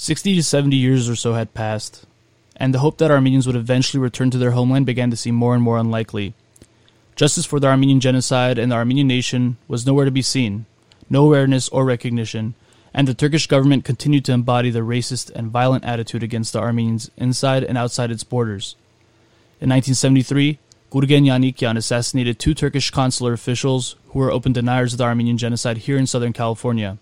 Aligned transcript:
60 0.00 0.36
to 0.36 0.44
70 0.44 0.76
years 0.76 1.08
or 1.08 1.16
so 1.16 1.32
had 1.32 1.54
passed, 1.54 2.06
and 2.54 2.72
the 2.72 2.78
hope 2.78 2.98
that 2.98 3.10
Armenians 3.10 3.48
would 3.48 3.56
eventually 3.56 4.00
return 4.00 4.30
to 4.30 4.38
their 4.38 4.52
homeland 4.52 4.86
began 4.86 5.10
to 5.10 5.16
seem 5.16 5.34
more 5.34 5.54
and 5.54 5.62
more 5.62 5.76
unlikely. 5.76 6.34
Justice 7.16 7.44
for 7.44 7.58
the 7.58 7.66
Armenian 7.66 7.98
genocide 7.98 8.60
and 8.60 8.70
the 8.70 8.76
Armenian 8.76 9.08
nation 9.08 9.56
was 9.66 9.84
nowhere 9.84 10.04
to 10.04 10.12
be 10.12 10.22
seen, 10.22 10.66
no 11.10 11.24
awareness 11.24 11.68
or 11.70 11.84
recognition, 11.84 12.54
and 12.94 13.08
the 13.08 13.12
Turkish 13.12 13.48
government 13.48 13.84
continued 13.84 14.24
to 14.26 14.32
embody 14.32 14.70
the 14.70 14.86
racist 14.86 15.32
and 15.34 15.50
violent 15.50 15.84
attitude 15.84 16.22
against 16.22 16.52
the 16.52 16.60
Armenians 16.60 17.10
inside 17.16 17.64
and 17.64 17.76
outside 17.76 18.12
its 18.12 18.22
borders. 18.22 18.76
In 19.60 19.68
1973, 19.68 20.60
Gurgen 20.92 21.24
Yanikyan 21.24 21.76
assassinated 21.76 22.38
two 22.38 22.54
Turkish 22.54 22.92
consular 22.92 23.32
officials 23.32 23.96
who 24.10 24.20
were 24.20 24.30
open 24.30 24.52
deniers 24.52 24.92
of 24.92 24.98
the 24.98 25.04
Armenian 25.04 25.38
genocide 25.38 25.78
here 25.78 25.96
in 25.96 26.06
Southern 26.06 26.32
California. 26.32 26.98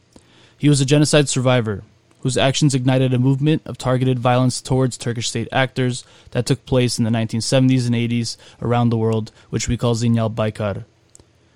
He 0.56 0.70
was 0.70 0.80
a 0.80 0.86
genocide 0.86 1.28
survivor 1.28 1.84
whose 2.26 2.36
actions 2.36 2.74
ignited 2.74 3.14
a 3.14 3.20
movement 3.20 3.62
of 3.66 3.78
targeted 3.78 4.18
violence 4.18 4.60
towards 4.60 4.98
Turkish 4.98 5.28
state 5.28 5.46
actors 5.52 6.02
that 6.32 6.44
took 6.44 6.66
place 6.66 6.98
in 6.98 7.04
the 7.04 7.10
1970s 7.10 7.86
and 7.86 7.94
80s 7.94 8.36
around 8.60 8.88
the 8.88 8.96
world, 8.96 9.30
which 9.48 9.68
we 9.68 9.76
call 9.76 9.94
Zinyal 9.94 10.34
Baykar. 10.34 10.84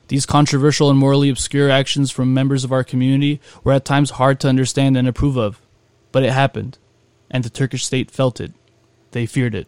These 0.07 0.27
controversial 0.27 0.89
and 0.89 0.97
morally 0.97 1.29
obscure 1.29 1.69
actions 1.69 2.13
from 2.13 2.33
members 2.33 2.63
of 2.63 2.71
our 2.71 2.85
community 2.85 3.41
were 3.65 3.73
at 3.73 3.85
times 3.85 4.11
hard 4.11 4.39
to 4.41 4.49
understand 4.49 4.97
and 4.97 5.09
approve 5.09 5.37
of, 5.37 5.61
but 6.13 6.23
it 6.23 6.31
happened, 6.31 6.79
and 7.29 7.43
the 7.43 7.51
Turkish 7.51 7.85
state 7.85 8.13
felt 8.13 8.41
it. 8.41 8.53
They 9.11 9.27
feared 9.27 9.57
it. 9.57 9.67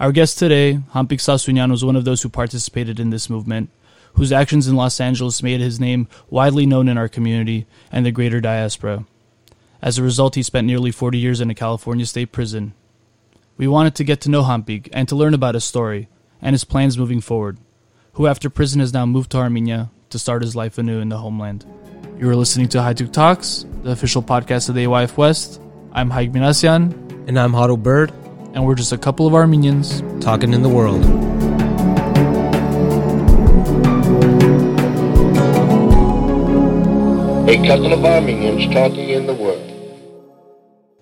Our 0.00 0.10
guest 0.10 0.40
today, 0.40 0.80
Hampik 0.92 1.20
Sassounian, 1.20 1.70
was 1.70 1.84
one 1.84 1.94
of 1.94 2.04
those 2.04 2.22
who 2.22 2.28
participated 2.28 2.98
in 2.98 3.10
this 3.10 3.30
movement, 3.30 3.70
whose 4.14 4.32
actions 4.32 4.66
in 4.66 4.74
Los 4.74 4.98
Angeles 4.98 5.40
made 5.40 5.60
his 5.60 5.78
name 5.78 6.08
widely 6.30 6.66
known 6.66 6.88
in 6.88 6.98
our 6.98 7.08
community 7.08 7.64
and 7.92 8.04
the 8.04 8.10
greater 8.10 8.40
diaspora. 8.40 9.04
As 9.80 9.96
a 9.96 10.02
result, 10.02 10.34
he 10.34 10.42
spent 10.42 10.66
nearly 10.66 10.90
40 10.90 11.18
years 11.18 11.40
in 11.40 11.50
a 11.50 11.54
California 11.54 12.04
state 12.04 12.32
prison. 12.32 12.74
We 13.56 13.68
wanted 13.68 13.94
to 13.96 14.04
get 14.04 14.20
to 14.22 14.30
know 14.30 14.42
Hampik 14.42 14.88
and 14.92 15.08
to 15.08 15.14
learn 15.16 15.34
about 15.34 15.54
his 15.54 15.64
story 15.64 16.08
and 16.42 16.54
his 16.54 16.64
plans 16.64 16.98
moving 16.98 17.20
forward, 17.20 17.58
who 18.14 18.26
after 18.26 18.50
prison 18.50 18.80
has 18.80 18.92
now 18.92 19.06
moved 19.06 19.30
to 19.32 19.38
Armenia 19.38 19.90
to 20.10 20.18
start 20.18 20.42
his 20.42 20.56
life 20.56 20.78
anew 20.78 21.00
in 21.00 21.08
the 21.08 21.18
homeland. 21.18 21.64
You 22.18 22.28
are 22.28 22.36
listening 22.36 22.68
to 22.70 22.78
Haytoug 22.78 23.12
Talks, 23.12 23.66
the 23.82 23.92
official 23.92 24.22
podcast 24.22 24.68
of 24.68 24.74
the 24.74 24.84
AYF 24.84 25.16
West. 25.16 25.60
I'm 25.92 26.10
Haig 26.10 26.32
Minasyan. 26.32 27.28
And 27.28 27.38
I'm 27.38 27.52
Huddle 27.52 27.76
Bird. 27.76 28.10
And 28.54 28.66
we're 28.66 28.74
just 28.74 28.92
a 28.92 28.98
couple 28.98 29.26
of 29.26 29.34
Armenians 29.34 30.02
talking 30.20 30.54
in 30.54 30.62
the 30.62 30.68
world. 30.68 31.04
A 37.48 37.56
couple 37.66 37.92
of 37.92 38.04
Armenians 38.04 38.74
talking 38.74 39.10
in 39.10 39.26
the 39.26 39.34
world. 39.34 39.57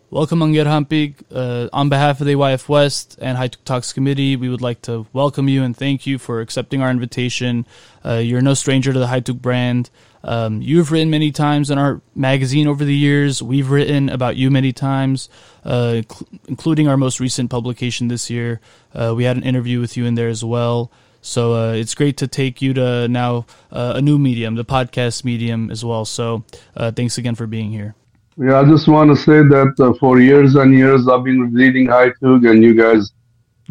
Welcome, 0.09 0.41
Anger 0.41 0.65
Hampik. 0.67 1.17
Uh, 1.35 1.69
on 1.73 1.89
behalf 1.89 2.21
of 2.21 2.29
the 2.29 2.35
AYF 2.35 2.69
West 2.69 3.19
and 3.21 3.37
Haytoug 3.37 3.65
Talks 3.65 3.93
Committee, 3.93 4.37
we 4.37 4.49
would 4.49 4.62
like 4.62 4.81
to 4.83 5.05
welcome 5.12 5.49
you 5.49 5.65
and 5.65 5.77
thank 5.77 6.07
you 6.07 6.17
for 6.17 6.41
accepting 6.41 6.81
our 6.81 6.93
invitation. 6.93 7.67
Uh, 8.05 8.15
you're 8.15 8.41
no 8.41 8.55
stranger 8.55 8.93
to 8.93 8.99
the 9.01 9.09
Haytoug 9.09 9.43
brand. 9.43 9.91
Um, 10.23 10.62
you've 10.62 10.93
written 10.93 11.11
many 11.11 11.33
times 11.33 11.73
in 11.73 11.79
our 11.79 12.01
magazine 12.15 12.69
over 12.69 12.84
the 12.84 12.95
years. 12.95 13.43
We've 13.43 13.69
written 13.69 14.09
about 14.09 14.37
you 14.37 14.49
many 14.49 14.73
times, 14.73 15.29
uh, 15.65 16.03
cl- 16.09 16.29
including 16.47 16.87
our 16.87 16.97
most 16.97 17.19
recent 17.19 17.51
publication 17.51 18.07
this 18.07 18.31
year. 18.31 18.61
Uh, 18.95 19.12
we 19.17 19.25
had 19.25 19.37
an 19.37 19.43
interview 19.43 19.81
with 19.81 19.97
you 19.97 20.07
in 20.07 20.15
there 20.15 20.29
as 20.29 20.45
well. 20.45 20.93
So 21.21 21.55
uh, 21.55 21.73
it's 21.73 21.97
great 21.97 22.17
to 22.19 22.29
take 22.29 22.62
you 22.62 22.73
to 22.75 23.09
now 23.09 23.47
uh, 23.73 23.95
a 23.97 24.01
new 24.01 24.21
medium, 24.21 24.55
the 24.55 24.65
podcast 24.65 25.25
medium 25.25 25.69
as 25.69 25.84
well. 25.84 26.05
So 26.05 26.45
thanks 26.77 27.19
again 27.19 27.34
for 27.34 27.49
being 27.49 27.73
here. 27.73 27.97
Yeah, 28.39 28.61
I 28.61 28.65
just 28.65 28.87
want 28.87 29.11
to 29.11 29.17
say 29.17 29.42
that 29.42 29.75
uh, 29.79 29.95
for 29.98 30.20
years 30.20 30.56
and 30.56 30.75
years 30.75 31.09
I've 31.09 31.25
been 31.25 31.53
reading 31.55 31.87
Haytoug, 31.87 32.51
and 32.51 32.62
you 32.62 32.75
guys 32.75 33.12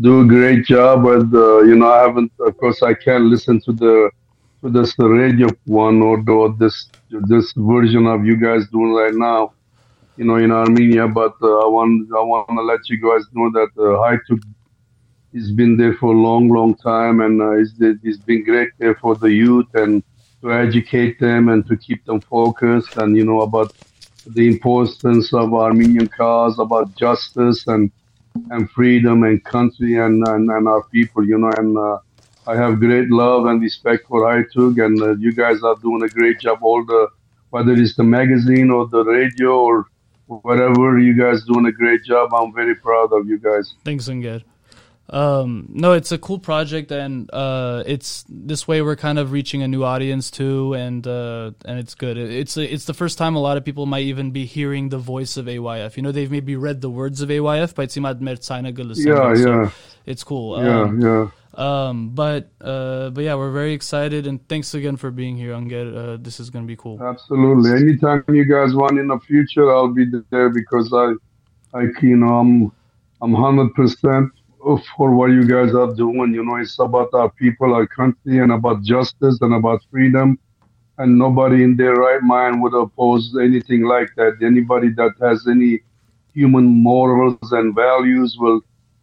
do 0.02 0.22
a 0.22 0.25
great 0.25 0.66
job. 0.66 1.03
But 1.03 1.27
uh, 1.38 1.61
you 1.61 1.75
know, 1.75 1.91
I 1.91 2.02
haven't. 2.02 2.31
Of 2.39 2.57
course, 2.57 2.81
I 2.81 2.95
can't 2.95 3.25
listen 3.25 3.62
to 3.62 3.73
the 3.73 4.09
to 4.62 4.69
this 4.72 4.95
radio 4.97 5.50
one 5.66 6.01
or, 6.01 6.17
or 6.29 6.53
this 6.53 6.89
this 7.12 7.53
version 7.56 8.07
of 8.07 8.25
you 8.25 8.38
guys 8.38 8.67
doing 8.69 8.94
right 8.94 9.13
now. 9.13 9.53
You 10.17 10.25
know, 10.25 10.38
in 10.38 10.51
Armenia. 10.51 11.07
But 11.07 11.35
uh, 11.44 11.66
I 11.66 11.68
want 11.68 12.09
I 12.12 12.22
want 12.22 12.50
to 12.50 12.62
let 12.63 12.89
you 12.89 12.97
guys 12.97 13.23
know 13.34 13.51
that 13.51 13.69
uh, 13.78 14.01
Haytoug 14.03 14.41
he's 15.31 15.51
been 15.51 15.78
there 15.78 15.94
for 15.95 16.13
a 16.13 16.18
long, 16.18 16.47
long 16.47 16.73
time, 16.75 17.19
and 17.19 17.41
uh, 17.41 17.51
he's, 17.57 17.73
he's 18.01 18.18
been 18.18 18.44
great 18.44 18.69
there 18.79 18.95
for 18.95 19.16
the 19.16 19.29
youth 19.29 19.68
and 19.75 20.01
to 20.41 20.53
educate 20.53 21.19
them 21.19 21.50
and 21.50 21.68
to 21.68 21.75
keep 21.75 22.06
them 22.06 22.22
focused 22.22 22.95
and 22.97 23.18
you 23.18 23.25
know 23.25 23.41
about 23.41 23.73
the 24.28 24.47
importance 24.47 25.34
of 25.34 25.53
Armenian 25.53 26.08
cause, 26.08 26.59
about 26.59 26.96
justice 26.96 27.68
and 27.68 27.91
and 28.52 28.69
freedom 28.72 29.24
and 29.24 29.44
country 29.46 29.97
and, 29.97 30.28
and, 30.28 30.50
and 30.50 30.68
our 30.68 30.84
people, 30.90 31.25
you 31.25 31.38
know. 31.38 31.52
And 31.58 31.78
uh, 31.78 32.00
I 32.47 32.56
have 32.56 32.80
great 32.80 33.09
love 33.09 33.46
and 33.46 33.62
respect 33.62 34.08
for 34.08 34.22
Haytoug, 34.22 34.84
and 34.86 35.02
uh, 35.02 35.16
you 35.16 35.34
guys 35.34 35.63
are 35.63 35.75
doing 35.78 36.03
a 36.03 36.09
great 36.09 36.40
job. 36.40 36.59
All 36.62 36.84
the 36.86 37.08
whether 37.52 37.72
it's 37.72 37.96
the 37.96 38.03
magazine 38.03 38.69
or 38.69 38.88
the 38.88 39.03
radio 39.03 39.58
or 39.58 39.86
whatever, 40.28 41.00
you 41.00 41.18
guys 41.18 41.44
doing 41.46 41.66
a 41.68 41.72
great 41.72 42.03
job. 42.03 42.34
I'm 42.34 42.53
very 42.53 42.75
proud 42.75 43.13
of 43.13 43.28
you 43.28 43.38
guys. 43.38 43.75
Thanks, 43.86 44.09
Inger. 44.09 44.42
Um, 45.07 45.67
no, 45.69 45.91
it's 45.93 46.11
a 46.11 46.17
cool 46.17 46.39
project, 46.39 46.91
and 46.91 47.29
uh, 47.31 47.83
it's 47.85 48.25
this 48.27 48.67
way 48.67 48.81
we're 48.81 48.95
kind 48.95 49.19
of 49.19 49.31
reaching 49.31 49.61
a 49.61 49.67
new 49.67 49.83
audience 49.83 50.31
too, 50.31 50.73
and 50.73 51.05
uh, 51.05 51.51
and 51.63 51.77
it's 51.77 51.93
good. 51.93 52.17
It's 52.17 52.57
it's 52.57 52.85
the 52.85 52.93
first 52.93 53.19
time 53.19 53.35
a 53.35 53.39
lot 53.39 53.57
of 53.57 53.63
people 53.63 53.85
might 53.85 54.05
even 54.05 54.31
be 54.31 54.45
hearing 54.45 54.89
the 54.89 54.97
voice 54.97 55.38
of 55.38 55.45
AYF. 55.45 55.95
You 55.95 56.03
know, 56.03 56.11
they've 56.11 56.31
maybe 56.31 56.55
read 56.55 56.81
the 56.81 56.89
words 56.89 57.21
of 57.21 57.29
AYF, 57.29 57.75
but 57.75 57.83
it's 57.83 57.97
yeah, 59.05 59.35
yeah, 59.35 59.69
it's 60.07 60.23
cool. 60.23 60.63
Yeah, 60.63 60.81
um, 60.81 61.01
yeah. 61.01 61.29
Um, 61.53 62.09
but 62.09 62.49
uh, 62.59 63.11
but 63.11 63.23
yeah, 63.23 63.35
we're 63.35 63.51
very 63.51 63.73
excited, 63.73 64.25
and 64.25 64.45
thanks 64.49 64.73
again 64.73 64.97
for 64.97 65.11
being 65.11 65.38
here, 65.38 65.53
Anger. 65.53 65.94
Uh, 65.95 66.17
this 66.19 66.39
is 66.39 66.49
gonna 66.49 66.65
be 66.65 66.75
cool. 66.75 67.01
Absolutely. 67.01 67.71
Anytime 67.71 68.23
you 68.29 68.44
guys 68.44 68.73
want 68.73 68.97
in 68.97 69.07
the 69.07 69.19
future, 69.19 69.71
I'll 69.71 69.94
be 69.94 70.05
there 70.31 70.49
because 70.49 70.91
I, 70.91 71.13
I 71.77 71.83
you 72.01 72.17
know, 72.17 72.39
I'm 72.39 72.71
I'm 73.21 73.33
hundred 73.33 73.73
percent 73.75 74.31
for 74.97 75.13
what 75.13 75.27
you 75.27 75.45
guys 75.47 75.73
are 75.75 75.93
doing. 75.93 76.33
You 76.33 76.43
know, 76.43 76.55
it's 76.55 76.79
about 76.79 77.09
our 77.13 77.29
people, 77.29 77.73
our 77.73 77.85
country, 77.85 78.39
and 78.39 78.51
about 78.51 78.81
justice 78.83 79.37
and 79.41 79.53
about 79.53 79.81
freedom. 79.91 80.39
And 80.97 81.19
nobody 81.19 81.63
in 81.63 81.75
their 81.75 81.93
right 81.93 82.21
mind 82.21 82.61
would 82.61 82.73
oppose 82.73 83.37
anything 83.39 83.83
like 83.83 84.09
that. 84.15 84.37
Anybody 84.41 84.89
that 84.93 85.13
has 85.21 85.45
any 85.47 85.81
human 86.33 86.65
morals 86.65 87.51
and 87.51 87.75
values 87.75 88.37
will 88.39 88.61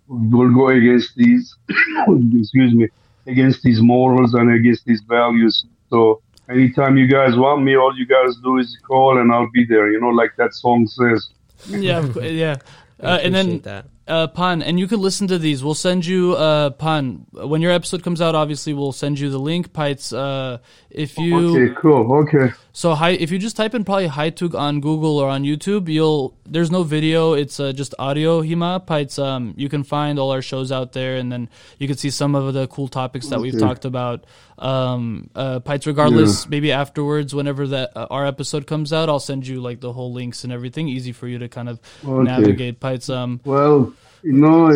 will 0.09 0.53
go 0.53 0.69
against 0.69 1.15
these. 1.17 1.55
excuse 1.69 2.75
me, 2.75 2.89
against 3.27 3.63
these 3.63 3.81
morals 3.81 4.35
and 4.35 4.51
against 4.53 4.85
these 4.85 5.03
values. 5.03 5.65
So 5.91 6.23
anytime 6.49 6.97
you 6.97 7.07
guys 7.07 7.37
want 7.37 7.63
me, 7.63 7.77
all 7.77 7.97
you 7.97 8.07
guys 8.07 8.37
do 8.43 8.59
is 8.59 8.77
call, 8.87 9.19
and 9.19 9.31
I'll 9.31 9.51
be 9.51 9.65
there. 9.65 9.93
You 9.93 10.01
know, 10.01 10.09
like 10.09 10.35
that 10.39 10.55
song 10.55 10.87
says. 10.87 11.29
Yeah, 11.69 12.05
yeah. 12.21 12.57
Uh, 13.01 13.19
and 13.23 13.35
then 13.35 13.61
that 13.61 13.87
uh, 14.13 14.27
Pan, 14.27 14.61
and 14.63 14.79
you 14.79 14.87
can 14.87 15.01
listen 15.01 15.27
to 15.29 15.39
these. 15.39 15.65
We'll 15.65 15.75
send 15.75 16.05
you 16.05 16.35
uh, 16.35 16.71
Pan 16.71 17.27
when 17.33 17.63
your 17.63 17.73
episode 17.73 18.03
comes 18.03 18.21
out. 18.21 18.35
Obviously, 18.35 18.75
we'll 18.75 18.93
send 18.93 19.19
you 19.19 19.31
the 19.31 19.39
link. 19.39 19.73
Pites, 19.73 20.13
uh, 20.17 20.59
if 20.91 21.17
you 21.17 21.57
okay, 21.57 21.75
cool, 21.81 22.13
okay. 22.13 22.53
So 22.75 22.95
hi, 22.95 23.11
if 23.11 23.31
you 23.31 23.39
just 23.39 23.57
type 23.57 23.75
in 23.75 23.85
probably 23.85 24.09
Haytoug 24.09 24.55
on 24.55 24.81
Google 24.81 25.19
or 25.19 25.31
on 25.31 25.45
YouTube, 25.45 25.89
you'll 25.89 26.37
there's 26.45 26.71
no 26.71 26.83
video. 26.83 27.33
It's 27.33 27.59
uh, 27.59 27.73
just 27.73 27.95
audio. 27.99 28.43
Hima 28.43 28.87
Pites, 28.87 29.23
um, 29.23 29.55
you 29.57 29.71
can 29.71 29.83
find 29.83 30.19
all 30.19 30.31
our 30.31 30.43
shows 30.43 30.71
out 30.71 30.93
there, 30.93 31.17
and 31.17 31.33
then 31.33 31.49
you 31.79 31.89
can 31.89 31.97
see 31.97 32.11
some 32.11 32.35
of 32.35 32.53
the 32.53 32.67
cool 32.69 32.89
topics 32.89 33.29
that 33.29 33.37
okay. 33.37 33.51
we've 33.51 33.59
talked 33.59 33.87
about. 33.87 34.27
Um, 34.63 35.29
uh, 35.35 35.61
Pites, 35.61 35.87
regardless, 35.87 36.45
yeah. 36.45 36.51
maybe 36.51 36.73
afterwards, 36.73 37.35
whenever 37.35 37.67
that 37.69 37.97
uh, 37.97 38.07
our 38.11 38.27
episode 38.27 38.67
comes 38.67 38.93
out, 38.93 39.09
I'll 39.09 39.21
send 39.21 39.47
you 39.47 39.61
like 39.61 39.81
the 39.81 39.93
whole 39.93 40.13
links 40.13 40.45
and 40.45 40.53
everything, 40.53 40.89
easy 40.89 41.13
for 41.13 41.27
you 41.27 41.39
to 41.39 41.49
kind 41.49 41.69
of 41.69 41.81
okay. 42.05 42.23
navigate. 42.23 42.81
Pites, 42.81 43.13
um, 43.13 43.41
well 43.45 43.93
you 44.23 44.33
know, 44.33 44.69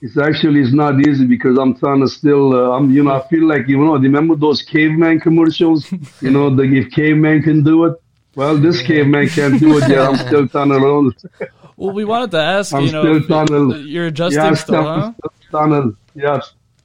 it's 0.00 0.18
actually 0.18 0.60
it's 0.60 0.72
not 0.72 1.06
easy 1.06 1.26
because 1.26 1.58
I'm 1.58 1.76
trying 1.76 2.00
to 2.00 2.08
still. 2.08 2.54
Uh, 2.54 2.76
I'm 2.76 2.90
you 2.90 3.02
know 3.04 3.14
I 3.14 3.26
feel 3.28 3.46
like 3.46 3.68
you 3.68 3.78
know 3.78 3.96
remember 3.96 4.34
those 4.34 4.62
caveman 4.62 5.20
commercials. 5.20 5.90
You 6.20 6.30
know, 6.30 6.54
the, 6.54 6.62
if 6.62 6.90
caveman 6.90 7.42
can 7.42 7.62
do 7.62 7.84
it, 7.84 8.00
well, 8.34 8.56
this 8.56 8.82
caveman 8.82 9.28
can't 9.28 9.60
do 9.60 9.78
it 9.78 9.88
yet. 9.88 9.98
I'm 9.98 10.16
still 10.26 10.48
trying 10.48 10.70
to 10.70 10.78
learn. 10.78 11.12
Well, 11.76 11.92
we 11.92 12.04
wanted 12.04 12.30
to 12.32 12.38
ask. 12.40 12.74
I'm 12.74 12.84
you 12.84 12.92
know, 12.92 13.02
still 13.02 13.26
trying 13.26 13.46
to, 13.48 13.80
you're 13.80 14.06
adjusting 14.06 14.42
yeah, 14.42 14.54
still, 14.54 14.82
huh? 14.82 15.12
Still 15.12 15.32
trying 15.50 15.70
to, 15.70 15.96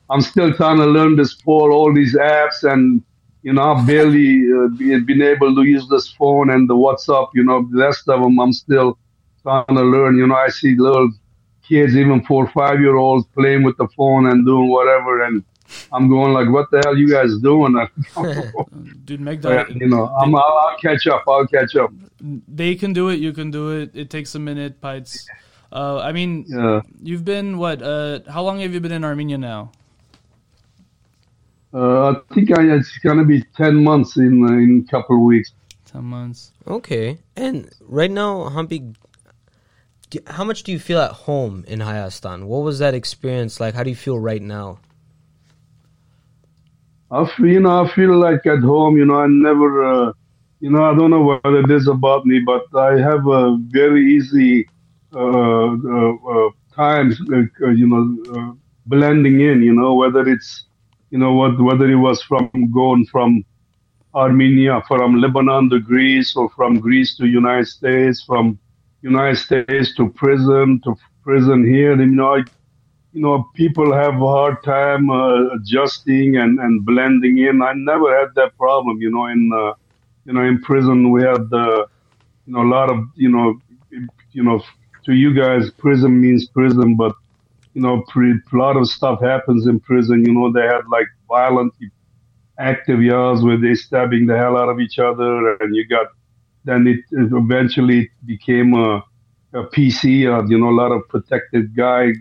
I'm 0.09 0.21
still 0.21 0.53
trying 0.53 0.77
to 0.77 0.85
learn 0.85 1.15
this 1.15 1.33
for 1.33 1.71
all 1.71 1.93
these 1.93 2.15
apps 2.15 2.63
and 2.63 3.03
you 3.41 3.53
know, 3.53 3.61
I've 3.71 3.87
barely 3.87 4.43
uh, 4.51 4.67
been 5.05 5.21
able 5.21 5.55
to 5.55 5.63
use 5.63 5.87
this 5.87 6.09
phone 6.11 6.49
and 6.49 6.69
the 6.69 6.75
WhatsApp. 6.75 7.29
You 7.33 7.45
know, 7.45 7.65
the 7.71 7.79
rest 7.79 8.09
of 8.09 8.21
them 8.21 8.37
I'm 8.37 8.51
still 8.51 8.97
trying 9.43 9.63
to 9.67 9.81
learn. 9.81 10.17
You 10.17 10.27
know, 10.27 10.35
I 10.35 10.49
see 10.49 10.75
little 10.75 11.09
kids, 11.65 11.95
even 11.95 12.21
four, 12.25 12.49
five 12.49 12.81
year 12.81 12.97
olds, 12.97 13.25
playing 13.33 13.63
with 13.63 13.77
the 13.77 13.87
phone 13.95 14.27
and 14.27 14.45
doing 14.45 14.67
whatever. 14.69 15.23
And 15.23 15.41
I'm 15.93 16.09
going 16.09 16.33
like, 16.33 16.49
what 16.49 16.69
the 16.69 16.81
hell 16.83 16.97
you 16.97 17.07
guys 17.09 17.37
doing? 17.37 17.75
Dude, 19.05 19.21
Yeah, 19.21 19.35
died. 19.35 19.67
you 19.75 19.87
know, 19.87 20.07
I'm, 20.07 20.35
I'll, 20.35 20.41
I'll 20.43 20.77
catch 20.77 21.07
up. 21.07 21.23
I'll 21.25 21.47
catch 21.47 21.77
up. 21.77 21.91
They 22.21 22.75
can 22.75 22.91
do 22.91 23.07
it. 23.07 23.19
You 23.19 23.31
can 23.31 23.51
do 23.51 23.69
it. 23.79 23.91
It 23.93 24.09
takes 24.09 24.35
a 24.35 24.39
minute, 24.39 24.81
Pites. 24.81 25.25
Uh, 25.71 25.99
I 25.99 26.11
mean, 26.11 26.43
Yeah. 26.47 26.81
you've 27.01 27.23
been 27.23 27.57
what? 27.57 27.81
Uh, 27.81 28.19
how 28.29 28.43
long 28.43 28.59
have 28.59 28.73
you 28.73 28.81
been 28.81 28.91
in 28.91 29.05
Armenia 29.05 29.37
now? 29.37 29.71
Uh, 31.71 32.11
I 32.11 32.33
think 32.33 32.57
I, 32.57 32.63
it's 32.63 32.97
gonna 32.99 33.23
be 33.23 33.43
ten 33.55 33.83
months 33.83 34.17
in 34.17 34.43
uh, 34.43 34.53
in 34.53 34.85
a 34.87 34.91
couple 34.91 35.17
of 35.17 35.21
weeks. 35.21 35.51
Ten 35.85 36.03
months. 36.03 36.51
Okay. 36.67 37.19
And 37.35 37.69
right 37.81 38.09
now, 38.09 38.49
Humpy, 38.49 38.93
do, 40.09 40.19
how 40.27 40.43
much 40.43 40.63
do 40.63 40.71
you 40.71 40.79
feel 40.79 40.99
at 40.99 41.11
home 41.11 41.63
in 41.67 41.79
Hayastan? 41.79 42.45
What 42.45 42.63
was 42.63 42.79
that 42.79 42.93
experience 42.95 43.59
like? 43.59 43.75
How 43.75 43.83
do 43.83 43.89
you 43.91 43.95
feel 43.95 44.17
right 44.17 44.41
now? 44.41 44.79
I 47.11 47.25
feel, 47.25 47.47
you 47.47 47.59
know, 47.59 47.83
I 47.83 47.87
feel 47.93 48.15
like 48.17 48.45
at 48.45 48.59
home. 48.59 48.97
You 48.97 49.05
know, 49.05 49.19
I 49.19 49.27
never, 49.27 49.83
uh, 49.83 50.13
you 50.59 50.71
know, 50.71 50.83
I 50.83 50.95
don't 50.95 51.11
know 51.11 51.21
what 51.21 51.41
it 51.45 51.69
is 51.69 51.87
about 51.87 52.25
me, 52.25 52.39
but 52.39 52.63
I 52.75 52.99
have 52.99 53.27
a 53.27 53.57
very 53.69 54.15
easy 54.15 54.67
uh, 55.13 55.19
uh, 55.19 56.13
uh, 56.13 56.49
times, 56.75 57.19
uh, 57.31 57.43
uh, 57.63 57.69
you 57.69 57.87
know, 57.87 58.03
uh, 58.35 58.53
blending 58.87 59.39
in. 59.41 59.61
You 59.61 59.73
know, 59.73 59.93
whether 59.93 60.27
it's, 60.27 60.65
you 61.11 61.17
know, 61.17 61.33
what 61.33 61.59
whether 61.59 61.89
it 61.89 61.95
was 61.95 62.21
from 62.21 62.49
going 62.71 63.05
from 63.05 63.43
Armenia, 64.13 64.81
from 64.87 65.21
Lebanon 65.21 65.69
to 65.69 65.79
Greece, 65.79 66.35
or 66.35 66.49
from 66.49 66.79
Greece 66.79 67.15
to 67.17 67.27
United 67.27 67.67
States, 67.67 68.23
from 68.23 68.57
United 69.01 69.37
States 69.37 69.95
to 69.95 70.09
prison 70.09 70.81
to 70.83 70.95
prison 71.23 71.65
here. 71.65 71.99
You 71.99 72.07
know, 72.07 72.35
I, 72.35 72.43
you 73.13 73.21
know, 73.21 73.47
people 73.55 73.93
have 73.93 74.15
a 74.15 74.27
hard 74.27 74.63
time 74.63 75.09
uh, 75.09 75.49
adjusting 75.55 76.37
and, 76.37 76.59
and 76.59 76.85
blending 76.85 77.39
in. 77.39 77.61
I 77.61 77.73
never 77.73 78.17
had 78.19 78.29
that 78.35 78.57
problem. 78.57 79.01
You 79.01 79.11
know, 79.11 79.25
in 79.27 79.51
uh, 79.53 79.73
you 80.25 80.33
know, 80.33 80.43
in 80.43 80.61
prison 80.61 81.11
we 81.11 81.23
had 81.23 81.51
uh, 81.51 81.85
you 82.45 82.53
know 82.53 82.61
a 82.61 82.69
lot 82.69 82.89
of 82.89 83.03
you 83.15 83.29
know, 83.29 83.59
you 84.31 84.43
know, 84.43 84.61
to 85.05 85.13
you 85.13 85.33
guys, 85.33 85.71
prison 85.71 86.21
means 86.21 86.47
prison, 86.47 86.95
but 86.95 87.15
you 87.79 87.87
know, 87.87 88.03
pre- 88.09 88.33
a 88.33 88.57
lot 88.57 88.75
of 88.75 88.89
stuff 88.89 89.21
happens 89.21 89.65
in 89.65 89.79
prison. 89.79 90.25
You 90.25 90.33
know, 90.33 90.51
they 90.51 90.63
had 90.63 90.81
like 90.91 91.07
violent, 91.29 91.73
active 92.59 93.01
yells 93.01 93.41
where 93.41 93.57
they're 93.57 93.75
stabbing 93.75 94.25
the 94.25 94.37
hell 94.37 94.57
out 94.57 94.67
of 94.67 94.81
each 94.81 94.99
other, 94.99 95.55
and 95.55 95.73
you 95.73 95.87
got 95.87 96.07
then 96.65 96.85
it, 96.87 96.99
it 97.11 97.31
eventually 97.31 98.11
became 98.25 98.73
a, 98.73 98.97
a 99.53 99.63
PC, 99.73 100.27
uh, 100.27 100.45
you 100.47 100.59
know, 100.59 100.69
a 100.69 100.77
lot 100.83 100.91
of 100.91 101.07
protected 101.07 101.73
guy 101.73 102.11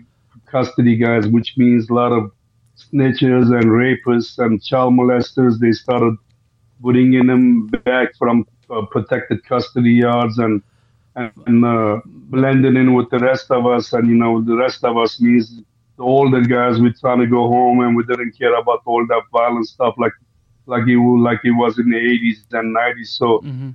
custody 0.45 0.95
guys, 0.95 1.27
which 1.27 1.57
means 1.57 1.89
a 1.89 1.93
lot 1.93 2.13
of 2.13 2.31
snitches 2.77 3.53
and 3.53 3.65
rapists 3.65 4.39
and 4.39 4.63
child 4.63 4.93
molesters. 4.93 5.59
They 5.59 5.73
started 5.73 6.15
putting 6.81 7.15
in 7.15 7.27
them 7.27 7.67
back 7.67 8.15
from 8.17 8.47
uh, 8.69 8.85
protected 8.85 9.43
custody 9.43 9.91
yards 9.91 10.37
and 10.37 10.63
and 11.19 11.65
uh, 11.65 11.99
blending 12.05 12.75
in 12.75 12.93
with 12.93 13.09
the 13.09 13.19
rest 13.19 13.51
of 13.51 13.65
us. 13.65 13.93
And 13.93 14.07
you 14.07 14.15
know, 14.15 14.41
the 14.41 14.55
rest 14.55 14.83
of 14.83 14.97
us 14.97 15.19
means 15.21 15.61
the 15.97 16.03
older 16.03 16.41
guys. 16.41 16.79
We're 16.79 16.93
trying 16.99 17.19
to 17.19 17.27
go 17.27 17.47
home 17.47 17.81
and 17.81 17.95
we 17.95 18.03
didn't 18.05 18.37
care 18.37 18.55
about 18.55 18.81
all 18.85 19.05
that 19.07 19.23
violent 19.31 19.67
stuff 19.67 19.95
like 19.97 20.13
like 20.65 20.83
it 20.87 20.97
like 20.97 21.39
it 21.43 21.51
was 21.51 21.79
in 21.79 21.89
the 21.89 21.97
80s 21.97 22.45
and 22.51 22.75
90s. 22.75 23.07
So 23.07 23.39
hmm 23.39 23.69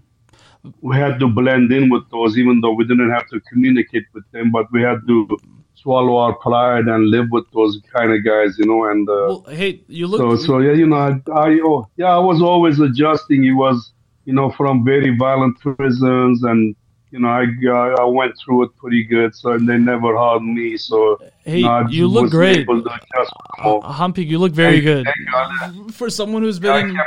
we 0.80 0.96
had 0.96 1.18
to 1.20 1.28
blend 1.28 1.72
in 1.72 1.90
with 1.90 2.08
those, 2.10 2.38
even 2.38 2.60
though 2.60 2.72
we 2.72 2.84
didn't 2.84 3.10
have 3.10 3.28
to 3.28 3.40
communicate 3.40 4.04
with 4.14 4.24
them, 4.32 4.50
but 4.50 4.66
we 4.72 4.82
had 4.82 4.98
to 5.06 5.38
swallow 5.74 6.16
our 6.16 6.34
pride 6.36 6.86
and 6.86 7.08
live 7.10 7.26
with 7.30 7.44
those 7.52 7.80
kind 7.94 8.12
of 8.12 8.24
guys, 8.24 8.56
you 8.58 8.66
know. 8.66 8.84
And 8.90 9.08
uh, 9.08 9.26
Well, 9.28 9.44
hey, 9.48 9.82
you 9.88 10.06
look. 10.06 10.20
so, 10.20 10.36
so 10.36 10.58
yeah, 10.60 10.72
you 10.72 10.86
know, 10.86 10.96
I, 10.96 11.32
I 11.32 11.60
oh, 11.62 11.86
yeah, 11.96 12.14
I 12.14 12.18
was 12.18 12.40
always 12.40 12.80
adjusting. 12.80 13.44
It 13.44 13.52
was, 13.52 13.92
you 14.24 14.32
know, 14.32 14.50
from 14.52 14.84
very 14.84 15.16
violent 15.16 15.58
prisons, 15.60 16.42
and 16.44 16.74
you 17.14 17.20
know, 17.22 17.28
I 17.40 17.42
I 17.82 17.88
I 18.04 18.06
went 18.20 18.34
through 18.40 18.60
it 18.64 18.70
pretty 18.82 19.04
good. 19.14 19.30
So 19.40 19.52
and 19.56 19.68
they 19.68 19.78
never 19.92 20.10
harmed 20.16 20.50
me. 20.58 20.76
So 20.76 20.96
Hey, 21.44 21.58
you, 21.58 21.64
know, 21.70 21.86
you 21.88 22.06
look 22.16 22.30
great. 22.38 22.58
able 22.64 22.82
to 22.82 22.90
adjust 22.98 23.32
more. 23.62 23.82
Humpy, 23.84 24.24
you 24.32 24.38
look 24.44 24.52
very 24.64 24.80
Thank- 24.80 24.84
good 24.90 25.04
thank 25.10 25.30
God. 25.30 25.94
for 25.94 26.08
someone 26.10 26.42
who's 26.42 26.58
been. 26.58 26.90
in, 26.90 26.98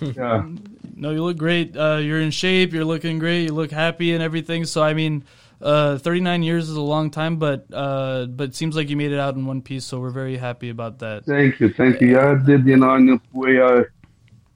yeah. 0.16 0.48
No, 0.96 1.10
you 1.10 1.22
look 1.24 1.36
great. 1.36 1.76
Uh, 1.76 1.96
you're 2.06 2.20
in 2.20 2.30
shape. 2.30 2.72
You're 2.72 2.84
looking 2.94 3.18
great. 3.18 3.42
You 3.48 3.52
look 3.54 3.70
happy 3.70 4.14
and 4.14 4.22
everything. 4.22 4.64
So 4.64 4.82
I 4.82 4.94
mean, 4.94 5.24
uh, 5.60 5.98
39 5.98 6.42
years 6.42 6.68
is 6.70 6.76
a 6.76 6.80
long 6.94 7.10
time, 7.10 7.36
but 7.36 7.66
uh, 7.72 8.26
but 8.26 8.44
it 8.50 8.54
seems 8.54 8.76
like 8.76 8.88
you 8.88 8.96
made 8.96 9.12
it 9.12 9.18
out 9.18 9.34
in 9.34 9.44
one 9.46 9.60
piece. 9.60 9.84
So 9.84 10.00
we're 10.00 10.10
very 10.22 10.36
happy 10.36 10.70
about 10.70 10.98
that. 11.00 11.24
Thank 11.26 11.60
you, 11.60 11.68
thank 11.72 12.00
you. 12.00 12.12
Yeah, 12.16 12.32
I 12.40 12.46
did, 12.46 12.64
you 12.66 12.76
know, 12.76 12.94
in 12.94 13.08
a 13.10 13.20
way, 13.32 13.60
I, 13.60 13.76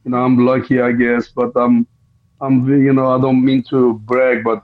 you 0.04 0.10
know, 0.12 0.18
I'm 0.24 0.38
lucky, 0.46 0.80
I 0.80 0.92
guess, 0.92 1.28
but 1.28 1.52
I'm, 1.56 1.86
I'm, 2.40 2.66
you 2.68 2.92
know, 2.92 3.14
I 3.16 3.20
don't 3.20 3.44
mean 3.44 3.62
to 3.64 3.94
brag, 4.04 4.44
but 4.44 4.62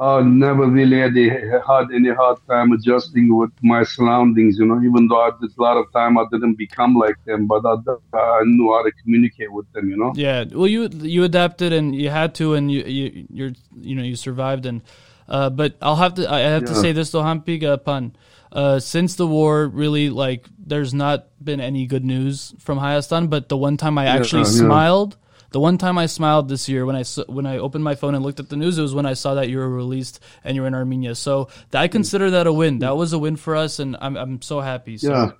I 0.00 0.22
never 0.22 0.66
really 0.66 0.98
had, 0.98 1.14
had 1.16 1.92
any 1.94 2.10
hard 2.10 2.38
time 2.48 2.72
adjusting 2.72 3.34
with 3.36 3.52
my 3.62 3.84
surroundings, 3.84 4.58
you 4.58 4.66
know, 4.66 4.80
even 4.82 5.06
though 5.06 5.20
I 5.20 5.30
did 5.40 5.50
a 5.56 5.62
lot 5.62 5.76
of 5.76 5.92
time 5.92 6.18
I 6.18 6.24
didn't 6.32 6.54
become 6.54 6.96
like 6.96 7.16
them, 7.24 7.46
but 7.46 7.64
I, 7.64 7.76
I 8.18 8.42
knew 8.44 8.72
how 8.72 8.82
to 8.82 8.90
communicate 9.02 9.52
with 9.52 9.70
them, 9.72 9.88
you 9.88 9.96
know. 9.96 10.12
Yeah. 10.16 10.44
Well, 10.50 10.66
you 10.66 10.88
you 10.92 11.22
adapted 11.22 11.72
and 11.72 11.94
you 11.94 12.10
had 12.10 12.34
to, 12.36 12.54
and 12.54 12.70
you 12.70 12.82
you 12.82 13.26
you're 13.30 13.52
you 13.80 13.94
know 13.94 14.02
you 14.02 14.16
survived 14.16 14.66
and. 14.66 14.82
Uh, 15.26 15.48
but 15.48 15.74
I'll 15.80 15.96
have 15.96 16.14
to. 16.14 16.30
I 16.30 16.40
have 16.40 16.64
to 16.64 16.74
say 16.74 16.92
this 16.92 17.10
though, 17.10 17.22
Hampig 17.22 17.64
uh, 17.64 17.78
pun. 17.78 18.14
Uh, 18.52 18.78
since 18.78 19.16
the 19.16 19.26
war, 19.26 19.66
really, 19.66 20.10
like, 20.10 20.46
there's 20.58 20.92
not 20.92 21.26
been 21.42 21.60
any 21.60 21.86
good 21.86 22.04
news 22.04 22.54
from 22.58 22.78
Hayastan. 22.78 23.30
But 23.30 23.48
the 23.48 23.56
one 23.56 23.78
time 23.78 23.96
I 23.96 24.04
actually 24.04 24.42
yeah. 24.42 24.48
smiled, 24.48 25.16
the 25.54 25.60
one 25.60 25.78
time 25.78 25.96
I 26.04 26.06
smiled 26.06 26.48
this 26.48 26.68
year 26.68 26.84
when 26.84 26.96
I 26.96 27.04
when 27.36 27.46
I 27.46 27.58
opened 27.58 27.84
my 27.90 27.94
phone 27.94 28.14
and 28.16 28.24
looked 28.26 28.40
at 28.44 28.48
the 28.48 28.56
news, 28.56 28.76
it 28.76 28.82
was 28.82 28.94
when 28.98 29.06
I 29.06 29.14
saw 29.14 29.34
that 29.38 29.48
you 29.50 29.58
were 29.58 29.70
released 29.70 30.18
and 30.42 30.56
you're 30.56 30.66
in 30.66 30.74
Armenia. 30.74 31.14
So 31.14 31.48
that, 31.70 31.80
I 31.80 31.86
consider 31.86 32.28
that 32.36 32.48
a 32.48 32.52
win. 32.52 32.80
That 32.80 32.96
was 32.96 33.12
a 33.12 33.20
win 33.24 33.36
for 33.36 33.54
us, 33.64 33.78
and 33.78 33.96
I'm 34.04 34.16
I'm 34.22 34.42
so 34.42 34.56
happy. 34.60 34.96
So. 34.98 35.12
Yeah. 35.12 35.30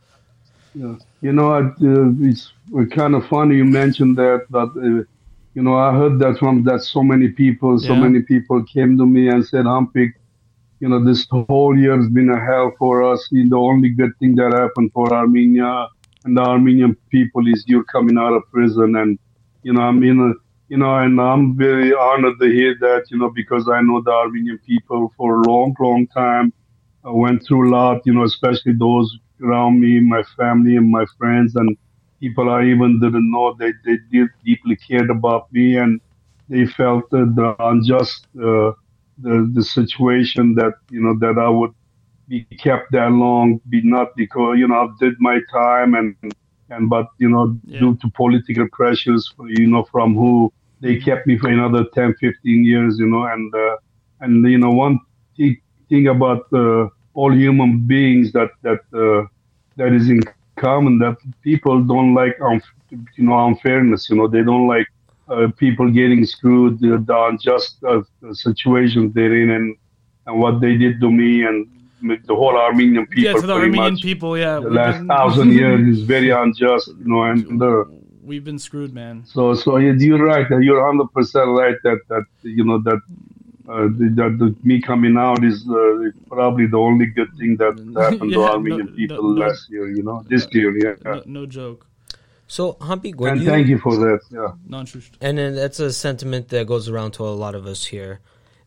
Yeah. 0.82 0.96
You 1.26 1.32
know, 1.32 1.49
I, 1.58 1.61
uh, 1.90 2.28
it's 2.31 2.52
kind 3.00 3.14
of 3.16 3.26
funny 3.26 3.56
you 3.56 3.64
mentioned 3.64 4.14
that, 4.22 4.40
but, 4.50 4.70
uh, 4.76 5.02
you 5.56 5.62
know, 5.66 5.76
I 5.87 5.90
heard 6.00 6.19
that 6.22 6.38
from 6.38 6.64
that 6.69 6.81
so 6.82 7.00
many 7.12 7.28
people, 7.28 7.78
so 7.78 7.93
Yeah. 7.93 8.00
many 8.06 8.20
people 8.32 8.58
came 8.76 8.93
to 9.00 9.06
me 9.06 9.22
and 9.32 9.40
said, 9.50 9.64
Humpik, 9.66 10.11
you 10.81 10.88
know, 10.88 11.00
this 11.11 11.20
whole 11.31 11.75
year 11.82 11.96
has 12.00 12.08
been 12.19 12.31
a 12.38 12.40
hell 12.49 12.69
for 12.81 12.94
us. 13.12 13.20
The 13.31 13.49
only 13.70 13.90
good 14.00 14.12
thing 14.19 14.32
that 14.40 14.50
happened 14.62 14.90
for 14.96 15.06
Armenia 15.22 15.70
and 16.25 16.37
the 16.37 16.44
Armenian 16.55 16.96
people 17.16 17.43
is 17.52 17.64
you're 17.69 17.88
coming 17.96 18.19
out 18.25 18.34
of 18.38 18.43
prison. 18.50 18.96
And, 19.02 19.19
you 19.64 19.75
know, 19.75 19.82
I 19.82 19.93
mean, 19.93 20.20
uh, 20.32 20.34
you 20.69 20.78
know, 20.78 20.96
and 20.99 21.20
I'm 21.20 21.56
very 21.56 21.94
honored 21.94 22.40
to 22.40 22.46
hear 22.49 22.76
that, 22.81 23.06
you 23.11 23.19
know, 23.19 23.31
because 23.31 23.69
I 23.69 23.82
know 23.82 24.02
the 24.02 24.12
Armenian 24.12 24.61
people 24.66 25.12
for 25.16 25.40
a 25.40 25.49
long, 25.49 25.76
long 25.81 26.08
time. 26.08 26.52
I 27.04 27.11
went 27.11 27.44
through 27.47 27.71
a 27.71 27.73
lot, 27.73 28.02
you 28.06 28.14
know, 28.14 28.25
especially 28.25 28.75
those 28.75 29.18
around 29.42 29.80
me, 29.80 30.00
my 30.00 30.23
family 30.37 30.76
and 30.76 30.90
my 30.90 31.06
friends 31.18 31.56
and 31.56 31.76
people 32.21 32.50
I 32.50 32.64
even 32.66 33.00
didn't 33.00 33.30
know 33.30 33.54
they, 33.59 33.73
they 33.85 33.99
did 34.12 34.28
deeply 34.44 34.76
cared 34.76 35.11
about 35.11 35.52
me 35.52 35.76
and 35.76 36.00
they 36.49 36.66
felt 36.66 37.04
uh, 37.12 37.26
the 37.40 37.56
unjust, 37.61 38.26
uh, 38.38 38.73
the, 39.18 39.50
the 39.54 39.62
situation 39.64 40.54
that, 40.56 40.75
you 40.90 41.02
know, 41.02 41.18
that 41.21 41.38
I 41.40 41.49
would 41.49 41.73
be 42.28 42.47
kept 42.59 42.92
that 42.92 43.11
long, 43.12 43.61
be 43.68 43.80
not 43.85 44.16
because, 44.16 44.59
you 44.59 44.68
know, 44.68 44.75
I 44.75 44.88
did 45.00 45.14
my 45.21 45.40
time 45.52 45.94
and, 45.94 46.16
and, 46.71 46.88
but, 46.88 47.06
you 47.18 47.28
know, 47.28 47.56
Yeah. 47.66 47.80
due 47.80 47.94
to 47.97 48.09
political 48.14 48.66
pressures, 48.73 49.33
you 49.49 49.66
know, 49.66 49.85
from 49.85 50.14
who 50.14 50.52
they 50.80 50.97
kept 50.97 51.26
me 51.26 51.38
for 51.38 51.49
another 51.49 51.85
10, 51.94 52.14
15 52.14 52.64
years, 52.64 52.99
you 52.99 53.06
know, 53.06 53.25
and, 53.26 53.54
uh, 53.54 53.76
and, 54.21 54.44
you 54.50 54.59
know, 54.59 54.71
one 54.71 54.99
thing, 55.37 55.56
thing 55.88 56.09
about, 56.09 56.44
uh, 56.52 56.88
all 57.14 57.33
human 57.33 57.87
beings 57.87 58.33
that, 58.33 58.50
that, 58.62 58.80
uh, 58.92 59.26
that 59.76 59.92
is 59.92 60.09
in 60.09 60.21
common 60.56 60.99
that 60.99 61.16
people 61.42 61.83
don't 61.83 62.14
like, 62.14 62.37
um, 62.40 62.61
you 62.90 63.25
know, 63.25 63.47
unfairness, 63.47 64.09
you 64.11 64.16
know, 64.16 64.26
they 64.28 64.42
don't 64.42 64.66
like, 64.66 64.87
uh, 65.28 65.49
people 65.56 65.90
getting 65.90 66.25
screwed, 66.25 66.78
the, 66.80 66.99
the 67.06 67.16
unjust 67.28 67.83
uh, 67.85 68.02
situations 68.33 69.14
they're 69.14 69.35
in 69.42 69.50
and, 69.50 69.76
and 70.26 70.38
what 70.38 70.61
they 70.61 70.76
did 70.76 71.00
to 71.00 71.11
me 71.11 71.44
and 71.44 71.66
the 72.03 72.35
whole 72.35 72.57
Armenian 72.57 73.07
people. 73.07 73.23
yeah, 73.25 73.33
to 73.33 73.41
the 73.47 73.55
pretty 73.55 73.79
Armenian 73.79 73.97
people, 73.97 74.37
yeah. 74.39 74.61
The 74.61 74.71
last 74.71 74.99
been- 74.99 75.09
thousand 75.09 75.53
years 75.61 75.81
is 75.99 76.03
very 76.05 76.31
unjust, 76.31 76.89
you 76.89 77.07
know, 77.07 77.23
and 77.25 77.63
uh, 77.63 77.85
We've 78.23 78.45
been 78.45 78.59
screwed, 78.59 78.93
man. 78.95 79.25
so 79.27 79.55
so 79.55 79.77
yeah, 79.77 79.93
you're 79.99 80.25
right. 80.25 80.47
You're 80.61 80.85
hundred 80.87 81.13
percent 81.13 81.49
right 81.51 81.77
that 81.85 81.99
that 82.09 82.25
you 82.43 82.65
know 82.65 82.79
that 82.83 83.01
uh, 83.69 83.89
the, 83.99 84.07
that 84.17 84.37
the, 84.39 84.55
me 84.63 84.81
coming 84.81 85.17
out 85.19 85.43
is 85.45 85.67
uh, 85.69 86.11
probably 86.29 86.67
the 86.67 86.79
only 86.79 87.07
good 87.07 87.29
thing 87.39 87.57
that 87.57 87.73
happened 88.03 88.31
Yeah, 88.31 88.37
to 88.37 88.43
no- 88.43 88.53
Armenian 88.53 88.87
no- 88.87 88.93
people 88.97 89.23
no- 89.35 89.45
last 89.47 89.71
year. 89.71 89.91
You 89.91 90.03
know, 90.03 90.25
this 90.29 90.47
year, 90.53 90.71
yeah. 90.77 90.95
No, 91.05 91.23
no 91.27 91.47
joke. 91.47 91.87
So, 92.47 92.77
Humpy, 92.81 93.13
when 93.13 93.33
And 93.33 93.41
you 93.43 93.47
thank 93.49 93.69
you 93.69 93.79
for 93.79 93.97
that. 93.97 94.21
Yeah. 94.31 94.53
Non-truth. 94.69 95.13
and 95.23 95.39
then 95.39 95.55
that's 95.55 95.81
a 95.81 95.91
sentiment 95.93 96.49
that 96.51 96.67
goes 96.67 96.89
around 96.91 97.13
to 97.13 97.23
a 97.25 97.33
lot 97.45 97.55
of 97.55 97.67
us 97.67 97.87
here. 97.87 98.21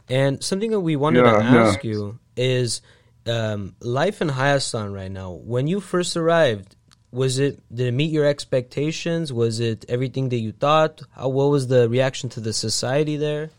And 0.09 0.43
something 0.43 0.71
that 0.71 0.79
we 0.81 0.95
wanted 0.95 1.21
to 1.23 1.29
Yeah, 1.29 1.53
yeah. 1.53 1.67
ask 1.67 1.83
you 1.83 2.17
is 2.35 2.81
um, 3.29 3.75
life 3.81 4.21
in 4.21 4.29
Hayastan 4.29 4.93
right 4.93 5.11
now. 5.11 5.31
When 5.31 5.67
you 5.67 5.79
first 5.79 6.15
arrived, 6.17 6.75
was 7.11 7.39
it 7.39 7.61
did 7.73 7.87
it 7.87 7.91
meet 7.93 8.11
your 8.11 8.25
expectations? 8.25 9.31
Was 9.31 9.59
it 9.59 9.85
everything 9.87 10.29
that 10.29 10.37
you 10.37 10.51
thought? 10.51 11.01
How, 11.15 11.29
what 11.29 11.49
was 11.49 11.67
the 11.67 11.89
reaction 11.89 12.29
to 12.29 12.39
the 12.39 12.53
society 12.53 13.17
there? 13.17 13.49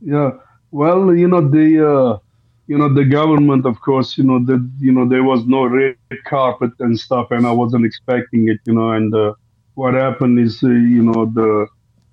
Yeah, 0.00 0.30
well, 0.70 1.14
you 1.14 1.28
know 1.28 1.46
the 1.48 1.68
uh, 1.92 2.18
you 2.66 2.78
know 2.78 2.92
the 2.92 3.04
government, 3.04 3.66
of 3.66 3.80
course, 3.80 4.18
you 4.18 4.24
know 4.24 4.38
the 4.44 4.68
you 4.80 4.92
know 4.92 5.08
there 5.08 5.24
was 5.24 5.44
no 5.46 5.64
red 5.66 5.96
carpet 6.24 6.72
and 6.80 6.98
stuff, 6.98 7.28
and 7.30 7.46
I 7.46 7.52
wasn't 7.52 7.84
expecting 7.84 8.48
it, 8.48 8.60
you 8.66 8.74
know. 8.74 8.92
And 8.92 9.14
uh, 9.14 9.34
what 9.74 9.94
happened 9.94 10.38
is, 10.38 10.62
uh, 10.62 10.68
you 10.68 11.02
know, 11.02 11.26
the 11.26 11.66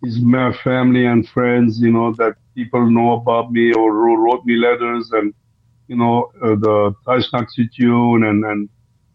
his 0.03 0.19
my 0.19 0.53
family 0.63 1.05
and 1.05 1.27
friends, 1.27 1.79
you 1.79 1.91
know, 1.91 2.13
that 2.13 2.35
people 2.55 2.89
know 2.89 3.13
about 3.13 3.51
me 3.51 3.73
or 3.73 3.93
wrote 3.93 4.45
me 4.45 4.55
letters, 4.55 5.09
and 5.11 5.33
you 5.87 5.95
know 5.97 6.31
uh, 6.41 6.55
the 6.55 6.93
Taishnak 7.05 7.47
Tune 7.75 8.23
and 8.23 8.43
and 8.43 8.69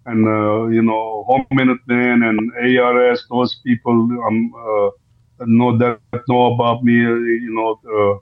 and 0.07 0.27
uh, 0.27 0.67
you 0.69 0.83
know 0.83 1.25
Homenetmen 1.29 2.29
and 2.29 2.79
ARS, 2.79 3.27
those 3.31 3.61
people 3.65 3.95
um, 4.27 4.53
uh, 4.55 4.91
know 5.47 5.77
that 5.79 6.01
know 6.29 6.55
about 6.55 6.85
me, 6.85 7.05
uh, 7.05 7.15
you 7.15 7.55
know. 7.55 7.81
Uh, 7.85 8.19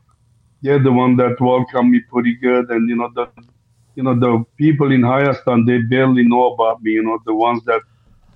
they're 0.63 0.83
the 0.83 0.93
one 0.93 1.17
that 1.17 1.41
welcome 1.41 1.91
me 1.91 2.01
pretty 2.01 2.35
good. 2.35 2.71
And, 2.71 2.89
you 2.89 2.97
know, 2.97 3.11
the, 3.15 3.29
you 3.95 4.03
know, 4.03 4.19
the 4.19 4.45
people 4.57 4.91
in 4.93 5.03
Hayastan, 5.03 5.67
they 5.67 5.79
barely 5.79 6.25
know 6.25 6.53
about 6.55 6.83
me, 6.83 6.93
you 6.93 7.03
know, 7.03 7.19
the 7.25 7.35
ones 7.35 7.63
that 7.67 7.83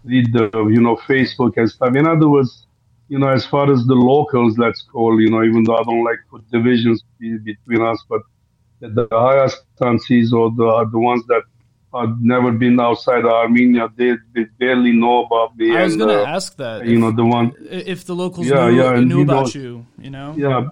read 0.04 0.32
the, 0.32 0.50
you 0.70 0.80
know, 0.80 0.96
Facebook 1.08 1.56
and 1.56 1.68
stuff. 1.70 1.94
In 1.96 2.06
other 2.06 2.28
words, 2.28 2.66
you 3.08 3.18
know, 3.18 3.28
as 3.28 3.44
far 3.46 3.72
as 3.72 3.84
the 3.86 3.94
locals, 3.94 4.58
let's 4.58 4.82
call, 4.82 5.20
you 5.20 5.30
know, 5.30 5.42
even 5.42 5.64
though 5.64 5.76
I 5.76 5.82
don't 5.82 6.04
like 6.04 6.18
put 6.30 6.48
divisions 6.50 7.02
between 7.18 7.82
us, 7.82 8.02
but 8.08 8.22
the, 8.80 9.06
Hayastansis 9.08 10.32
or 10.32 10.50
the, 10.50 10.88
the 10.90 10.98
ones 10.98 11.24
that 11.28 11.42
have 11.94 12.20
never 12.20 12.52
been 12.52 12.78
outside 12.80 13.24
Armenia, 13.24 13.88
they, 13.96 14.16
they 14.34 14.44
barely 14.58 14.92
know 14.92 15.24
about 15.24 15.56
me. 15.56 15.76
I 15.76 15.84
was 15.84 15.96
going 15.96 16.08
to 16.08 16.22
uh, 16.22 16.26
ask 16.26 16.56
that. 16.56 16.86
you 16.86 16.94
if, 16.94 17.00
know, 17.00 17.10
the 17.10 17.24
one, 17.24 17.54
if 17.60 18.04
the 18.04 18.14
locals 18.14 18.46
Yeah, 18.46 18.68
knew, 18.70 18.82
yeah, 18.82 19.00
knew 19.00 19.22
about 19.22 19.54
know- 19.54 19.60
you, 19.60 19.86
you 19.98 20.10
know? 20.10 20.34
yeah 20.36 20.68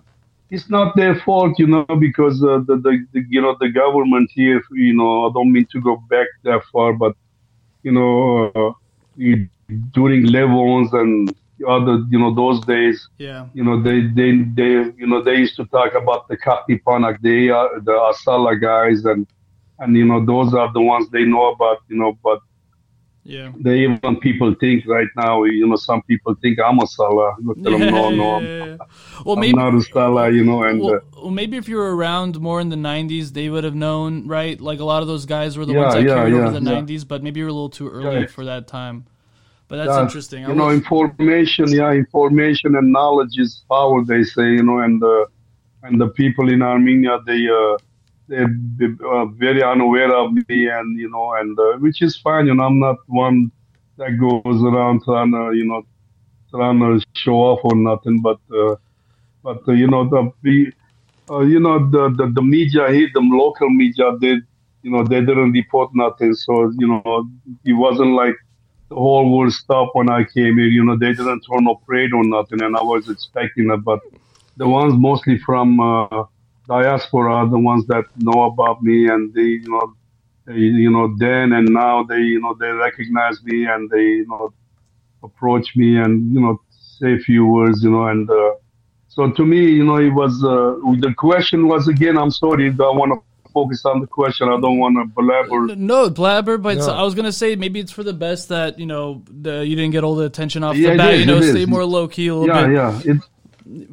it's 0.51 0.71
not 0.71 0.97
their 0.97 1.15
fault 1.21 1.59
you 1.59 1.67
know 1.67 1.85
because 2.01 2.43
uh, 2.43 2.59
the, 2.67 2.77
the, 2.77 3.07
the 3.13 3.23
you 3.29 3.41
know 3.41 3.55
the 3.61 3.69
government 3.69 4.31
here 4.33 4.63
you 4.73 4.95
know 4.95 5.29
i 5.29 5.33
don't 5.33 5.53
mean 5.53 5.67
to 5.71 5.81
go 5.81 5.97
back 6.09 6.27
that 6.43 6.63
far 6.73 6.93
but 6.93 7.15
you 7.83 7.93
know 7.93 8.51
uh, 8.55 8.73
during 9.93 10.25
levons 10.25 10.93
and 10.95 11.35
other 11.67 12.05
you 12.11 12.19
know 12.19 12.35
those 12.35 12.61
days 12.65 13.09
Yeah. 13.19 13.47
you 13.55 13.65
know 13.65 13.83
they 13.83 13.99
they 14.19 14.31
they 14.59 14.73
you 15.01 15.07
know 15.07 15.23
they 15.23 15.37
used 15.37 15.57
to 15.57 15.65
talk 15.67 15.95
about 15.95 16.29
the 16.29 16.37
Kati 16.37 16.81
Panak 16.87 17.21
they 17.21 17.49
are 17.49 17.81
the 17.81 17.93
ASALA 17.93 18.61
guys 18.61 19.05
and 19.05 19.27
and 19.79 19.97
you 19.97 20.05
know 20.05 20.25
those 20.25 20.55
are 20.55 20.73
the 20.73 20.81
ones 20.81 21.09
they 21.11 21.25
know 21.25 21.47
about 21.53 21.79
you 21.89 21.97
know 21.97 22.13
but 22.23 22.39
Yeah. 23.25 23.53
they 23.65 23.81
even 23.81 24.17
people 24.21 24.55
think 24.61 24.87
right 24.87 25.09
now 25.17 25.45
you 25.45 25.67
know 25.67 25.77
some 25.77 26.03
people 26.03 26.35
think 26.43 26.59
i'm 26.61 26.79
ASALA 26.79 27.35
look 27.43 27.59
at 27.59 27.65
them 27.65 27.91
no 27.91 28.11
no 28.11 28.27
I'm, 28.37 28.45
Yeah. 28.47 28.77
Well, 29.25 29.35
I'm 29.37 29.41
maybe 29.41 29.55
not 29.55 29.75
a 29.75 30.33
you 30.33 30.45
know 30.45 30.63
and 30.63 30.81
uh, 30.83 30.87
well, 30.87 31.01
well, 31.23 31.31
maybe 31.31 31.57
if 31.57 31.69
you 31.69 31.77
were 31.77 31.95
around 31.97 32.41
more 32.41 32.61
in 32.61 32.69
the 32.69 32.77
'90s, 32.77 33.33
they 33.33 33.49
would 33.49 33.65
have 33.65 33.75
known, 33.75 34.27
right? 34.29 34.61
Like 34.61 34.79
a 34.79 34.85
lot 34.85 35.03
of 35.03 35.09
those 35.09 35.27
guys 35.27 35.59
were 35.59 35.67
the 35.67 35.73
Yeah, 35.73 35.81
ones 35.81 35.95
that 35.95 36.05
yeah, 36.07 36.15
carried 36.15 36.35
yeah, 36.35 36.41
over 36.43 36.61
the 36.61 36.65
yeah. 36.65 36.81
'90s, 36.81 37.07
but 37.07 37.23
maybe 37.23 37.41
you're 37.41 37.49
a 37.49 37.53
little 37.53 37.69
too 37.69 37.89
early 37.89 38.21
Yeah. 38.21 38.27
for 38.27 38.45
that 38.45 38.67
time. 38.69 39.07
But 39.69 39.77
that's 39.85 39.99
interesting. 39.99 40.47
I 40.47 40.49
You 40.49 40.55
know, 40.55 40.71
information, 40.71 41.71
yeah, 41.71 41.93
information 41.93 42.75
and 42.75 42.91
knowledge 42.91 43.37
is 43.37 43.63
power. 43.69 44.03
They 44.03 44.23
say, 44.25 44.45
you 44.45 44.63
know, 44.63 44.79
and 44.79 45.03
uh, 45.03 45.27
and 45.83 46.01
the 46.01 46.09
people 46.09 46.49
in 46.49 46.63
Armenia, 46.63 47.19
they 47.27 47.47
uh, 47.49 47.77
they're 48.29 48.49
uh, 49.07 49.27
very 49.27 49.63
unaware 49.63 50.15
of 50.15 50.33
me, 50.33 50.69
and 50.69 50.99
you 50.99 51.11
know, 51.11 51.35
and 51.35 51.59
uh, 51.59 51.77
which 51.79 52.01
is 52.01 52.17
fine. 52.17 52.47
You 52.47 52.55
know, 52.55 52.65
I'm 52.65 52.81
not 52.81 52.97
one 53.07 53.51
that 53.99 54.13
goes 54.19 54.63
around 54.63 55.03
trying 55.05 55.33
to, 55.33 55.53
you 55.55 55.67
know, 55.67 55.83
trying 56.51 56.79
to 56.81 57.05
show 57.15 57.37
off 57.37 57.61
or 57.63 57.77
nothing. 57.77 58.23
But 58.23 58.41
uh, 58.51 58.77
but 59.43 59.69
uh, 59.69 59.73
you 59.73 59.87
know, 59.87 60.09
the 60.09 60.33
the 60.43 60.73
uh, 61.31 61.41
you 61.41 61.61
know 61.61 61.79
the, 61.91 62.09
the 62.17 62.33
the 62.33 62.43
media 62.43 62.91
here, 62.91 63.09
the 63.13 63.21
local 63.21 63.69
media, 63.69 64.17
they 64.19 64.41
you 64.83 64.91
know 64.91 65.05
they 65.05 65.21
didn't 65.21 65.53
report 65.53 65.91
nothing. 65.95 66.33
So 66.33 66.73
you 66.79 66.89
know, 66.89 67.29
it 67.65 67.75
wasn't 67.75 68.13
like 68.13 68.35
whole 68.95 69.37
world 69.37 69.53
stopped 69.53 69.95
when 69.95 70.11
I 70.11 70.25
came 70.25 70.59
here. 70.59 70.67
You 70.67 70.85
know, 70.85 70.97
they 70.97 71.13
didn't 71.13 71.43
throw 71.47 71.59
no 71.59 71.77
parade 71.87 72.13
or 72.13 72.25
nothing, 72.25 72.63
and 72.63 72.77
I 72.77 72.83
was 72.83 73.09
expecting 73.09 73.71
it. 73.71 73.85
But 73.85 74.01
the 74.57 74.69
ones 74.69 74.95
mostly 74.97 75.39
from 75.39 75.81
uh, 75.81 76.25
diaspora 76.67 77.33
are 77.35 77.49
the 77.49 77.59
ones 77.59 77.87
that 77.87 78.05
know 78.17 78.45
about 78.45 78.83
me, 78.83 79.09
and 79.09 79.33
they, 79.35 79.41
you 79.41 79.69
know, 79.69 79.95
they, 80.47 80.55
you 80.55 80.91
know, 80.91 81.15
then 81.19 81.53
and 81.53 81.69
now 81.69 82.03
they, 82.03 82.19
you 82.21 82.41
know, 82.41 82.55
they 82.59 82.71
recognize 82.71 83.43
me 83.45 83.67
and 83.67 83.91
they, 83.91 84.03
you 84.03 84.27
know, 84.27 84.53
approach 85.23 85.75
me 85.77 85.99
and 85.99 86.33
you 86.33 86.41
know 86.41 86.61
say 86.71 87.15
a 87.15 87.19
few 87.19 87.47
words, 87.47 87.83
you 87.83 87.91
know, 87.91 88.07
and 88.07 88.29
uh, 88.31 88.55
so 89.09 89.31
to 89.31 89.45
me, 89.45 89.71
you 89.71 89.85
know, 89.85 89.97
it 89.97 90.11
was 90.11 90.45
uh, 90.45 90.79
the 91.01 91.15
question 91.17 91.69
was 91.69 91.89
again. 91.89 92.17
I'm 92.17 92.31
sorry, 92.31 92.69
I 92.69 92.73
want 92.73 93.13
to 93.13 93.28
focus 93.59 93.85
on 93.85 94.01
the 94.01 94.07
question. 94.07 94.49
I 94.49 94.59
don't 94.65 94.79
want 94.79 94.95
to 95.01 95.05
blabber. 95.21 95.61
no, 95.77 96.11
blabber, 96.11 96.57
but 96.59 96.71
it's- 96.77 96.87
No. 96.87 96.95
I 96.95 97.03
was 97.03 97.15
gonna 97.15 97.33
say 97.43 97.57
maybe 97.57 97.79
it's 97.81 97.93
for 97.99 98.05
the 98.05 98.13
best 98.27 98.49
that 98.49 98.79
you 98.79 98.87
know 98.93 99.23
the, 99.31 99.55
you 99.69 99.75
didn't 99.77 99.93
get 99.93 100.05
all 100.05 100.17
the 100.17 100.27
attention 100.33 100.63
off 100.65 100.77
Yeah, 100.77 100.91
the 100.93 100.97
bat. 100.99 101.15
is, 101.15 101.21
you 101.21 101.27
know, 101.27 101.41
stay 101.41 101.63
is. 101.63 101.69
more 101.75 101.85
low 101.85 102.07
key 102.09 102.29
a 102.29 102.35
little 102.35 102.49
Yeah, 102.55 102.67
bit. 102.67 102.75
yeah, 102.79 103.13
it's 103.13 103.27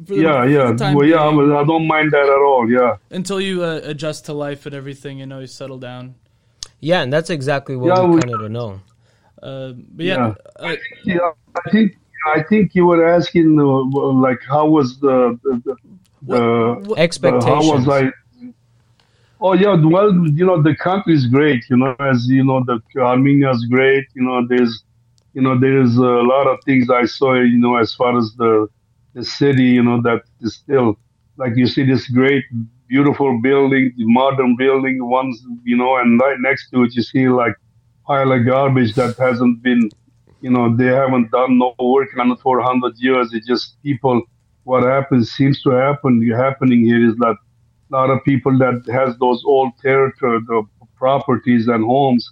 the- 0.08 0.16
yeah, 0.26 0.44
yeah. 0.54 0.66
the 0.72 0.78
time 0.84 0.94
Well, 0.96 1.06
yeah, 1.14 1.30
being, 1.30 1.52
I 1.52 1.64
don't 1.64 1.86
mind 1.86 2.08
that 2.12 2.26
at 2.36 2.42
all. 2.50 2.64
Yeah. 2.78 2.96
until 3.10 3.40
you 3.40 3.62
uh, 3.62 3.80
adjust 3.92 4.26
to 4.26 4.32
life 4.32 4.66
and 4.66 4.74
everything. 4.74 5.18
You 5.22 5.26
know, 5.26 5.40
you 5.44 5.46
settle 5.60 5.78
down. 5.90 6.14
Yeah, 6.80 7.00
and 7.02 7.10
that's 7.12 7.30
exactly 7.30 7.74
what 7.76 7.88
Yeah, 7.88 8.02
we 8.02 8.08
we- 8.10 8.20
wanted 8.22 8.38
to 8.46 8.48
know. 8.58 8.70
Uh, 9.42 9.72
but 9.96 10.04
yeah, 10.10 10.34
Uh, 10.60 10.76
Yeah, 11.04 11.30
I 11.64 11.70
think 11.72 11.86
I 12.36 12.42
think 12.50 12.74
you 12.76 12.84
were 12.90 13.02
asking 13.18 13.48
uh, 13.60 14.22
like 14.26 14.40
how 14.54 14.64
was 14.76 14.88
the 15.04 15.38
the, 15.44 15.52
the, 15.66 15.74
the 16.32 16.42
what- 16.88 16.98
Expectations. 16.98 17.44
Uh, 17.44 17.54
how 17.54 17.74
was 17.76 17.88
I? 17.88 18.02
Oh 19.46 19.52
yeah, 19.52 19.76
well, 19.96 20.10
you 20.38 20.44
know 20.44 20.60
the 20.60 20.74
country 20.74 21.14
is 21.14 21.26
great. 21.26 21.62
You 21.70 21.76
know, 21.76 21.94
as 22.00 22.26
you 22.28 22.42
know, 22.42 22.64
the 22.64 22.80
Armenia 23.00 23.50
is 23.52 23.64
great. 23.66 24.06
You 24.16 24.24
know, 24.24 24.44
there's, 24.50 24.82
you 25.34 25.42
know, 25.42 25.56
there's 25.64 25.96
a 25.96 26.16
lot 26.34 26.48
of 26.52 26.58
things 26.64 26.90
I 26.90 27.04
saw. 27.04 27.34
You 27.34 27.60
know, 27.64 27.76
as 27.76 27.94
far 27.94 28.18
as 28.18 28.34
the 28.42 28.66
the 29.14 29.24
city, 29.24 29.68
you 29.76 29.84
know, 29.84 30.02
that 30.02 30.22
is 30.40 30.56
still 30.56 30.98
like 31.36 31.52
you 31.54 31.68
see 31.68 31.84
this 31.84 32.08
great, 32.08 32.44
beautiful 32.88 33.40
building, 33.40 33.92
the 33.96 34.06
modern 34.20 34.56
building. 34.56 34.96
Ones, 35.20 35.40
you 35.62 35.76
know, 35.76 35.92
and 36.00 36.20
right 36.20 36.40
next 36.40 36.70
to 36.70 36.82
it, 36.82 36.96
you 36.96 37.02
see 37.02 37.28
like 37.28 37.54
pile 38.04 38.32
of 38.32 38.44
garbage 38.44 38.94
that 38.94 39.16
hasn't 39.16 39.62
been, 39.62 39.90
you 40.40 40.50
know, 40.50 40.76
they 40.76 40.86
haven't 40.86 41.30
done 41.30 41.56
no 41.56 41.72
work 41.78 42.08
on 42.18 42.32
it 42.32 42.40
for 42.40 42.60
hundred 42.60 42.94
years. 42.98 43.32
It 43.32 43.44
just 43.46 43.80
people. 43.84 44.22
What 44.64 44.82
happens 44.82 45.30
seems 45.30 45.62
to 45.62 45.70
happen. 45.70 46.28
Happening 46.32 46.84
here 46.84 47.08
is 47.08 47.16
that 47.18 47.36
lot 47.90 48.10
of 48.10 48.24
people 48.24 48.56
that 48.58 48.84
has 48.92 49.16
those 49.18 49.42
old 49.44 49.72
territory, 49.82 50.40
the 50.46 50.62
properties 50.96 51.68
and 51.68 51.84
homes, 51.84 52.28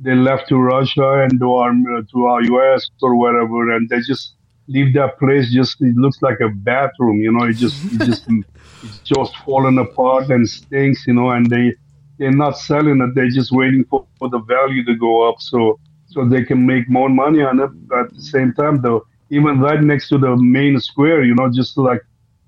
they 0.00 0.14
left 0.14 0.48
to 0.48 0.56
Russia 0.56 1.22
and 1.22 1.38
to 1.40 1.52
our 1.54 1.72
to 2.12 2.26
our 2.26 2.42
U.S. 2.42 2.88
or 3.00 3.16
wherever, 3.16 3.72
and 3.74 3.88
they 3.88 4.00
just 4.00 4.34
leave 4.68 4.94
that 4.94 5.18
place. 5.18 5.52
Just 5.52 5.80
it 5.80 5.96
looks 5.96 6.20
like 6.22 6.40
a 6.40 6.48
bathroom, 6.48 7.20
you 7.20 7.32
know. 7.32 7.44
It 7.46 7.54
just 7.54 7.84
it 7.90 8.00
just 8.02 8.28
it's 8.82 8.98
just 8.98 9.36
falling 9.44 9.78
apart 9.78 10.30
and 10.30 10.48
stinks, 10.48 11.06
you 11.06 11.14
know. 11.14 11.30
And 11.30 11.48
they 11.48 11.74
they're 12.18 12.32
not 12.32 12.58
selling 12.58 13.00
it. 13.00 13.14
They're 13.14 13.30
just 13.30 13.52
waiting 13.52 13.84
for, 13.84 14.06
for 14.18 14.28
the 14.28 14.40
value 14.40 14.84
to 14.84 14.94
go 14.96 15.28
up, 15.28 15.40
so 15.40 15.78
so 16.06 16.28
they 16.28 16.44
can 16.44 16.66
make 16.66 16.88
more 16.88 17.08
money 17.08 17.42
on 17.42 17.60
it. 17.60 17.70
At 17.96 18.12
the 18.14 18.22
same 18.22 18.52
time, 18.54 18.82
though, 18.82 19.06
even 19.30 19.60
right 19.60 19.80
next 19.80 20.08
to 20.08 20.18
the 20.18 20.36
main 20.36 20.78
square, 20.80 21.22
you 21.22 21.34
know, 21.34 21.48
just 21.50 21.78
like 21.78 22.02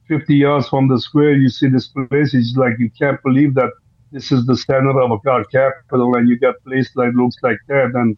50 0.08 0.34
yards 0.34 0.68
from 0.68 0.88
the 0.88 0.98
square, 1.00 1.32
you 1.32 1.48
see 1.48 1.68
this 1.68 1.88
place. 1.88 2.34
It's 2.34 2.56
like 2.56 2.74
you 2.78 2.90
can't 2.98 3.22
believe 3.22 3.54
that 3.54 3.70
this 4.12 4.30
is 4.30 4.46
the 4.46 4.56
center 4.56 5.00
of 5.00 5.20
our 5.26 5.44
capital, 5.44 6.14
and 6.16 6.28
you 6.28 6.38
got 6.38 6.54
place 6.64 6.90
that 6.94 7.12
looks 7.14 7.36
like 7.42 7.58
that. 7.68 7.92
And 7.94 8.16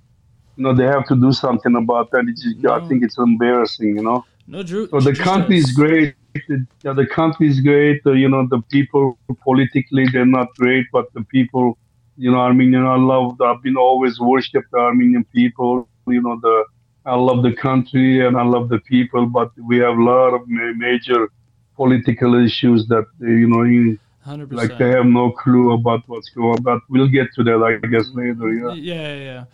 you 0.56 0.64
know 0.64 0.74
they 0.74 0.84
have 0.84 1.06
to 1.06 1.16
do 1.16 1.32
something 1.32 1.76
about 1.76 2.10
that. 2.10 2.24
It's 2.28 2.42
just, 2.42 2.66
I 2.66 2.86
think 2.88 3.02
it's 3.02 3.18
embarrassing. 3.18 3.96
You 3.96 4.02
know. 4.02 4.24
no, 4.46 4.62
Drew. 4.62 4.88
So 4.88 5.00
the 5.00 5.14
country 5.14 5.58
is 5.58 5.72
great. 5.72 6.14
The, 6.48 6.66
yeah, 6.84 6.92
the 6.92 7.06
country 7.06 7.48
is 7.48 7.60
great. 7.60 8.02
Uh, 8.04 8.12
you 8.12 8.28
know, 8.28 8.46
the 8.46 8.60
people 8.70 9.18
politically 9.42 10.06
they're 10.12 10.26
not 10.26 10.48
great, 10.56 10.86
but 10.92 11.06
the 11.14 11.24
people, 11.24 11.78
you 12.18 12.30
know, 12.30 12.38
Armenian. 12.38 12.84
I 12.84 12.96
love. 12.96 13.40
I've 13.40 13.62
been 13.62 13.76
always 13.76 14.20
worshipped 14.20 14.70
the 14.72 14.78
Armenian 14.78 15.24
people. 15.32 15.88
You 16.06 16.20
know, 16.20 16.38
the 16.42 16.64
I 17.06 17.14
love 17.14 17.42
the 17.42 17.54
country 17.54 18.26
and 18.26 18.36
I 18.36 18.44
love 18.44 18.68
the 18.68 18.80
people, 18.80 19.26
but 19.26 19.50
we 19.64 19.78
have 19.78 19.96
a 19.96 20.02
lot 20.02 20.34
of 20.34 20.42
ma- 20.48 20.72
major 20.76 21.30
political 21.76 22.34
issues 22.44 22.86
that 22.88 23.06
uh, 23.22 23.26
you 23.26 23.48
know, 23.48 23.62
you, 23.62 23.98
100%. 24.26 24.52
like 24.52 24.76
they 24.78 24.90
have 24.90 25.06
no 25.06 25.30
clue 25.30 25.72
about 25.72 26.02
what's 26.08 26.28
going 26.30 26.56
on. 26.56 26.62
But 26.62 26.80
we'll 26.88 27.08
get 27.08 27.28
to 27.36 27.44
that, 27.44 27.78
I 27.82 27.86
guess, 27.86 28.08
later. 28.14 28.52
Yeah. 28.52 28.72
Yeah, 28.74 28.94
yeah, 29.14 29.22
yeah. 29.32 29.44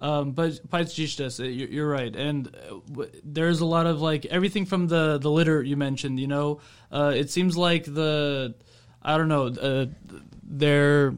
Um, 0.00 0.30
but 0.30 0.52
Pajishtas, 0.70 1.38
you're, 1.40 1.68
you're 1.68 1.88
right, 1.88 2.14
and 2.14 2.46
uh, 2.48 3.04
there's 3.24 3.60
a 3.60 3.66
lot 3.66 3.86
of 3.86 4.00
like 4.00 4.26
everything 4.26 4.64
from 4.64 4.86
the 4.86 5.18
the 5.18 5.30
litter 5.30 5.60
you 5.62 5.76
mentioned. 5.76 6.20
You 6.20 6.28
know, 6.28 6.60
uh, 6.92 7.12
it 7.16 7.30
seems 7.30 7.56
like 7.56 7.84
the 7.84 8.54
I 9.02 9.16
don't 9.18 9.28
know, 9.28 9.46
uh, 9.48 9.86
they're 10.44 11.14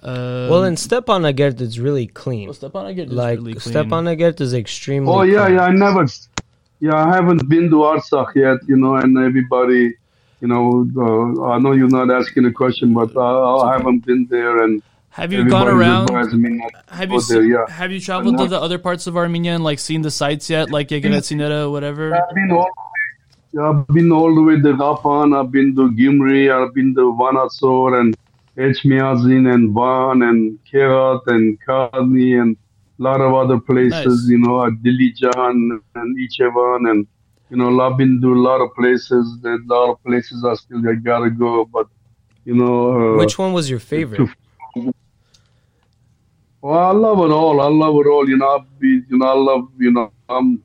Um, 0.00 0.48
well, 0.50 0.64
in 0.64 0.76
Stepanakert, 0.76 1.60
it's 1.60 1.78
really 1.78 2.06
clean. 2.06 2.46
well, 2.48 2.54
Stepanakert 2.54 3.06
is 3.08 3.12
Like 3.12 3.38
really 3.38 3.54
clean. 3.54 3.74
Stepanakert 3.74 4.40
is 4.40 4.52
extremely. 4.54 5.12
Oh 5.12 5.22
yeah, 5.22 5.46
clean. 5.46 5.56
yeah. 5.56 5.64
I 5.64 5.72
never, 5.72 6.04
yeah, 6.80 6.94
I 6.94 7.14
haven't 7.14 7.48
been 7.48 7.70
to 7.70 7.76
Artsakh 7.76 8.34
yet. 8.34 8.58
You 8.66 8.76
know, 8.76 8.96
and 8.96 9.16
everybody, 9.18 9.94
you 10.40 10.48
know, 10.48 10.86
uh, 10.96 11.50
I 11.50 11.58
know 11.58 11.72
you're 11.72 11.88
not 11.88 12.10
asking 12.10 12.44
a 12.46 12.52
question, 12.52 12.94
but 12.94 13.14
uh, 13.16 13.58
I 13.60 13.72
haven't 13.76 14.06
been 14.06 14.26
there, 14.26 14.62
and 14.62 14.82
Have 15.10 15.32
you 15.32 15.48
gone 15.48 15.68
around? 15.68 16.12
not 16.12 16.30
Have 16.88 17.10
you 17.10 17.20
there. 17.22 17.42
Yeah, 17.42 17.68
have 17.68 17.90
you 17.90 18.00
traveled 18.00 18.38
to 18.38 18.46
the 18.46 18.60
other 18.60 18.78
parts 18.78 19.06
of 19.06 19.16
Armenia 19.16 19.54
and 19.54 19.64
like 19.64 19.78
seen 19.78 20.02
the 20.02 20.10
sites 20.10 20.48
yet, 20.48 20.70
like 20.70 20.88
Yeganetsineta, 20.88 21.70
whatever? 21.70 22.14
I've 22.14 22.34
been 22.34 22.52
all. 22.52 22.70
Yeah, 23.52 23.70
I've 23.70 23.86
been 23.88 24.12
all 24.12 24.34
the 24.34 24.42
way 24.42 24.56
to 24.56 24.72
Gapan. 24.76 25.36
I've 25.38 25.50
been 25.50 25.74
to 25.74 25.90
Gimri. 25.92 26.52
I've 26.52 26.74
been 26.74 26.94
to 26.94 27.14
Vanadzor 27.14 27.98
and 27.98 28.16
Echmiadzin 28.58 29.52
and 29.52 29.72
Van 29.72 30.22
and 30.28 30.58
Kerat 30.70 31.26
and 31.28 31.58
Kadni 31.64 32.40
and 32.40 32.56
a 32.98 33.02
lot 33.02 33.20
of 33.20 33.34
other 33.34 33.60
places. 33.60 34.24
Nice. 34.24 34.30
You 34.30 34.38
know, 34.38 34.66
at 34.66 34.72
Dilijan 34.82 35.80
and 35.94 36.18
Ijevan 36.18 36.90
and 36.90 37.06
you 37.50 37.56
know, 37.56 37.80
I've 37.80 37.96
been 37.96 38.20
to 38.20 38.34
a 38.34 38.40
lot 38.48 38.60
of 38.60 38.74
places. 38.74 39.38
There's 39.40 39.60
a 39.60 39.72
lot 39.72 39.90
of 39.92 40.04
places 40.04 40.44
I 40.44 40.54
still 40.54 40.86
I 40.88 40.94
gotta 40.94 41.30
go, 41.30 41.64
but 41.64 41.86
you 42.44 42.54
know, 42.54 43.14
uh, 43.14 43.16
Which 43.18 43.38
one 43.38 43.52
was 43.52 43.68
your 43.70 43.78
favorite? 43.78 44.28
well, 46.62 46.78
I 46.78 46.92
love 46.92 47.18
it 47.18 47.32
all. 47.32 47.60
I 47.60 47.68
love 47.68 47.94
it 47.96 48.06
all. 48.08 48.28
You 48.28 48.36
know, 48.38 48.48
I 48.48 48.58
be, 48.78 49.02
you 49.08 49.18
know, 49.18 49.26
I 49.26 49.34
love, 49.34 49.68
you 49.78 49.90
know, 49.90 50.12
I'm, 50.28 50.62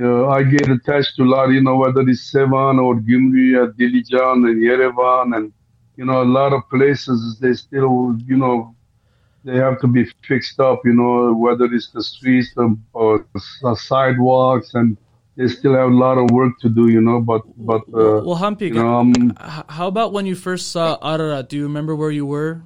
uh, 0.00 0.28
I 0.28 0.42
get 0.42 0.68
attached 0.70 1.16
to 1.16 1.24
a 1.24 1.28
lot, 1.28 1.50
you 1.50 1.62
know, 1.62 1.76
whether 1.76 2.00
it's 2.08 2.32
Sevan 2.32 2.82
or 2.82 2.94
Gimri 2.96 3.54
or 3.56 3.72
Dilijan 3.72 4.48
and 4.48 4.62
Yerevan 4.62 5.36
and, 5.36 5.52
you 5.96 6.04
know, 6.04 6.22
a 6.22 6.30
lot 6.38 6.52
of 6.52 6.62
places, 6.70 7.38
they 7.40 7.52
still, 7.52 8.16
you 8.26 8.36
know, 8.36 8.74
they 9.44 9.56
have 9.56 9.80
to 9.80 9.86
be 9.86 10.04
fixed 10.26 10.60
up, 10.60 10.80
you 10.84 10.92
know, 10.92 11.32
whether 11.34 11.64
it's 11.64 11.90
the 11.90 12.02
streets 12.02 12.52
or, 12.56 12.76
or 12.92 13.26
the 13.62 13.76
sidewalks 13.76 14.74
and 14.74 14.96
they 15.36 15.48
still 15.48 15.74
have 15.74 15.90
a 15.90 15.94
lot 15.94 16.18
of 16.18 16.30
work 16.30 16.58
to 16.60 16.68
do, 16.68 16.88
you 16.88 17.00
know, 17.00 17.20
but, 17.20 17.42
but, 17.56 17.82
uh, 17.94 18.20
well, 18.24 18.36
Hampik, 18.36 18.60
you 18.68 18.74
know, 18.74 18.98
I'm, 18.98 19.34
how 19.36 19.86
about 19.86 20.12
when 20.12 20.26
you 20.26 20.34
first 20.34 20.70
saw 20.70 20.98
Ararat? 21.02 21.48
Do 21.48 21.56
you 21.56 21.62
remember 21.62 21.96
where 21.96 22.10
you 22.10 22.26
were? 22.26 22.62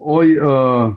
oh, 0.00 0.20
uh, 0.22 0.94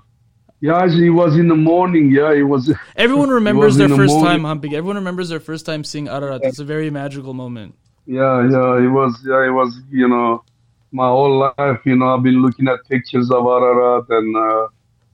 yeah, 0.62 0.86
it 0.86 1.10
was 1.10 1.36
in 1.38 1.50
the 1.50 1.56
morning. 1.56 2.10
Yeah, 2.10 2.32
it 2.32 2.44
was. 2.44 2.74
Everyone 2.96 3.30
remembers 3.30 3.74
was 3.74 3.78
their 3.78 3.90
the 3.90 3.98
first 3.98 4.14
time, 4.14 4.44
morning. 4.44 4.62
Hampik. 4.62 4.74
Everyone 4.74 4.96
remembers 4.96 5.28
their 5.28 5.42
first 5.42 5.66
time 5.66 5.84
seeing 5.84 6.08
Ararat. 6.08 6.42
It's 6.44 6.60
a 6.60 6.64
very 6.64 6.90
magical 6.90 7.34
moment. 7.34 7.76
Yeah, 8.06 8.50
yeah, 8.50 8.78
it 8.78 8.88
was, 8.88 9.22
yeah, 9.26 9.46
it 9.46 9.52
was, 9.52 9.82
you 9.90 10.08
know, 10.08 10.44
my 10.94 11.08
whole 11.08 11.40
life, 11.58 11.80
you 11.86 11.96
know, 11.96 12.16
I've 12.16 12.24
been 12.24 12.42
looking 12.44 12.68
at 12.68 12.80
pictures 12.90 13.32
of 13.32 13.46
Ararat 13.46 14.06
and, 14.10 14.38
uh, 14.38 14.68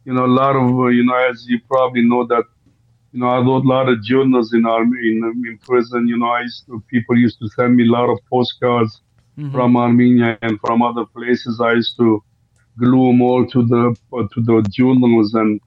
you 0.05 0.13
know, 0.13 0.25
a 0.25 0.33
lot 0.41 0.55
of, 0.55 0.77
uh, 0.79 0.87
you 0.87 1.05
know, 1.05 1.15
as 1.15 1.47
you 1.47 1.59
probably 1.67 2.03
know 2.03 2.25
that, 2.27 2.43
you 3.13 3.19
know, 3.21 3.29
I 3.29 3.39
wrote 3.39 3.65
a 3.65 3.67
lot 3.67 3.89
of 3.89 4.03
journals 4.03 4.53
in 4.53 4.65
army, 4.65 4.99
in, 5.11 5.23
in 5.47 5.59
prison, 5.65 6.07
you 6.07 6.17
know, 6.17 6.27
I 6.29 6.41
used 6.41 6.65
to, 6.67 6.83
people 6.89 7.17
used 7.17 7.39
to 7.39 7.49
send 7.49 7.75
me 7.77 7.87
a 7.87 7.91
lot 7.91 8.09
of 8.09 8.19
postcards 8.29 9.01
Mhm. 9.37 9.51
from 9.53 9.77
Armenia 9.77 10.37
and 10.41 10.59
from 10.59 10.81
other 10.81 11.05
places. 11.05 11.61
I 11.61 11.73
used 11.73 11.95
to 11.97 12.21
glue 12.77 13.07
them 13.07 13.21
all 13.21 13.45
to 13.47 13.63
the, 13.65 13.95
uh, 14.13 14.27
to 14.33 14.41
the 14.41 14.61
journals 14.69 15.33
and, 15.33 15.61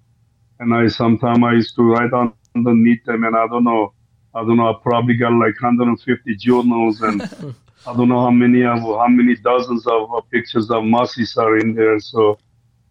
and 0.60 0.74
I, 0.74 0.88
sometimes 0.88 1.42
I 1.42 1.52
used 1.54 1.74
to 1.76 1.82
write 1.82 2.12
on 2.12 2.34
underneath 2.54 3.02
them 3.06 3.24
and 3.24 3.34
I 3.36 3.46
don't 3.46 3.64
know, 3.64 3.94
I 4.34 4.40
don't 4.44 4.58
know, 4.58 4.68
I 4.70 4.74
probably 4.82 5.16
got 5.16 5.32
like 5.32 5.60
150 5.60 6.36
journals 6.36 7.00
and 7.00 7.22
I 7.86 7.92
don't 7.96 8.08
know 8.08 8.20
how 8.20 8.30
many 8.30 8.62
of 8.64 8.78
how 8.80 9.08
many 9.08 9.34
dozens 9.36 9.86
of 9.86 10.14
uh, 10.14 10.20
pictures 10.30 10.70
of 10.70 10.84
Masis 10.84 11.36
are 11.36 11.58
in 11.58 11.74
there. 11.74 11.98
So 12.00 12.38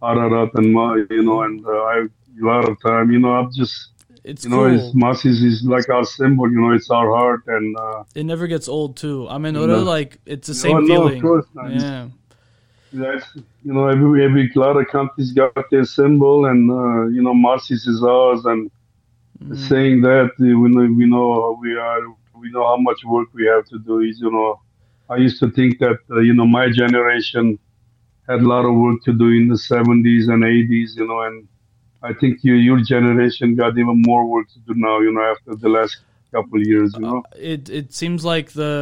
Ararat 0.04 0.50
and 0.56 0.74
Ma, 0.74 0.96
you 1.10 1.24
know, 1.24 1.44
and 1.44 1.66
uh, 1.66 1.70
I 1.94 1.96
a 2.42 2.46
lot 2.46 2.68
of 2.70 2.76
time, 2.82 3.12
you 3.12 3.20
know, 3.20 3.34
I'm 3.40 3.52
just 3.54 3.76
It's 4.24 4.44
you 4.46 4.52
know, 4.52 4.64
cool. 4.68 4.76
it's 4.76 4.96
Masis 4.96 5.42
is 5.44 5.64
like 5.64 5.88
our 5.90 6.04
symbol, 6.06 6.48
you 6.52 6.60
know, 6.62 6.72
it's 6.74 6.90
our 6.92 7.10
heart 7.18 7.44
and 7.48 7.78
uh, 7.78 8.04
it 8.16 8.26
never 8.26 8.48
gets 8.48 8.68
old 8.68 8.98
too. 8.98 9.28
Amenora, 9.30 9.68
No. 9.68 9.84
like 9.84 10.20
it's 10.26 10.48
the 10.48 10.54
No, 10.54 10.64
same 10.66 10.88
no, 10.88 11.08
of 11.08 11.22
course 11.22 11.46
not. 11.54 11.72
Yeah. 11.72 12.08
that's 12.94 13.28
you 13.64 13.74
know 13.76 13.88
every 13.88 14.26
every 14.26 14.46
lot 14.56 14.76
of 14.82 14.86
countries 14.98 15.32
got 15.32 15.54
their 15.72 15.86
symbol 15.86 16.38
and 16.52 16.70
uh, 16.70 17.04
you 17.16 17.22
know 17.26 17.34
Masis 17.34 17.88
is 17.94 18.04
ours 18.04 18.42
and 18.46 18.70
saying 19.70 20.02
that 20.02 20.30
we 20.40 20.52
know 20.74 20.86
we 21.00 21.06
know 21.14 21.58
we 21.62 21.72
are 21.78 22.02
we 22.42 22.48
know 22.52 22.66
how 22.72 22.78
much 22.78 23.00
work 23.06 23.30
we 23.34 23.46
have 23.54 23.66
to 23.72 23.78
do 23.80 24.00
is 24.10 24.20
you 24.20 24.32
know 24.32 24.60
I 25.12 25.18
used 25.18 25.40
to 25.42 25.52
think 25.52 25.80
that 25.80 26.00
uh, 26.10 26.20
you 26.28 26.34
know 26.34 26.48
my 26.48 26.70
generation 26.72 27.60
had 28.30 28.40
a 28.40 28.48
lot 28.54 28.64
of 28.66 28.74
work 28.76 29.04
to 29.08 29.14
do 29.14 29.28
in 29.40 29.48
the 29.54 29.60
70s 29.74 30.24
and 30.34 30.42
80s 30.44 30.96
you 30.96 31.06
know 31.08 31.20
and 31.28 31.48
I 32.02 32.14
think 32.14 32.44
your 32.44 32.56
your 32.56 32.80
generation 32.82 33.56
got 33.56 33.78
even 33.78 34.02
more 34.12 34.26
work 34.26 34.48
to 34.54 34.60
do 34.68 34.74
now 34.88 35.00
you 35.00 35.12
know 35.12 35.26
after 35.34 35.56
the 35.56 35.70
last 35.78 35.98
couple 36.34 36.62
of 36.62 36.66
years 36.66 36.94
you 36.96 37.02
know 37.06 37.24
It 37.36 37.70
it 37.70 37.94
seems 37.94 38.24
like 38.34 38.48
the 38.52 38.74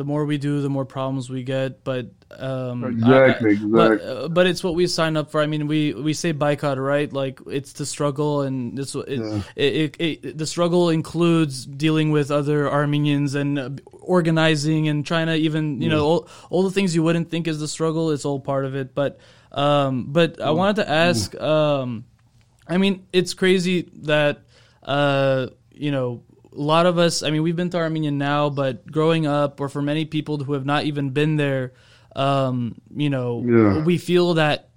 the 0.00 0.04
more 0.04 0.24
we 0.24 0.38
do, 0.38 0.60
the 0.60 0.74
more 0.76 0.84
problems 0.84 1.30
we 1.30 1.42
get. 1.44 1.84
But 1.84 2.06
um, 2.30 2.84
Exactly, 2.84 3.52
I- 3.56 3.58
But, 3.64 3.92
exactly. 3.92 4.08
uh, 4.24 4.28
but 4.28 4.46
it's 4.46 4.64
what 4.64 4.74
we 4.74 4.86
sign 4.86 5.16
up 5.16 5.30
for. 5.30 5.40
I 5.40 5.46
mean, 5.46 5.66
we 5.68 5.94
we 5.94 6.12
say 6.12 6.32
boycott, 6.32 6.78
right? 6.78 7.10
Like 7.12 7.40
it's 7.46 7.72
the 7.74 7.86
struggle, 7.86 8.42
and 8.42 8.76
this 8.76 8.94
it, 8.94 9.18
Yeah. 9.20 9.42
it, 9.54 9.96
it, 9.98 10.24
it 10.24 10.38
the 10.38 10.46
struggle 10.46 10.90
includes 10.90 11.64
dealing 11.66 12.10
with 12.10 12.30
other 12.30 12.68
Armenians 12.70 13.34
and 13.34 13.58
uh, 13.58 13.70
organizing 14.00 14.88
and 14.88 15.06
trying 15.06 15.26
to 15.28 15.34
even 15.36 15.80
you 15.80 15.88
know 15.88 16.04
all, 16.04 16.28
all 16.50 16.62
the 16.62 16.70
things 16.72 16.94
you 16.94 17.02
wouldn't 17.02 17.30
think 17.30 17.46
is 17.46 17.58
the 17.60 17.68
struggle. 17.68 18.10
It's 18.10 18.24
all 18.24 18.40
part 18.40 18.64
of 18.64 18.74
it. 18.74 18.94
But 18.94 19.18
um, 19.52 20.06
but 20.08 20.40
I 20.40 20.50
wanted 20.50 20.76
to 20.82 20.88
ask. 20.90 21.34
Um, 21.40 22.04
I 22.68 22.78
mean, 22.78 23.06
it's 23.12 23.34
crazy 23.34 23.88
that 24.02 24.40
uh, 24.82 25.48
you 25.72 25.90
know 25.92 26.22
a 26.52 26.58
lot 26.60 26.86
of 26.86 26.98
us. 26.98 27.22
I 27.22 27.30
mean, 27.30 27.42
we've 27.42 27.54
been 27.56 27.70
to 27.70 27.78
Armenia 27.78 28.10
now, 28.10 28.50
but 28.50 28.90
growing 28.90 29.26
up, 29.26 29.60
or 29.60 29.68
for 29.68 29.80
many 29.82 30.04
people 30.04 30.38
who 30.38 30.54
have 30.54 30.64
not 30.66 30.84
even 30.84 31.10
been 31.10 31.36
there, 31.36 31.72
um, 32.16 32.74
you 32.96 33.10
know, 33.10 33.42
Yeah. 33.46 33.84
we 33.84 33.98
feel 33.98 34.34
that 34.34 34.70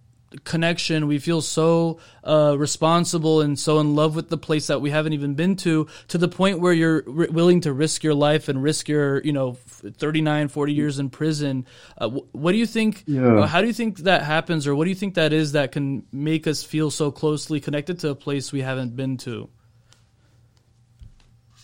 connection. 0.44 1.08
We 1.08 1.18
feel 1.18 1.42
so 1.42 1.98
uh, 2.24 2.56
responsible 2.56 3.42
and 3.42 3.58
so 3.58 3.80
in 3.80 3.96
love 3.96 4.16
with 4.16 4.30
the 4.30 4.38
place 4.38 4.68
that 4.68 4.80
we 4.80 4.92
haven't 4.92 5.14
even 5.14 5.34
been 5.34 5.56
to, 5.56 5.88
to 6.10 6.20
the 6.20 6.28
point 6.28 6.60
where 6.60 6.72
you're 6.72 7.04
r- 7.08 7.28
willing 7.32 7.62
to 7.62 7.74
risk 7.74 8.04
your 8.04 8.14
life 8.14 8.48
and 8.48 8.62
risk 8.62 8.88
your, 8.88 9.24
you 9.24 9.34
know, 9.34 9.58
f- 9.66 9.82
39, 9.98 10.50
40 10.50 10.74
years 10.74 11.00
in 11.00 11.10
prison. 11.10 11.66
Uh, 11.98 12.10
wh- 12.10 12.36
what 12.36 12.52
do 12.52 12.60
you 12.60 12.68
think? 12.68 13.04
Yeah. 13.08 13.48
how 13.48 13.60
do 13.62 13.66
you 13.68 13.74
think 13.74 13.98
that 14.00 14.22
happens, 14.22 14.68
or 14.68 14.76
what 14.76 14.84
do 14.84 14.92
you 14.92 14.96
think 14.96 15.16
that 15.16 15.34
is 15.34 15.54
that 15.54 15.72
can 15.72 16.04
make 16.12 16.46
us 16.46 16.64
feel 16.64 16.92
so 16.92 17.10
closely 17.10 17.60
connected 17.60 17.98
to 18.00 18.10
a 18.10 18.16
place 18.16 18.52
we 18.52 18.62
haven't 18.62 18.96
been 18.96 19.18
to? 19.26 19.50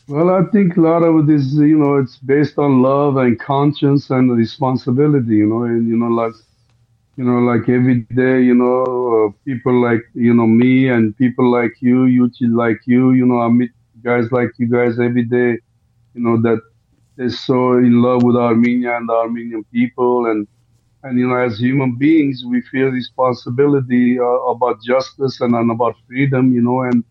Well, 0.08 0.30
I 0.30 0.44
think 0.52 0.78
a 0.78 0.82
lot 0.82 1.04
of 1.04 1.28
this, 1.28 1.54
you 1.54 1.78
know, 1.78 1.98
it's 1.98 2.18
based 2.18 2.58
on 2.60 2.82
love 2.82 3.18
and 3.18 3.40
conscience 3.40 4.10
and 4.10 4.36
responsibility, 4.38 5.36
you 5.38 5.48
know, 5.48 5.64
and, 5.64 5.88
you 5.88 5.98
know, 5.98 6.08
like, 6.08 6.34
you 7.18 7.24
know, 7.24 7.40
like 7.40 7.70
every 7.70 8.02
day, 8.02 8.42
you 8.42 8.54
know, 8.54 9.28
uh, 9.28 9.32
people 9.46 9.82
like, 9.82 10.02
you 10.14 10.34
know, 10.34 10.46
me 10.48 10.90
and 10.90 11.16
people 11.18 11.50
like 11.52 11.74
you, 11.82 12.02
Yuchi 12.06 12.54
like 12.54 12.80
you, 12.86 13.12
you 13.12 13.26
know, 13.26 13.40
I 13.40 13.50
meet 13.50 13.72
guys 14.04 14.32
like 14.32 14.50
you 14.58 14.68
guys 14.68 15.00
every 15.00 15.24
day, 15.24 15.58
you 16.14 16.22
know, 16.22 16.40
that 16.42 16.62
they're 17.16 17.30
so 17.30 17.74
in 17.74 18.02
love 18.02 18.24
with 18.24 18.36
Armenia 18.36 18.96
and 18.98 19.10
the 19.10 19.14
Armenian 19.14 19.64
people. 19.72 20.26
And, 20.28 20.48
and, 21.04 21.18
you 21.20 21.28
know, 21.28 21.38
as 21.38 21.60
human 21.60 21.98
beings, 21.98 22.44
we 22.46 22.62
feel 22.62 22.88
responsibility 22.88 24.20
uh, 24.20 24.24
about 24.24 24.82
justice 24.84 25.42
and, 25.42 25.56
and 25.56 25.72
about 25.72 25.96
freedom, 26.08 26.54
you 26.54 26.62
know, 26.62 26.82
and, 26.82 27.04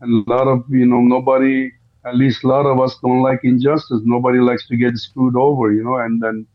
and 0.00 0.26
a 0.26 0.30
lot 0.30 0.48
of, 0.48 0.64
you 0.68 0.86
know, 0.86 1.00
nobody, 1.00 1.70
at 2.04 2.16
least 2.16 2.44
a 2.44 2.48
lot 2.48 2.66
of 2.66 2.80
us 2.80 2.98
don't 3.02 3.22
like 3.22 3.40
injustice. 3.44 4.00
Nobody 4.04 4.38
likes 4.38 4.66
to 4.68 4.76
get 4.76 4.96
screwed 4.98 5.36
over, 5.36 5.72
you 5.72 5.84
know, 5.84 5.98
and 5.98 6.22
then, 6.22 6.46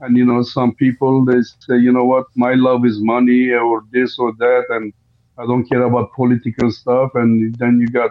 and 0.00 0.16
you 0.16 0.24
know, 0.24 0.42
some 0.42 0.74
people 0.74 1.24
they 1.24 1.42
say, 1.42 1.76
you 1.78 1.92
know 1.92 2.04
what, 2.04 2.26
my 2.34 2.54
love 2.54 2.84
is 2.86 2.98
money 3.00 3.50
or 3.52 3.82
this 3.92 4.18
or 4.18 4.32
that, 4.38 4.64
and 4.70 4.92
I 5.38 5.42
don't 5.46 5.68
care 5.68 5.82
about 5.82 6.12
political 6.14 6.70
stuff. 6.70 7.10
And 7.14 7.54
then 7.56 7.78
you 7.80 7.88
got 7.88 8.10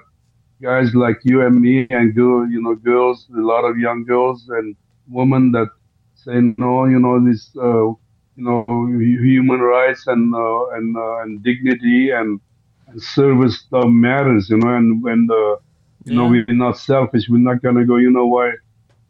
guys 0.62 0.94
like 0.96 1.20
you 1.24 1.46
and 1.46 1.60
me 1.60 1.88
and 1.90 2.16
girl, 2.16 2.48
you 2.50 2.62
know, 2.62 2.76
girls, 2.76 3.28
a 3.36 3.40
lot 3.42 3.64
of 3.66 3.78
young 3.78 4.04
girls 4.06 4.48
and 4.50 4.76
women 5.10 5.52
that 5.52 5.70
say 6.16 6.40
no, 6.58 6.86
you 6.86 7.00
know, 7.00 7.24
this, 7.24 7.52
uh, 7.58 7.88
you 8.36 8.44
know, 8.44 8.66
human 8.90 9.60
rights 9.60 10.08
and 10.08 10.36
uh, 10.36 10.70
and 10.70 10.96
uh, 10.98 11.18
and 11.22 11.44
dignity 11.44 12.12
and, 12.12 12.40
and 12.88 13.02
service 13.02 13.60
stuff 13.60 13.86
matters, 13.88 14.50
you 14.50 14.58
know, 14.58 14.76
and 14.76 15.02
when 15.04 15.28
the 15.28 15.58
you 16.06 16.14
know, 16.14 16.28
we're 16.28 16.46
not 16.50 16.78
selfish. 16.78 17.30
We're 17.30 17.38
not 17.38 17.62
gonna 17.62 17.86
go, 17.86 17.98
you 17.98 18.12
know 18.12 18.28
why, 18.28 18.50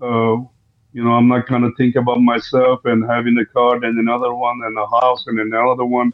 uh, 0.02 0.36
you 0.94 1.04
know, 1.04 1.14
I'm 1.14 1.28
not 1.28 1.48
gonna 1.48 1.72
think 1.78 1.96
about 1.96 2.22
myself 2.22 2.82
and 2.86 3.06
having 3.10 3.38
a 3.38 3.46
car 3.46 3.76
and 3.84 4.00
another 4.00 4.34
one 4.34 4.62
and 4.66 4.78
a 4.78 4.88
house 5.02 5.26
and 5.28 5.40
another 5.40 5.86
one 5.86 6.14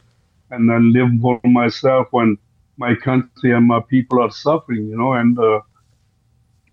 and 0.51 0.69
then 0.69 0.93
live 0.93 1.09
for 1.21 1.39
myself 1.43 2.07
when 2.11 2.37
my 2.77 2.95
country 2.95 3.51
and 3.53 3.67
my 3.67 3.79
people 3.89 4.21
are 4.21 4.31
suffering, 4.31 4.87
you 4.87 4.97
know, 4.97 5.13
and, 5.13 5.37
uh, 5.39 5.61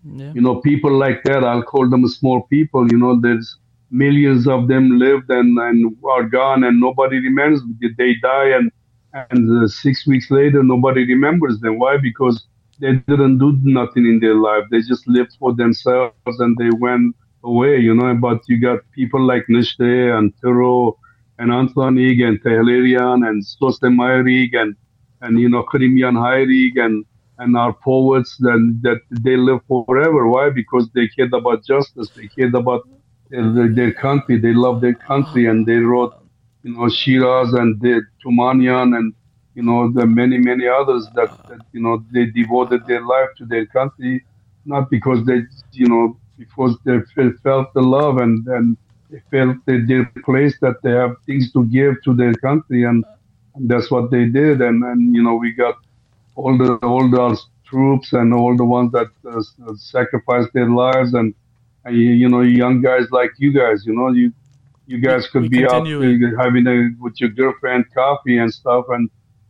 Yeah. 0.03 0.33
you 0.33 0.41
know, 0.41 0.55
people 0.61 0.91
like 0.97 1.23
that, 1.23 1.43
I'll 1.43 1.63
call 1.63 1.89
them 1.89 2.07
small 2.07 2.41
people, 2.43 2.89
you 2.91 2.97
know, 2.97 3.19
there's 3.19 3.57
millions 3.91 4.47
of 4.47 4.67
them 4.67 4.97
lived 4.99 5.29
and, 5.29 5.57
and 5.57 5.95
are 6.09 6.23
gone 6.23 6.63
and 6.63 6.79
nobody 6.79 7.19
remembers. 7.19 7.61
They 7.97 8.15
die 8.21 8.49
and 8.57 8.71
and 9.13 9.63
uh, 9.63 9.67
six 9.67 10.05
weeks 10.07 10.29
later 10.31 10.63
nobody 10.63 11.05
remembers 11.05 11.59
them. 11.59 11.79
Why? 11.79 11.97
Because 11.97 12.45
they 12.79 12.93
didn't 13.07 13.37
do 13.39 13.57
nothing 13.63 14.05
in 14.05 14.19
their 14.19 14.35
life. 14.35 14.63
They 14.71 14.81
just 14.81 15.07
lived 15.07 15.35
for 15.39 15.53
themselves 15.53 16.13
and 16.39 16.57
they 16.57 16.69
went 16.79 17.15
away, 17.43 17.77
you 17.77 17.93
know. 17.93 18.13
But 18.15 18.41
you 18.47 18.59
got 18.59 18.79
people 18.93 19.21
like 19.21 19.45
Nzhdeh 19.49 20.17
and 20.17 20.33
Tiro 20.41 20.97
and 21.37 21.51
Antranig 21.51 22.25
and 22.25 22.41
Tehlirian 22.41 23.27
and 23.27 23.43
Sosem 23.43 23.95
Mairig 23.95 24.55
and, 24.55 24.75
and, 25.21 25.39
you 25.39 25.49
know, 25.49 25.63
Krimian 25.63 26.15
Hairig 26.15 26.83
and, 26.83 27.05
and 27.37 27.57
our 27.57 27.73
poets 27.73 28.37
that, 28.37 28.79
that 28.81 29.01
they 29.09 29.35
live 29.37 29.59
forever. 29.67 30.27
Why? 30.27 30.49
Because 30.49 30.89
they 30.93 31.07
cared 31.07 31.33
about 31.33 31.65
justice. 31.65 32.09
They 32.15 32.27
cared 32.27 32.55
about 32.55 32.87
their, 33.29 33.67
their 33.69 33.93
country. 33.93 34.37
They 34.39 34.53
love 34.53 34.81
their 34.81 34.95
country 34.95 35.47
and 35.47 35.65
they 35.65 35.77
wrote, 35.77 36.13
you 36.63 36.75
know, 36.75 36.89
Shiraz 36.89 37.53
and 37.53 37.79
Tumanian 38.25 38.97
and, 38.97 39.13
you 39.59 39.65
know, 39.65 39.91
the 39.91 40.05
many, 40.05 40.37
many 40.37 40.65
others 40.79 41.03
that, 41.15 41.31
that, 41.49 41.59
you 41.73 41.81
know, 41.85 41.95
they 42.13 42.25
devoted 42.27 42.81
their 42.87 43.05
life 43.05 43.31
to 43.37 43.43
their 43.45 43.65
country, 43.65 44.23
not 44.63 44.89
because 44.89 45.19
they, 45.25 45.39
you 45.73 45.89
know, 45.91 46.05
because 46.37 46.77
they 46.85 46.97
felt 47.43 47.67
the 47.73 47.81
love 47.81 48.15
and, 48.25 48.47
and 48.47 48.77
they 49.09 49.21
felt 49.29 49.57
that 49.65 49.81
their 49.89 50.05
place 50.23 50.55
that 50.61 50.77
they 50.81 50.91
have 50.91 51.13
things 51.25 51.51
to 51.51 51.65
give 51.65 51.93
to 52.05 52.13
their 52.13 52.33
country 52.35 52.83
and, 52.89 53.03
and 53.55 53.67
that's 53.69 53.91
what 53.91 54.09
they 54.11 54.25
did. 54.27 54.61
And, 54.61 54.81
and, 54.89 55.13
you 55.13 55.21
know, 55.21 55.35
we 55.35 55.51
got 55.51 55.75
all 56.35 56.57
the, 56.57 56.75
all 56.91 57.09
the 57.09 57.37
troops 57.65 58.13
and 58.13 58.33
all 58.33 58.55
the 58.55 58.69
ones 58.77 58.93
that 58.93 59.11
uh, 59.29 59.73
sacrificed 59.75 60.53
their 60.53 60.69
lives 60.69 61.13
and, 61.15 61.35
and, 61.83 61.97
you 61.97 62.29
know, 62.29 62.39
young 62.39 62.81
guys 62.81 63.07
like 63.11 63.31
you 63.39 63.51
guys, 63.51 63.85
you 63.85 63.93
know, 63.93 64.07
you, 64.19 64.31
you 64.87 64.99
guys 64.99 65.27
could 65.27 65.41
We 65.41 65.49
be 65.49 65.65
out 65.65 65.85
uh, 65.85 66.43
having 66.43 66.65
a, 66.65 66.91
with 67.03 67.19
your 67.19 67.31
girlfriend 67.31 67.93
coffee 67.93 68.37
and 68.37 68.53
stuff 68.53 68.85
and, 68.95 69.09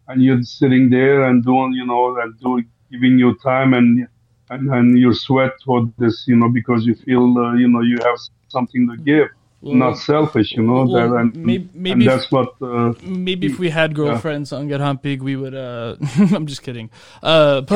and 0.09 0.23
you're 0.23 0.43
sitting 0.43 0.89
there 0.89 1.23
and 1.25 1.45
doing, 1.45 1.73
you 1.73 1.85
know, 1.85 2.19
and 2.19 2.37
doing, 2.39 2.69
giving 2.91 3.17
your 3.17 3.35
time 3.37 3.73
and, 3.73 4.07
and, 4.49 4.69
and 4.73 4.99
your 4.99 5.13
sweat 5.13 5.53
for 5.65 5.89
this, 5.97 6.25
you 6.27 6.35
know, 6.35 6.49
because 6.49 6.85
you 6.85 6.95
feel, 6.95 7.37
uh, 7.37 7.55
you 7.55 7.69
know, 7.69 7.81
you 7.81 7.97
have 8.03 8.17
something 8.49 8.89
to 8.89 8.97
give, 8.97 9.29
not 9.61 9.97
selfish, 9.97 10.53
you 10.53 10.63
know, 10.63 10.85
well, 10.85 11.09
that, 11.09 11.15
and, 11.15 11.35
may- 11.35 11.67
maybe 11.73 11.91
and 11.91 12.01
if- 12.03 12.07
that's 12.07 12.31
what, 12.31 12.53
uh, 12.61 12.93
Maybe 13.03 13.47
if 13.47 13.59
we 13.59 13.69
had 13.69 13.93
girlfriends 13.95 14.53
on 14.53 14.67
Get 14.67 14.79
Humpig, 14.81 15.19
we 15.21 15.35
would. 15.35 15.53
uh 15.53 15.95
I'm 16.35 16.45
just 16.47 16.63
kidding. 16.63 16.89
Uh, 17.21 17.61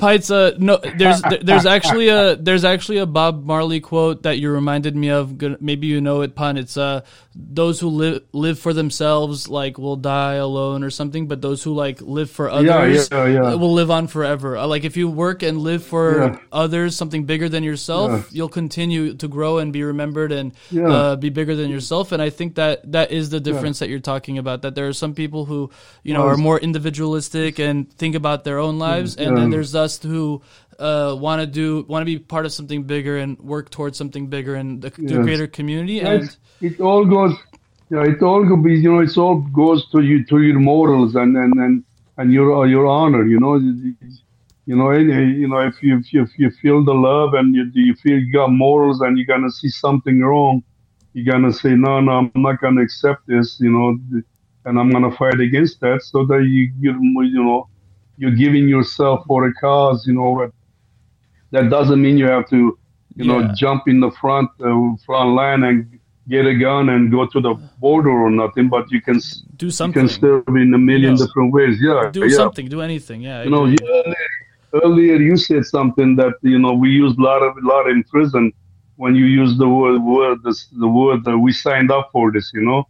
Pites, 0.00 0.30
uh, 0.30 0.56
no, 0.58 0.78
there's 0.98 1.20
there's 1.42 1.66
actually 1.66 2.08
a 2.08 2.36
there's 2.36 2.64
actually 2.64 2.98
a 2.98 3.06
Bob 3.06 3.44
Marley 3.44 3.80
quote 3.80 4.22
that 4.22 4.38
you 4.38 4.50
reminded 4.50 4.96
me 4.96 5.10
of. 5.10 5.40
Maybe 5.60 5.86
you 5.88 6.00
know 6.00 6.22
it, 6.22 6.34
pun. 6.34 6.56
It's 6.56 6.76
uh 6.76 7.02
those 7.34 7.80
who 7.80 7.88
live 7.88 8.22
live 8.32 8.58
for 8.58 8.72
themselves 8.72 9.48
like 9.48 9.76
will 9.78 9.96
die 9.96 10.34
alone 10.34 10.84
or 10.84 10.90
something, 10.90 11.26
but 11.26 11.42
those 11.42 11.62
who 11.62 11.74
like 11.74 12.00
live 12.00 12.30
for 12.30 12.48
others 12.48 13.08
yeah, 13.10 13.26
yeah. 13.26 13.54
will 13.54 13.72
live 13.72 13.90
on 13.90 14.06
forever. 14.06 14.56
Uh, 14.56 14.66
like 14.66 14.84
if 14.84 14.96
you 14.96 15.08
work 15.10 15.42
and 15.42 15.58
live 15.58 15.82
for 15.84 16.18
Yeah. 16.18 16.38
others, 16.52 16.96
something 16.96 17.24
bigger 17.24 17.48
than 17.48 17.62
yourself, 17.64 18.10
Yeah. 18.10 18.22
you'll 18.30 18.48
continue 18.54 19.14
to 19.14 19.28
grow 19.28 19.58
and 19.58 19.72
be 19.72 19.82
remembered 19.82 20.30
and 20.32 20.52
Yeah. 20.70 20.93
Uh, 20.94 21.16
be 21.16 21.30
bigger 21.30 21.54
than 21.56 21.70
yourself. 21.70 22.12
And 22.12 22.22
I 22.22 22.30
think 22.30 22.54
that 22.56 22.90
that 22.92 23.10
is 23.10 23.30
the 23.30 23.40
difference 23.40 23.78
that 23.80 23.88
you're 23.88 24.00
talking 24.00 24.38
about. 24.38 24.62
That 24.62 24.74
there 24.74 24.88
are 24.88 24.92
some 24.92 25.14
people 25.14 25.44
who, 25.44 25.70
you 26.02 26.14
know, 26.14 26.26
are 26.26 26.36
more 26.36 26.58
individualistic 26.58 27.58
and 27.58 27.92
think 27.92 28.14
about 28.14 28.44
their 28.44 28.58
own 28.58 28.78
lives, 28.78 29.16
and 29.16 29.36
then 29.36 29.50
there's 29.50 29.74
us 29.74 30.02
who 30.02 30.42
uh, 30.78 31.16
want 31.18 31.40
to 31.40 31.46
do 31.46 31.84
want 31.88 32.02
to 32.02 32.06
be 32.06 32.18
part 32.18 32.46
of 32.46 32.52
something 32.52 32.84
bigger 32.84 33.18
and 33.18 33.38
work 33.38 33.70
towards 33.70 33.96
something 33.98 34.28
bigger 34.28 34.54
and 34.54 34.82
the, 34.82 34.90
the 34.90 35.22
greater 35.22 35.46
community. 35.46 36.00
And 36.00 36.36
it 36.60 36.80
all 36.80 37.04
goes 37.04 37.34
yeah 37.90 38.04
it 38.04 38.22
all 38.22 38.44
go 38.44 38.56
be 38.56 38.74
you 38.74 38.92
know 38.92 39.00
it's 39.00 39.18
all 39.18 39.36
goes 39.62 39.88
to 39.90 40.00
you 40.00 40.24
to 40.24 40.40
your 40.40 40.58
morals 40.58 41.14
and 41.14 41.36
and 41.36 41.52
and, 41.54 41.84
and 42.18 42.32
your 42.32 42.48
uh, 42.56 42.64
your 42.64 42.86
honor 42.86 43.24
you 43.26 43.38
know 43.38 43.56
you 44.66 44.76
know 44.76 44.90
any, 44.90 45.32
you 45.40 45.48
know 45.48 45.58
if 45.58 45.82
you 45.82 45.98
if 45.98 46.12
you, 46.12 46.22
if 46.22 46.30
you 46.38 46.50
feel 46.62 46.84
the 46.84 46.94
love 46.94 47.34
and 47.34 47.54
you 47.54 47.70
you 47.74 47.94
feel 47.94 48.18
you 48.18 48.32
got 48.32 48.50
morals 48.50 49.00
and 49.00 49.18
you're 49.18 49.26
gonna 49.26 49.50
see 49.50 49.68
something 49.68 50.20
wrong 50.20 50.62
you're 51.14 51.32
gonna 51.32 51.52
say 51.52 51.70
no 51.70 52.00
no 52.00 52.12
i'm 52.12 52.30
not 52.34 52.60
gonna 52.60 52.82
accept 52.82 53.26
this 53.26 53.58
you 53.60 53.70
know 53.70 53.96
and 54.66 54.78
i'm 54.78 54.90
gonna 54.90 55.14
fight 55.16 55.40
against 55.40 55.80
that 55.80 56.02
so 56.02 56.24
that 56.26 56.42
you 56.44 56.70
you 56.78 56.92
you 57.22 57.42
know 57.42 57.68
you're 58.18 58.36
giving 58.44 58.68
yourself 58.68 59.24
for 59.26 59.46
a 59.46 59.54
cause 59.54 60.06
you 60.06 60.12
know 60.12 60.50
that 61.50 61.70
doesn't 61.70 62.02
mean 62.02 62.18
you 62.18 62.26
have 62.26 62.48
to 62.48 62.78
you 63.16 63.24
know, 63.24 63.52
jump 63.54 63.86
in 63.86 64.00
the 64.00 64.10
front 64.20 64.50
uh, 64.60 64.96
front 65.06 65.30
line 65.34 65.62
and 65.62 66.00
get 66.28 66.46
a 66.46 66.54
gun 66.54 66.88
and 66.88 67.10
go 67.10 67.26
to 67.26 67.40
the 67.40 67.54
border 67.78 68.10
or 68.10 68.30
nothing, 68.30 68.68
but 68.68 68.90
you 68.90 69.00
can 69.00 69.20
do 69.56 69.66
you 69.66 69.72
something. 69.72 70.08
can 70.08 70.08
serve 70.08 70.48
in 70.48 70.72
a 70.74 70.78
million 70.78 71.14
different 71.16 71.52
ways. 71.52 71.78
Yeah, 71.80 72.10
do 72.12 72.26
yeah. 72.26 72.36
something. 72.36 72.68
Do 72.68 72.80
anything. 72.80 73.22
Yeah. 73.22 73.40
I 73.40 73.44
You 73.44 73.50
know, 73.50 73.64
earlier, 73.64 74.14
earlier 74.82 75.16
you 75.16 75.36
said 75.36 75.64
something 75.64 76.16
that 76.16 76.34
you 76.42 76.58
know 76.58 76.72
we 76.72 76.90
used 76.90 77.18
a 77.18 77.22
lot 77.22 77.42
of 77.42 77.54
lot 77.62 77.88
in 77.88 78.02
prison 78.04 78.52
when 78.96 79.14
you 79.16 79.26
use 79.26 79.58
the 79.58 79.68
word 79.68 80.00
word 80.02 80.38
this, 80.44 80.66
the 80.68 80.88
word 80.88 81.24
that 81.24 81.38
we 81.38 81.52
signed 81.52 81.90
up 81.90 82.10
for 82.12 82.32
this. 82.32 82.50
You 82.54 82.62
know, 82.62 82.84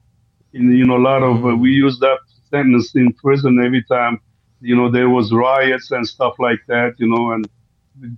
in 0.52 0.72
you 0.72 0.86
know 0.86 0.96
a 0.98 1.06
lot 1.10 1.22
of 1.22 1.44
uh, 1.46 1.56
we 1.56 1.70
use 1.72 1.98
that 2.00 2.18
sentence 2.50 2.94
in 2.94 3.12
prison 3.14 3.62
every 3.64 3.84
time 3.84 4.20
you 4.60 4.76
know 4.76 4.90
there 4.90 5.10
was 5.10 5.32
riots 5.32 5.90
and 5.92 6.06
stuff 6.06 6.34
like 6.38 6.60
that. 6.68 6.94
You 6.98 7.08
know, 7.08 7.32
and 7.32 7.48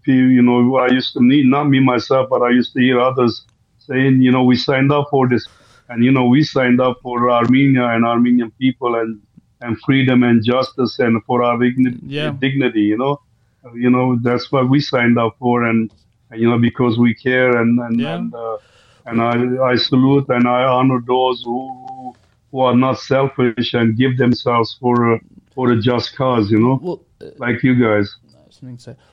you 0.07 0.42
know 0.42 0.77
I 0.77 0.88
used 0.90 1.12
to 1.14 1.20
meet 1.20 1.46
not 1.46 1.64
me 1.64 1.81
myself, 1.81 2.29
but 2.31 2.42
I 2.42 2.51
used 2.51 2.72
to 2.75 2.81
hear 2.81 3.01
others 3.01 3.46
saying, 3.79 4.22
you 4.22 4.33
know, 4.33 4.44
we 4.44 4.57
signed 4.57 4.92
up 4.92 5.09
for 5.11 5.29
this, 5.29 5.49
and 5.88 6.05
you 6.05 6.12
know 6.12 6.27
we 6.27 6.42
signed 6.44 6.81
up 6.81 6.99
for 7.03 7.31
Armenia 7.31 7.87
and 7.88 8.05
Armenian 8.07 8.53
people 8.61 8.96
and 8.96 9.20
and 9.62 9.79
freedom 9.85 10.22
and 10.22 10.44
justice 10.44 10.99
and 10.99 11.22
for 11.25 11.42
our 11.42 11.59
digni- 11.59 11.99
Yeah. 12.03 12.33
dignity. 12.38 12.83
You 12.83 12.99
know, 12.99 13.18
you 13.75 13.90
know 13.90 14.18
that's 14.22 14.51
what 14.53 14.68
we 14.70 14.81
signed 14.81 15.18
up 15.18 15.37
for, 15.38 15.64
and 15.64 15.90
you 16.35 16.49
know 16.51 16.59
because 16.59 16.99
we 16.99 17.15
care 17.15 17.57
and 17.61 17.79
and 17.81 18.01
Yeah. 18.01 18.17
and, 18.17 18.35
uh, 18.35 18.57
and 19.07 19.21
I 19.23 19.35
I 19.73 19.77
salute 19.77 20.27
and 20.29 20.47
I 20.49 20.65
honor 20.65 21.01
those 21.07 21.43
who 21.43 22.15
who 22.51 22.61
are 22.61 22.77
not 22.77 22.99
selfish 22.99 23.75
and 23.75 23.97
give 23.97 24.17
themselves 24.19 24.77
for 24.81 25.15
a 25.15 25.21
for 25.55 25.71
a 25.73 25.81
just 25.81 26.17
cause. 26.17 26.51
You 26.51 26.61
know, 26.61 26.79
Well, 26.83 27.01
like 27.39 27.62
you 27.62 27.75
guys. 27.75 28.17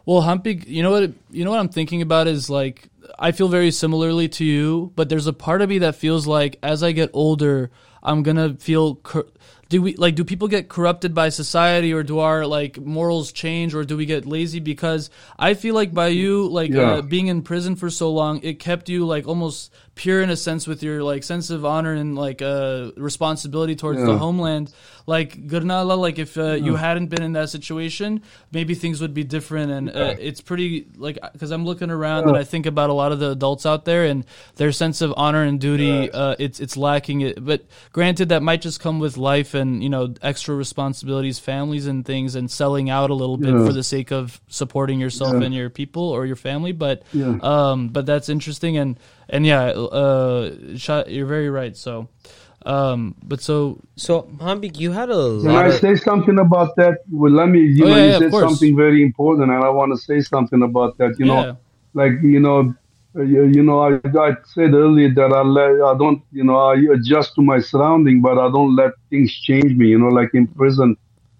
Well, 0.05 0.21
Humpy, 0.21 0.63
you 0.67 0.81
know 0.83 0.91
what? 0.91 1.11
You 1.29 1.43
know 1.43 1.51
what 1.51 1.59
I'm 1.59 1.69
thinking 1.69 2.01
about 2.01 2.27
is 2.27 2.49
like 2.49 2.89
I 3.19 3.31
feel 3.31 3.49
very 3.49 3.71
similarly 3.71 4.29
to 4.29 4.45
you, 4.45 4.91
but 4.95 5.09
there's 5.09 5.27
a 5.27 5.33
part 5.33 5.61
of 5.61 5.69
me 5.69 5.79
that 5.79 5.95
feels 5.95 6.25
like 6.27 6.57
as 6.63 6.81
I 6.81 6.91
get 6.93 7.09
older, 7.13 7.69
I'm 8.01 8.23
gonna 8.23 8.55
feel. 8.55 8.95
Cor- 8.95 9.27
do 9.73 9.81
we 9.81 9.95
like? 9.95 10.13
Do 10.13 10.23
people 10.23 10.47
get 10.47 10.69
corrupted 10.69 11.15
by 11.15 11.29
society, 11.29 11.91
or 11.93 12.03
do 12.03 12.19
our 12.19 12.45
like 12.45 12.77
morals 12.77 13.31
change, 13.31 13.73
or 13.73 13.83
do 13.83 13.97
we 13.97 14.05
get 14.05 14.23
lazy? 14.27 14.59
Because 14.59 15.09
I 15.39 15.55
feel 15.55 15.73
like 15.73 15.91
by 15.95 16.09
you 16.09 16.47
like 16.47 16.69
Yeah. 16.69 16.91
uh, 16.97 17.01
being 17.01 17.25
in 17.25 17.41
prison 17.41 17.75
for 17.75 17.89
so 17.89 18.11
long, 18.11 18.39
it 18.43 18.59
kept 18.59 18.87
you 18.87 19.03
like 19.07 19.27
almost 19.27 19.73
pure 19.95 20.21
in 20.23 20.29
a 20.31 20.35
sense 20.35 20.65
with 20.65 20.81
your 20.81 21.03
like 21.03 21.23
sense 21.23 21.49
of 21.51 21.65
honor 21.65 21.93
and 21.93 22.15
like 22.15 22.41
uh 22.41 22.89
responsibility 22.97 23.75
towards 23.75 24.03
the 24.03 24.17
homeland. 24.17 24.73
Like 25.05 25.47
Gurnala, 25.47 25.97
like 25.97 26.17
if 26.17 26.37
uh, 26.37 26.53
you 26.53 26.75
hadn't 26.77 27.07
been 27.07 27.21
in 27.21 27.33
that 27.33 27.49
situation, 27.49 28.21
maybe 28.53 28.73
things 28.73 29.01
would 29.01 29.13
be 29.13 29.25
different. 29.25 29.69
And 29.69 29.89
uh, 29.89 30.15
it's 30.17 30.39
pretty 30.39 30.87
like 30.95 31.19
because 31.33 31.51
I'm 31.51 31.65
looking 31.65 31.91
around 31.91 32.29
and 32.29 32.37
I 32.37 32.45
think 32.45 32.65
about 32.65 32.89
a 32.89 32.93
lot 32.93 33.11
of 33.11 33.19
the 33.19 33.31
adults 33.31 33.65
out 33.65 33.83
there 33.83 34.05
and 34.05 34.25
their 34.55 34.71
sense 34.71 35.01
of 35.01 35.13
honor 35.17 35.43
and 35.43 35.59
duty. 35.59 36.09
Uh, 36.09 36.35
it's 36.39 36.61
it's 36.61 36.77
lacking. 36.77 37.19
It, 37.21 37.43
but 37.43 37.65
granted, 37.91 38.29
that 38.29 38.41
might 38.43 38.61
just 38.61 38.79
come 38.79 38.99
with 38.99 39.17
life 39.17 39.53
and 39.53 39.83
you 39.83 39.89
know 39.89 40.13
extra 40.21 40.55
responsibilities, 40.55 41.37
families 41.37 41.85
and 41.85 42.05
things, 42.05 42.35
and 42.35 42.49
selling 42.49 42.89
out 42.89 43.09
a 43.09 43.13
little 43.13 43.37
bit 43.37 43.53
Yeah. 43.53 43.65
for 43.65 43.73
the 43.73 43.83
sake 43.83 44.11
of 44.11 44.39
supporting 44.47 45.01
yourself 45.01 45.33
Yeah. 45.33 45.41
and 45.43 45.53
your 45.53 45.69
people 45.69 46.03
or 46.09 46.25
your 46.25 46.37
family. 46.37 46.71
But 46.71 47.03
Yeah. 47.11 47.37
um, 47.41 47.89
but 47.89 48.05
that's 48.05 48.29
interesting 48.29 48.77
and 48.77 48.97
and 49.29 49.45
yeah, 49.45 49.65
uh, 49.71 50.51
Sha- 50.77 51.05
you're 51.07 51.27
very 51.27 51.49
right. 51.49 51.75
So. 51.75 52.09
Um, 52.65 53.15
but 53.23 53.41
so 53.41 53.79
So, 53.95 54.23
Hambik, 54.39 54.79
you 54.79 54.91
had 54.91 55.09
a 55.09 55.17
Can 55.41 55.55
lot 55.55 55.65
I 55.65 55.69
of. 55.69 55.81
say 55.81 55.95
something 55.95 56.39
about 56.39 56.75
that? 56.77 56.99
Well, 57.11 57.31
let 57.31 57.47
me. 57.49 57.59
You 57.61 57.83
Oh, 57.83 57.87
know, 57.87 57.95
yeah, 57.95 58.05
you 58.07 58.11
yeah, 58.11 58.17
of 58.17 58.25
said 58.29 58.33
something 58.33 58.75
very 58.75 59.03
important, 59.03 59.51
and 59.51 59.63
I 59.63 59.69
want 59.69 59.91
to 59.93 59.97
say 59.97 60.21
something 60.21 60.61
about 60.63 60.97
that. 60.97 61.15
You 61.19 61.25
yeah, 61.25 61.45
know, 61.45 61.47
like 61.93 62.13
you 62.23 62.39
know, 62.39 62.73
uh, 63.17 63.21
you, 63.23 63.45
you 63.57 63.63
know, 63.63 63.79
I, 63.81 63.99
I 64.05 64.23
said 64.53 64.73
earlier 64.73 65.03
that 65.05 65.31
I 65.33 65.41
let, 65.41 65.65
I 65.71 65.97
don't, 65.97 66.21
you 66.31 66.43
know, 66.43 66.57
I 66.57 66.75
adjust 66.93 67.35
to 67.35 67.41
my 67.41 67.59
surrounding, 67.59 68.21
but 68.21 68.37
I 68.37 68.49
don't 68.51 68.75
let 68.75 68.91
things 69.09 69.33
change 69.41 69.73
me. 69.75 69.87
You 69.87 69.99
know, 69.99 70.07
like 70.07 70.29
in 70.33 70.47
prison, 70.47 70.95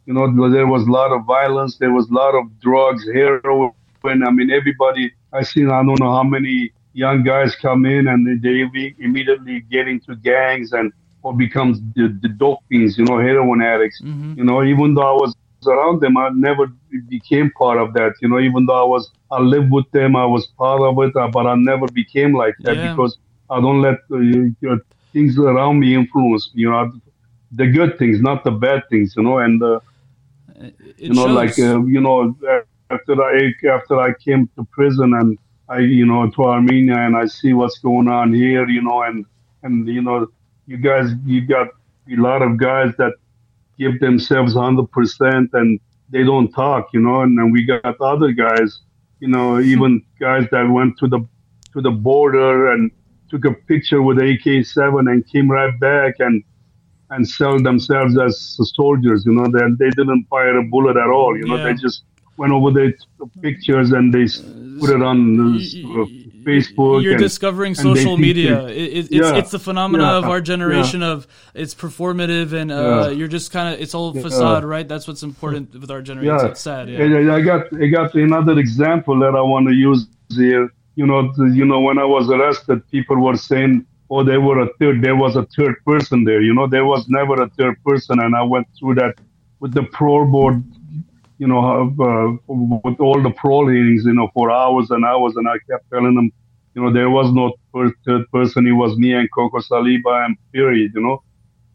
you 0.06 0.14
know, 0.14 0.28
there 0.50 0.68
was 0.68 0.84
a 0.88 0.92
lot 0.92 1.12
of 1.12 1.26
violence, 1.26 1.78
there 1.78 1.92
was 1.94 2.10
a 2.10 2.14
lot 2.14 2.36
of 2.36 2.60
drugs, 2.60 3.06
heroin. 3.14 3.72
I 4.06 4.32
mean, 4.32 4.52
everybody. 4.52 5.12
I 5.32 5.44
seen 5.44 5.70
I 5.70 5.84
don't 5.84 6.00
know 6.00 6.12
how 6.14 6.24
many 6.24 6.72
young 6.94 7.24
guys 7.24 7.56
come 7.56 7.86
in 7.86 8.08
and 8.08 8.26
they, 8.26 8.36
they 8.48 8.96
immediately 9.00 9.62
get 9.72 9.88
into 9.88 10.16
gangs 10.16 10.72
and 10.74 10.92
or 11.24 11.36
becomes 11.36 11.80
the, 11.96 12.18
the 12.22 12.30
dope 12.30 12.60
fiends, 12.70 12.98
you 12.98 13.06
know, 13.06 13.18
heroin 13.20 13.62
addicts. 13.62 14.02
Mhm. 14.02 14.38
You 14.38 14.44
know, 14.44 14.64
even 14.64 14.94
though 14.94 15.08
I 15.08 15.14
was 15.14 15.34
around 15.66 16.02
them, 16.02 16.18
I 16.18 16.30
never 16.30 16.68
became 17.08 17.50
part 17.52 17.80
of 17.80 17.94
that. 17.94 18.14
You 18.22 18.28
know, 18.30 18.40
even 18.40 18.66
though 18.66 18.80
I 18.82 18.88
was, 18.88 19.10
I 19.32 19.40
lived 19.40 19.72
with 19.72 19.90
them, 19.92 20.16
I 20.16 20.26
was 20.26 20.46
part 20.58 20.82
of 20.82 20.98
it, 21.00 21.16
uh, 21.16 21.30
but 21.30 21.48
I 21.48 21.56
never 21.56 21.88
became 21.88 22.34
like 22.34 22.56
that 22.64 22.76
Yeah. 22.76 22.90
because 22.90 23.18
I 23.50 23.62
don't 23.62 23.82
let 23.82 24.00
uh, 24.12 24.18
you 24.18 24.56
know, 24.62 24.80
things 25.14 25.38
around 25.38 25.80
me 25.80 25.96
influence 25.96 26.52
me. 26.54 26.64
You 26.64 26.72
know, 26.72 26.92
the 27.52 27.68
good 27.68 27.98
things, 27.98 28.20
not 28.20 28.44
the 28.44 28.52
bad 28.52 28.84
things, 28.90 29.14
you 29.16 29.24
know. 29.24 29.38
And 29.40 29.62
uh, 29.64 29.80
you 30.98 31.14
know, 31.14 31.28
shows. 31.28 31.36
like 31.36 31.60
uh, 31.60 31.84
you 31.86 32.02
know, 32.02 32.36
after 32.90 33.22
I 33.24 33.54
after 33.70 34.00
I 34.00 34.14
came 34.26 34.50
to 34.56 34.66
prison 34.72 35.14
and 35.14 35.38
I, 35.70 35.80
you 35.80 36.06
know, 36.06 36.30
to 36.30 36.44
Armenia 36.44 36.98
and 36.98 37.16
I 37.16 37.26
see 37.26 37.54
what's 37.54 37.80
going 37.80 38.08
on 38.08 38.34
here, 38.34 38.68
you 38.68 38.82
know, 38.82 39.04
and 39.04 39.26
and 39.64 39.88
you 39.88 40.02
know, 40.02 40.28
you 40.68 40.78
guys, 40.78 41.12
you 41.26 41.46
got 41.48 41.68
a 42.12 42.16
lot 42.18 42.42
of 42.42 42.58
guys 42.58 42.94
that 42.98 43.14
give 43.80 44.00
themselves 44.00 44.54
hundred 44.54 44.92
percent 44.92 45.50
and 45.54 45.80
they 46.10 46.24
don't 46.24 46.52
talk, 46.52 46.90
you 46.94 47.00
know, 47.00 47.22
and 47.22 47.38
then 47.38 47.52
we 47.52 47.66
got 47.66 48.00
other 48.02 48.32
guys, 48.32 48.82
you 49.20 49.28
know, 49.28 49.56
hmm. 49.56 49.64
even 49.64 50.04
guys 50.20 50.46
that 50.52 50.70
went 50.70 50.98
to 51.00 51.08
the 51.08 51.20
to 51.74 51.82
the 51.82 51.92
border 51.92 52.72
and 52.72 52.92
took 53.30 53.46
a 53.46 53.54
picture 53.54 54.02
with 54.02 54.20
AK-7 54.20 55.10
and 55.12 55.28
came 55.28 55.50
right 55.50 55.78
back 55.80 56.16
and 56.20 56.44
and 57.10 57.28
sell 57.28 57.62
themselves 57.62 58.18
as 58.18 58.60
soldiers. 58.76 59.26
You 59.26 59.34
know, 59.34 59.48
they 59.48 59.66
they 59.80 59.92
didn't 59.92 60.26
fire 60.30 60.58
a 60.58 60.64
bullet 60.64 60.98
at 60.98 61.10
all. 61.10 61.36
You 61.38 61.46
know, 61.48 61.58
Yeah. 61.58 61.66
they 61.66 61.74
just 61.74 62.04
went 62.38 62.52
over 62.52 62.72
there, 62.72 62.94
took 63.18 63.30
pictures, 63.42 63.92
and 63.92 64.14
they 64.14 64.26
put 64.80 64.90
it 64.90 65.02
on 65.02 65.40
uh, 65.40 66.06
Facebook. 66.44 67.04
You're 67.04 67.14
and, 67.14 67.22
discovering 67.22 67.76
social 67.76 68.18
media. 68.18 68.66
It, 68.68 68.78
it, 68.78 68.98
it's, 68.98 69.12
Yeah, 69.12 69.36
it's 69.36 69.52
the 69.52 69.60
phenomena 69.60 70.04
yeah, 70.04 70.18
of 70.18 70.26
our 70.26 70.42
generation 70.42 71.02
yeah. 71.02 71.12
of 71.12 71.28
it's 71.54 71.74
performative 71.74 72.54
and 72.54 72.72
uh, 72.72 73.12
you're 73.14 73.28
just 73.28 73.52
kind 73.52 73.74
of 73.74 73.82
it's 73.82 73.94
all 73.94 74.14
facade, 74.14 74.64
right? 74.64 74.88
That's 74.88 75.08
what's 75.08 75.24
important 75.24 75.74
with 75.74 75.92
our 75.92 76.02
generation. 76.02 76.38
Yeah, 76.38 76.52
It's 76.52 76.62
sad. 76.62 76.90
Yeah. 76.90 77.04
I 77.04 77.36
I 77.38 77.42
got 77.42 77.62
I 77.82 77.88
got 77.88 78.14
another 78.16 78.60
example 78.60 79.20
that 79.20 79.36
I 79.36 79.42
want 79.42 79.68
to 79.68 79.74
use 79.74 80.08
here. 80.30 80.70
You 80.96 81.08
know, 81.08 81.32
the, 81.34 81.46
you 81.46 81.66
know, 81.66 81.80
when 81.80 81.98
I 81.98 82.06
was 82.06 82.30
arrested, 82.30 82.88
people 82.92 83.18
were 83.18 83.36
saying, 83.36 83.86
"Oh, 84.12 84.24
they 84.24 84.38
were 84.38 84.60
a 84.60 84.70
third. 84.80 85.02
There 85.02 85.16
was 85.16 85.36
a 85.36 85.46
third 85.58 85.76
person 85.86 86.24
there." 86.24 86.42
You 86.42 86.54
know, 86.54 86.68
there 86.68 86.86
was 86.86 87.10
never 87.10 87.42
a 87.42 87.50
third 87.50 87.84
person, 87.84 88.20
and 88.20 88.36
I 88.36 88.44
went 88.44 88.68
through 88.78 88.96
that 88.96 89.16
with 89.60 89.74
the 89.74 89.84
parole 89.84 90.28
board. 90.28 90.64
You 91.40 91.48
know, 91.48 91.62
uh, 92.00 92.38
with 92.48 93.00
all 93.00 93.22
the 93.22 93.32
parole 93.32 93.68
hearings, 93.68 94.06
you 94.06 94.14
know, 94.14 94.30
for 94.34 94.52
hours 94.52 94.92
and 94.92 95.04
hours, 95.04 95.36
and 95.36 95.48
I 95.48 95.58
kept 95.70 95.90
telling 95.90 96.16
them, 96.16 96.32
you 96.76 96.84
know, 96.84 96.92
there 96.94 97.10
was 97.10 97.32
no 97.32 97.54
third 97.74 97.94
third 98.06 98.30
person. 98.32 98.68
It 98.68 98.72
was 98.72 98.98
me 98.98 99.14
and 99.14 99.30
Coco 99.32 99.60
Saliba, 99.60 100.26
and 100.26 100.38
period. 100.52 100.92
You 100.96 101.02
know, 101.02 101.24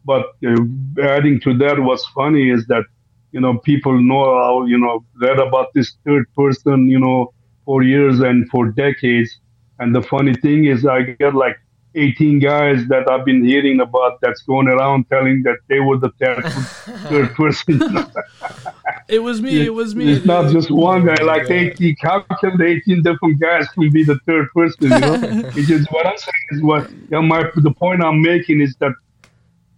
but 0.05 0.27
uh, 0.45 1.03
adding 1.03 1.39
to 1.41 1.57
that, 1.57 1.79
what's 1.79 2.05
funny 2.07 2.49
is 2.49 2.65
that 2.67 2.85
you 3.31 3.39
know 3.39 3.57
people 3.59 3.99
know 4.01 4.25
how 4.41 4.65
you 4.65 4.77
know 4.77 5.05
read 5.21 5.39
about 5.39 5.73
this 5.73 5.95
third 6.05 6.25
person 6.35 6.87
you 6.89 6.99
know 6.99 7.33
for 7.65 7.83
years 7.83 8.19
and 8.19 8.49
for 8.49 8.67
decades 8.67 9.39
and 9.79 9.95
the 9.95 10.01
funny 10.01 10.33
thing 10.33 10.65
is 10.65 10.85
i 10.85 11.01
get 11.01 11.35
like 11.35 11.57
18 11.95 12.39
guys 12.39 12.87
that 12.87 13.09
i've 13.09 13.25
been 13.25 13.43
hearing 13.43 13.79
about 13.81 14.19
that's 14.21 14.41
going 14.43 14.67
around 14.67 15.07
telling 15.09 15.43
that 15.43 15.57
they 15.67 15.79
were 15.79 15.97
the 15.97 16.11
third, 16.19 16.43
third 17.09 17.33
person 17.35 17.79
It 19.09 19.19
was 19.19 19.41
me. 19.41 19.65
It 19.65 19.73
was 19.73 19.95
me. 19.95 20.11
it's 20.13 20.25
not 20.25 20.51
just 20.51 20.69
one 20.71 21.05
guy 21.05 21.21
like 21.23 21.49
18 21.49 21.95
how 22.01 22.21
can 22.41 22.57
the 22.57 22.65
18 22.65 23.01
different 23.01 23.39
guys 23.39 23.67
can 23.69 23.91
be 23.91 24.03
the 24.03 24.19
third 24.27 24.47
person 24.55 24.77
you 24.91 24.99
know 24.99 25.15
it's 25.55 25.67
just 25.67 25.87
what 25.91 26.05
i'm 26.05 26.17
saying 26.17 26.47
is 26.51 26.61
what 26.61 26.83
yeah, 27.09 27.19
my 27.21 27.41
the 27.67 27.73
point 27.83 28.03
i'm 28.03 28.21
making 28.21 28.61
is 28.61 28.75
that 28.79 28.93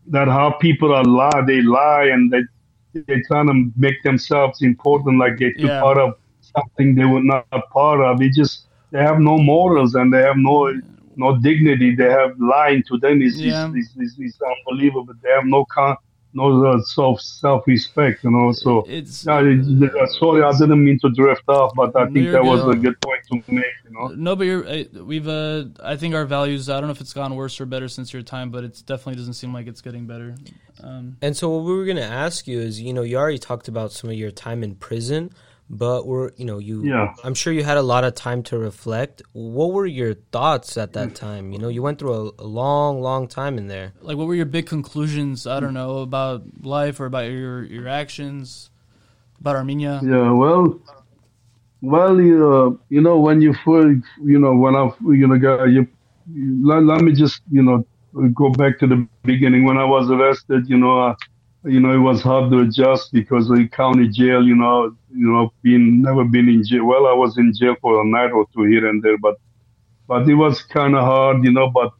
that 0.07 0.27
how 0.27 0.51
people 0.67 0.93
are 0.93 1.03
lie 1.03 1.41
they 1.47 1.61
lie 1.61 2.05
and 2.13 2.31
they 2.31 2.41
they 3.07 3.21
trying 3.27 3.47
to 3.47 3.71
make 3.77 4.01
themselves 4.03 4.61
important 4.61 5.17
like 5.23 5.37
they 5.39 5.51
took 5.53 5.71
Yeah. 5.71 5.79
part 5.81 5.97
of 5.97 6.09
something 6.55 6.95
they 6.95 7.05
were 7.05 7.23
not 7.23 7.45
a 7.53 7.61
part 7.77 8.01
of 8.01 8.21
it 8.21 8.33
just 8.33 8.67
they 8.91 9.01
have 9.09 9.19
no 9.19 9.37
morals 9.37 9.95
and 9.95 10.13
they 10.13 10.21
have 10.29 10.37
no 10.37 10.57
no 11.15 11.37
dignity 11.37 11.89
they 11.95 12.09
have 12.19 12.31
lying 12.39 12.83
to 12.89 12.97
them 12.97 13.21
is 13.21 13.39
Yeah. 13.39 13.69
is, 13.69 13.75
is, 13.81 13.89
is, 14.05 14.19
is 14.19 14.37
unbelievable 14.53 15.13
they 15.23 15.29
have 15.37 15.45
no 15.45 15.65
con 15.75 15.95
no 16.33 16.65
uh, 16.65 16.81
self 16.81 17.19
self 17.21 17.65
respect 17.67 18.23
you 18.23 18.31
know 18.31 18.51
so 18.51 18.83
It's 18.87 19.25
yeah, 19.25 19.35
uh, 19.39 20.05
sorry 20.19 20.41
i 20.43 20.51
didn't 20.57 20.83
mean 20.83 20.97
to 20.99 21.09
drift 21.09 21.43
off 21.47 21.73
but 21.75 21.95
i 21.95 22.05
think 22.05 22.17
you're 22.17 22.31
that 22.33 22.43
was 22.43 22.61
a 22.67 22.77
good 22.85 22.99
point 23.01 23.21
to 23.27 23.35
make 23.51 23.65
you 23.85 23.91
know 23.93 24.07
no, 24.15 24.35
but 24.35 24.45
you're. 24.45 24.65
uh, 24.67 24.83
We've. 25.03 25.27
Uh, 25.27 25.65
I 25.83 25.95
think 25.95 26.15
our 26.15 26.25
values. 26.25 26.69
I 26.69 26.79
don't 26.79 26.87
know 26.87 26.91
if 26.91 27.01
it's 27.01 27.13
gone 27.13 27.35
worse 27.35 27.59
or 27.61 27.65
better 27.65 27.87
since 27.87 28.13
your 28.13 28.23
time, 28.23 28.49
but 28.49 28.63
it 28.63 28.81
definitely 28.85 29.15
doesn't 29.15 29.33
seem 29.33 29.53
like 29.53 29.67
it's 29.67 29.81
getting 29.81 30.05
better. 30.07 30.35
Um, 30.81 31.17
And 31.21 31.35
so 31.35 31.49
what 31.49 31.63
we 31.65 31.73
were 31.75 31.85
gonna 31.85 32.01
ask 32.01 32.47
you 32.47 32.59
is, 32.59 32.81
you 32.81 32.93
know, 32.93 33.01
you 33.03 33.17
already 33.17 33.37
talked 33.37 33.67
about 33.67 33.91
some 33.91 34.09
of 34.09 34.15
your 34.15 34.31
time 34.31 34.63
in 34.63 34.75
prison, 34.75 35.31
but 35.71 36.05
we're, 36.05 36.31
you 36.35 36.43
know, 36.43 36.57
you. 36.57 36.83
Yeah. 36.83 37.13
I'm 37.23 37.33
sure 37.33 37.53
you 37.53 37.63
had 37.63 37.77
a 37.77 37.81
lot 37.81 38.03
of 38.03 38.13
time 38.13 38.43
to 38.43 38.57
reflect. 38.57 39.21
What 39.31 39.71
were 39.71 39.85
your 39.85 40.15
thoughts 40.15 40.75
at 40.75 40.91
that 40.93 41.15
time? 41.15 41.53
You 41.53 41.59
know, 41.59 41.69
you 41.69 41.81
went 41.81 41.97
through 41.97 42.13
a, 42.13 42.43
a 42.43 42.45
long, 42.45 43.01
long 43.01 43.29
time 43.29 43.57
in 43.57 43.67
there. 43.67 43.93
like, 44.01 44.17
what 44.17 44.27
were 44.27 44.35
your 44.35 44.45
big 44.45 44.65
conclusions? 44.65 45.47
I 45.47 45.61
don't 45.61 45.73
know 45.73 45.99
about 45.99 46.43
life 46.61 46.99
or 46.99 47.05
about 47.05 47.31
your 47.31 47.63
your 47.63 47.87
actions, 47.87 48.69
about 49.39 49.55
Armenia. 49.55 50.01
Yeah, 50.03 50.31
well, 50.31 50.81
well, 51.81 52.19
you 52.19 52.37
know, 52.37 52.79
you 52.89 52.99
know, 52.99 53.17
when 53.17 53.41
you 53.41 53.53
first, 53.63 54.03
you 54.21 54.39
know, 54.39 54.53
when 54.53 54.75
I, 54.75 54.91
you 55.07 55.25
know, 55.25 55.39
got 55.39 55.63
you, 55.65 55.87
you 56.33 56.67
let, 56.67 56.83
let 56.83 57.01
me 57.01 57.13
just, 57.13 57.41
you 57.49 57.63
know, 57.63 57.85
go 58.35 58.49
back 58.49 58.77
to 58.79 58.87
the 58.87 59.07
beginning. 59.23 59.63
When 59.63 59.77
I 59.77 59.85
was 59.85 60.11
arrested, 60.11 60.69
you 60.69 60.77
know, 60.77 60.99
uh, 60.99 61.15
you 61.63 61.79
know, 61.79 61.93
it 61.93 61.99
was 61.99 62.21
hard 62.21 62.51
to 62.51 62.59
adjust 62.61 63.11
because 63.13 63.47
the 63.47 63.67
county 63.71 64.07
jail, 64.07 64.43
you 64.45 64.55
know, 64.55 64.95
you 65.13 65.31
know, 65.31 65.53
being 65.61 66.01
never 66.01 66.23
been 66.25 66.49
in 66.49 66.63
jail. 66.65 66.85
Well, 66.85 67.05
I 67.07 67.13
was 67.13 67.37
in 67.37 67.53
jail 67.53 67.75
for 67.81 68.01
a 68.01 68.05
night 68.05 68.31
or 68.31 68.47
two 68.53 68.63
here 68.63 68.87
and 68.89 69.03
there, 69.03 69.17
but, 69.19 69.35
but 70.07 70.27
it 70.27 70.35
was 70.35 70.61
kind 70.63 70.95
of 70.95 71.03
hard, 71.03 71.43
you 71.43 71.51
know. 71.51 71.69
But 71.69 71.93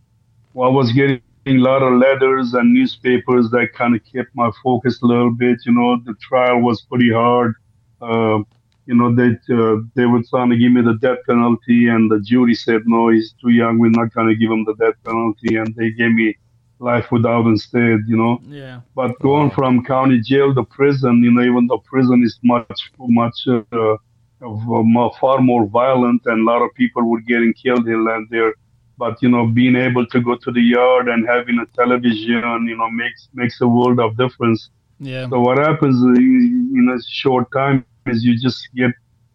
I 0.55 0.67
was 0.67 0.91
getting 0.91 1.21
a 1.45 1.53
lot 1.53 1.83
of 1.83 1.93
letters 1.93 2.53
and 2.53 2.73
newspapers 2.73 3.49
that 3.51 3.69
kind 3.75 3.95
of 3.95 4.01
kept 4.11 4.35
my 4.35 4.51
focus 4.63 5.01
a 5.01 5.05
little 5.05 5.31
bit. 5.31 5.59
You 5.65 5.73
know, 5.73 5.97
the 6.05 6.15
trial 6.15 6.61
was 6.61 6.81
pretty 6.81 7.11
hard. 7.11 7.53
Uh, 8.01 8.39
you 8.87 8.95
know, 8.95 9.13
they 9.15 9.37
uh, 9.53 9.77
they 9.95 10.05
were 10.05 10.23
trying 10.29 10.49
to 10.49 10.57
give 10.57 10.71
me 10.71 10.81
the 10.81 10.97
death 11.01 11.19
penalty, 11.27 11.87
and 11.87 12.09
the 12.09 12.19
jury 12.19 12.55
said 12.55 12.81
no, 12.87 13.09
he's 13.09 13.33
too 13.39 13.49
young. 13.49 13.77
We're 13.77 13.91
not 13.91 14.13
going 14.13 14.27
to 14.27 14.35
give 14.35 14.51
him 14.51 14.65
the 14.65 14.73
death 14.75 14.95
penalty, 15.03 15.57
and 15.57 15.75
they 15.75 15.91
gave 15.91 16.11
me 16.11 16.35
life 16.81 17.11
without 17.11 17.45
instead. 17.47 17.99
You 18.11 18.17
know, 18.21 18.41
Yeah. 18.61 18.81
but 18.95 19.19
going 19.21 19.51
from 19.51 19.83
county 19.85 20.19
jail 20.21 20.53
to 20.55 20.63
prison, 20.65 21.23
you 21.23 21.31
know, 21.31 21.43
even 21.51 21.67
though 21.67 21.83
prison 21.93 22.23
is 22.29 22.39
much 22.53 22.81
much 22.99 23.37
uh, 23.47 23.95
uh, 24.41 24.83
more, 24.95 25.11
far 25.19 25.39
more 25.41 25.65
violent, 25.67 26.21
and 26.25 26.41
a 26.41 26.51
lot 26.51 26.61
of 26.61 26.73
people 26.75 27.03
were 27.09 27.21
getting 27.21 27.53
killed 27.53 27.85
here 27.87 28.07
and 28.15 28.27
there. 28.29 28.53
But 28.97 29.21
you 29.21 29.29
know, 29.29 29.45
being 29.47 29.75
able 29.75 30.05
to 30.07 30.21
go 30.21 30.35
to 30.43 30.51
the 30.51 30.61
yard 30.61 31.07
and 31.09 31.27
having 31.27 31.59
a 31.59 31.67
television, 31.81 32.67
you 32.69 32.77
know, 32.77 32.89
makes 32.91 33.29
makes 33.33 33.61
a 33.61 33.67
world 33.67 33.99
of 33.99 34.17
difference. 34.17 34.69
Yeah. 34.99 35.27
So 35.29 35.39
what 35.41 35.57
happens 35.57 35.97
in 36.03 36.87
a 36.95 36.99
short 37.09 37.51
time 37.53 37.83
is 37.85 37.97
you 38.01 38.11
just 38.13 38.41
get, 38.51 38.91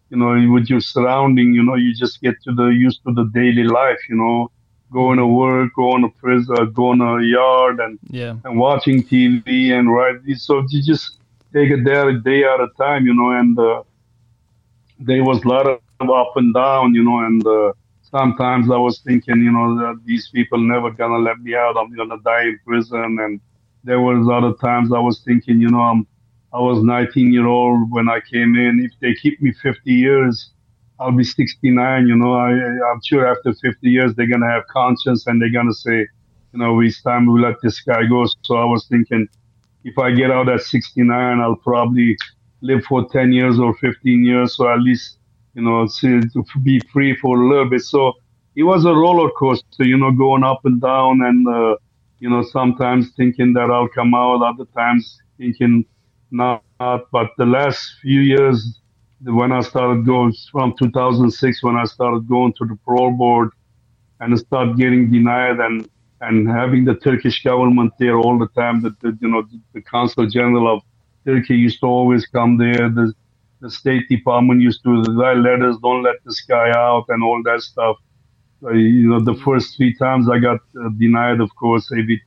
you 0.09 0.17
know, 0.17 0.17
with 0.51 0.69
your 0.69 0.79
surrounding, 0.79 1.53
you 1.53 1.63
know, 1.63 1.75
you 1.75 1.93
just 1.93 2.21
get 2.21 2.35
to 2.45 2.51
the 2.53 2.67
used 2.67 3.01
to 3.05 3.13
the 3.13 3.25
daily 3.33 3.63
life, 3.63 3.99
you 4.09 4.15
know, 4.15 4.49
going 4.91 5.17
to 5.17 5.27
work, 5.27 5.73
going 5.75 6.01
to 6.03 6.09
prison, 6.19 6.71
going 6.73 6.99
to 6.99 7.05
a 7.05 7.23
yard, 7.23 7.79
and 7.79 7.99
Yeah. 8.09 8.35
and 8.43 8.57
watching 8.59 9.03
TV 9.03 9.71
and 9.71 9.93
right. 9.93 10.15
So 10.35 10.63
you 10.69 10.81
just 10.83 11.17
take 11.53 11.69
it 11.71 11.83
day 11.83 11.99
a 11.99 12.13
day 12.13 12.43
at 12.43 12.59
a 12.59 12.69
time, 12.77 13.05
you 13.05 13.13
know. 13.13 13.31
And 13.31 13.57
uh, 13.59 13.83
there 14.99 15.23
was 15.23 15.43
a 15.43 15.47
lot 15.47 15.67
of 15.67 15.79
up 16.09 16.33
and 16.35 16.53
down, 16.53 16.93
you 16.93 17.03
know. 17.03 17.19
And 17.25 17.45
uh, 17.45 17.73
sometimes 18.01 18.69
I 18.71 18.77
was 18.77 18.99
thinking, 18.99 19.39
you 19.41 19.51
know, 19.51 19.77
that 19.77 20.01
these 20.05 20.29
people 20.29 20.59
never 20.59 20.91
gonna 20.91 21.17
let 21.17 21.39
me 21.39 21.55
out. 21.55 21.77
I'm 21.77 21.93
gonna 21.95 22.19
die 22.23 22.43
in 22.43 22.59
prison. 22.65 23.17
And 23.19 23.39
there 23.83 24.01
was 24.01 24.27
other 24.29 24.53
times 24.53 24.91
I 24.93 24.99
was 24.99 25.21
thinking, 25.21 25.61
you 25.61 25.69
know, 25.69 25.81
I'm 25.81 26.07
I 26.53 26.59
was 26.59 26.81
19 26.83 27.33
year 27.33 27.45
old 27.47 27.91
when 27.91 28.09
I 28.09 28.19
came 28.21 28.55
in. 28.55 28.79
If 28.83 28.91
they 29.01 29.13
keep 29.15 29.41
me 29.41 29.51
50 29.51 29.91
years, 29.91 30.51
I'll 30.99 31.11
be 31.11 31.23
69. 31.23 32.07
You 32.07 32.15
know, 32.15 32.33
I, 32.33 32.49
I'm 32.51 33.01
sure 33.03 33.27
after 33.27 33.53
50 33.53 33.89
years 33.89 34.13
they're 34.15 34.27
gonna 34.27 34.49
have 34.49 34.67
conscience 34.67 35.27
and 35.27 35.41
they're 35.41 35.51
gonna 35.51 35.73
say, 35.73 36.07
you 36.53 36.59
know, 36.59 36.79
it's 36.81 37.01
time 37.01 37.31
we 37.31 37.39
let 37.39 37.55
this 37.61 37.79
guy 37.81 38.05
go. 38.05 38.25
So 38.43 38.55
I 38.55 38.65
was 38.65 38.87
thinking, 38.87 39.27
if 39.83 39.97
I 39.97 40.11
get 40.11 40.31
out 40.31 40.49
at 40.49 40.61
69, 40.61 41.39
I'll 41.39 41.55
probably 41.55 42.17
live 42.61 42.83
for 42.85 43.07
10 43.09 43.31
years 43.31 43.59
or 43.59 43.75
15 43.77 44.23
years, 44.23 44.55
so 44.57 44.67
at 44.71 44.79
least, 44.79 45.19
you 45.53 45.61
know, 45.61 45.87
to 46.01 46.21
be 46.63 46.79
free 46.91 47.15
for 47.15 47.41
a 47.41 47.47
little 47.47 47.69
bit. 47.69 47.81
So 47.81 48.13
it 48.55 48.63
was 48.63 48.85
a 48.85 48.93
roller 48.93 49.29
coaster, 49.37 49.85
you 49.85 49.97
know, 49.97 50.11
going 50.11 50.43
up 50.43 50.65
and 50.65 50.81
down, 50.81 51.21
and 51.21 51.47
uh, 51.47 51.75
you 52.19 52.29
know, 52.29 52.41
sometimes 52.41 53.11
thinking 53.15 53.53
that 53.53 53.69
I'll 53.69 53.87
come 53.87 54.15
out, 54.15 54.41
other 54.41 54.65
times 54.75 55.19
thinking 55.37 55.85
not. 56.31 56.63
But 56.79 57.31
the 57.37 57.45
last 57.45 57.93
few 58.01 58.21
years, 58.21 58.79
when 59.21 59.51
I 59.51 59.61
started 59.61 60.05
going 60.05 60.33
from 60.51 60.75
2006, 60.77 61.63
when 61.63 61.75
I 61.77 61.85
started 61.85 62.27
going 62.27 62.53
to 62.53 62.65
the 62.65 62.77
parole 62.85 63.11
board 63.11 63.49
and 64.19 64.37
start 64.39 64.77
getting 64.77 65.11
denied 65.11 65.59
and 65.59 65.89
and 66.21 66.49
having 66.49 66.83
the 66.85 66.95
Turkish 66.95 67.43
government 67.43 67.93
there 67.99 68.17
all 68.17 68.39
the 68.39 68.47
time. 68.49 68.81
That 68.81 68.99
the, 69.01 69.17
you 69.21 69.29
know 69.29 69.43
the, 69.43 69.59
the 69.73 69.81
consul 69.81 70.27
general 70.27 70.73
of 70.75 70.83
Turkey 71.25 71.55
used 71.55 71.79
to 71.81 71.87
always 71.87 72.25
come 72.27 72.57
there. 72.57 72.89
The 72.89 73.13
the 73.61 73.71
State 73.71 74.07
Department 74.09 74.61
used 74.61 74.83
to 74.83 75.01
write 75.13 75.37
letters, 75.37 75.77
don't 75.81 76.03
let 76.03 76.17
this 76.25 76.41
guy 76.41 76.71
out, 76.75 77.05
and 77.09 77.23
all 77.23 77.41
that 77.43 77.61
stuff. 77.61 77.97
Uh, 78.63 78.71
you 78.73 79.09
know, 79.09 79.19
the 79.19 79.35
first 79.45 79.77
three 79.77 79.95
times 79.95 80.29
I 80.29 80.39
got 80.39 80.59
uh, 80.79 80.89
denied, 80.97 81.39
of 81.41 81.55
course, 81.55 81.91
every 81.91 82.21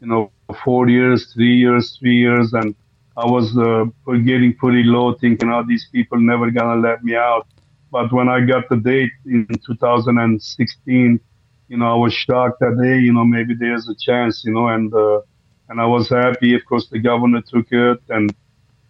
you 0.00 0.06
know, 0.08 0.32
four 0.64 0.88
years, 0.88 1.32
three 1.32 1.56
years, 1.56 1.96
three 1.98 2.16
years, 2.16 2.52
and 2.54 2.74
I 3.20 3.26
was 3.26 3.54
uh, 3.58 3.84
getting 4.30 4.54
pretty 4.54 4.82
low, 4.82 5.12
thinking, 5.12 5.50
oh, 5.50 5.62
these 5.62 5.86
people 5.92 6.18
never 6.18 6.50
gonna 6.50 6.80
let 6.80 7.04
me 7.04 7.14
out. 7.14 7.46
But 7.92 8.10
when 8.12 8.28
I 8.30 8.40
got 8.40 8.68
the 8.70 8.76
date 8.76 9.12
in 9.26 9.46
2016, 9.66 11.20
you 11.68 11.76
know, 11.76 11.86
I 11.86 11.94
was 11.94 12.14
shocked 12.14 12.60
that 12.60 12.80
hey, 12.82 12.98
you 13.00 13.12
know, 13.12 13.24
maybe 13.24 13.54
there's 13.54 13.88
a 13.90 13.94
chance, 13.94 14.42
you 14.44 14.52
know, 14.52 14.68
and 14.68 14.92
uh, 14.94 15.20
and 15.68 15.80
I 15.80 15.86
was 15.86 16.08
happy. 16.08 16.54
Of 16.54 16.64
course, 16.64 16.88
the 16.88 16.98
governor 16.98 17.42
took 17.42 17.66
it 17.70 18.00
and 18.08 18.34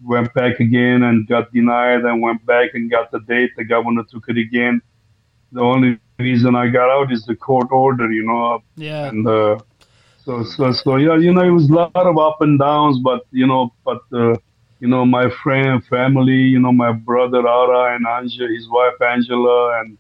went 0.05 0.33
back 0.33 0.61
again 0.61 1.03
and 1.03 1.27
got 1.27 1.53
denied, 1.53 2.03
and 2.05 2.23
went 2.23 2.47
back 2.47 2.71
and 2.75 2.89
got 2.89 3.11
the 3.11 3.21
date. 3.21 3.51
The 3.57 3.65
governor 3.65 4.05
took 4.09 4.29
it 4.29 4.39
again. 4.39 4.81
The 5.51 5.61
only 5.61 5.99
reason 6.21 6.55
I 6.55 6.69
got 6.69 6.89
out 6.89 7.13
is 7.13 7.25
the 7.25 7.35
court 7.35 7.73
order, 7.73 8.13
you 8.13 8.25
know. 8.25 8.63
Yeah. 8.77 9.09
And 9.09 9.27
uh, 9.27 9.59
so, 10.25 10.43
so, 10.45 10.73
so, 10.73 10.97
yeah, 10.97 11.17
you 11.17 11.33
know, 11.33 11.43
it 11.45 11.51
was 11.51 11.69
a 11.71 11.75
lot 11.75 11.93
of 11.95 12.19
up 12.19 12.37
and 12.41 12.59
downs, 12.59 12.99
but 13.03 13.23
you 13.31 13.47
know, 13.47 13.73
but 13.85 14.01
uh, 14.13 14.35
you 14.79 14.89
know, 14.89 15.05
my 15.05 15.29
friend, 15.43 15.85
family, 15.87 16.33
you 16.55 16.59
know, 16.61 16.73
my 16.73 16.93
brother 16.93 17.47
Ara 17.47 17.95
and 17.97 18.07
Anja, 18.07 18.49
his 18.53 18.69
wife 18.69 19.01
Angela, 19.01 19.81
and 19.81 19.99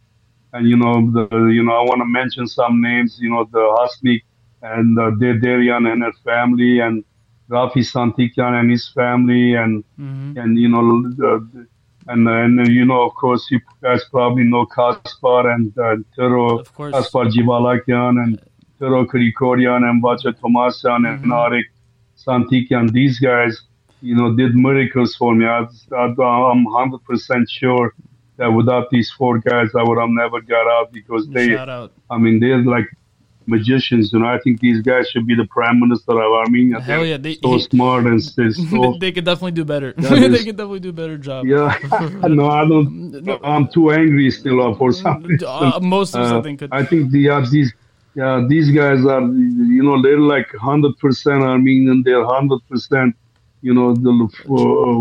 and 0.52 0.68
you 0.68 0.76
know, 0.76 0.94
the 1.12 1.46
you 1.46 1.62
know, 1.62 1.72
I 1.72 1.82
want 1.82 2.00
to 2.00 2.06
mention 2.06 2.46
some 2.46 2.80
names, 2.80 3.18
you 3.20 3.30
know, 3.30 3.44
the 3.52 3.58
Hasmik 3.78 4.22
and 4.62 4.98
uh, 4.98 5.10
Derian 5.12 5.90
and 5.90 6.02
her 6.02 6.12
family, 6.24 6.80
and 6.80 7.04
Rafi 7.50 7.82
Santikyan 7.92 8.58
and 8.60 8.70
his 8.70 8.88
family, 8.90 9.54
and 9.54 9.84
Mhm. 9.98 10.36
and 10.36 10.58
you 10.58 10.68
know, 10.68 10.82
the, 11.20 11.66
and 12.08 12.28
and 12.28 12.66
you 12.68 12.84
know, 12.84 13.02
of 13.02 13.14
course, 13.14 13.50
you 13.50 13.60
guys 13.82 14.04
probably 14.10 14.44
know 14.44 14.66
Kaspar 14.66 15.50
and 15.50 15.76
uh, 15.78 15.96
Tero 16.16 16.60
Of 16.60 16.74
course. 16.74 16.94
Kaspar 16.94 17.24
Jivalakian 17.26 18.18
and 18.22 18.40
Tero 18.80 19.04
Krikorian 19.04 19.82
and 19.88 20.02
Vacha 20.02 20.32
Tomasyan 20.40 21.06
and 21.08 21.24
Mhm. 21.24 21.32
Arik 21.44 21.64
Santikyan. 22.26 22.90
These 22.92 23.18
guys, 23.20 23.60
you 24.02 24.14
know, 24.14 24.34
did 24.34 24.54
miracles 24.54 25.14
for 25.16 25.34
me. 25.34 25.44
I, 25.46 25.60
I'm 25.92 26.16
100% 26.66 27.48
sure 27.48 27.92
that 28.38 28.48
without 28.50 28.88
these 28.90 29.10
four 29.10 29.38
guys, 29.38 29.68
I 29.78 29.82
would 29.82 29.98
have 29.98 30.08
never 30.10 30.40
got 30.40 30.66
out 30.76 30.92
because 30.92 31.28
they, 31.28 31.48
Shout 31.48 31.68
out. 31.68 31.92
I 32.10 32.16
mean, 32.18 32.40
they're 32.40 32.64
like 32.64 32.86
magicians. 33.46 34.12
You 34.12 34.20
know, 34.20 34.26
I 34.26 34.38
think 34.38 34.60
these 34.60 34.80
guys 34.80 35.08
should 35.10 35.26
be 35.26 35.34
the 35.34 35.46
prime 35.46 35.78
minister 35.80 36.12
of 36.12 36.32
Armenia. 36.44 36.80
Hell 36.80 37.00
They're 37.00 37.06
yeah, 37.10 37.16
they- 37.18 37.34
so 37.42 37.52
he- 37.52 37.60
smart 37.70 38.06
and 38.06 38.22
so, 38.22 38.96
they 39.00 39.12
could 39.12 39.24
definitely 39.24 39.52
do 39.52 39.64
better. 39.64 39.92
That 39.96 40.10
they 40.34 40.44
could 40.44 40.56
definitely 40.56 40.80
do 40.80 40.90
a 40.90 40.92
better 41.02 41.18
job. 41.18 41.46
yeah. 41.46 41.76
no, 42.28 42.48
I 42.48 42.66
don't. 42.66 43.38
I'm 43.44 43.68
too 43.68 43.90
angry 43.90 44.30
still 44.30 44.74
for 44.76 44.92
some 44.92 45.22
reason. 45.24 45.46
Uh, 45.48 45.78
most 45.82 46.14
of 46.14 46.22
Uh, 46.22 46.28
something 46.28 46.56
could. 46.56 46.70
I 46.72 46.84
think 46.84 47.10
the 47.10 47.28
uh, 47.28 47.40
these 47.50 47.72
yeah 48.14 48.44
these 48.48 48.70
guys 48.70 49.04
are 49.06 49.22
you 49.22 49.82
know 49.82 50.00
they're 50.02 50.18
like 50.34 50.48
hundred 50.56 50.96
percent 50.98 51.42
Armenian. 51.42 52.02
They're 52.04 52.24
hundred 52.24 52.60
percent 52.68 53.14
you 53.62 53.74
know 53.74 53.94
the 53.94 54.12
uh, 54.48 54.92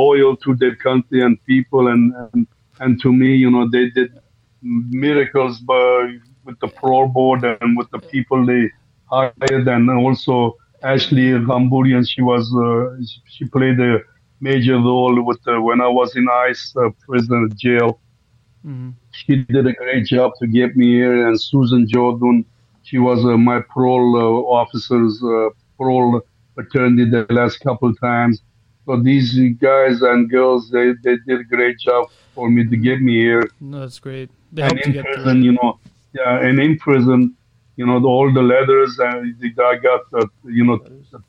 loyal 0.00 0.36
to 0.38 0.54
their 0.56 0.74
country 0.76 1.22
and 1.22 1.42
people 1.44 1.88
and, 1.88 2.12
and 2.32 2.46
and 2.80 3.00
to 3.02 3.12
me 3.12 3.34
you 3.36 3.50
know 3.50 3.68
they 3.70 3.90
did 3.90 4.10
miracles 4.62 5.60
by 5.60 6.16
with 6.44 6.58
the 6.60 6.68
parole 6.68 7.08
board 7.08 7.44
and 7.44 7.76
with 7.76 7.90
the 7.90 8.00
people 8.10 8.44
they 8.46 8.70
hired 9.10 9.66
and 9.68 9.90
also 9.90 10.56
Ashley 10.82 11.28
Gamburian 11.48 12.04
she 12.08 12.22
was 12.22 12.44
uh, 12.66 12.96
she 13.28 13.44
played 13.46 13.78
a 13.80 13.98
major 14.40 14.76
role 14.78 15.22
with 15.22 15.40
uh, 15.46 15.60
when 15.60 15.80
I 15.80 15.88
was 15.88 16.14
in 16.16 16.26
ICE 16.28 16.74
uh, 16.76 16.90
prison 17.06 17.50
jail 17.56 18.00
Mhm. 18.64 18.94
she 19.12 19.36
did 19.36 19.66
a 19.66 19.72
great 19.72 20.06
job 20.06 20.32
to 20.38 20.46
get 20.46 20.76
me 20.76 20.86
here. 20.92 21.26
And 21.28 21.40
Susan 21.40 21.86
Jordan, 21.88 22.44
she 22.86 22.98
was 22.98 23.24
uh, 23.24 23.36
my 23.36 23.60
parole 23.74 24.12
uh, 24.16 24.60
officer's 24.60 25.20
uh, 25.22 25.48
parole 25.76 26.20
attorney 26.56 27.04
the 27.04 27.26
last 27.30 27.58
couple 27.58 27.88
of 27.88 27.98
times. 27.98 28.42
So 28.86 29.02
these 29.02 29.36
guys 29.58 30.02
and 30.02 30.30
girls, 30.30 30.70
they, 30.70 30.92
they 31.02 31.16
did 31.26 31.40
a 31.40 31.44
great 31.44 31.80
job 31.80 32.06
for 32.32 32.48
me 32.48 32.64
to 32.64 32.76
get 32.76 33.00
me 33.00 33.14
here. 33.16 33.50
No, 33.60 33.80
that's 33.80 33.98
great. 33.98 34.30
They 34.52 34.62
and 34.62 34.78
helped 34.78 34.96
in 34.96 35.02
prison, 35.02 35.42
you 35.42 35.52
know, 35.52 35.80
yeah, 36.14 36.46
and 36.46 36.60
in 36.60 36.78
prison, 36.78 37.36
you 37.74 37.86
know, 37.86 37.98
the, 37.98 38.06
all 38.06 38.32
the 38.32 38.40
letters, 38.40 38.96
and 39.00 39.34
I 39.58 39.74
got, 39.76 40.02
uh, 40.14 40.26
you 40.44 40.64
know, 40.64 40.78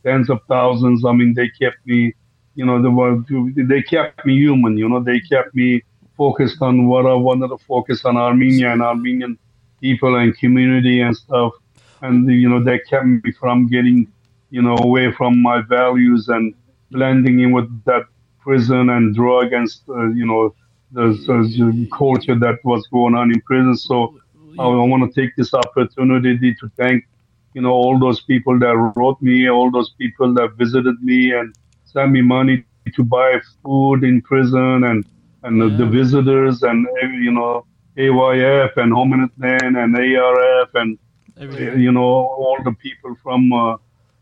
tens 0.06 0.30
of 0.30 0.40
thousands. 0.48 1.04
I 1.06 1.12
mean, 1.12 1.34
they 1.34 1.50
kept 1.50 1.78
me, 1.88 2.14
you 2.54 2.66
know, 2.68 2.80
they, 2.84 2.90
were, 2.90 3.24
they 3.56 3.82
kept 3.82 4.24
me 4.28 4.36
human, 4.38 4.78
you 4.78 4.88
know, 4.88 5.02
they 5.02 5.20
kept 5.22 5.56
me 5.56 5.82
focused 6.16 6.62
on 6.62 6.86
what 6.86 7.08
I 7.08 7.16
wanted 7.16 7.48
to 7.48 7.58
focus 7.58 8.06
on 8.06 8.16
Armenia 8.16 8.72
and 8.72 8.84
Armenian 8.84 9.40
people 9.82 10.16
and 10.16 10.38
community 10.38 11.02
and 11.02 11.16
stuff. 11.16 11.54
And, 12.02 12.30
you 12.30 12.50
know, 12.50 12.64
they 12.64 12.80
kept 12.80 13.06
me 13.06 13.32
from 13.40 13.68
getting, 13.68 14.12
you 14.50 14.62
know, 14.62 14.78
away 14.78 15.12
from 15.12 15.42
my 15.42 15.62
values 15.62 16.28
and 16.28 16.54
blending 16.92 17.40
in 17.40 17.52
with 17.52 17.70
that 17.86 18.04
prison 18.40 18.90
and 18.90 19.16
drug 19.16 19.54
and, 19.54 19.68
uh, 19.90 20.10
you 20.10 20.26
know, 20.26 20.54
the, 20.92 21.08
the 21.28 21.90
culture 21.92 22.38
that 22.38 22.60
was 22.64 22.88
going 22.88 23.16
on 23.16 23.32
in 23.32 23.42
prison. 23.42 23.76
So 23.76 24.18
I, 24.60 24.64
I 24.64 24.86
want 24.86 25.12
to 25.12 25.22
take 25.22 25.36
this 25.36 25.54
opportunity 25.54 26.54
to 26.56 26.72
thank, 26.78 27.06
you 27.54 27.62
know, 27.62 27.72
all 27.72 28.00
those 28.00 28.22
people 28.22 28.58
that 28.60 28.94
wrote 28.96 29.22
me, 29.22 29.50
all 29.50 29.72
those 29.72 29.92
people 29.98 30.34
that 30.36 30.54
visited 30.54 31.02
me 31.02 31.34
and 31.34 31.56
sent 31.86 32.12
me 32.12 32.22
money 32.22 32.64
to 32.96 33.04
buy 33.04 33.40
food 33.64 34.04
in 34.04 34.22
prison 34.22 34.84
and, 34.84 35.06
and 35.44 35.62
the, 35.62 35.70
the 35.70 35.86
visitors 35.86 36.64
and, 36.64 36.88
you 37.02 37.32
know, 37.32 37.66
AYF 37.98 38.78
and 38.78 38.94
Homenetmen 38.94 39.76
and 39.84 39.96
ARF 39.96 40.70
and, 40.76 40.98
everything. 41.40 41.80
you 41.80 41.92
know, 41.92 42.02
all 42.04 42.58
the 42.64 42.74
people 42.74 43.16
from, 43.24 43.52
uh, 43.52 43.78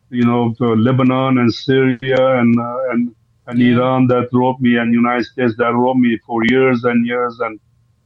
you 0.10 0.24
know, 0.24 0.54
to 0.58 0.76
Lebanon 0.76 1.38
and 1.38 1.54
Syria 1.54 2.40
and, 2.40 2.58
uh, 2.60 2.92
and, 2.92 3.16
and 3.48 3.60
Yeah. 3.60 3.76
Iran 3.76 4.08
that 4.08 4.30
wrote 4.32 4.60
me 4.60 4.78
and 4.78 4.94
United 4.94 5.26
States 5.26 5.56
that 5.58 5.74
wrote 5.74 5.98
me 5.98 6.18
for 6.26 6.42
years 6.46 6.84
and 6.84 7.06
years. 7.06 7.38
And, 7.40 7.60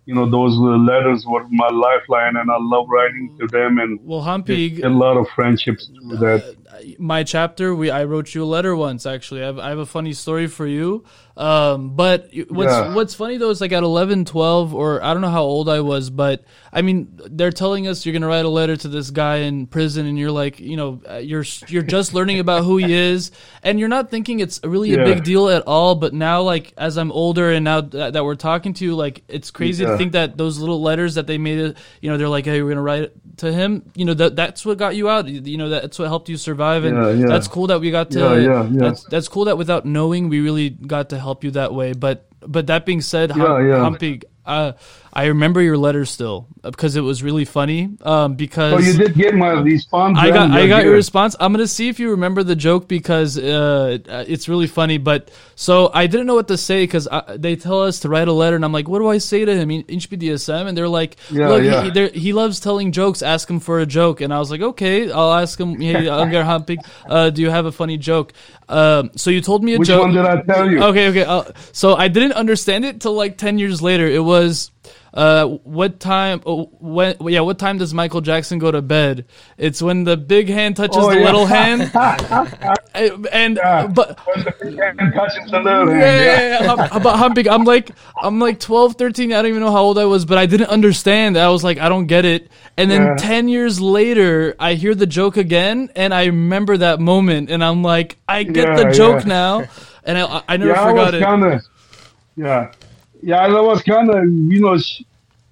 you 0.06 0.16
know, 0.16 0.28
those 0.30 0.54
uh, 0.58 0.78
letters 0.92 1.26
were 1.26 1.46
my 1.50 1.70
lifeline 1.70 2.36
and 2.36 2.50
I 2.50 2.58
love 2.60 2.88
writing 2.90 3.36
to 3.40 3.48
them 3.48 3.78
and 3.78 4.00
Well, 4.04 4.22
Humpy, 4.22 4.82
a 4.82 4.90
lot 4.90 5.18
of 5.18 5.28
friendships 5.30 5.88
through 5.88 6.18
that. 6.18 6.56
My 6.98 7.24
chapter, 7.24 7.74
we 7.76 7.90
I 7.92 8.04
wrote 8.06 8.34
you 8.36 8.44
a 8.44 8.46
letter 8.46 8.76
once. 8.76 9.06
Actually, 9.06 9.42
I 9.44 9.46
have, 9.46 9.60
I 9.60 9.70
have 9.70 9.80
a 9.80 9.86
funny 9.86 10.14
story 10.14 10.48
for 10.48 10.68
you. 10.68 11.04
Um, 11.38 11.96
but 11.96 12.30
what's 12.50 12.74
Yeah. 12.74 12.94
what's 12.94 13.14
funny 13.16 13.38
though 13.38 13.50
is 13.50 13.62
like 13.62 13.72
at 13.72 13.82
11, 13.82 14.26
12, 14.26 14.76
or 14.76 15.02
I 15.02 15.14
don't 15.14 15.22
know 15.22 15.30
how 15.30 15.44
old 15.44 15.70
I 15.70 15.80
was, 15.80 16.10
but 16.10 16.44
I 16.74 16.82
mean 16.82 17.08
they're 17.32 17.52
telling 17.54 17.88
us 17.88 18.06
you're 18.06 18.12
gonna 18.12 18.28
write 18.28 18.44
a 18.44 18.50
letter 18.50 18.76
to 18.76 18.88
this 18.90 19.10
guy 19.10 19.38
in 19.38 19.66
prison, 19.66 20.06
and 20.06 20.20
you're 20.20 20.32
like, 20.32 20.60
you 20.60 20.76
know, 20.76 21.02
uh, 21.10 21.16
you're 21.16 21.46
you're 21.70 21.82
just 21.84 22.14
learning 22.14 22.40
about 22.40 22.66
who 22.66 22.76
he 22.76 22.94
is, 22.94 23.32
and 23.64 23.80
you're 23.80 23.88
not 23.88 24.12
thinking 24.12 24.42
it's 24.42 24.60
really 24.66 24.94
a 24.94 24.98
big 25.06 25.24
deal 25.24 25.48
at 25.48 25.62
all. 25.66 25.96
But 25.96 26.14
now, 26.14 26.42
like 26.42 26.74
as 26.78 26.98
I'm 26.98 27.12
older, 27.12 27.52
and 27.52 27.64
now 27.64 27.82
that, 27.82 28.14
that 28.14 28.26
we're 28.26 28.36
talking 28.36 28.74
to 28.74 28.84
you, 28.84 28.96
like 28.98 29.24
it's 29.30 29.50
crazy 29.50 29.86
to 29.86 29.98
think 29.98 30.12
that 30.12 30.38
those 30.38 30.60
little 30.60 30.82
letters 30.82 31.16
that 31.16 31.26
they 31.26 31.38
made, 31.38 31.60
it, 31.60 31.78
you 32.02 32.10
know, 32.10 32.18
they're 32.18 32.28
like, 32.28 32.44
hey, 32.46 32.62
we're 32.62 32.70
gonna 32.70 32.82
write 32.82 33.04
it 33.04 33.16
to 33.38 33.54
him. 33.54 33.90
You 33.96 34.04
know, 34.04 34.14
that 34.16 34.36
that's 34.36 34.66
what 34.66 34.78
got 34.78 34.98
you 34.98 35.08
out. 35.08 35.26
You 35.30 35.56
know, 35.58 35.70
that's 35.70 35.98
what 35.98 36.10
helped 36.10 36.28
you 36.28 36.36
survive, 36.36 36.59
and 36.60 36.98
Yeah, 36.98 37.10
yeah. 37.12 37.28
that's 37.28 37.48
cool 37.48 37.68
that 37.68 37.80
we 37.80 37.92
got 37.92 38.12
to. 38.12 38.20
Yeah, 38.20 38.36
yeah, 38.36 38.64
yeah. 38.64 38.80
That's 38.80 39.04
that's 39.06 39.28
cool 39.28 39.46
that 39.46 39.58
without 39.58 39.86
knowing, 39.86 40.30
we 40.30 40.40
really 40.42 40.70
got 40.70 41.10
to 41.10 41.20
help 41.20 41.44
you 41.44 41.52
that 41.52 41.74
way. 41.74 41.94
But 41.94 42.28
but 42.42 42.68
that 42.68 42.86
being 42.86 43.02
said, 43.02 43.32
Hum- 43.32 43.42
Yeah, 43.42 43.68
yeah. 43.76 43.80
Humpy, 43.82 44.22
uh, 44.46 44.74
I 45.12 45.26
remember 45.26 45.62
your 45.62 45.78
letter 45.78 46.06
still 46.06 46.48
because 46.62 46.96
it 46.96 47.02
was 47.02 47.24
really 47.24 47.46
funny. 47.46 47.90
Um, 48.02 48.36
because 48.36 48.86
So 48.86 48.92
you 48.92 48.98
did 48.98 49.16
get 49.16 49.34
my 49.36 49.50
response. 49.50 50.18
I 50.20 50.30
got? 50.30 50.52
I 50.52 50.68
got 50.68 50.84
your 50.84 50.94
response. 50.94 51.36
I'm 51.40 51.52
gonna 51.52 51.68
see 51.68 51.90
if 51.90 52.00
you 52.00 52.12
remember 52.12 52.44
the 52.44 52.56
joke 52.56 52.88
because 52.88 53.38
uh, 53.38 53.98
uh, 54.08 54.26
it's 54.28 54.48
really 54.48 54.68
funny. 54.68 54.98
But 54.98 55.32
so 55.56 55.90
I 55.94 56.08
didn't 56.08 56.28
know 56.28 56.36
what 56.36 56.48
to 56.50 56.58
say 56.58 56.84
because 56.84 57.08
they 57.36 57.56
tell 57.56 57.82
us 57.82 58.02
to 58.02 58.10
write 58.10 58.28
a 58.28 58.34
letter, 58.34 58.56
and 58.56 58.64
I'm 58.64 58.72
like, 58.72 58.88
what 58.88 59.00
do 59.00 59.08
I 59.08 59.18
say 59.18 59.46
to 59.46 59.56
him? 59.56 59.72
Inch 59.72 60.10
BDSM, 60.10 60.68
and 60.68 60.78
they're 60.78 60.88
like, 60.88 61.18
Yeah, 61.32 61.50
look, 61.50 61.64
yeah. 61.64 61.84
he, 61.84 61.90
they're- 61.90 62.10
he 62.10 62.34
loves 62.34 62.60
telling 62.60 62.92
jokes. 62.92 63.22
Ask 63.22 63.50
him 63.50 63.60
for 63.60 63.80
a 63.80 63.86
joke, 63.86 64.22
and 64.22 64.34
I 64.34 64.40
was 64.40 64.52
like, 64.52 64.62
okay, 64.62 65.12
I'll 65.12 65.34
ask 65.34 65.60
him. 65.60 65.80
Hey, 65.80 65.94
Ungar 66.06 66.46
uh, 67.10 67.30
do 67.30 67.42
you 67.42 67.50
have 67.50 67.66
a 67.66 67.72
funny 67.72 67.98
joke? 67.98 68.34
Um, 68.68 69.12
so 69.16 69.32
you 69.32 69.42
told 69.42 69.64
me 69.64 69.74
a 69.74 69.80
Which 69.80 69.88
joke. 69.88 70.08
Which 70.08 70.16
one 70.16 70.26
did 70.26 70.26
I 70.26 70.42
tell 70.42 70.70
you? 70.70 70.84
Okay, 70.84 71.10
okay. 71.10 71.24
Uh, 71.24 71.44
so 71.72 71.96
I 71.96 72.08
didn't 72.08 72.34
understand 72.34 72.86
it 72.86 73.02
till 73.02 73.14
like 73.14 73.38
ten 73.38 73.58
years 73.58 73.82
later. 73.82 74.08
It 74.08 74.24
was, 74.24 74.72
uh, 75.14 75.46
what 75.48 76.00
time? 76.00 76.42
Oh, 76.46 76.66
when? 76.80 77.16
Yeah, 77.22 77.42
what 77.42 77.58
time 77.60 77.78
does 77.78 77.94
Michael 77.94 78.22
Jackson 78.22 78.60
go 78.60 78.72
to 78.72 78.82
bed? 78.82 79.26
It's 79.58 79.82
when 79.82 80.04
the 80.04 80.18
big 80.18 80.50
hand 80.50 80.76
touches 80.78 80.98
Oh, 80.98 81.10
the 81.10 81.20
yeah. 81.20 81.26
little 81.26 81.46
hand. 81.58 81.92
and 83.32 83.56
Yeah. 83.58 83.88
but 83.88 84.20
When 84.28 84.44
the 84.46 84.54
big 84.62 84.78
hand 84.80 85.00
touches 85.14 85.52
the 85.52 85.60
little 85.60 85.90
yeah, 85.90 86.00
hand, 86.00 86.24
yeah. 86.26 86.50
yeah, 86.50 86.62
yeah. 86.62 86.88
Hum- 86.88 87.04
but 87.04 87.16
Humpig, 87.18 87.48
I'm 87.52 87.64
like, 87.64 87.92
I'm 88.22 88.40
like 88.40 88.60
12, 88.60 88.96
13. 88.96 89.32
I 89.34 89.42
don't 89.42 89.48
even 89.50 89.62
know 89.62 89.72
how 89.72 89.82
old 89.82 89.98
I 89.98 90.06
was, 90.06 90.26
but 90.26 90.38
I 90.38 90.46
didn't 90.46 90.70
understand. 90.70 91.38
I 91.38 91.50
was 91.50 91.64
like, 91.64 91.78
I 91.80 91.90
don't 91.90 92.08
get 92.08 92.26
it. 92.26 92.50
And 92.78 92.90
then. 92.90 93.18
10 93.18 93.48
years 93.48 93.82
later, 93.82 94.56
I 94.60 94.76
hear 94.76 94.94
the 94.96 95.06
joke 95.08 95.36
again, 95.38 95.90
and 95.96 96.14
I 96.14 96.26
remember 96.26 96.78
that 96.78 97.00
moment, 97.00 97.50
and 97.50 97.64
I'm 97.64 97.82
like, 97.84 98.18
I 98.28 98.44
get 98.44 98.76
the 98.78 98.92
joke 98.92 99.26
now. 99.26 99.66
And 100.04 100.18
I, 100.18 100.44
I 100.48 100.58
never 100.58 100.74
forgot 100.76 101.14
it. 101.14 101.22
kind 101.22 101.44
of, 101.44 101.62
yeah, 102.36 102.72
yeah, 103.22 103.38
I 103.40 103.62
was 103.62 103.82
kind 103.84 104.10
of, 104.10 104.24
you 104.26 104.60
know, 104.60 104.78
sh- 104.78 105.02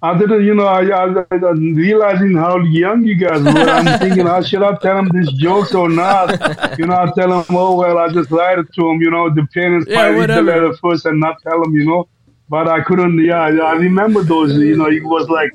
I 0.00 0.16
didn't, 0.16 0.44
you 0.44 0.54
know, 0.54 0.66
I, 0.66 0.82
I, 0.82 1.24
I 1.32 1.50
realizing 1.50 2.36
how 2.36 2.58
young 2.58 3.04
you 3.04 3.16
guys 3.16 3.42
were. 3.42 3.68
I'm 3.68 3.98
thinking, 3.98 4.26
how 4.26 4.42
should 4.42 4.62
I 4.62 4.76
tell 4.76 4.96
them 4.96 5.10
these 5.12 5.32
jokes 5.32 5.74
or 5.74 5.88
not? 5.88 6.38
You 6.78 6.86
know, 6.86 6.94
I 6.94 7.10
tell 7.16 7.30
them, 7.30 7.56
oh 7.56 7.74
well, 7.74 7.98
I 7.98 8.08
just 8.12 8.30
write 8.30 8.60
it 8.60 8.72
to 8.74 8.82
them. 8.82 9.00
You 9.02 9.10
know, 9.10 9.28
the 9.28 9.46
parents 9.52 9.88
Yeah, 9.88 10.06
read 10.06 10.30
the 10.30 10.42
letter 10.42 10.72
first 10.74 11.04
and 11.06 11.18
not 11.18 11.42
tell 11.42 11.60
them. 11.60 11.74
You 11.74 11.84
know, 11.84 12.08
but 12.48 12.68
I 12.68 12.80
couldn't. 12.82 13.24
Yeah, 13.24 13.40
I 13.40 13.72
remember 13.72 14.22
those. 14.22 14.54
You 14.54 14.76
know, 14.76 14.86
it 14.86 15.04
was 15.04 15.28
like 15.28 15.50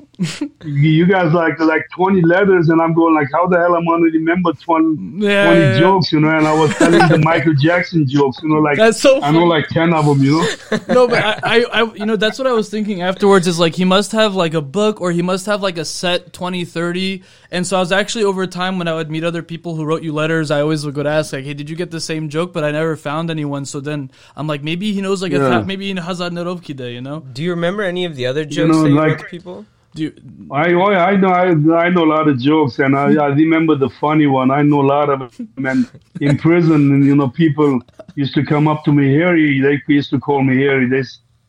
you 0.64 1.06
guys 1.06 1.32
like 1.32 1.58
like 1.58 1.84
20 1.96 2.22
letters, 2.22 2.68
and 2.68 2.80
I'm 2.80 2.94
going 2.94 3.14
like, 3.14 3.28
how 3.32 3.46
the 3.46 3.56
hell 3.58 3.76
am 3.76 3.82
I 3.82 3.92
gonna 3.92 4.04
remember 4.04 4.52
20, 4.52 5.24
Yeah, 5.24 5.44
20 5.46 5.60
yeah, 5.60 5.72
yeah. 5.74 5.78
jokes? 5.80 6.12
You 6.12 6.20
know, 6.20 6.28
and 6.30 6.46
I 6.46 6.54
was 6.54 6.74
telling 6.76 7.08
the 7.08 7.18
Michael 7.24 7.54
Jackson 7.54 8.06
jokes. 8.08 8.38
You 8.42 8.48
know, 8.50 8.60
like 8.60 8.76
That's 8.76 9.00
so 9.00 9.20
I 9.22 9.30
know 9.30 9.44
like 9.44 9.66
10 9.68 9.92
of 9.92 10.06
them. 10.06 10.22
You 10.22 10.40
know. 10.70 10.78
no, 10.88 11.08
but 11.08 11.22
I, 11.24 11.38
I, 11.42 11.64
I, 11.82 11.94
you 11.94 12.06
know, 12.06 12.16
that's 12.16 12.38
what 12.38 12.46
I 12.46 12.52
was 12.52 12.68
thinking 12.70 13.02
afterwards. 13.02 13.46
Is 13.46 13.58
like 13.58 13.74
he 13.74 13.84
must 13.84 14.12
have 14.12 14.34
like 14.34 14.54
a 14.54 14.62
book, 14.62 15.00
or 15.00 15.10
he 15.12 15.22
must 15.22 15.46
have 15.46 15.62
like 15.62 15.78
a 15.78 15.84
set 15.84 16.32
20, 16.32 16.64
30. 16.64 17.22
And 17.50 17.66
so 17.66 17.76
I 17.76 17.80
was 17.80 17.92
actually 17.92 18.24
over 18.24 18.46
time 18.46 18.78
when 18.78 18.88
I 18.88 18.94
would 18.94 19.10
meet 19.10 19.24
other 19.24 19.42
people 19.42 19.74
who 19.76 19.84
wrote 19.84 20.02
you 20.02 20.12
letters, 20.12 20.50
I 20.50 20.60
always 20.60 20.84
would 20.84 20.94
go 20.94 21.02
to 21.02 21.08
ask 21.08 21.32
like, 21.32 21.44
"Hey, 21.44 21.54
did 21.54 21.70
you 21.70 21.76
get 21.76 21.90
the 21.90 22.00
same 22.00 22.28
joke?" 22.28 22.52
But 22.52 22.64
I 22.64 22.70
never 22.72 22.96
found 22.96 23.30
anyone. 23.30 23.64
So 23.64 23.80
then 23.80 24.10
I'm 24.36 24.46
like, 24.46 24.62
maybe 24.62 24.92
he 24.92 25.00
knows 25.00 25.22
like 25.22 25.32
a 25.32 25.38
th- 25.38 25.64
maybe 25.66 25.92
he 25.92 26.00
has 26.00 26.20
a 26.20 26.30
Nerovki 26.30 26.74
day, 26.74 26.94
you 26.94 27.00
know? 27.00 27.20
Do 27.20 27.42
you 27.42 27.50
remember 27.50 27.82
any 27.82 28.04
of 28.04 28.16
the 28.16 28.26
other 28.26 28.44
jokes 28.44 28.70
know, 28.76 28.82
that 28.82 28.88
you 28.88 28.94
like- 28.96 29.08
wrote 29.10 29.18
to 29.20 29.24
people? 29.26 29.66
Do 29.94 30.02
you, 30.02 30.12
I 30.50 30.72
oh, 30.72 30.86
I 30.86 31.14
know 31.16 31.28
I, 31.28 31.50
I 31.84 31.88
know 31.88 32.04
a 32.04 32.12
lot 32.16 32.28
of 32.28 32.38
jokes 32.40 32.80
and 32.80 32.96
I, 32.96 33.14
I 33.14 33.28
remember 33.28 33.76
the 33.76 33.88
funny 33.88 34.26
one. 34.26 34.50
I 34.50 34.62
know 34.62 34.80
a 34.80 34.88
lot 34.96 35.08
of 35.08 35.36
them. 35.36 35.66
And 35.66 35.88
in 36.20 36.36
prison, 36.46 36.92
and 36.92 37.04
you 37.04 37.14
know, 37.14 37.28
people 37.28 37.80
used 38.16 38.34
to 38.34 38.44
come 38.44 38.66
up 38.66 38.84
to 38.84 38.92
me, 38.92 39.14
Harry. 39.14 39.60
They 39.60 39.80
used 39.86 40.10
to 40.10 40.18
call 40.18 40.42
me 40.42 40.56
Harry. 40.62 40.88
They, 40.88 41.02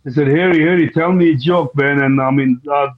they 0.04 0.12
said, 0.12 0.28
Harry, 0.28 0.62
Harry, 0.62 0.92
tell 0.92 1.12
me 1.12 1.32
a 1.32 1.36
joke, 1.36 1.76
man. 1.76 2.00
And 2.04 2.22
I 2.22 2.30
mean, 2.30 2.62
uh, 2.72 2.90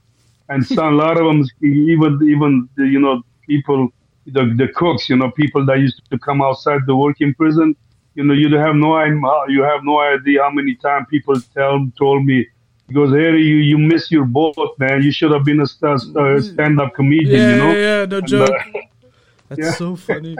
and 0.50 0.66
some, 0.66 0.94
a 0.94 0.96
lot 0.96 1.16
of 1.18 1.24
them, 1.24 1.42
even 1.62 2.18
even 2.28 2.68
the, 2.76 2.86
you 2.86 3.00
know, 3.00 3.22
people, 3.48 3.88
the 4.26 4.54
the 4.54 4.68
cooks, 4.74 5.08
you 5.08 5.16
know, 5.16 5.30
people 5.30 5.64
that 5.64 5.78
used 5.78 6.02
to 6.10 6.18
come 6.18 6.42
outside 6.42 6.80
to 6.86 6.94
work 6.94 7.22
in 7.22 7.32
prison. 7.34 7.74
You 8.14 8.24
know, 8.24 8.34
you 8.34 8.54
have 8.56 8.74
no. 8.74 9.02
You 9.48 9.62
have 9.62 9.82
no 9.82 10.00
idea 10.00 10.42
how 10.42 10.50
many 10.50 10.74
times 10.74 11.06
people 11.08 11.40
tell 11.54 11.86
told 11.96 12.26
me. 12.26 12.46
He 12.88 12.94
goes, 12.94 13.10
Harry, 13.12 13.42
you, 13.42 13.56
you 13.56 13.78
miss 13.78 14.10
your 14.10 14.24
boat, 14.24 14.56
man. 14.78 15.02
You 15.02 15.12
should 15.12 15.30
have 15.32 15.44
been 15.44 15.60
a, 15.60 15.66
st- 15.66 16.16
a 16.16 16.42
stand-up 16.42 16.94
comedian, 16.94 17.38
yeah, 17.40 17.50
you 17.50 17.56
know. 17.58 17.72
yeah, 17.72 17.98
yeah, 18.00 18.04
no 18.06 18.16
And, 18.18 18.26
joke. 18.26 18.50
uh, 18.50 18.80
That's 19.48 19.60
yeah. 19.60 19.70
so 19.72 19.94
funny. 19.96 20.36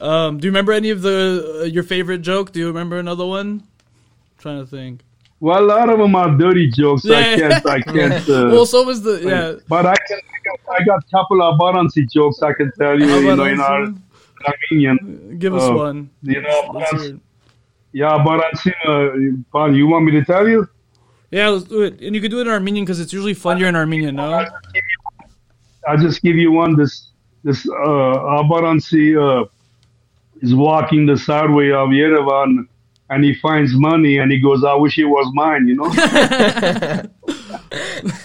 um, 0.00 0.38
do 0.38 0.46
you 0.46 0.50
remember 0.50 0.72
any 0.72 0.90
of 0.90 1.02
the 1.02 1.60
uh, 1.62 1.64
your 1.64 1.82
favorite 1.84 2.18
joke? 2.22 2.52
Do 2.52 2.60
you 2.60 2.66
remember 2.68 2.98
another 2.98 3.26
one? 3.26 3.62
trying 4.38 4.60
to 4.64 4.70
think. 4.70 5.00
well, 5.40 5.58
a 5.58 5.66
lot 5.66 5.88
of 5.90 5.98
them 5.98 6.14
are 6.14 6.30
dirty 6.36 6.70
jokes. 6.70 7.04
I 7.10 7.36
can't, 7.36 7.66
I 7.66 7.80
can't. 7.94 8.28
Uh, 8.28 8.50
well, 8.52 8.66
so 8.66 8.84
was 8.84 9.02
the 9.02 9.20
yeah. 9.22 9.64
but 9.68 9.84
I 9.86 9.94
can. 10.06 10.18
I 10.70 10.84
got 10.84 11.02
a 11.04 11.10
couple 11.10 11.42
of 11.42 11.58
Baransi 11.58 12.08
jokes 12.10 12.40
I 12.42 12.52
can 12.52 12.70
tell 12.78 12.98
you. 12.98 13.06
You 13.06 13.34
know, 13.36 13.44
in 13.44 13.60
our 13.60 13.92
Armenian. 14.46 15.38
Give 15.38 15.54
us 15.54 15.64
uh, 15.68 15.74
one. 15.74 16.10
You 16.22 16.40
know, 16.42 16.70
Let's 16.72 16.90
hear 16.92 17.00
Baransi, 17.00 17.14
it. 17.16 17.20
yeah, 17.92 18.24
Baransi. 18.26 18.72
Uh, 19.56 19.64
you 19.66 19.86
want 19.88 20.04
me 20.04 20.12
to 20.12 20.24
tell 20.24 20.46
you? 20.48 20.68
Yeah, 21.30 21.48
let's 21.48 21.64
do 21.64 21.82
it. 21.82 22.00
And 22.00 22.14
you 22.14 22.20
could 22.20 22.30
do 22.30 22.38
it 22.38 22.46
in 22.46 22.52
Armenian 22.52 22.84
because 22.84 23.00
it's 23.00 23.12
usually 23.12 23.34
funnier 23.34 23.66
in 23.66 23.76
Armenian, 23.76 24.16
no? 24.16 24.46
I'll 25.86 25.98
just 25.98 26.22
give 26.22 26.36
you 26.36 26.52
one. 26.52 26.76
This 26.76 27.08
this 27.44 27.68
uh, 27.68 28.42
Abaransi 28.42 29.16
uh, 29.16 29.46
is 30.40 30.54
walking 30.54 31.06
the 31.06 31.16
sideway 31.16 31.70
of 31.70 31.90
Yerevan, 31.90 32.66
and 33.10 33.24
he 33.24 33.34
finds 33.34 33.74
money, 33.74 34.18
and 34.18 34.32
he 34.32 34.38
goes, 34.40 34.64
"I 34.64 34.74
wish 34.74 34.98
it 34.98 35.04
was 35.04 35.30
mine," 35.34 35.66
you 35.68 35.76
know. 35.76 35.88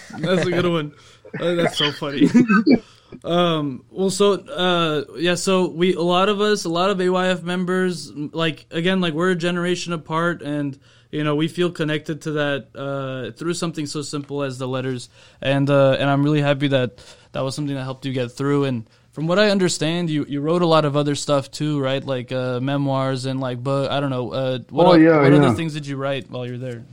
That's 0.19 0.45
a 0.45 0.51
good 0.51 0.67
one. 0.67 0.93
Uh, 1.39 1.55
that's 1.55 1.77
so 1.77 1.91
funny. 1.91 2.29
um, 3.23 3.85
well, 3.89 4.09
so 4.09 4.33
uh, 4.33 5.05
yeah, 5.17 5.35
so 5.35 5.69
we 5.69 5.93
a 5.93 6.01
lot 6.01 6.27
of 6.29 6.41
us, 6.41 6.65
a 6.65 6.69
lot 6.69 6.89
of 6.89 6.97
AYF 6.97 7.43
members, 7.43 8.11
like 8.11 8.65
again, 8.69 8.99
like 8.99 9.13
we're 9.13 9.31
a 9.31 9.35
generation 9.35 9.93
apart, 9.93 10.41
and 10.41 10.77
you 11.09 11.23
know 11.23 11.35
we 11.35 11.47
feel 11.47 11.71
connected 11.71 12.21
to 12.23 12.31
that 12.31 12.67
uh, 12.75 13.31
through 13.37 13.53
something 13.53 13.85
so 13.85 14.01
simple 14.01 14.43
as 14.43 14.57
the 14.57 14.67
letters, 14.67 15.09
and 15.41 15.69
uh, 15.69 15.91
and 15.99 16.09
I'm 16.09 16.23
really 16.23 16.41
happy 16.41 16.67
that 16.69 17.01
that 17.31 17.41
was 17.41 17.55
something 17.55 17.75
that 17.75 17.83
helped 17.83 18.05
you 18.05 18.13
get 18.13 18.31
through 18.31 18.65
and. 18.65 18.89
From 19.13 19.27
what 19.27 19.37
I 19.37 19.51
understand, 19.51 20.09
you, 20.09 20.25
you 20.27 20.41
wrote 20.41 20.63
a 20.63 20.65
lot 20.65 20.85
of 20.85 20.97
other 20.97 21.13
stuff 21.13 21.51
too, 21.51 21.79
right? 21.79 22.03
Like 22.03 22.31
uh, 22.31 22.59
memoirs 22.59 23.27
and 23.27 23.39
like, 23.39 23.63
but 23.63 23.91
I 23.91 23.99
don't 23.99 24.09
know. 24.09 24.33
Uh, 24.33 24.59
what 24.71 24.87
Oh, 24.87 24.93
yeah, 24.95 25.21
what 25.21 25.31
other 25.31 25.49
yeah. 25.49 25.53
things 25.53 25.75
did 25.75 25.85
you 25.85 25.97
write 25.97 26.31
while 26.31 26.47
you're 26.47 26.57
there? 26.57 26.83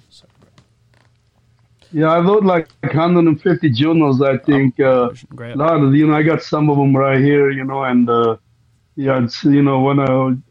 Yeah, 1.93 2.09
I 2.12 2.20
wrote 2.20 2.45
like 2.45 2.68
150 2.82 3.70
journals, 3.70 4.22
I 4.22 4.38
think. 4.38 4.78
Uh, 4.78 5.11
Great. 5.34 5.55
a 5.55 5.59
lot 5.59 5.82
of, 5.82 5.95
you 5.95 6.07
know, 6.07 6.14
I 6.14 6.22
got 6.22 6.43
some 6.43 6.70
of 6.70 6.76
them 6.76 6.97
right 6.97 7.20
here, 7.20 7.51
you 7.51 7.64
know, 7.64 7.82
and 7.82 8.09
uh, 8.09 8.36
yeah, 8.95 9.22
it's, 9.24 9.43
you 9.45 9.62
know, 9.62 9.80
when 9.80 9.99
I, 9.99 10.07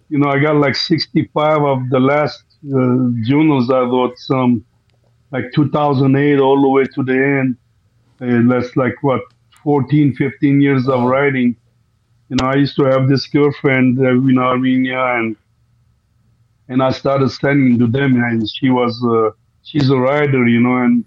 you 0.10 0.18
know, 0.18 0.30
I 0.30 0.40
got 0.40 0.56
like 0.56 0.76
65 0.76 1.62
of 1.62 1.90
the 1.90 2.00
last 2.00 2.44
uh, 2.66 3.10
journals 3.24 3.70
I 3.70 3.80
wrote, 3.82 4.18
some 4.18 4.66
like 5.32 5.46
2008 5.54 6.40
all 6.40 6.62
the 6.62 6.68
way 6.68 6.84
to 6.84 7.04
the 7.04 7.14
end. 7.14 7.58
Uh, 8.22 8.54
that's 8.54 8.76
like 8.76 8.96
what 9.02 9.22
14, 9.64 10.16
15 10.16 10.62
years 10.62 10.90
of 10.90 11.04
writing. 11.04 11.56
You 12.30 12.38
know, 12.42 12.48
I 12.48 12.56
used 12.56 12.76
to 12.78 12.84
have 12.84 13.08
this 13.08 13.28
girlfriend 13.28 14.00
uh, 14.00 14.10
in 14.12 14.38
Armenia, 14.38 15.04
and 15.16 15.36
and 16.68 16.84
I 16.84 16.92
started 16.92 17.30
sending 17.30 17.80
to 17.80 17.88
them, 17.88 18.22
and 18.24 18.48
she 18.48 18.70
was 18.70 19.04
uh, 19.04 19.32
she's 19.64 19.90
a 19.90 19.98
writer, 19.98 20.48
you 20.48 20.60
know, 20.60 20.78
and 20.78 21.06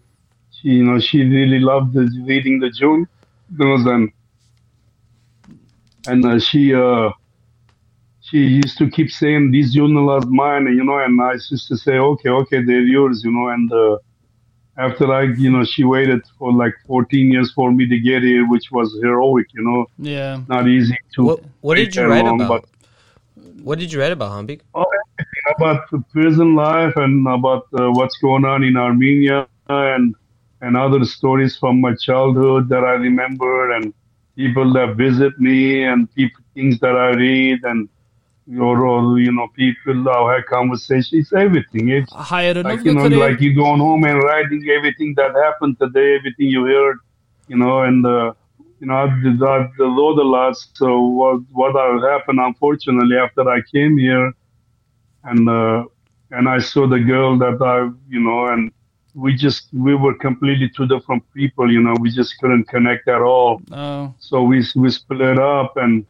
she, 0.62 0.68
you 0.68 0.84
know, 0.84 0.98
she 1.00 1.22
really 1.24 1.58
loved 1.58 1.92
the, 1.94 2.08
reading 2.24 2.60
the 2.60 2.70
journals, 2.70 3.86
and 3.86 4.10
and 6.06 6.24
uh, 6.24 6.38
she 6.38 6.74
uh, 6.74 7.10
she 8.20 8.38
used 8.38 8.78
to 8.78 8.88
keep 8.88 9.10
saying 9.10 9.50
this 9.52 9.72
journal 9.72 10.10
are 10.10 10.24
mine, 10.26 10.66
you 10.66 10.84
know, 10.84 10.98
and 10.98 11.20
I 11.20 11.32
used 11.32 11.68
to 11.68 11.76
say, 11.76 11.98
okay, 11.98 12.28
okay, 12.28 12.62
they're 12.62 12.80
yours, 12.80 13.22
you 13.24 13.32
know, 13.32 13.48
and 13.48 13.72
uh, 13.72 13.98
after 14.78 15.12
I, 15.12 15.24
you 15.24 15.50
know, 15.50 15.64
she 15.64 15.84
waited 15.84 16.22
for 16.38 16.52
like 16.52 16.72
14 16.86 17.30
years 17.30 17.52
for 17.52 17.72
me 17.72 17.86
to 17.88 17.98
get 17.98 18.22
here, 18.22 18.48
which 18.48 18.70
was 18.70 18.96
heroic, 19.02 19.46
you 19.52 19.62
know, 19.62 19.86
Yeah. 19.98 20.40
not 20.48 20.68
easy 20.68 20.96
to. 21.16 21.24
What 21.24 21.40
What 21.60 21.74
did 21.76 21.94
you 21.94 22.02
that 22.02 22.08
write 22.08 22.24
long, 22.24 22.40
about? 22.40 22.68
What 23.62 23.78
did 23.78 23.92
you 23.92 24.00
write 24.00 24.12
about, 24.12 24.30
Hambik? 24.32 24.60
But 24.72 24.86
about 25.56 25.90
the 25.90 26.02
prison 26.12 26.54
life 26.54 26.94
and 26.96 27.26
about 27.26 27.66
uh, 27.78 27.90
what's 27.90 28.16
going 28.18 28.44
on 28.44 28.62
in 28.62 28.76
Armenia 28.76 29.46
and 29.68 30.14
and 30.62 30.76
other 30.76 31.04
stories 31.04 31.56
from 31.56 31.80
my 31.80 31.94
childhood 31.94 32.68
that 32.68 32.84
I 32.84 32.92
remember 32.92 33.72
and 33.72 33.92
people 34.36 34.72
that 34.72 34.96
visit 34.96 35.38
me 35.38 35.84
and 35.84 36.12
people 36.14 36.42
things 36.54 36.78
that 36.80 36.96
I 36.96 37.10
read 37.10 37.60
and 37.64 37.88
or 38.60 39.18
you 39.20 39.32
know 39.32 39.48
people 39.54 40.04
had 40.28 40.46
conversations. 40.46 41.32
Everything. 41.32 41.88
It's 41.90 42.12
like 42.64 42.84
you 42.84 42.94
know, 42.94 43.08
like 43.18 43.40
you 43.40 43.54
going 43.54 43.80
home 43.80 44.04
and 44.04 44.22
writing 44.22 44.68
everything 44.76 45.14
that 45.16 45.34
happened 45.34 45.78
today, 45.78 46.16
everything 46.16 46.46
you 46.46 46.64
heard, 46.64 46.98
you 47.48 47.56
know, 47.56 47.82
and 47.82 48.04
uh, 48.04 48.32
you 48.80 48.88
know, 48.88 48.96
I've, 48.96 49.42
I've 49.42 49.70
wrote 49.78 50.18
a 50.18 50.28
lot. 50.36 50.56
So 50.74 51.00
what 51.00 51.40
what 51.52 51.74
happened, 52.10 52.40
unfortunately, 52.40 53.16
after 53.16 53.48
I 53.48 53.60
came 53.72 53.96
here, 53.96 54.32
and 55.24 55.48
uh, 55.48 55.84
and 56.32 56.48
I 56.48 56.58
saw 56.58 56.88
the 56.88 56.98
girl 56.98 57.38
that 57.38 57.62
I, 57.62 57.88
you 58.08 58.20
know, 58.20 58.46
and 58.46 58.72
we 59.14 59.34
just 59.34 59.68
we 59.72 59.94
were 59.94 60.14
completely 60.14 60.68
two 60.76 60.86
different 60.86 61.22
people, 61.34 61.70
you 61.70 61.80
know, 61.82 61.94
we 62.00 62.10
just 62.10 62.38
couldn't 62.38 62.64
connect 62.68 63.08
at 63.08 63.20
all. 63.20 63.60
Oh, 63.70 64.14
So 64.18 64.42
we 64.42 64.64
we 64.76 64.90
split 64.90 65.38
up 65.38 65.76
and. 65.76 66.06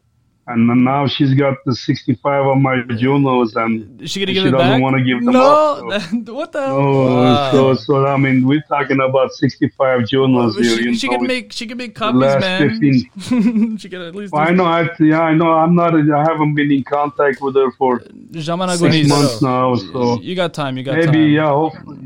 And 0.49 0.67
now 0.85 1.07
she's 1.07 1.35
got 1.35 1.55
the 1.67 1.73
65 1.73 2.47
of 2.47 2.59
my 2.59 2.83
journals, 2.99 3.55
and 3.55 4.03
is 4.03 4.11
she 4.11 4.19
gonna 4.27 4.33
She 4.41 4.49
it 4.49 4.51
doesn't 4.51 4.83
wanna 4.83 5.01
give 5.05 5.23
them 5.25 5.35
no, 5.35 5.89
up, 5.89 6.03
what 6.39 6.51
the 6.51 6.59
Wow. 6.59 7.53
so 7.53 7.75
so 7.75 8.05
I 8.05 8.17
mean, 8.17 8.45
we're 8.45 8.61
talking 8.69 8.99
about 9.01 9.31
65 9.31 10.09
journals 10.09 10.57
But 10.57 10.65
here. 10.65 10.79
she, 10.79 10.95
she 10.97 11.07
know, 11.07 11.19
can 11.19 11.27
make 11.29 11.53
she 11.53 11.65
can 11.69 11.79
make 11.79 11.95
copies, 11.95 12.23
last 12.23 12.41
man. 12.41 12.71
15. 12.71 13.79
she 13.79 13.89
can 13.89 14.03
at 14.03 14.17
least. 14.17 14.35
I 14.35 14.51
know. 14.51 14.65
I 14.65 14.89
yeah, 14.99 15.21
I 15.23 15.33
know. 15.33 15.53
I'm 15.53 15.77
not. 15.77 15.95
I 15.95 16.25
haven't 16.25 16.55
been 16.57 16.73
in 16.73 16.83
contact 16.83 17.41
with 17.41 17.55
her 17.55 17.71
for 17.79 18.01
Jamana 18.33 18.77
six 18.77 19.09
months 19.09 19.41
now. 19.43 19.77
So 19.77 20.21
You 20.21 20.35
got 20.35 20.53
time. 20.55 20.77
You 20.77 20.83
got 20.83 20.97
maybe 20.97 21.07
time. 21.07 21.31
yeah. 21.31 21.51
Hopefully, 21.51 22.02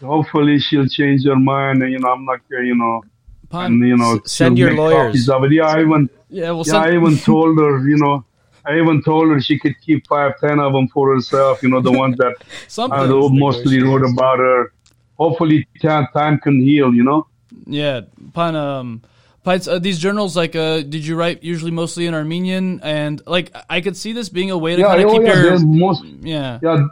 hopefully 0.00 0.58
she'll 0.58 0.88
change 0.88 1.24
her 1.24 1.36
mind. 1.36 1.82
And 1.82 1.92
you 1.92 1.98
know, 1.98 2.10
I'm 2.12 2.24
not. 2.24 2.40
You 2.50 2.74
know, 2.74 3.02
Pan- 3.48 3.72
and 3.72 3.88
you 3.88 3.96
know, 3.96 4.20
send 4.24 4.58
your 4.58 4.74
lawyers. 4.74 5.28
of 5.28 5.44
it. 5.44 5.52
Yeah, 5.52 5.66
I 5.66 5.80
even 5.80 6.10
yeah, 6.28 6.50
well, 6.50 6.64
yeah, 6.66 6.72
send, 6.72 6.84
I 6.84 6.94
even 6.94 7.18
told 7.24 7.58
her. 7.58 7.88
You 7.88 7.96
know. 7.96 8.24
I 8.62 8.78
even 8.78 9.02
told 9.02 9.30
her 9.30 9.40
she 9.40 9.58
could 9.58 9.74
keep 9.80 10.06
five, 10.06 10.32
ten 10.38 10.60
of 10.60 10.74
them 10.74 10.86
for 10.88 11.14
herself. 11.14 11.62
You 11.62 11.70
know, 11.70 11.80
the 11.80 11.92
ones 11.92 12.16
that. 12.18 12.36
I 12.92 13.06
mostly 13.06 13.82
wrote 13.82 14.04
about 14.04 14.38
her. 14.38 14.72
Hopefully, 15.16 15.66
time, 15.80 16.06
time 16.12 16.38
can 16.38 16.60
heal. 16.60 16.94
You 16.94 17.04
know. 17.04 17.26
Yeah, 17.66 18.02
Pan. 18.34 18.56
Um, 18.56 19.02
Pites, 19.44 19.72
uh, 19.72 19.78
these 19.78 19.98
journals, 19.98 20.36
like, 20.36 20.54
uh, 20.54 20.82
did 20.82 21.06
you 21.06 21.16
write 21.16 21.42
usually 21.42 21.70
mostly 21.70 22.06
in 22.06 22.12
Armenian? 22.12 22.80
And 22.82 23.22
like, 23.26 23.54
I 23.70 23.80
could 23.80 23.96
see 23.96 24.12
this 24.12 24.28
being 24.28 24.50
a 24.50 24.58
way 24.58 24.76
to 24.76 24.82
Yeah, 24.82 24.88
kind 24.88 25.00
of 25.02 25.06
oh, 25.08 25.12
keep 25.12 25.22
yeah, 25.22 25.42
your 25.42 25.58
most. 25.60 26.04
Yeah, 26.20 26.58
yeah, 26.62 26.86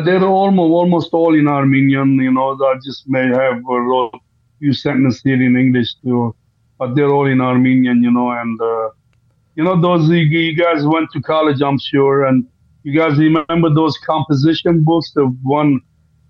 they're 0.00 0.22
almost 0.24 0.70
almost 0.70 1.08
all 1.12 1.34
in 1.34 1.48
Armenian. 1.48 2.14
You 2.16 2.32
know, 2.32 2.56
I 2.62 2.74
just 2.84 3.08
may 3.08 3.26
have 3.28 3.62
wrote 3.64 4.12
few 4.58 4.72
sentences 4.72 5.20
here 5.22 5.40
in 5.42 5.56
English 5.56 5.94
too, 6.02 6.34
but 6.78 6.94
they're 6.94 7.10
all 7.10 7.26
in 7.26 7.40
Armenian, 7.40 8.02
you 8.02 8.10
know. 8.10 8.30
And 8.30 8.60
uh, 8.60 8.88
you 9.54 9.62
know, 9.64 9.80
those 9.80 10.08
you, 10.08 10.16
you 10.16 10.56
guys 10.56 10.84
went 10.86 11.08
to 11.12 11.20
college, 11.22 11.60
I'm 11.62 11.78
sure, 11.78 12.24
and 12.26 12.46
you 12.84 12.98
guys 12.98 13.18
remember 13.18 13.68
those 13.72 13.96
composition 13.98 14.82
books, 14.84 15.12
the 15.14 15.24
one. 15.42 15.80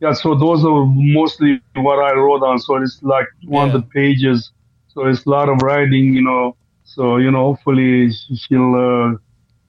Yeah, 0.01 0.13
so 0.13 0.35
those 0.35 0.65
are 0.65 0.85
mostly 0.87 1.61
what 1.75 1.99
I 1.99 2.13
wrote 2.15 2.43
on. 2.43 2.59
So 2.59 2.77
it's 2.77 2.99
like 3.03 3.27
one 3.45 3.71
Yeah. 3.71 3.73
of 3.73 3.73
the 3.73 3.83
pages. 3.83 4.51
So 4.89 5.07
it's 5.07 5.25
a 5.27 5.31
lot 5.31 5.49
of 5.49 5.59
writing, 5.63 6.15
you 6.15 6.23
know. 6.23 6.57
So 6.85 7.17
you 7.19 7.31
know, 7.31 7.55
hopefully 7.55 8.11
she'll 8.11 8.75
uh, 8.75 9.17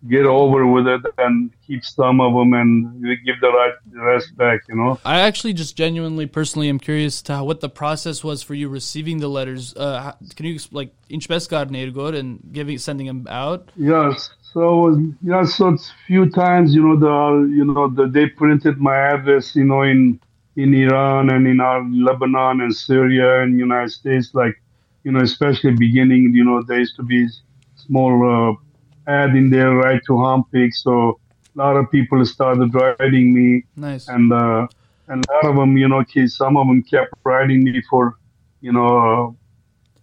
get 0.10 0.26
over 0.26 0.68
with 0.68 0.88
it 0.88 1.02
and 1.18 1.52
keep 1.66 1.84
some 1.84 2.20
of 2.20 2.34
them 2.34 2.54
and 2.54 3.02
give 3.26 3.40
the 3.40 3.50
right 3.50 3.74
rest 3.94 4.36
back, 4.36 4.62
you 4.68 4.76
know. 4.76 5.00
I 5.06 5.22
actually 5.22 5.54
just 5.54 5.78
genuinely, 5.78 6.26
personally, 6.26 6.70
am 6.70 6.80
curious 6.80 7.22
to 7.24 7.36
how, 7.36 7.46
what 7.46 7.62
the 7.62 7.70
process 7.70 8.24
was 8.24 8.44
for 8.44 8.54
you 8.54 8.68
receiving 8.70 9.20
the 9.20 9.30
letters. 9.30 9.74
Uh, 9.76 10.14
can 10.36 10.46
you 10.46 10.60
like 10.72 10.94
inchbeskar 11.10 11.70
Nergod 11.70 12.18
and 12.18 12.40
giving 12.52 12.78
sending 12.78 13.08
them 13.08 13.28
out? 13.30 13.70
Yes. 13.76 14.32
So 14.54 15.02
yeah, 15.24 15.46
so 15.46 15.70
it's 15.70 15.92
few 16.06 16.30
times, 16.30 16.76
you 16.76 16.84
know, 16.84 17.00
the 17.00 17.50
you 17.50 17.66
know 17.66 17.90
the 17.90 18.08
they 18.08 18.28
printed 18.28 18.78
my 18.78 18.96
address, 18.96 19.56
you 19.56 19.64
know, 19.64 19.82
in 19.82 20.20
in 20.56 20.74
Iran 20.76 21.32
and 21.32 21.48
in 21.48 21.60
our 21.60 21.84
Lebanon 21.90 22.62
and 22.62 22.76
Syria 22.76 23.42
and 23.42 23.58
United 23.58 23.92
States, 23.92 24.30
like 24.34 24.62
you 25.04 25.12
know, 25.12 25.22
especially 25.22 25.72
beginning, 25.72 26.34
you 26.36 26.44
know, 26.44 26.62
there 26.62 26.80
used 26.80 26.96
to 26.98 27.04
be 27.04 27.28
small 27.76 28.14
uh, 28.52 28.73
ad 29.08 29.36
in 29.36 29.50
there, 29.50 29.74
right 29.76 30.02
to 30.08 30.14
Hampik. 30.14 30.74
So 30.74 31.20
a 31.56 31.58
lot 31.58 31.76
of 31.76 31.90
people 31.92 32.26
started 32.26 32.74
writing 32.74 33.34
me, 33.34 33.64
Nice. 33.76 34.08
and 34.08 34.32
uh, 34.32 34.68
and 35.08 35.26
a 35.30 35.34
lot 35.34 35.46
of 35.46 35.56
them, 35.56 35.78
you 35.78 35.88
know, 35.88 36.04
some 36.28 36.58
of 36.58 36.68
them 36.68 36.82
kept 36.84 37.14
writing 37.24 37.64
me 37.64 37.82
for, 37.90 38.18
you 38.62 38.72
know, 38.72 39.36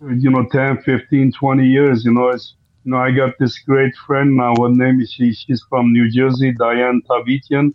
uh, 0.03 0.09
you 0.09 0.31
know, 0.31 0.45
10, 0.45 0.83
15, 0.83 1.33
20 1.33 1.67
years. 1.67 2.05
You 2.05 2.13
know, 2.13 2.29
it's 2.29 2.55
you 2.85 2.93
know, 2.93 2.99
I 2.99 3.11
got 3.11 3.35
this 3.39 3.59
great 3.59 3.95
friend 4.07 4.37
now. 4.37 4.55
Her 4.61 4.69
name 4.69 5.01
is 5.01 5.13
she. 5.13 5.33
She's 5.33 5.63
from 5.69 5.93
New 5.93 6.11
Jersey, 6.11 6.53
Diane 6.53 7.03
Tavitian. 7.09 7.75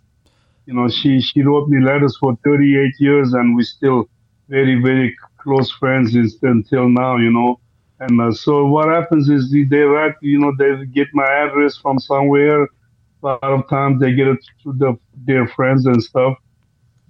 You 0.66 0.74
know, 0.74 0.88
she 0.88 1.20
she 1.20 1.42
wrote 1.42 1.68
me 1.68 1.84
letters 1.84 2.16
for 2.18 2.36
38 2.44 2.94
years, 2.98 3.32
and 3.34 3.54
we're 3.54 3.62
still 3.62 4.08
very 4.48 4.80
very 4.82 5.16
close 5.38 5.70
friends 5.70 6.14
until 6.42 6.88
now. 6.88 7.16
You 7.16 7.30
know, 7.30 7.60
and 8.00 8.20
uh, 8.20 8.32
so 8.32 8.66
what 8.66 8.88
happens 8.88 9.28
is 9.28 9.50
they 9.50 9.78
write. 9.78 10.14
You 10.20 10.38
know, 10.38 10.52
they 10.58 10.84
get 10.86 11.08
my 11.14 11.24
address 11.24 11.76
from 11.76 11.98
somewhere. 11.98 12.64
A 12.64 12.68
lot 13.22 13.42
of 13.42 13.68
times 13.68 14.00
they 14.00 14.12
get 14.12 14.28
it 14.28 14.38
to 14.62 14.72
the, 14.72 14.98
their 15.24 15.48
friends 15.48 15.86
and 15.86 16.02
stuff, 16.02 16.36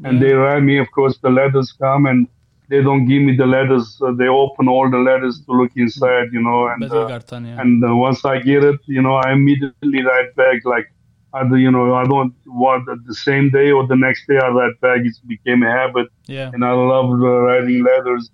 and 0.05 0.23
they 0.23 0.33
write 0.33 0.63
me. 0.63 0.79
Of 0.79 0.91
course, 0.93 1.19
the 1.19 1.31
letters 1.31 1.73
come 1.73 2.07
and 2.07 2.29
they 2.69 2.83
don't 2.83 3.07
give 3.07 3.23
me 3.23 3.37
the 3.37 3.47
letters. 3.47 4.01
Uh, 4.01 4.13
they 4.13 4.29
open 4.29 4.69
all 4.69 4.89
the 4.91 4.99
letters 4.99 5.43
to 5.47 5.53
look 5.53 5.73
inside. 5.77 6.29
You 6.33 6.43
know, 6.43 6.69
and. 6.69 6.85
Uh, 6.91 7.21
and 7.61 7.85
uh, 7.85 7.97
once 7.97 8.25
I 8.25 8.39
get 8.39 8.63
it, 8.65 8.81
you 8.87 9.03
know, 9.03 9.17
I 9.17 9.33
immediately 9.33 10.03
write 10.03 10.35
back 10.37 10.65
like, 10.65 10.93
either 11.35 11.59
you 11.59 11.71
know, 11.71 11.95
I 11.95 12.05
don't 12.05 12.35
want 12.47 12.89
the 13.07 13.15
same 13.15 13.51
day 13.51 13.73
or 13.73 13.87
the 13.87 13.97
next 13.97 14.27
day 14.27 14.39
I 14.39 14.49
write 14.49 14.81
back. 14.81 15.01
It 15.01 15.17
became 15.27 15.63
a 15.65 15.71
habit, 15.71 16.09
yeah. 16.27 16.51
and 16.55 16.65
I 16.65 16.73
love 16.73 17.11
uh, 17.11 17.17
writing 17.17 17.83
letters. 17.83 18.31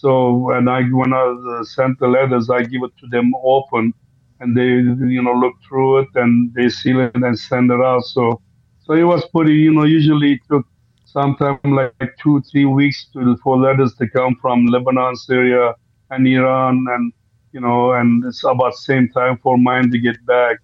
So, 0.00 0.50
I 0.52 0.82
when 1.00 1.12
I 1.14 1.24
uh, 1.58 1.64
sent 1.64 1.98
the 1.98 2.08
letters, 2.08 2.50
I 2.50 2.62
give 2.62 2.82
it 2.82 2.92
to 3.00 3.06
them 3.06 3.32
open, 3.42 3.94
and 4.40 4.56
they 4.56 4.70
you 5.14 5.22
know 5.22 5.32
look 5.32 5.54
through 5.66 6.00
it 6.00 6.08
and 6.14 6.52
they 6.54 6.68
seal 6.68 7.00
it 7.00 7.14
and 7.14 7.38
send 7.38 7.70
it 7.70 7.80
out. 7.80 8.04
So, 8.04 8.42
so 8.84 8.92
it 8.92 9.04
was 9.04 9.24
pretty. 9.34 9.54
You 9.54 9.72
know, 9.72 9.84
usually 9.84 10.32
it 10.34 10.40
took 10.50 10.66
sometime 11.04 11.58
like 11.64 12.10
two 12.22 12.42
three 12.50 12.66
weeks 12.66 13.06
to, 13.14 13.36
for 13.42 13.56
letters 13.56 13.94
to 13.94 14.06
come 14.08 14.36
from 14.42 14.66
Lebanon, 14.66 15.16
Syria, 15.16 15.74
and 16.10 16.26
Iran, 16.28 16.84
and 16.90 17.12
you 17.52 17.60
know, 17.60 17.92
and 17.92 18.22
it's 18.26 18.44
about 18.44 18.74
same 18.74 19.08
time 19.08 19.38
for 19.42 19.56
mine 19.56 19.90
to 19.92 19.98
get 19.98 20.18
back. 20.26 20.58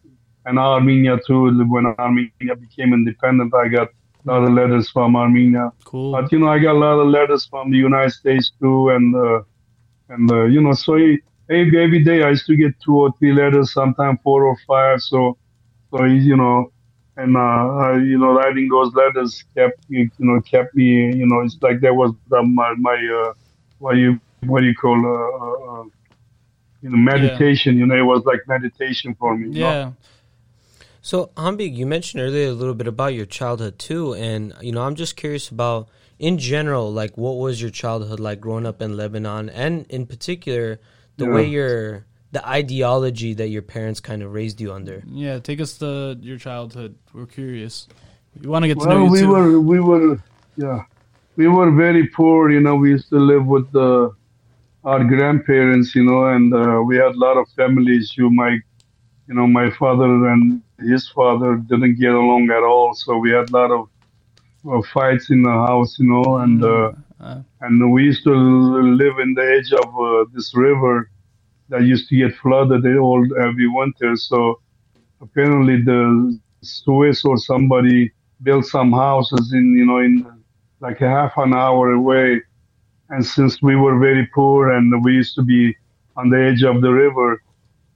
And 0.45 0.59
Armenia 0.59 1.19
too. 1.27 1.45
When 1.73 1.87
Armenia 1.87 2.55
became 2.61 2.93
independent, 2.93 3.55
I 3.55 3.69
got 3.69 3.89
a 4.27 4.31
lot 4.31 4.45
of 4.45 4.53
letters 4.53 4.91
from 4.91 5.17
Armenia. 5.17 5.73
Cool. 5.85 6.13
But 6.13 6.31
you 6.33 6.39
know, 6.39 6.49
I 6.49 6.59
got 6.59 6.77
a 6.77 6.79
lot 6.79 7.01
of 7.01 7.09
letters 7.09 7.47
from 7.47 7.71
the 7.71 7.79
United 7.79 8.13
States 8.13 8.53
too, 8.61 8.91
and 8.91 9.15
uh, 9.15 9.43
and 10.09 10.31
uh, 10.31 10.45
you 10.45 10.61
know, 10.61 10.73
so 10.73 10.95
every, 10.95 11.85
every 11.85 12.05
day 12.05 12.23
I 12.23 12.31
used 12.31 12.47
to 12.47 12.57
get 12.57 12.79
two 12.81 12.97
or 12.97 13.13
three 13.19 13.33
letters, 13.33 13.73
sometimes 13.73 14.19
four 14.23 14.45
or 14.45 14.57
five. 14.67 15.01
So, 15.01 15.37
so 15.91 16.05
you 16.05 16.37
know, 16.37 16.73
and 17.17 17.37
uh, 17.37 17.41
I, 17.41 17.97
you 17.99 18.19
know, 18.19 18.33
writing 18.33 18.69
those 18.69 18.95
letters 18.95 19.45
kept 19.55 19.85
you 19.89 20.11
know 20.19 20.41
kept 20.41 20.75
me, 20.75 21.15
you 21.15 21.27
know, 21.27 21.41
it's 21.41 21.59
like 21.61 21.81
that 21.81 21.95
was 21.95 22.13
the, 22.29 22.43
my 22.43 22.75
my 22.75 22.95
uh, 22.95 23.33
what 23.79 23.97
you 23.97 24.21
what 24.47 24.61
do 24.61 24.67
you 24.67 24.75
call 24.75 24.99
uh, 25.05 25.45
uh, 25.45 25.81
uh, 25.81 25.85
you 26.83 26.91
know 26.91 26.97
meditation. 26.97 27.77
You 27.77 27.87
know, 27.87 27.97
it 27.97 28.03
was 28.03 28.25
like 28.25 28.41
meditation 28.47 29.15
for 29.15 29.37
me. 29.37 29.59
Yeah. 29.59 29.73
know? 29.73 29.97
Yeah. 31.03 31.09
So, 31.09 31.31
Hambig, 31.37 31.75
you 31.77 31.87
mentioned 31.87 32.23
earlier 32.23 32.49
a 32.49 32.53
little 32.53 32.75
bit 32.75 32.87
about 32.87 33.15
your 33.15 33.27
childhood 33.27 33.79
too, 33.79 34.15
and 34.15 34.55
you 34.61 34.73
know, 34.73 34.83
I'm 34.83 34.95
just 34.95 35.17
curious 35.17 35.49
about, 35.49 35.89
in 36.19 36.39
general, 36.39 36.93
like 36.93 37.17
what 37.19 37.37
was 37.39 37.61
your 37.61 37.71
childhood 37.71 38.21
like 38.21 38.41
growing 38.41 38.67
up 38.67 38.81
in 38.81 38.97
Lebanon, 38.97 39.51
and 39.51 39.87
in 39.89 40.07
particular, 40.07 40.79
the 41.17 41.27
Yeah. 41.27 41.35
way 41.35 41.47
your 41.49 42.05
the 42.33 42.49
ideology 42.49 43.35
that 43.35 43.49
your 43.49 43.61
parents 43.61 44.01
kind 44.01 44.23
of 44.23 44.33
raised 44.33 44.59
you 44.59 44.73
under. 44.73 45.03
Yeah. 45.07 45.39
Take 45.39 45.61
us 45.61 45.77
to 45.79 46.17
your 46.23 46.39
childhood. 46.39 46.95
We're 47.13 47.27
curious. 47.27 47.89
We 48.41 48.49
want 48.49 48.63
to 48.63 48.69
get 48.69 48.81
to 48.81 48.89
know 48.89 49.05
Well, 49.05 49.05
you 49.05 49.11
we 49.13 49.21
too. 49.21 49.29
were 49.29 49.61
we 49.61 49.81
were 49.81 50.19
yeah, 50.57 50.85
we 51.37 51.47
were 51.49 51.71
very 51.71 52.07
poor. 52.09 52.51
You 52.51 52.61
know, 52.61 52.75
we 52.77 52.91
used 52.91 53.11
to 53.11 53.19
live 53.19 53.45
with 53.45 53.71
the, 53.73 54.13
our 54.85 55.05
grandparents. 55.05 55.95
You 55.95 56.05
know, 56.05 56.25
and 56.27 56.55
uh, 56.55 56.81
we 56.87 56.97
had 56.97 57.13
a 57.15 57.19
lot 57.19 57.37
of 57.37 57.49
families. 57.51 58.17
You 58.17 58.31
my, 58.31 58.59
you 59.29 59.35
know, 59.35 59.47
my 59.47 59.71
father 59.71 60.29
and 60.29 60.63
his 60.79 61.09
father 61.09 61.57
didn't 61.57 61.99
get 62.01 62.13
along 62.13 62.51
at 62.51 62.63
all. 62.63 62.95
So 62.95 63.17
we 63.19 63.31
had 63.31 63.51
a 63.51 63.53
lot 63.53 63.71
of 63.71 63.89
uh, 64.71 64.83
fights 64.93 65.31
in 65.31 65.43
the 65.43 65.51
house. 65.51 65.99
You 65.99 66.07
know, 66.13 66.39
and 66.39 66.63
uh, 66.65 66.93
Uh, 67.23 67.41
and 67.61 67.93
we 67.93 68.03
used 68.05 68.25
to 68.25 68.35
live 68.35 69.19
in 69.21 69.35
the 69.35 69.47
edge 69.57 69.73
of 69.73 69.89
uh, 69.99 70.25
this 70.35 70.55
river 70.57 71.09
that 71.69 71.83
used 71.83 72.09
to 72.09 72.17
get 72.17 72.35
flooded 72.37 72.85
all 72.99 73.25
every 73.41 73.69
winter. 73.69 74.17
So 74.17 74.61
apparently 75.21 75.77
the 75.83 76.39
Swiss 76.63 77.25
or 77.25 77.39
somebody 77.39 78.11
built 78.43 78.67
some 78.67 78.93
houses 78.93 79.53
in 79.53 79.77
you 79.79 79.87
know 79.87 79.99
in 79.99 80.27
like 80.81 81.01
a 81.01 81.09
half 81.09 81.33
an 81.37 81.55
hour 81.55 81.93
away. 81.93 82.43
And 83.11 83.25
since 83.25 83.63
we 83.63 83.77
were 83.77 83.99
very 83.99 84.27
poor 84.35 84.71
and 84.73 85.05
we 85.05 85.13
used 85.15 85.35
to 85.37 85.43
be 85.43 85.77
on 86.17 86.31
the 86.31 86.41
edge 86.49 86.63
of 86.65 86.83
the 86.83 86.93
river, 86.93 87.43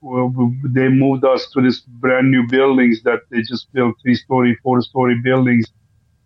they 0.02 0.88
moved 0.88 1.24
us 1.24 1.48
to 1.52 1.60
this 1.60 1.80
brand 1.80 2.30
new 2.30 2.46
buildings 2.46 3.02
that 3.02 3.20
they 3.30 3.42
just 3.42 3.72
built 3.72 3.94
three 4.02 4.14
story, 4.14 4.56
four 4.62 4.82
story 4.82 5.20
buildings. 5.22 5.66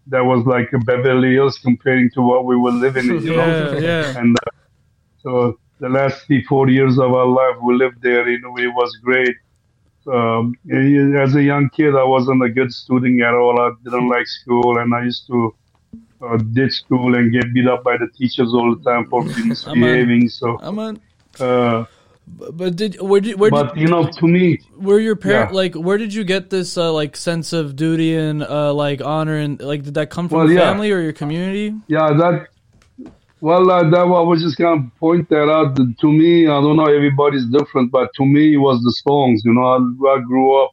That 0.06 0.24
was 0.24 0.44
like 0.46 0.72
a 0.72 0.78
Beverly 0.78 1.34
Hills 1.34 1.58
comparing 1.58 2.10
to 2.12 2.22
what 2.22 2.44
we 2.44 2.56
were 2.56 2.72
living 2.72 3.08
in, 3.08 3.22
you 3.22 3.36
know. 3.36 3.72
yeah. 3.74 3.78
Yeah. 3.78 4.18
And 4.18 4.36
uh, 4.36 4.50
so 5.22 5.58
the 5.78 5.88
last 5.88 6.26
three, 6.26 6.44
four 6.44 6.68
years 6.68 6.98
of 6.98 7.12
our 7.12 7.26
life, 7.26 7.56
we 7.62 7.74
lived 7.74 8.02
there. 8.02 8.28
You 8.28 8.40
know, 8.40 8.56
it 8.58 8.68
was 8.68 8.96
great. 9.02 9.36
Um, 10.06 10.54
as 11.16 11.34
a 11.34 11.42
young 11.42 11.68
kid, 11.70 11.94
I 11.94 12.04
wasn't 12.04 12.42
a 12.42 12.48
good 12.48 12.72
student 12.72 13.20
at 13.22 13.34
all. 13.34 13.60
I 13.60 13.70
didn't 13.84 14.08
like 14.08 14.26
school, 14.26 14.78
and 14.78 14.94
I 14.94 15.04
used 15.04 15.26
to 15.28 15.54
uh, 16.22 16.36
ditch 16.38 16.72
school 16.72 17.14
and 17.14 17.32
get 17.32 17.52
beat 17.52 17.68
up 17.68 17.84
by 17.84 17.96
the 17.96 18.08
teachers 18.16 18.52
all 18.52 18.74
the 18.74 18.82
time 18.82 19.06
for 19.08 19.22
misbehaving. 19.44 20.28
So, 20.28 20.56
uh, 21.38 21.84
But 22.38 22.76
did 22.76 23.00
where 23.00 23.20
did 23.20 23.38
where 23.38 23.50
but 23.50 23.74
did 23.74 23.82
you 23.82 23.88
know, 23.88 24.06
to 24.20 24.26
me, 24.26 24.60
were 24.76 24.98
your 25.00 25.16
parent 25.16 25.50
Yeah. 25.50 25.56
like 25.56 25.74
where 25.74 25.98
did 25.98 26.12
you 26.14 26.24
get 26.24 26.50
this 26.50 26.76
uh, 26.78 26.92
like 26.92 27.16
sense 27.16 27.52
of 27.52 27.76
duty 27.76 28.14
and 28.16 28.42
uh, 28.42 28.72
like 28.72 29.00
honor 29.02 29.36
and 29.36 29.60
like 29.60 29.82
did 29.82 29.94
that 29.94 30.10
come 30.10 30.28
from 30.28 30.38
Well, 30.38 30.48
the 30.48 30.54
yeah. 30.54 30.60
family 30.70 30.90
or 30.90 31.00
your 31.00 31.12
community? 31.12 31.74
Yeah, 31.88 32.12
that. 32.14 32.46
Well, 33.42 33.70
uh, 33.70 33.88
that 33.90 33.98
I 34.00 34.04
was 34.04 34.42
just 34.42 34.58
gonna 34.58 34.90
point 34.98 35.28
that 35.30 35.48
out. 35.50 35.76
To 35.76 36.08
me, 36.12 36.46
I 36.46 36.60
don't 36.60 36.76
know. 36.76 36.84
Everybody's 36.84 37.46
different, 37.46 37.90
but 37.90 38.10
to 38.16 38.24
me, 38.24 38.54
it 38.54 38.58
was 38.58 38.82
the 38.82 38.92
songs. 39.06 39.42
You 39.44 39.54
know, 39.54 39.66
I, 39.76 39.78
I 40.14 40.20
grew 40.20 40.62
up 40.62 40.70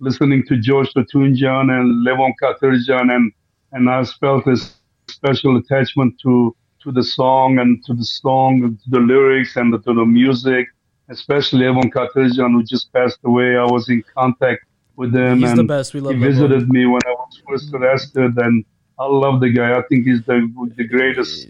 listening 0.00 0.44
to 0.48 0.56
George 0.58 0.90
Tutunjian 0.94 1.70
and 1.76 2.06
Levon 2.06 2.32
Katerjan, 2.42 3.14
and 3.14 3.32
and 3.72 3.88
I 3.88 4.04
felt 4.20 4.44
this 4.44 4.74
special 5.08 5.56
attachment 5.56 6.14
to 6.22 6.54
to 6.82 6.92
the 6.92 7.02
song 7.02 7.58
and 7.60 7.82
to 7.86 7.94
the 7.94 8.04
song, 8.04 8.62
and 8.64 8.78
to 8.82 8.90
the 8.90 9.00
lyrics, 9.00 9.56
and 9.56 9.72
to 9.72 9.92
the 9.94 10.04
music. 10.04 10.66
Especially 11.08 11.60
Levon 11.60 11.92
Katerjan, 11.92 12.52
who 12.52 12.62
just 12.62 12.92
passed 12.92 13.18
away. 13.24 13.56
I 13.56 13.64
was 13.64 13.88
in 13.88 14.02
contact 14.16 14.64
with 14.96 15.14
him, 15.14 15.38
He's 15.38 15.50
and 15.50 15.58
the 15.58 15.64
best. 15.64 15.92
We 15.92 16.00
love 16.00 16.14
he 16.14 16.20
visited 16.20 16.68
me 16.70 16.86
when 16.86 17.00
I 17.06 17.10
was 17.10 17.42
first 17.48 17.74
arrested, 17.74 18.36
and 18.38 18.64
I 18.98 19.06
love 19.06 19.40
the 19.40 19.50
guy. 19.50 19.76
I 19.76 19.82
think 19.88 20.06
he's 20.06 20.22
the 20.24 20.38
the 20.76 20.84
greatest. 20.84 21.48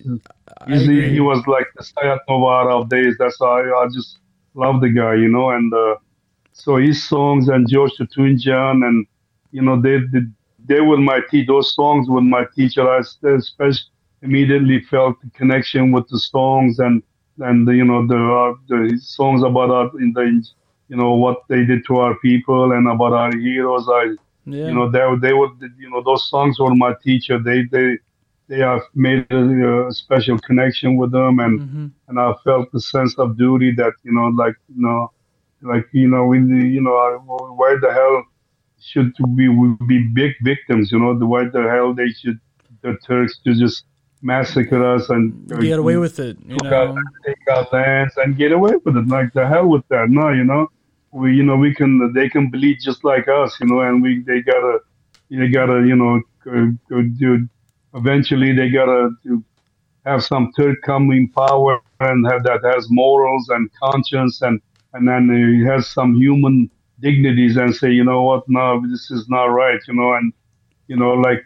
He, 0.66 1.08
he 1.10 1.20
was 1.20 1.46
like 1.46 1.66
the 1.76 1.84
Sayat 1.84 2.20
Novara 2.28 2.78
of 2.78 2.88
days. 2.88 3.16
That's 3.18 3.38
why 3.38 3.62
I, 3.62 3.82
I 3.82 3.86
just 3.92 4.18
love 4.54 4.80
the 4.80 4.88
guy, 4.88 5.14
you 5.14 5.28
know. 5.28 5.50
And 5.50 5.72
uh, 5.72 5.96
so 6.52 6.76
his 6.76 7.06
songs 7.06 7.48
and 7.48 7.68
George 7.68 7.92
Tutunjian, 7.98 8.86
and 8.86 9.06
you 9.52 9.62
know, 9.62 9.80
they, 9.80 9.98
they 10.12 10.26
they 10.66 10.80
were 10.80 10.96
my 10.96 11.20
teacher. 11.30 11.52
Those 11.52 11.74
songs 11.74 12.08
were 12.08 12.22
my 12.22 12.46
teacher. 12.56 12.88
I 12.88 13.00
especially 13.00 13.90
immediately 14.22 14.80
felt 14.80 15.20
the 15.20 15.30
connection 15.30 15.92
with 15.92 16.08
the 16.08 16.18
songs 16.18 16.78
and 16.78 17.02
and 17.38 17.66
the, 17.66 17.74
you 17.74 17.84
know 17.84 18.06
the 18.06 18.16
uh, 18.40 18.54
the 18.68 18.98
songs 18.98 19.42
about 19.42 19.70
our 19.70 19.90
in 20.00 20.12
the 20.14 20.24
you 20.88 20.96
know 20.96 21.14
what 21.14 21.38
they 21.48 21.64
did 21.64 21.84
to 21.86 21.96
our 21.98 22.16
people 22.18 22.72
and 22.72 22.88
about 22.88 23.12
our 23.12 23.36
heroes. 23.36 23.86
I 23.90 24.16
Yeah. 24.46 24.64
you 24.64 24.74
know 24.74 24.90
they 24.90 25.04
they 25.20 25.32
were 25.34 25.50
you 25.78 25.90
know 25.90 26.02
those 26.04 26.28
songs 26.28 26.58
were 26.60 26.74
my 26.74 26.94
teacher. 27.02 27.38
They 27.38 27.64
they 27.72 27.98
they 28.48 28.58
have 28.58 28.82
made 28.94 29.26
a, 29.30 29.86
a 29.88 29.92
special 29.92 30.38
connection 30.38 30.96
with 30.96 31.12
them 31.12 31.38
and 31.38 31.60
Mhm. 31.60 31.92
and 32.08 32.18
I 32.18 32.32
felt 32.44 32.70
the 32.72 32.80
sense 32.80 33.16
of 33.18 33.36
duty 33.36 33.72
that 33.76 33.92
you 34.04 34.12
know 34.12 34.28
like 34.42 34.56
you 34.68 34.82
know 34.86 35.10
like 35.62 35.86
you 35.92 36.08
know 36.08 36.24
we 36.26 36.38
you 36.76 36.80
know 36.82 36.96
why 37.58 37.76
the 37.80 37.92
hell 37.92 38.24
should 38.80 39.12
we 39.36 39.48
be 39.86 39.98
big 40.14 40.32
victims 40.42 40.90
you 40.92 40.98
know 40.98 41.18
the 41.18 41.26
why 41.26 41.44
the 41.52 41.62
hell 41.72 41.94
they 41.94 42.08
should 42.08 42.38
the 42.82 42.96
Turks 43.06 43.38
to 43.44 43.54
just 43.54 43.84
massacre 44.24 44.82
us 44.94 45.10
and 45.10 45.46
Get 45.60 45.78
away 45.78 45.96
uh, 45.96 46.00
with 46.00 46.18
it, 46.18 46.36
you 46.46 46.56
our- 46.64 46.94
know. 46.94 46.96
take 47.26 47.36
our 47.52 47.66
lands 47.72 48.14
and 48.16 48.36
get 48.36 48.52
away 48.52 48.72
with 48.84 48.96
it. 48.96 49.06
Like 49.06 49.32
the 49.34 49.46
hell 49.46 49.68
with 49.68 49.86
that. 49.88 50.08
No, 50.08 50.30
you 50.30 50.44
know, 50.44 50.66
we 51.12 51.34
you 51.36 51.42
know 51.44 51.56
we 51.56 51.74
can 51.74 52.12
they 52.14 52.28
can 52.28 52.50
bleed 52.50 52.78
just 52.80 53.04
like 53.04 53.28
us, 53.28 53.56
you 53.60 53.66
know, 53.68 53.80
and 53.80 54.02
we 54.02 54.22
they 54.30 54.40
gotta 54.42 54.78
they 55.30 55.48
gotta 55.48 55.86
you 55.86 55.96
know 55.96 56.20
go, 56.44 56.72
go 56.90 57.02
do. 57.02 57.48
Eventually, 57.94 58.52
they 58.52 58.70
gotta 58.70 59.10
do, 59.22 59.44
have 60.06 60.24
some 60.24 60.50
third 60.56 60.76
coming 60.82 61.28
power 61.30 61.78
and 62.00 62.26
have 62.30 62.42
that 62.44 62.60
has 62.64 62.86
morals 62.90 63.48
and 63.50 63.70
conscience 63.82 64.42
and 64.42 64.60
and 64.94 65.06
then 65.08 65.24
he 65.58 65.64
has 65.64 65.86
some 65.88 66.14
human 66.14 66.70
dignities 67.00 67.56
and 67.56 67.74
say, 67.74 67.90
you 67.90 68.04
know 68.04 68.22
what, 68.22 68.42
no, 68.48 68.80
this 68.90 69.10
is 69.10 69.28
not 69.28 69.46
right, 69.46 69.80
you 69.88 69.94
know, 69.94 70.14
and 70.14 70.32
you 70.88 70.96
know 70.96 71.12
like 71.12 71.42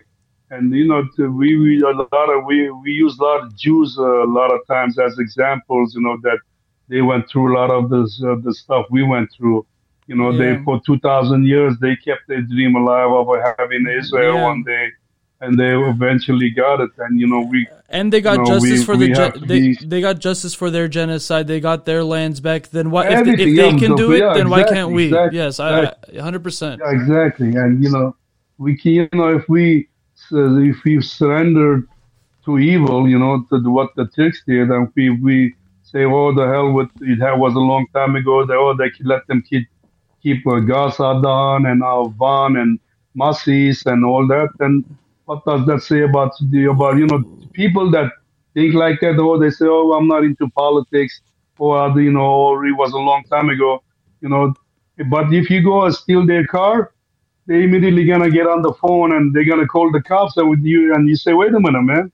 and 0.51 0.72
you 0.74 0.86
know 0.86 1.03
we 1.40 1.57
we 1.59 1.80
a 1.82 1.90
lot 1.90 2.28
of 2.34 2.44
we 2.44 2.70
we 2.70 2.90
use 2.92 3.18
a 3.18 3.22
lot 3.22 3.40
of 3.44 3.57
Jews 3.57 3.96
uh, 3.99 4.24
a 4.28 4.30
lot 4.38 4.51
of 4.53 4.61
times 4.66 4.99
as 4.99 5.18
examples 5.18 5.94
you 5.94 6.03
know 6.03 6.16
that 6.22 6.38
they 6.88 7.03
went 7.03 7.28
through 7.28 7.46
a 7.53 7.55
lot 7.61 7.70
of 7.70 7.90
this 7.90 8.11
uh, 8.24 8.36
the 8.46 8.55
stuff 8.55 8.86
we 8.90 9.03
went 9.03 9.28
through 9.36 9.66
you 10.07 10.16
know 10.16 10.30
Yeah. 10.30 10.38
they 10.57 10.64
for 10.64 10.80
2000 10.86 11.44
years 11.46 11.74
they 11.80 11.94
kept 11.96 12.22
their 12.28 12.42
dream 12.42 12.76
alive 12.76 13.11
of 13.20 13.26
having 13.59 13.86
Israel 14.01 14.36
Yeah. 14.36 14.44
one 14.53 14.62
day 14.64 14.86
and 15.40 15.59
they 15.61 15.72
eventually 15.94 16.51
got 16.51 16.80
it 16.80 16.90
and 16.99 17.20
you 17.20 17.26
know 17.32 17.42
we 17.53 17.66
And 17.90 18.12
they 18.12 18.20
got 18.30 18.38
No, 18.38 18.44
justice 18.53 18.80
we- 18.80 18.84
for 18.88 18.96
the 19.03 19.07
we 19.09 19.12
gen- 19.18 19.32
have 19.32 19.40
to 19.40 19.46
they 19.51 19.61
be- 19.68 19.78
they 19.92 20.01
got 20.09 20.16
justice 20.28 20.55
for 20.61 20.68
their 20.76 20.88
genocide. 20.99 21.44
They 21.53 21.61
got 21.70 21.80
their 21.90 22.03
lands 22.14 22.38
back. 22.49 22.62
Then 22.76 22.86
why 22.92 23.03
if 23.14 23.20
they, 23.26 23.36
if 23.46 23.51
they 23.61 23.70
can 23.82 23.92
do 24.05 24.09
yeah, 24.12 24.18
it? 24.18 24.34
Then 24.38 24.46
why 24.53 24.62
can't 24.74 24.90
we? 24.99 25.05
exactly, 25.07 25.38
yes, 25.42 25.53
I 25.61 25.68
exactly. 25.68 26.18
hundred 26.26 26.42
percent. 26.46 26.76
Yeah, 26.82 26.99
exactly. 26.99 27.51
And 27.62 27.70
you 27.84 27.90
know, 27.94 28.07
we 28.64 28.70
can, 28.80 28.92
you 28.99 29.09
know, 29.18 29.28
if 29.38 29.44
we 29.55 29.64
uh, 30.33 30.59
if 30.59 30.83
we 30.85 31.01
surrender 31.01 31.87
to 32.45 32.59
evil, 32.59 33.09
you 33.09 33.18
know, 33.18 33.45
to 33.51 33.59
what 33.70 33.95
the 33.97 34.07
Turks 34.09 34.43
did, 34.47 34.70
and 34.70 34.91
we 34.97 35.11
we 35.11 35.55
say, 35.83 36.05
oh, 36.05 36.33
the 36.35 36.47
hell 36.47 36.72
with 36.72 36.91
it 37.01 37.18
was 37.39 37.55
a 37.55 37.59
long 37.59 37.87
time 37.95 38.16
ago. 38.16 38.45
That 38.47 38.57
oh, 38.57 38.74
they 38.76 38.91
let 39.05 39.26
them 39.26 39.43
keep 39.43 39.68
keep 40.22 40.47
uh, 40.47 40.61
Kars 40.66 40.97
Ardahan 40.97 41.66
and 41.70 41.83
Van 42.18 42.57
and 42.57 42.79
Masis 43.16 43.87
and 43.87 44.05
all 44.05 44.26
that. 44.29 44.51
And 44.61 44.85
what 45.24 45.45
does 45.45 45.66
that 45.66 45.83
say 45.83 46.03
about 46.03 46.33
the 46.51 46.66
about 46.66 46.97
you 46.97 47.07
know 47.07 47.22
people 47.53 47.91
that 47.91 48.12
think 48.55 48.74
like 48.74 49.01
that? 49.01 49.18
Oh, 49.18 49.39
they 49.39 49.51
say, 49.51 49.66
oh, 49.68 49.93
I'm 49.93 50.09
not 50.09 50.24
into 50.24 50.49
politics, 50.51 51.20
or 51.59 52.01
you 52.01 52.12
know, 52.12 52.31
or 52.47 52.66
it 52.66 52.72
was 52.72 52.93
a 52.93 52.99
long 52.99 53.24
time 53.24 53.51
ago, 53.51 53.83
you 54.20 54.29
know. 54.29 54.55
But 55.11 55.33
if 55.33 55.49
you 55.51 55.62
go 55.62 55.85
and 55.85 55.95
steal 55.95 56.26
their 56.26 56.47
car, 56.47 56.93
they 57.49 57.62
immediately 57.64 58.05
gonna 58.05 58.30
get 58.30 58.46
on 58.46 58.61
the 58.62 58.74
phone 58.74 59.11
and 59.16 59.34
they're 59.34 59.46
gonna 59.53 59.66
call 59.66 59.90
the 59.90 60.03
cops 60.03 60.36
and 60.36 60.49
with 60.51 60.62
you 60.62 60.94
and 60.94 61.09
you 61.09 61.16
say, 61.16 61.32
wait 61.32 61.53
a 61.55 61.59
minute, 61.59 61.82
man, 61.82 62.12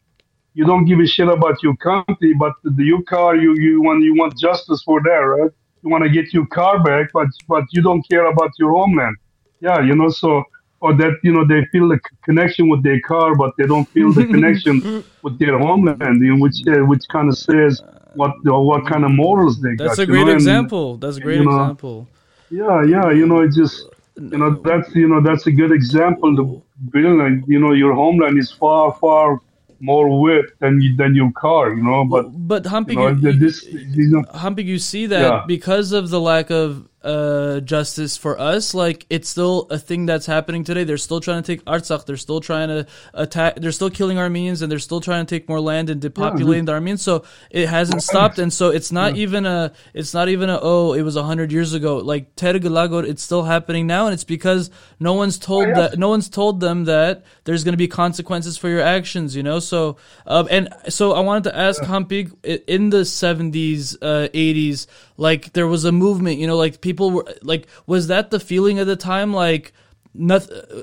you 0.55 0.65
don't 0.65 0.85
give 0.87 1.01
a 1.01 1.07
shit 1.07 1.29
about 1.29 1.61
your 1.63 1.77
country, 1.77 2.33
but 2.35 2.53
the, 2.63 2.85
your 2.85 3.03
car, 3.03 3.35
you 3.37 3.51
you 3.65 3.83
want 3.83 4.03
you 4.05 4.15
want 4.15 4.39
justice 4.39 4.81
for 4.85 5.03
that, 5.03 5.23
right? 5.37 5.51
You 5.83 5.91
want 5.91 6.05
to 6.05 6.11
get 6.11 6.33
your 6.33 6.47
car 6.47 6.83
back, 6.83 7.11
but 7.13 7.27
but 7.49 7.65
you 7.73 7.83
don't 7.83 8.03
care 8.09 8.27
about 8.27 8.53
your 8.61 8.71
homeland. 8.71 9.17
Yeah, 9.61 9.81
you 9.89 9.97
know, 9.97 10.09
so 10.09 10.45
or 10.81 10.95
that 11.01 11.15
you 11.25 11.33
know 11.33 11.45
they 11.53 11.65
feel 11.73 11.89
the 11.89 11.99
connection 12.29 12.69
with 12.69 12.83
their 12.85 13.01
car, 13.01 13.35
but 13.35 13.51
they 13.59 13.67
don't 13.67 13.89
feel 13.91 14.13
the 14.13 14.27
connection 14.27 15.03
with 15.23 15.37
their 15.41 15.59
homeland, 15.59 16.19
in 16.23 16.39
which 16.39 16.59
uh, 16.69 16.85
which 16.91 17.05
kind 17.09 17.29
of 17.29 17.37
says 17.37 17.83
what 18.15 18.33
what 18.45 18.87
kind 18.87 19.05
of 19.05 19.11
morals 19.11 19.61
they 19.61 19.75
got. 19.75 19.89
That's 19.89 19.99
a 19.99 20.03
you 20.03 20.07
great 20.07 20.27
know, 20.27 20.33
and- 20.33 20.41
example. 20.41 20.97
That's 20.99 21.17
a 21.17 21.21
great 21.21 21.39
you 21.41 21.47
know, 21.47 21.61
example. 21.63 22.07
yeah, 22.51 22.85
yeah, 22.85 23.11
you 23.11 23.27
know, 23.27 23.41
it 23.41 23.53
just 23.53 23.77
you 24.17 24.39
know 24.39 24.51
that's 24.65 24.95
you 24.95 25.09
know 25.09 25.21
that's 25.21 25.47
a 25.47 25.53
good 25.53 25.73
example 25.73 26.37
to 26.37 26.63
build. 26.91 27.21
And, 27.21 27.45
you 27.47 27.59
know, 27.59 27.73
your 27.73 27.95
homeland 27.95 28.39
is 28.39 28.51
far 28.51 28.93
far 29.01 29.41
more 29.81 30.21
worth 30.21 30.51
than 30.61 30.81
you, 30.81 30.97
than 30.97 31.15
your 31.15 31.33
car. 31.33 31.75
You 31.75 31.83
know, 31.83 32.05
but 32.05 32.27
But 32.49 32.67
humping 32.67 32.99
you 32.99 33.11
know, 33.11 33.31
you, 33.31 33.39
this 33.39 33.65
you 33.65 34.11
know, 34.11 34.25
Humpy, 34.33 34.65
you 34.65 34.79
see 34.79 35.07
that 35.07 35.21
Yeah. 35.21 35.45
because 35.47 35.93
of 35.93 36.11
the 36.11 36.21
lack 36.21 36.51
of 36.51 36.89
uh, 37.05 37.61
justice 37.61 38.17
for 38.17 38.41
us, 38.41 38.75
like 38.75 39.07
it's 39.11 39.29
still 39.29 39.67
a 39.71 39.79
thing 39.79 40.07
that's 40.07 40.27
happening 40.27 40.65
today. 40.65 40.85
They're 40.85 40.97
still 40.97 41.21
trying 41.21 41.43
to 41.43 41.47
take 41.47 41.65
Artsakh. 41.67 42.07
They're 42.07 42.17
still 42.17 42.41
trying 42.41 42.69
to 42.69 42.87
attack. 43.13 43.57
They're 43.57 43.73
still 43.73 43.91
killing 43.91 44.19
Armenians, 44.19 44.63
and 44.63 44.73
they're 44.73 44.79
still 44.79 45.01
trying 45.01 45.27
to 45.27 45.35
take 45.35 45.49
more 45.49 45.61
land 45.61 45.91
and 45.91 46.01
depopulating 46.01 46.67
the 46.67 46.73
Armenians. 46.73 47.03
So 47.03 47.25
it 47.51 47.69
hasn't 47.69 48.03
stopped, 48.03 48.39
and 48.39 48.53
so 48.53 48.71
it's 48.71 48.91
not 48.91 49.17
even 49.17 49.47
a. 49.47 49.73
It's 49.93 50.15
not 50.15 50.29
even 50.29 50.49
a. 50.49 50.59
Oh, 50.61 50.95
it 50.95 51.03
was 51.03 51.17
a 51.17 51.23
hundred 51.23 51.53
years 51.53 51.75
ago. 51.75 51.99
Like 51.99 52.35
Tergalago, 52.37 53.05
it's 53.07 53.23
still 53.23 53.43
happening 53.43 53.87
now, 53.87 54.07
and 54.07 54.15
it's 54.15 54.25
because 54.25 54.71
no 54.99 55.13
one's 55.13 55.39
told 55.39 55.69
yeah. 55.69 55.75
that. 55.75 55.99
No 55.99 56.09
one's 56.09 56.29
told 56.29 56.61
them 56.61 56.85
that 56.85 57.25
there's 57.45 57.65
going 57.65 57.75
to 57.75 57.79
be 57.79 57.89
consequences 57.89 58.57
for 58.57 58.69
your 58.69 58.81
actions. 58.81 59.37
You 59.37 59.43
know. 59.43 59.59
So 59.59 59.99
um, 60.27 60.49
and 60.51 60.69
so 60.89 61.13
I 61.13 61.21
wanted 61.21 61.45
to 61.45 61.57
ask 61.57 61.83
Humpy 61.83 62.29
i- 62.45 62.63
in 62.67 62.91
the 62.91 63.05
70s, 63.05 63.97
uh, 64.01 64.29
80s, 64.33 64.87
like 65.17 65.53
there 65.53 65.67
was 65.67 65.85
a 65.85 65.93
movement. 65.93 66.39
You 66.39 66.47
know, 66.47 66.57
like 66.57 66.81
people 66.81 66.94
were 66.99 67.25
like, 67.43 67.67
was 67.87 68.07
that 68.09 68.31
the 68.31 68.41
feeling 68.41 68.79
at 68.79 68.87
the 68.87 68.97
time? 68.97 69.33
Like. 69.33 69.73
No, 70.17 70.39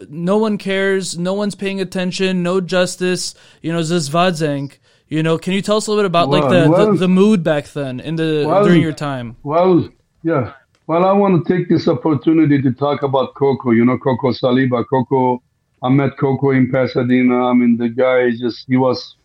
no 0.09 0.38
one 0.38 0.57
cares. 0.57 1.18
No 1.18 1.34
one's 1.34 1.55
paying 1.55 1.80
attention. 1.80 2.43
No 2.43 2.59
justice. 2.59 3.34
You 3.62 3.72
know, 3.72 3.80
zazvadzenk. 3.80 4.74
You 5.07 5.24
know, 5.24 5.38
can 5.38 5.53
you 5.53 5.62
tell 5.62 5.78
us 5.78 5.88
a 5.88 5.91
little 5.91 6.03
bit 6.03 6.07
about 6.07 6.30
like 6.30 6.49
the, 6.49 6.70
well- 6.70 6.91
the, 6.91 6.97
the 6.97 7.07
mood 7.07 7.41
back 7.41 7.68
then 7.68 8.01
in 8.01 8.18
the 8.18 8.43
Well- 8.45 8.66
during 8.66 8.82
your 8.82 8.91
time? 8.91 9.38
well, 9.43 9.88
yeah. 10.24 10.51
Well, 10.88 11.05
I 11.05 11.14
want 11.14 11.45
to 11.47 11.57
take 11.57 11.70
this 11.70 11.88
opportunity 11.88 12.62
to 12.62 12.72
talk 12.74 13.03
about 13.03 13.34
Koko. 13.36 13.72
You 13.72 13.86
know, 13.86 13.97
Koko 13.97 14.32
Saliba. 14.34 14.84
Koko, 14.89 15.41
I 15.82 15.88
met 15.88 16.18
Koko 16.18 16.49
in 16.51 16.70
Pasadena. 16.70 17.45
I 17.47 17.53
mean, 17.53 17.78
the 17.78 17.88
guy 17.88 18.32
just 18.32 18.66
he 18.68 18.76
was 18.76 19.16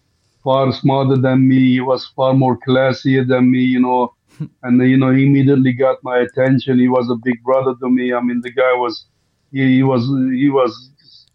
far 0.44 0.72
smarter 0.72 1.16
than 1.16 1.48
me. 1.48 1.58
He 1.72 1.80
was 1.80 2.06
far 2.14 2.32
more 2.32 2.56
classier 2.58 3.26
than 3.26 3.50
me. 3.50 3.58
You 3.58 3.80
know, 3.80 4.14
and 4.62 4.80
you 4.88 4.96
know, 4.96 5.10
he 5.12 5.26
immediately 5.26 5.72
got 5.72 5.96
my 6.02 6.18
attention. 6.18 6.78
He 6.78 6.88
was 6.88 7.10
a 7.10 7.16
big 7.28 7.42
brother 7.42 7.74
to 7.80 7.88
me. 7.90 8.12
I 8.12 8.20
mean, 8.20 8.40
the 8.42 8.50
guy 8.52 8.72
was 8.74 9.06
he, 9.52 9.76
he 9.76 9.82
was 9.82 10.02
he 10.42 10.48
was 10.50 10.72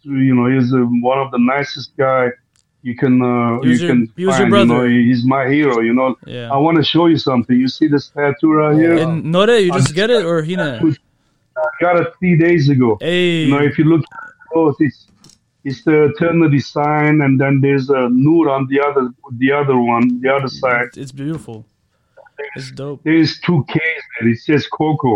you 0.04 0.34
know 0.36 0.48
he's 0.54 0.74
uh, 0.74 0.80
one 1.12 1.20
of 1.20 1.30
the 1.32 1.38
nicest 1.40 1.96
guy 1.98 2.30
you 2.84 2.96
can 2.96 3.22
uh, 3.22 3.62
you 3.62 3.72
your- 3.74 3.90
can 3.90 4.12
he 4.18 4.26
was 4.26 4.40
your 4.40 4.50
find. 4.50 4.54
You 4.62 4.66
brother. 4.66 4.88
know, 4.90 5.04
he's 5.08 5.24
my 5.26 5.48
hero. 5.48 5.80
You 5.82 5.94
know, 5.94 6.16
Yeah. 6.26 6.52
I 6.52 6.58
want 6.58 6.78
to 6.78 6.84
show 6.84 7.06
you 7.06 7.18
something. 7.18 7.56
You 7.56 7.68
see 7.68 7.88
this 7.88 8.10
tattoo 8.10 8.54
right 8.54 8.76
here? 8.76 8.98
And 8.98 9.24
Nore, 9.26 9.50
you 9.52 9.72
just 9.72 9.94
get 9.94 10.10
it 10.10 10.26
or 10.26 10.44
Hina? 10.44 10.82
I 11.58 11.70
got 11.80 11.96
it 12.02 12.08
three 12.20 12.38
days 12.38 12.70
ago. 12.70 12.98
Hey, 13.00 13.44
You 13.46 13.52
know, 13.52 13.62
if 13.62 13.78
you 13.78 13.86
look 13.86 14.04
close, 14.52 14.76
it's 14.80 15.08
it's 15.64 15.84
the 15.84 16.06
eternity 16.06 16.60
sign, 16.60 17.22
and 17.22 17.40
then 17.40 17.62
there's 17.62 17.88
a 17.92 18.10
nur 18.10 18.50
on 18.50 18.66
the 18.68 18.80
other 18.82 19.10
the 19.44 19.52
other 19.52 19.78
one, 19.78 20.20
the 20.22 20.30
other 20.34 20.48
side. 20.48 20.88
it's 20.98 21.12
beautiful. 21.12 21.66
It's 22.56 22.72
dope. 22.72 23.04
There 23.04 23.16
is 23.16 23.40
two 23.40 23.64
K's 23.70 24.04
there. 24.20 24.30
It 24.30 24.38
says 24.40 24.68
Koko, 24.68 25.16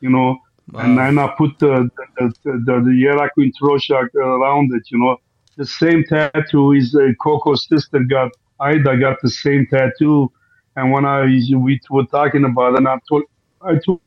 you 0.00 0.10
know, 0.10 0.38
and 0.74 0.98
then 0.98 1.18
I 1.18 1.28
put 1.36 1.58
the 1.58 1.88
the 2.18 2.32
the, 2.44 2.52
the, 2.66 2.74
the 2.86 2.94
Yeraku 3.04 3.52
Troshak 3.60 4.14
around 4.14 4.72
it. 4.74 4.82
You 4.90 4.98
know, 4.98 5.16
the 5.56 5.66
same 5.66 6.04
tattoo 6.04 6.72
is 6.72 6.94
uh, 6.94 7.12
Koko's 7.22 7.66
sister 7.68 8.00
got. 8.00 8.30
Ida 8.58 8.96
got 8.96 9.18
the 9.20 9.28
same 9.28 9.66
tattoo, 9.66 10.32
and 10.76 10.90
when 10.90 11.04
I 11.04 11.26
we 11.26 11.78
were 11.90 12.06
talking 12.06 12.44
about 12.44 12.72
it, 12.72 12.78
and 12.78 12.88
I 12.88 12.98
told 13.08 13.24
I 13.60 13.78
told 13.84 14.00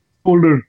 her 0.43 0.61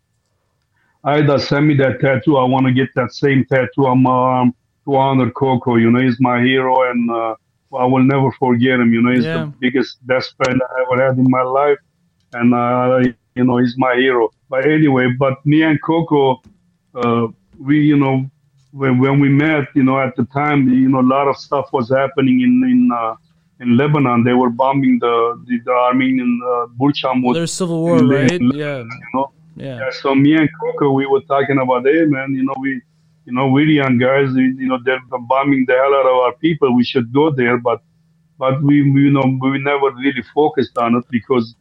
Ida, 1.04 1.38
send 1.38 1.66
me 1.68 1.74
that 1.76 2.00
tattoo. 2.00 2.36
I 2.36 2.44
want 2.44 2.66
to 2.66 2.72
get 2.72 2.90
that 2.94 3.12
same 3.12 3.44
tattoo 3.46 3.86
on 3.86 4.02
my 4.02 4.10
arm 4.10 4.54
to 4.84 4.96
honor 4.96 5.30
Koko. 5.30 5.76
You 5.76 5.90
know, 5.90 6.00
he's 6.00 6.20
my 6.20 6.42
hero, 6.42 6.90
and 6.90 7.10
uh, 7.10 7.34
I 7.74 7.84
will 7.86 8.02
never 8.04 8.30
forget 8.32 8.80
him. 8.80 8.92
You 8.92 9.00
know, 9.02 9.12
he's 9.12 9.24
Yeah. 9.24 9.44
the 9.44 9.52
biggest, 9.60 10.04
best 10.06 10.34
friend 10.36 10.60
I 10.60 10.82
ever 10.82 11.06
had 11.06 11.16
in 11.18 11.26
my 11.30 11.42
life, 11.42 11.78
and 12.32 12.54
uh, 12.54 13.00
you 13.34 13.44
know, 13.44 13.58
he's 13.58 13.76
my 13.78 13.94
hero. 13.94 14.30
But 14.48 14.66
anyway, 14.66 15.08
but 15.18 15.44
me 15.46 15.62
and 15.62 15.80
Koko, 15.82 16.42
uh, 16.94 17.28
we, 17.58 17.80
you 17.80 17.96
know, 17.96 18.28
when 18.72 18.98
when 18.98 19.20
we 19.20 19.28
met, 19.28 19.68
you 19.74 19.82
know, 19.82 20.00
at 20.00 20.16
the 20.16 20.24
time, 20.26 20.68
you 20.68 20.88
know, 20.88 21.00
a 21.00 21.10
lot 21.16 21.28
of 21.28 21.36
stuff 21.36 21.72
was 21.72 21.90
happening 21.90 22.40
in 22.40 22.52
in 22.72 22.90
uh, 22.92 23.14
in 23.60 23.76
Lebanon. 23.76 24.24
They 24.24 24.32
were 24.32 24.50
bombing 24.50 24.98
the 24.98 25.42
the, 25.46 25.58
the 25.64 25.72
Armenian 25.72 26.40
uh, 26.44 26.66
Bourj 26.78 27.02
Hammoud. 27.04 27.34
There's 27.34 27.52
civil 27.52 27.80
war, 27.80 28.04
right? 28.04 28.32
in 28.32 28.50
Yeah, 28.52 28.78
You 28.78 29.10
know, 29.14 29.32
yeah. 29.56 29.78
yeah, 29.80 29.90
so 29.90 30.14
me 30.14 30.34
and 30.36 30.48
Koko, 30.60 30.92
we 30.92 31.06
were 31.06 31.22
talking 31.22 31.58
about, 31.58 31.86
hey 31.86 32.04
man, 32.04 32.34
you 32.34 32.44
know, 32.44 32.54
we, 32.60 32.80
you 33.26 33.32
know, 33.32 33.48
we're 33.48 33.66
young 33.66 33.98
guys, 33.98 34.32
we, 34.32 34.42
you 34.62 34.68
know, 34.68 34.78
they're 34.84 35.00
bombing 35.08 35.64
the 35.66 35.74
hell 35.74 35.94
out 35.94 36.06
of 36.06 36.16
our 36.24 36.32
people. 36.34 36.74
We 36.74 36.84
should 36.84 37.12
go 37.12 37.30
there, 37.30 37.58
but 37.58 37.82
but 38.38 38.62
we, 38.62 38.90
we 38.90 39.02
you 39.02 39.10
know 39.10 39.38
we 39.40 39.58
never 39.58 39.90
really 39.92 40.24
focused 40.34 40.76
on 40.78 40.94
it 40.96 41.04
because 41.10 41.54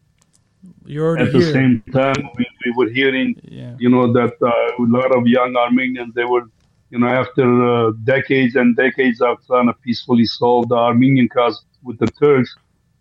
You're 0.85 1.07
already 1.07 1.25
at 1.27 1.31
the 1.33 1.39
here. 1.39 1.53
same 1.53 1.83
time 1.93 2.15
we, 2.37 2.45
we 2.65 2.71
were 2.77 2.89
hearing 2.89 3.39
yeah. 3.43 3.75
you 3.79 3.89
know 3.89 4.11
that 4.11 4.33
uh, 4.41 4.83
a 4.83 4.87
lot 4.97 5.15
of 5.15 5.27
young 5.27 5.55
Armenians 5.55 6.13
they 6.15 6.25
were 6.25 6.43
you 6.89 6.99
know 6.99 7.07
after 7.07 7.45
uh, 7.71 7.91
decades 8.03 8.55
and 8.55 8.75
decades 8.75 9.21
of 9.21 9.37
trying 9.47 9.67
to 9.67 9.73
peacefully 9.73 10.25
solve 10.25 10.69
the 10.69 10.75
Armenian 10.75 11.29
cause 11.29 11.63
with 11.83 11.97
the 11.99 12.07
Turks 12.07 12.55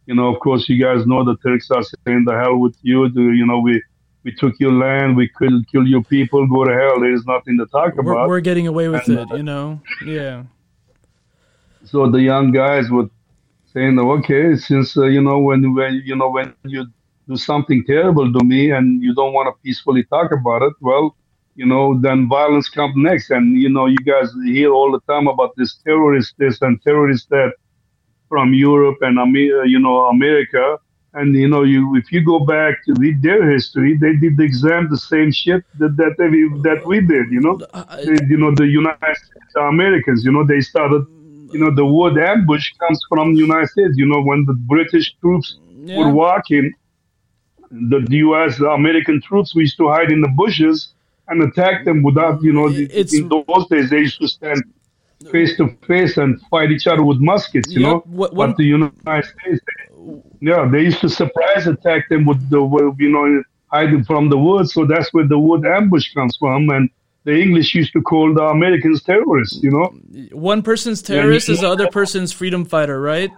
you 0.06 0.14
know 0.14 0.32
of 0.32 0.40
course 0.40 0.68
you 0.68 0.78
guys 0.82 1.06
know 1.06 1.24
the 1.24 1.36
Turks 1.38 1.70
are 1.70 1.82
saying 1.82 2.24
the 2.26 2.36
hell 2.38 2.56
with 2.59 2.76
you 2.82 3.06
you 3.09 3.46
know 3.46 3.59
we 3.59 3.82
we 4.24 4.32
took 4.32 4.54
your 4.61 4.72
land 4.72 5.16
we 5.16 5.28
could 5.28 5.52
kill 5.72 5.86
your 5.86 6.02
people 6.04 6.46
go 6.46 6.64
to 6.64 6.72
hell 6.72 7.00
there 7.00 7.12
is 7.12 7.24
nothing 7.26 7.56
to 7.59 7.66
talk 7.66 7.94
We're, 7.96 8.12
about 8.12 8.28
we're 8.28 8.40
getting 8.40 8.66
away 8.66 8.88
with 8.88 9.09
And, 9.09 9.18
it, 9.18 9.28
you 9.36 9.42
know? 9.42 9.80
Yeah. 10.04 10.44
so 11.84 12.11
the 12.11 12.20
young 12.20 12.52
guys 12.52 12.90
were 12.90 13.09
saying, 13.72 13.98
okay, 13.98 14.56
since 14.56 14.96
uh, 14.96 15.04
you 15.04 15.22
know 15.22 15.38
when 15.38 15.74
when 15.74 16.02
you 16.04 16.16
know 16.16 16.30
when 16.30 16.54
you 16.64 16.86
do 17.29 17.37
something 17.37 17.85
terrible 17.85 18.33
to 18.33 18.45
me 18.45 18.70
and 18.70 19.03
you 19.03 19.14
don't 19.14 19.33
want 19.33 19.47
to 19.49 19.55
peacefully 19.62 20.05
talk 20.05 20.33
about 20.33 20.62
it, 20.62 20.72
well, 20.81 21.14
you 21.55 21.66
know, 21.66 21.99
then 22.01 22.29
violence 22.29 22.68
comes 22.68 22.95
next. 22.97 23.31
And 23.31 23.61
you 23.61 23.68
know, 23.68 23.87
you 23.87 23.99
guys 24.12 24.29
hear 24.45 24.70
all 24.72 24.91
the 24.93 25.01
time 25.12 25.26
about 25.26 25.53
this 25.57 25.72
terrorist 25.85 26.35
this 26.39 26.61
and 26.62 26.81
terrorist 26.83 27.29
that 27.31 27.53
from 28.29 28.55
Europe 28.55 28.99
and 29.03 29.18
uh, 29.18 29.24
you 29.74 29.79
know 29.79 29.97
America. 30.07 30.79
And 31.14 31.35
you 31.35 31.49
know, 31.49 31.62
you 31.62 31.97
if 31.97 32.12
you 32.12 32.20
go 32.24 32.39
back 32.41 32.74
to 32.87 32.95
read 32.95 33.22
their 33.22 33.51
history, 33.51 33.97
they 33.97 34.14
did 34.16 34.37
the 34.37 34.45
exam 34.45 34.89
the 34.91 34.99
same 34.99 35.31
shit 35.33 35.62
that 35.81 35.97
that 35.97 36.14
we, 36.18 36.41
that 36.66 36.81
we 36.87 37.01
did. 37.01 37.26
You 37.37 37.41
know, 37.41 37.57
They- 37.59 38.26
you 38.33 38.37
know 38.43 38.53
the 38.55 38.68
United 38.83 39.16
States 39.26 39.55
Americans. 39.57 40.24
You 40.24 40.33
know, 40.33 40.45
they 40.47 40.61
started. 40.61 41.03
You 41.55 41.61
know, 41.61 41.70
the 41.74 41.87
word 41.99 42.18
ambush 42.18 42.66
comes 42.83 43.01
from 43.09 43.26
the 43.35 43.41
United 43.49 43.68
States. 43.74 43.95
You 43.97 44.07
know, 44.07 44.20
when 44.31 44.45
the 44.45 44.53
British 44.74 45.07
troops 45.20 45.49
Yeah. 45.89 45.97
were 45.99 46.11
walking, 46.22 46.66
the, 47.71 48.01
the 48.09 48.16
U.S. 48.19 48.59
the 48.59 48.71
American 48.71 49.21
troops 49.21 49.55
we 49.55 49.62
used 49.62 49.77
to 49.79 49.89
hide 49.89 50.11
in 50.11 50.21
the 50.21 50.29
bushes 50.29 50.93
and 51.29 51.43
attack 51.43 51.85
them 51.85 52.03
without. 52.03 52.43
You 52.43 52.53
know, 52.53 52.69
It's- 52.69 53.14
in 53.14 53.29
those 53.29 53.66
days 53.71 53.91
they 53.91 53.99
used 54.01 54.21
to 54.21 54.29
stand 54.29 54.62
face 55.33 55.57
to 55.57 55.69
face 55.87 56.16
and 56.16 56.41
fight 56.51 56.71
each 56.71 56.87
other 56.87 57.03
with 57.03 57.19
muskets. 57.19 57.71
You 57.73 57.81
Yep. 57.81 57.91
know, 57.91 58.03
What- 58.07 58.35
one- 58.35 58.51
but 58.51 58.57
the 58.57 58.64
United 58.64 59.25
States, 59.25 59.61
they, 59.69 60.14
yeah, 60.41 60.69
they 60.73 60.83
used 60.83 61.01
to 61.01 61.09
surprise 61.09 61.66
attack 61.66 62.09
them 62.09 62.25
with 62.25 62.41
the 62.51 62.61
you 62.99 63.11
know 63.11 63.43
hiding 63.73 64.05
from 64.05 64.29
the 64.31 64.39
woods. 64.39 64.73
So 64.73 64.87
that's 64.87 65.12
where 65.12 65.27
the 65.27 65.39
word 65.39 65.66
ambush 65.66 66.12
comes 66.14 66.37
from, 66.39 66.71
and 66.71 66.89
the 67.25 67.35
English 67.39 67.75
used 67.75 67.93
to 67.95 68.01
call 68.01 68.33
the 68.33 68.45
Americans 68.45 69.03
terrorists. 69.03 69.61
You 69.62 69.73
know. 69.73 69.87
One 70.33 70.62
person's 70.62 71.01
Yeah, 71.03 71.16
terrorist 71.16 71.49
is 71.49 71.61
know- 71.61 71.69
the 71.69 71.73
other 71.75 71.89
person's 71.91 72.33
freedom 72.33 72.64
fighter, 72.64 72.99
right? 73.01 73.31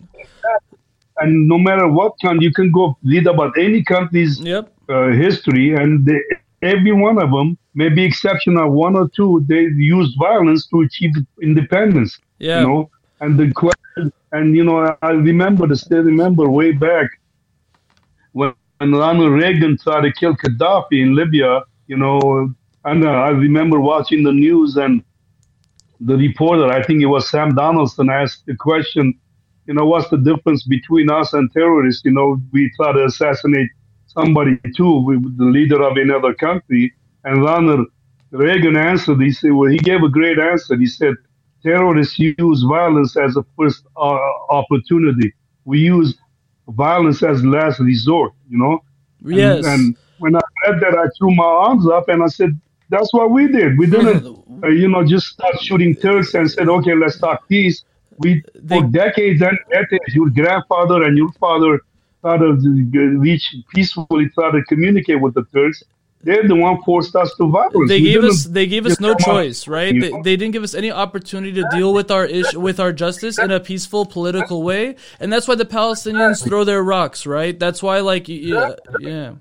And 1.21 1.49
no 1.49 1.59
matter 1.59 1.87
what 1.89 2.13
country, 2.23 2.45
you 2.47 2.53
can 2.53 2.71
go 2.71 2.97
read 3.05 3.27
about 3.27 3.53
any 3.59 3.83
country's 3.83 4.41
Yep. 4.41 4.73
uh, 4.89 5.09
history, 5.25 5.75
and 5.75 6.05
they, 6.07 6.21
every 6.63 6.93
one 6.93 7.23
of 7.23 7.31
them, 7.31 7.57
maybe 7.75 8.05
exception 8.05 8.57
of 8.57 8.73
one 8.73 8.97
or 8.97 9.09
two, 9.17 9.45
they 9.49 9.63
used 9.77 10.19
violence 10.19 10.67
to 10.69 10.81
achieve 10.81 11.13
independence. 11.43 12.19
Yeah. 12.39 12.61
You 12.61 12.67
know, 12.67 12.91
and 13.21 13.39
the 13.39 13.53
question, 13.53 14.13
and 14.33 14.57
you 14.57 14.65
know, 14.65 14.97
I 15.03 15.11
remember, 15.11 15.67
I 15.71 15.75
still 15.75 16.03
remember 16.03 16.49
way 16.49 16.73
back 16.73 17.09
when, 18.33 18.53
when 18.79 18.93
Ronald 18.93 19.33
Reagan 19.33 19.77
tried 19.79 20.03
to 20.03 20.13
kill 20.13 20.35
Gaddafi 20.37 21.03
in 21.03 21.15
Libya. 21.15 21.63
You 21.87 21.97
know, 21.97 22.55
and 22.85 23.05
uh, 23.05 23.11
I 23.11 23.31
remember 23.31 23.81
watching 23.81 24.23
the 24.23 24.33
news 24.33 24.77
and 24.77 25.03
the 26.01 26.17
reporter, 26.17 26.67
I 26.67 26.83
think 26.83 27.03
it 27.03 27.07
was 27.07 27.29
Sam 27.29 27.55
Donaldson, 27.55 28.09
asked 28.09 28.47
the 28.47 28.57
question, 28.57 29.19
you 29.71 29.75
know, 29.77 29.87
what's 29.87 30.11
the 30.11 30.17
difference 30.19 30.65
between 30.65 31.09
us 31.11 31.33
and 31.33 31.49
terrorists? 31.53 32.03
You 32.05 32.11
know, 32.11 32.41
we 32.51 32.73
try 32.77 32.91
to 32.93 33.05
assassinate 33.05 33.71
somebody 34.09 34.59
too, 34.77 34.93
the 35.37 35.45
leader 35.45 35.81
of 35.89 35.97
another 35.97 36.35
country. 36.35 36.93
And 37.23 37.45
Ronald 37.45 37.87
Reagan 38.33 38.77
answered, 38.77 39.21
he 39.23 39.31
said, 39.31 39.53
well, 39.53 39.71
he 39.71 39.79
gave 39.79 40.03
a 40.03 40.09
great 40.09 40.41
answer. 40.41 40.77
He 40.77 40.87
said, 40.87 41.15
terrorists 41.63 42.19
use 42.19 42.63
violence 42.63 43.17
as 43.17 43.37
a 43.37 43.45
first 43.57 43.85
uh, 43.97 44.19
opportunity. 44.61 45.33
We 45.65 45.79
use 45.79 46.17
violence 46.67 47.23
as 47.23 47.45
last 47.45 47.79
resort, 47.79 48.33
you 48.49 48.59
know? 48.59 48.81
And- 49.25 49.37
Yes. 49.37 49.67
And, 49.67 49.97
when 50.19 50.35
I 50.37 50.41
read 50.67 50.81
that, 50.81 50.95
I 50.99 51.07
threw 51.17 51.31
my 51.35 51.45
arms 51.67 51.89
up 51.89 52.09
and 52.09 52.23
I 52.23 52.27
said, 52.27 52.51
that's 52.91 53.11
what 53.15 53.31
we 53.31 53.47
did. 53.49 53.79
We 53.79 53.87
didn't, 53.87 54.27
uh, 54.65 54.69
you 54.69 54.89
know, 54.89 55.03
just 55.07 55.29
start 55.29 55.59
shooting 55.63 55.95
Turks 55.95 56.35
and 56.35 56.51
said, 56.51 56.69
okay, 56.69 56.95
let's 56.95 57.19
talk 57.19 57.49
peace. 57.49 57.85
We, 58.21 58.43
They- 58.55 58.79
for 58.81 58.87
decades 58.87 59.41
and 59.43 59.59
decades, 59.71 60.15
your 60.15 60.31
grandfather 60.31 61.03
and 61.05 61.17
your 61.17 61.33
father 61.45 61.81
tried 62.21 62.39
to 62.39 62.51
reach 63.19 63.45
peacefully, 63.75 64.29
try 64.35 64.51
to 64.53 64.63
communicate 64.69 65.21
with 65.21 65.35
the 65.35 65.45
Turks. 65.55 65.83
They're 66.23 66.47
the 66.47 66.55
one 66.55 66.83
forced 66.83 67.17
us 67.17 67.35
to 67.39 67.49
violence. 67.49 67.89
they 67.89 67.99
We 67.99 68.13
gave 68.13 68.25
us 68.25 68.45
they 68.45 68.67
gave 68.67 68.85
us 68.85 69.01
no 69.01 69.13
out, 69.13 69.21
choice, 69.21 69.67
right? 69.67 69.99
They, 69.99 70.11
they 70.23 70.37
didn't 70.37 70.51
give 70.51 70.63
us 70.63 70.75
any 70.75 70.91
opportunity 70.93 71.55
to 71.55 71.67
deal 71.71 71.95
with 71.95 72.11
our 72.11 72.27
ish 72.27 72.53
with 72.55 72.79
our 72.79 72.93
justice 72.93 73.39
in 73.39 73.51
a 73.51 73.59
peaceful 73.59 74.05
political 74.05 74.63
way, 74.63 74.97
and 75.19 75.33
that's 75.33 75.49
why 75.49 75.55
the 75.55 75.65
Palestinians 75.65 76.45
throw 76.47 76.63
their 76.65 76.83
rocks, 76.83 77.25
right? 77.25 77.59
That's 77.59 77.83
why, 77.83 78.01
like, 78.01 78.29
yeah, 78.29 78.75
yeah, 78.99 79.33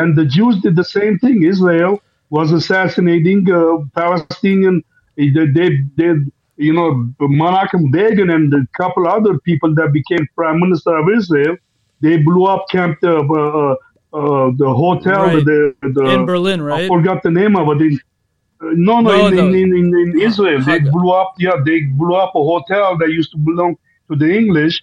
And 0.00 0.16
the 0.16 0.26
Jews 0.26 0.60
did 0.62 0.74
the 0.74 0.88
same 0.98 1.16
thing. 1.20 1.44
Israel 1.44 2.02
was 2.30 2.50
assassinating 2.50 3.48
uh, 3.48 3.78
Palestinian. 3.94 4.82
They, 5.16 5.30
they, 5.30 5.68
they, 5.96 6.10
you 6.56 6.72
know, 6.72 7.12
Menachem 7.20 7.90
Begin 7.92 8.30
and 8.30 8.52
a 8.54 8.66
couple 8.76 9.06
other 9.06 9.38
people 9.40 9.74
that 9.74 9.92
became 9.92 10.26
prime 10.34 10.60
minister 10.60 10.96
of 10.96 11.08
Israel. 11.10 11.56
They 12.00 12.16
blew 12.18 12.44
up 12.44 12.66
Camp 12.70 12.98
uh, 13.02 13.08
uh, 13.08 13.76
uh, 14.12 14.50
the 14.56 14.72
hotel 14.72 15.26
Right. 15.26 15.44
the, 15.44 15.74
the, 15.82 16.04
in 16.06 16.26
Berlin, 16.26 16.62
right? 16.62 16.84
I 16.84 16.88
forgot 16.88 17.22
the 17.22 17.30
name 17.30 17.56
of 17.56 17.68
it. 17.68 17.82
In, 17.82 18.00
uh, 18.60 18.66
no, 18.74 19.00
no, 19.00 19.10
No, 19.10 19.26
in, 19.26 19.36
no. 19.36 19.48
In, 19.48 19.54
in, 19.54 19.96
in, 19.96 20.20
Israel, 20.20 20.62
they 20.62 20.78
blew 20.78 21.10
up. 21.10 21.34
Yeah, 21.38 21.56
they 21.64 21.80
blew 21.82 22.14
up 22.14 22.34
a 22.34 22.42
hotel 22.42 22.96
that 22.98 23.10
used 23.10 23.32
to 23.32 23.38
belong 23.38 23.76
to 24.08 24.16
the 24.16 24.30
English. 24.30 24.82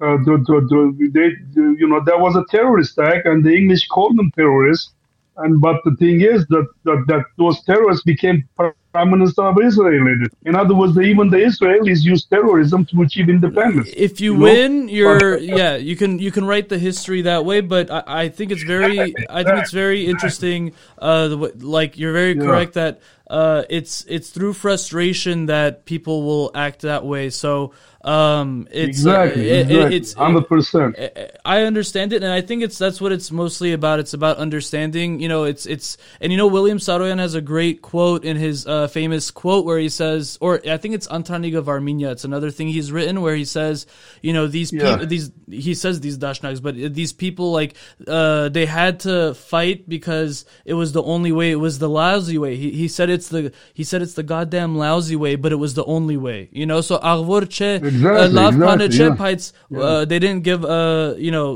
Uh, 0.00 0.16
the, 0.24 0.38
the, 0.46 0.56
the, 0.70 1.10
they, 1.12 1.28
the, 1.54 1.76
you 1.78 1.86
know, 1.86 2.02
that 2.06 2.18
was 2.18 2.34
a 2.34 2.44
terrorist 2.50 2.96
attack, 2.96 3.26
and 3.26 3.44
the 3.44 3.54
English 3.54 3.86
called 3.88 4.16
them 4.16 4.30
terrorists. 4.34 4.92
And 5.36 5.60
but 5.60 5.76
the 5.84 5.94
thing 5.96 6.22
is 6.22 6.46
that 6.46 6.66
that, 6.84 7.04
that 7.08 7.24
those 7.36 7.62
terrorists 7.64 8.04
became 8.04 8.48
prime 8.56 8.72
minister 8.94 9.42
of 9.42 9.56
Israel. 9.62 10.04
later. 10.04 10.26
In 10.44 10.54
other 10.56 10.74
words, 10.74 10.98
even 10.98 11.30
the 11.30 11.38
Israelis 11.38 12.02
use 12.02 12.24
terrorism 12.24 12.84
to 12.86 13.02
achieve 13.02 13.28
independence. 13.28 13.88
if 13.96 14.20
you 14.20 14.34
know? 14.34 14.44
win, 14.44 14.88
you're 14.88 15.38
yeah. 15.38 15.76
You 15.76 15.96
can 15.96 16.18
you 16.18 16.30
can 16.30 16.44
write 16.44 16.68
the 16.68 16.78
history 16.78 17.22
that 17.22 17.44
way, 17.44 17.60
but 17.60 17.90
I, 17.90 18.02
I 18.06 18.28
think 18.28 18.50
it's 18.52 18.62
very 18.64 19.14
I 19.30 19.44
think 19.44 19.58
it's 19.62 19.72
very 19.72 20.06
interesting. 20.06 20.72
Uh, 20.98 21.28
the, 21.28 21.36
like 21.60 21.98
you're 21.98 22.12
very 22.12 22.34
Yeah. 22.36 22.42
correct 22.44 22.74
that 22.74 23.00
uh, 23.28 23.62
it's 23.70 24.04
it's 24.08 24.30
through 24.30 24.54
frustration 24.54 25.46
that 25.46 25.84
people 25.84 26.22
will 26.24 26.50
act 26.54 26.82
that 26.82 27.04
way. 27.04 27.30
So 27.30 27.72
um, 28.02 28.66
it's 28.70 29.04
uh, 29.04 29.10
exactly, 29.10 29.48
it- 29.50 29.56
it- 29.56 29.70
exactly, 29.70 29.96
it's 29.96 30.12
hundred 30.14 30.48
percent. 30.48 30.96
I 31.44 31.62
understand 31.62 32.12
it, 32.12 32.22
and 32.22 32.32
I 32.32 32.40
think 32.40 32.62
it's 32.62 32.78
that's 32.78 33.00
what 33.00 33.12
it's 33.12 33.30
mostly 33.30 33.72
about. 33.72 33.98
It's 34.00 34.14
about 34.14 34.38
understanding. 34.38 35.20
You 35.20 35.28
know, 35.28 35.44
it's 35.44 35.66
it's 35.66 35.98
and 36.20 36.32
you 36.32 36.38
know 36.38 36.46
William 36.46 36.78
Saroyan 36.78 37.18
has 37.18 37.34
a 37.34 37.40
great 37.42 37.82
quote 37.82 38.24
in 38.24 38.36
his 38.36 38.66
uh, 38.66 38.88
famous 38.88 39.30
quote 39.30 39.64
where 39.66 39.78
he 39.78 39.88
says, 39.90 40.38
or 40.40 40.60
I 40.66 40.78
think 40.78 40.94
it's 40.94 41.08
Antranig 41.08 41.56
of 41.56 41.68
Armenia. 41.68 42.10
It's 42.12 42.24
another 42.24 42.50
thing 42.50 42.68
he's 42.68 42.90
written 42.90 43.20
where 43.20 43.34
he 43.36 43.44
says, 43.44 43.86
you 44.22 44.32
know, 44.32 44.46
these 44.46 44.72
Yeah. 44.72 44.92
people, 44.92 45.06
these 45.06 45.30
he 45.50 45.74
says 45.74 46.00
these 46.00 46.16
Dashnags, 46.16 46.62
but 46.62 46.74
these 46.76 47.12
people 47.12 47.52
like 47.52 47.74
uh, 48.06 48.48
they 48.48 48.64
had 48.66 49.00
to 49.00 49.34
fight 49.34 49.88
because 49.88 50.44
it 50.64 50.74
was 50.74 50.92
the 50.92 51.02
only 51.02 51.32
way. 51.32 51.50
It 51.50 51.56
was 51.56 51.78
the 51.78 51.88
lousy 51.88 52.38
way. 52.38 52.56
He, 52.56 52.70
he 52.70 52.88
said 52.88 53.10
it's 53.10 53.28
the 53.28 53.52
he 53.74 53.84
said 53.84 54.00
it's 54.00 54.14
the 54.14 54.22
goddamn 54.22 54.76
lousy 54.78 55.16
way, 55.16 55.36
but 55.36 55.52
it 55.52 55.56
was 55.56 55.74
the 55.74 55.84
only 55.84 56.16
way. 56.16 56.48
You 56.52 56.64
know, 56.66 56.80
so 56.80 56.98
Arvor 56.98 57.48
Exactly, 57.90 58.28
Lav 58.38 58.54
exactly, 58.54 58.78
Pane 58.78 58.90
Che 58.98 59.04
yeah. 59.04 59.16
Pites, 59.22 59.52
uh, 59.76 60.04
they 60.10 60.18
didn't 60.24 60.42
give 60.48 60.64
uh 60.64 61.14
you 61.26 61.30
know 61.36 61.48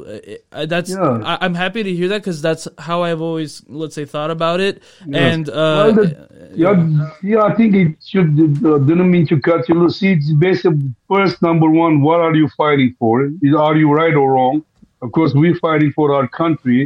uh, 0.52 0.66
that's 0.72 0.90
Yeah. 0.90 1.20
I, 1.30 1.38
I'm 1.44 1.54
happy 1.54 1.82
to 1.88 1.92
hear 1.98 2.08
that 2.12 2.20
because 2.22 2.40
that's 2.46 2.66
how 2.78 2.98
I've 3.02 3.20
always 3.28 3.62
let's 3.68 3.94
say 3.94 4.04
thought 4.14 4.30
about 4.38 4.60
it 4.60 4.82
Yes. 5.06 5.34
and 5.34 5.48
uh 5.48 5.52
well, 5.54 5.92
the, 5.98 6.06
yeah, 6.56 6.74
yeah, 7.22 7.42
I 7.42 7.52
think 7.58 7.74
it 7.74 7.96
should. 8.10 8.28
Uh, 8.64 8.78
didn't 8.78 9.10
mean 9.10 9.26
to 9.32 9.40
cut 9.40 9.68
you. 9.68 9.88
See, 9.90 10.12
it's 10.12 10.30
basically 10.48 10.90
first 11.08 11.42
number 11.42 11.68
one. 11.68 12.00
What 12.00 12.20
are 12.20 12.34
you 12.42 12.48
fighting 12.56 12.94
for? 13.00 13.14
Is- 13.42 13.56
Are 13.66 13.76
you 13.76 13.88
right 13.92 14.14
or 14.14 14.28
wrong? 14.34 14.56
Of 15.02 15.10
course, 15.16 15.32
we're 15.34 15.56
fighting 15.56 15.90
for 15.98 16.14
our 16.14 16.28
country, 16.28 16.80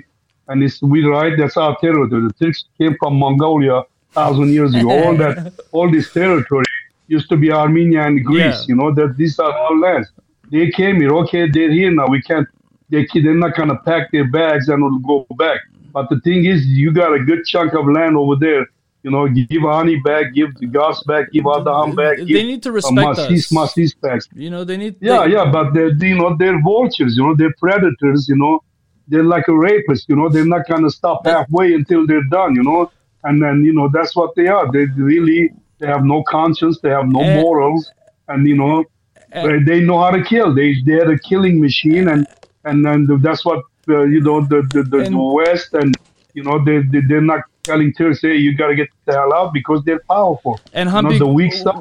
and 0.49 0.63
it's 0.63 0.81
we 0.81 1.05
right. 1.05 1.35
That's 1.41 1.59
our 1.59 1.77
territory. 1.85 2.23
The 2.29 2.33
Turks 2.41 2.65
came 2.79 2.97
from 3.01 3.13
Mongolia 3.19 3.83
thousand 4.13 4.49
years 4.57 4.73
ago. 4.75 4.91
all 5.05 5.15
that, 5.23 5.37
all 5.73 5.91
this 5.91 6.11
territory 6.13 6.65
used 7.09 7.29
to 7.31 7.37
be 7.37 7.51
Armenia 7.51 8.03
and 8.07 8.25
Greece. 8.25 8.61
Yeah. 8.61 8.65
You 8.69 8.77
know 8.77 8.95
that 8.95 9.17
these 9.17 9.39
are 9.39 9.53
our 9.53 9.77
lands. 9.77 10.09
They 10.51 10.71
came 10.71 10.97
here. 11.01 11.15
Okay, 11.23 11.51
they're 11.51 11.73
here 11.73 11.91
now. 11.91 12.07
We 12.09 12.23
can't. 12.23 12.47
They 12.91 13.07
they're 13.13 13.35
not 13.35 13.55
gonna 13.57 13.79
pack 13.85 14.13
their 14.13 14.29
bags 14.31 14.69
and 14.69 14.81
go 15.05 15.27
back. 15.37 15.61
But 15.93 16.09
the 16.11 16.21
thing 16.21 16.45
is, 16.45 16.65
you 16.67 16.93
got 16.93 17.13
a 17.13 17.19
good 17.19 17.45
chunk 17.45 17.75
of 17.75 17.87
land 17.87 18.17
over 18.17 18.37
there 18.37 18.65
You 19.05 19.11
know, 19.13 19.29
give 19.29 19.65
Ani 19.65 19.97
back, 20.01 20.35
give 20.35 20.55
the 20.57 20.67
gas 20.67 21.03
back, 21.05 21.31
give 21.33 21.45
Ardahan 21.45 21.95
back. 21.95 22.19
They 22.19 22.25
give, 22.25 22.47
need 22.47 22.63
to 22.65 22.71
uh, 22.71 22.73
respect 22.73 23.19
Masis, 23.19 23.47
us. 23.47 23.53
Masis 23.53 24.01
back. 24.01 24.21
You 24.35 24.51
know, 24.51 24.65
they 24.65 24.77
need. 24.77 24.97
Yeah, 25.01 25.25
they- 25.25 25.33
yeah, 25.35 25.51
but 25.51 25.73
they're 25.73 25.91
you 25.91 26.17
know 26.17 26.37
they're 26.37 26.61
vultures. 26.63 27.17
You 27.17 27.25
know, 27.27 27.35
they're 27.37 27.55
predators. 27.59 28.29
You 28.29 28.37
know, 28.37 28.61
they're 29.07 29.25
like 29.25 29.47
a 29.49 29.57
rapist. 29.57 30.09
You 30.09 30.17
know, 30.17 30.29
they're 30.29 30.45
not 30.57 30.67
gonna 30.69 30.91
stop 30.91 31.25
halfway 31.25 31.75
until 31.75 32.07
they're 32.07 32.29
done. 32.39 32.55
You 32.57 32.65
know, 32.65 32.91
and 33.25 33.41
then 33.41 33.65
you 33.65 33.73
know 33.73 33.89
that's 33.93 34.17
what 34.17 34.35
they 34.35 34.49
are. 34.49 34.71
They 34.71 34.87
really 35.13 35.53
they 35.79 35.87
have 35.87 36.05
no 36.05 36.23
conscience. 36.25 36.81
They 36.83 36.91
have 36.91 37.09
no 37.09 37.21
And- 37.21 37.41
morals, 37.43 37.91
and 38.29 38.47
you 38.47 38.57
know 38.57 38.85
And- 39.33 39.67
they 39.67 39.81
know 39.81 39.99
how 40.05 40.11
to 40.11 40.23
kill. 40.23 40.55
They 40.55 40.69
they're 40.87 41.11
a 41.11 41.19
killing 41.19 41.61
machine, 41.61 42.09
and 42.09 42.27
and 42.65 42.85
then 42.85 43.07
that's 43.27 43.45
what 43.45 43.61
uh, 43.89 44.03
you 44.15 44.21
know 44.21 44.41
the 44.53 44.61
the, 44.75 44.83
the, 44.83 44.99
And- 45.07 45.15
the 45.15 45.23
West 45.41 45.75
and 45.75 45.95
you 46.35 46.43
know 46.43 46.57
they, 46.65 46.79
they 46.93 47.01
they're 47.09 47.29
not 47.35 47.43
telling 47.63 47.93
Turks, 47.93 48.21
hey, 48.23 48.37
you 48.37 48.57
got 48.57 48.69
to 48.69 48.77
get 48.77 48.89
the 49.09 49.15
hell 49.15 49.33
out 49.35 49.53
because 49.53 49.83
they're 49.85 50.03
powerful. 50.09 50.61
And 50.73 50.89
you 51.13 51.19
the 51.19 51.27
weak 51.27 51.55
uh, 51.67 51.73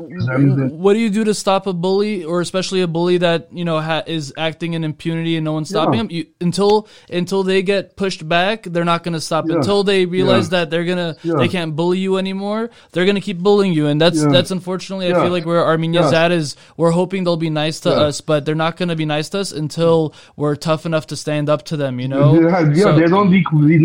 what 0.85 0.93
do 0.93 0.99
you 0.99 1.09
do 1.09 1.23
to 1.25 1.33
stop 1.33 1.67
a 1.67 1.73
bully, 1.73 2.23
or 2.23 2.41
especially 2.41 2.81
a 2.81 2.87
bully 2.87 3.17
that 3.19 3.47
you 3.51 3.65
know 3.65 3.79
ha- 3.79 4.03
is 4.07 4.33
acting 4.37 4.73
in 4.73 4.83
impunity 4.83 5.35
and 5.37 5.45
no 5.45 5.53
one's 5.53 5.69
stopping 5.69 5.93
Yeah. 5.95 6.01
him? 6.01 6.07
You, 6.11 6.25
until 6.41 6.87
until 7.09 7.43
they 7.43 7.61
get 7.61 7.95
pushed 7.95 8.27
back, 8.27 8.63
they're 8.63 8.85
not 8.85 9.03
going 9.03 9.13
to 9.13 9.21
stop. 9.21 9.45
Yeah. 9.47 9.57
Until 9.57 9.83
they 9.83 10.05
realize 10.05 10.45
Yeah. 10.45 10.59
that 10.59 10.69
they're 10.71 10.85
gonna 10.85 11.15
they 11.23 11.47
can't 11.47 11.75
bully 11.75 11.99
you 11.99 12.17
anymore, 12.17 12.69
they're 12.91 13.05
going 13.05 13.15
to 13.15 13.21
keep 13.21 13.39
bullying 13.39 13.73
you, 13.73 13.87
and 13.87 13.99
that's 14.01 14.25
that's 14.25 14.51
unfortunately 14.51 15.07
I 15.11 15.13
feel 15.21 15.31
like 15.31 15.45
where 15.45 15.63
Armenia's 15.65 16.11
Yeah. 16.11 16.25
at 16.25 16.31
is 16.31 16.55
we're 16.77 16.91
hoping 16.91 17.23
they'll 17.23 17.37
be 17.37 17.49
nice 17.49 17.79
to 17.81 17.91
us, 17.91 18.21
but 18.21 18.45
they're 18.45 18.55
not 18.55 18.77
going 18.77 18.89
to 18.89 18.95
be 18.95 19.05
nice 19.05 19.29
to 19.29 19.39
us 19.39 19.51
until 19.51 20.13
we're 20.35 20.55
tough 20.55 20.85
enough 20.85 21.07
to 21.07 21.15
stand 21.15 21.49
up 21.49 21.63
to 21.65 21.77
them. 21.77 21.99
You 21.99 22.07
know? 22.07 22.39
Yeah, 22.39 22.73
So- 22.73 22.95
they 22.99 23.05
don't. 23.07 23.27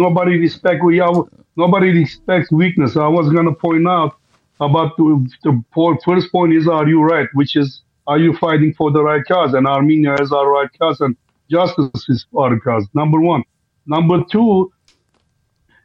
Nobody 0.07 0.39
respect. 0.39 0.81
Yeah, 0.93 1.11
nobody 1.57 1.91
respects 1.91 2.51
weakness. 2.53 2.97
I 2.97 3.09
was 3.09 3.32
gonna 3.33 3.55
point 3.55 3.87
out 3.87 4.17
about 4.61 4.97
the, 4.97 5.29
the 5.43 5.65
first 6.05 6.31
point 6.31 6.53
is 6.55 6.69
are 6.69 6.89
you 6.89 7.03
right, 7.03 7.29
which 7.35 7.57
is 7.57 7.83
are 8.07 8.19
you 8.19 8.37
fighting 8.37 8.75
for 8.75 8.91
the 8.91 9.03
right 9.03 9.25
cause, 9.27 9.55
and 9.55 9.67
Armenia 9.67 10.15
is 10.21 10.33
our 10.33 10.51
right 10.51 10.69
cause, 10.79 11.01
and 11.01 11.17
justice 11.51 12.09
is 12.09 12.27
our 12.37 12.59
cause. 12.61 12.87
Number 12.95 13.21
one. 13.21 13.43
Number 13.87 14.23
two 14.31 14.73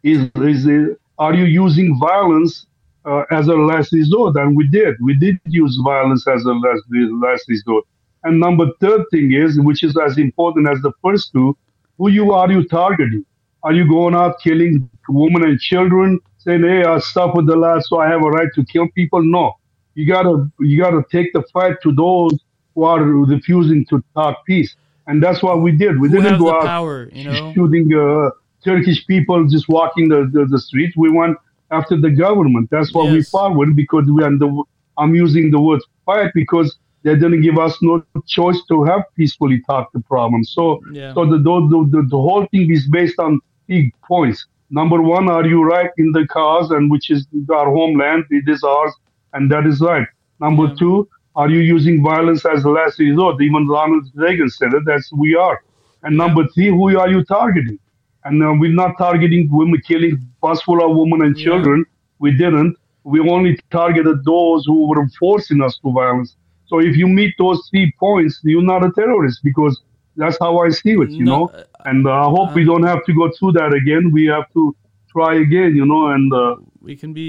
is 0.03 0.29
is 0.35 0.67
uh, 0.67 0.93
are 1.17 1.33
you 1.33 1.45
using 1.45 1.97
violence 1.99 2.67
uh, 3.05 3.23
as 3.31 3.47
a 3.47 3.55
last 3.55 3.91
resort? 3.91 4.35
And 4.35 4.55
we 4.55 4.67
did. 4.67 4.95
We 5.01 5.15
did 5.17 5.39
use 5.45 5.79
violence 5.83 6.27
as 6.27 6.43
a 6.43 6.53
last 6.53 6.83
last 7.25 7.45
resort. 7.49 7.85
And 8.23 8.39
number 8.39 8.67
third 8.81 9.05
thing 9.11 9.33
is, 9.33 9.59
which 9.59 9.83
is 9.83 9.97
as 9.97 10.17
important 10.17 10.69
as 10.69 10.79
the 10.81 10.91
first 11.03 11.31
two, 11.33 11.57
who 11.97 12.09
you 12.09 12.33
are 12.33 12.51
you 12.51 12.67
targeting? 12.67 13.25
Are 13.63 13.73
you 13.73 13.87
going 13.87 14.15
out 14.15 14.39
killing 14.41 14.89
women 15.09 15.43
and 15.43 15.59
children, 15.59 16.19
saying, 16.47 16.63
"Hey, 16.63 16.83
I 16.83 16.97
stop 16.99 17.35
with 17.35 17.47
the 17.47 17.55
law, 17.55 17.79
so 17.79 17.99
I 17.99 18.07
have 18.13 18.23
a 18.23 18.31
right 18.37 18.51
to 18.55 18.63
kill 18.73 18.87
people"? 18.99 19.21
No, 19.21 19.53
you 19.95 20.05
gotta 20.07 20.33
you 20.59 20.75
gotta 20.85 21.03
take 21.11 21.33
the 21.33 21.43
fight 21.53 21.75
to 21.83 21.91
those 21.91 22.33
who 22.73 22.83
are 22.83 23.01
refusing 23.35 23.85
to 23.91 24.03
talk 24.15 24.45
peace, 24.45 24.75
and 25.07 25.21
that's 25.23 25.41
what 25.43 25.61
we 25.61 25.71
did. 25.71 25.99
We 25.99 26.09
Who 26.09 26.21
didn't 26.21 26.39
go 26.39 26.47
the 26.47 26.55
out 26.55 26.65
power? 26.65 27.09
You 27.11 27.25
know? 27.25 27.53
shooting 27.53 27.85
uh, 27.93 28.29
Turkish 28.63 29.05
people 29.05 29.45
just 29.47 29.67
walking 29.67 30.09
the, 30.09 30.29
the, 30.33 30.45
the 30.45 30.59
streets. 30.59 30.95
We 30.95 31.09
went 31.09 31.37
after 31.71 31.95
the 32.05 32.11
government. 32.25 32.69
That's 32.69 32.93
what 32.93 33.11
we 33.11 33.23
fought 33.23 33.55
with 33.55 33.75
because 33.75 34.05
we 34.13 34.23
and 34.23 34.39
the, 34.39 34.49
I'm 34.97 35.13
using 35.15 35.51
the 35.51 35.59
word 35.59 35.81
fight 36.05 36.31
because 36.33 36.77
they 37.03 37.13
didn't 37.15 37.41
give 37.41 37.57
us 37.57 37.77
no 37.81 38.03
choice 38.27 38.59
to 38.69 38.83
have 38.83 39.01
peacefully 39.15 39.61
talk 39.69 39.91
the 39.93 39.99
problem. 40.01 40.43
So 40.43 40.81
Yeah. 40.91 41.13
so 41.13 41.25
the, 41.25 41.37
the, 41.37 41.55
the, 41.93 42.01
the 42.09 42.21
whole 42.27 42.45
thing 42.51 42.71
is 42.71 42.87
based 42.87 43.19
on 43.19 43.39
big 43.67 43.93
points. 44.01 44.45
Number 44.69 45.01
one, 45.01 45.29
are 45.29 45.45
you 45.45 45.63
right 45.63 45.89
in 45.97 46.11
the 46.11 46.27
cause 46.27 46.71
and 46.71 46.91
which 46.91 47.09
is 47.09 47.25
our 47.49 47.69
homeland? 47.71 48.25
It 48.29 48.47
is 48.47 48.63
ours, 48.63 48.93
and 49.33 49.49
that 49.51 49.65
is 49.65 49.79
right. 49.81 50.07
Number 50.39 50.67
Yeah. 50.67 50.75
two, 50.79 51.07
are 51.35 51.49
you 51.49 51.59
using 51.59 52.03
violence 52.03 52.45
as 52.45 52.63
a 52.65 52.69
last 52.69 52.99
resort? 52.99 53.41
Even 53.41 53.67
Ronald 53.67 54.05
Reagan 54.15 54.49
said 54.49 54.73
it. 54.73 54.83
That's 54.85 55.11
we 55.13 55.35
are. 55.35 55.61
And 56.03 56.17
number 56.17 56.47
three, 56.53 56.67
who 56.67 56.97
are 56.99 57.09
you 57.09 57.23
targeting? 57.23 57.79
And 58.25 58.43
uh, 58.43 58.53
we're 58.59 58.73
not 58.73 58.97
targeting 58.97 59.47
women, 59.51 59.81
killing 59.87 60.19
bus 60.41 60.61
full 60.61 60.83
of 60.83 60.95
women 60.97 61.21
and 61.25 61.37
Yeah. 61.37 61.45
children. 61.45 61.85
We 62.19 62.31
didn't. 62.31 62.75
We 63.03 63.19
only 63.21 63.57
targeted 63.71 64.25
those 64.25 64.65
who 64.65 64.87
were 64.89 65.07
forcing 65.19 65.61
us 65.61 65.77
to 65.79 65.91
violence. 65.91 66.35
So 66.65 66.79
if 66.79 66.97
you 66.97 67.07
meet 67.07 67.33
those 67.37 67.65
three 67.69 67.93
points, 67.99 68.41
you're 68.43 68.61
not 68.73 68.83
a 68.83 68.91
terrorist 68.91 69.39
because 69.43 69.81
that's 70.17 70.37
how 70.39 70.57
I 70.59 70.69
see 70.69 70.91
it, 70.91 71.11
you 71.11 71.23
No, 71.23 71.37
know. 71.37 71.51
And 71.89 72.05
uh, 72.07 72.11
I 72.25 72.29
hope 72.35 72.53
we 72.59 72.63
don't 72.71 72.83
have 72.91 73.01
to 73.05 73.13
go 73.13 73.25
through 73.37 73.53
that 73.59 73.71
again. 73.81 74.03
We 74.11 74.23
have 74.35 74.47
to 74.57 74.75
try 75.13 75.31
again, 75.45 75.71
you 75.79 75.85
know, 75.91 76.03
and 76.15 76.27
uh, 76.33 76.55
We 76.81 76.95
can 77.01 77.11
be. 77.13 77.27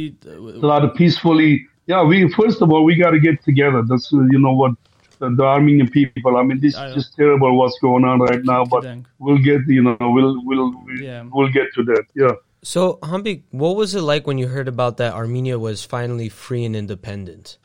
try 0.61 0.81
to 0.81 0.89
peacefully. 1.01 1.51
Yeah, 1.87 2.03
we 2.11 2.17
first 2.41 2.61
of 2.63 2.71
all 2.73 2.83
we 2.91 2.95
got 3.05 3.13
to 3.17 3.21
get 3.29 3.37
together. 3.51 3.81
That's 3.91 4.07
uh, 4.13 4.21
you 4.35 4.39
know 4.45 4.53
what 4.63 4.73
the, 5.21 5.31
the 5.41 5.45
Armenian 5.57 5.89
people. 5.99 6.37
I 6.41 6.43
mean, 6.49 6.59
this 6.61 6.75
I 6.77 6.89
is 6.89 6.95
just 6.99 7.11
terrible 7.21 7.51
what's 7.61 7.79
going 7.89 8.05
on 8.11 8.19
right 8.31 8.45
now. 8.55 8.63
But 8.75 8.83
we'll 9.19 9.43
get 9.51 9.61
you 9.77 9.83
know 9.87 9.97
we'll 10.01 10.35
we'll 10.49 10.71
we'll, 10.85 11.01
Yeah. 11.09 11.23
we'll 11.33 11.53
get 11.59 11.67
to 11.77 11.83
that. 11.91 12.05
Yeah. 12.15 12.33
So, 12.63 12.99
Hambi, 13.11 13.43
what 13.53 13.77
was 13.77 13.95
it 13.95 14.03
like 14.13 14.27
when 14.27 14.37
you 14.43 14.49
heard 14.49 14.69
about 14.69 14.97
that 14.97 15.13
Armenia 15.15 15.57
was 15.69 15.85
finally 15.85 16.29
free 16.29 16.65
and 16.69 16.75
independent? 16.75 17.57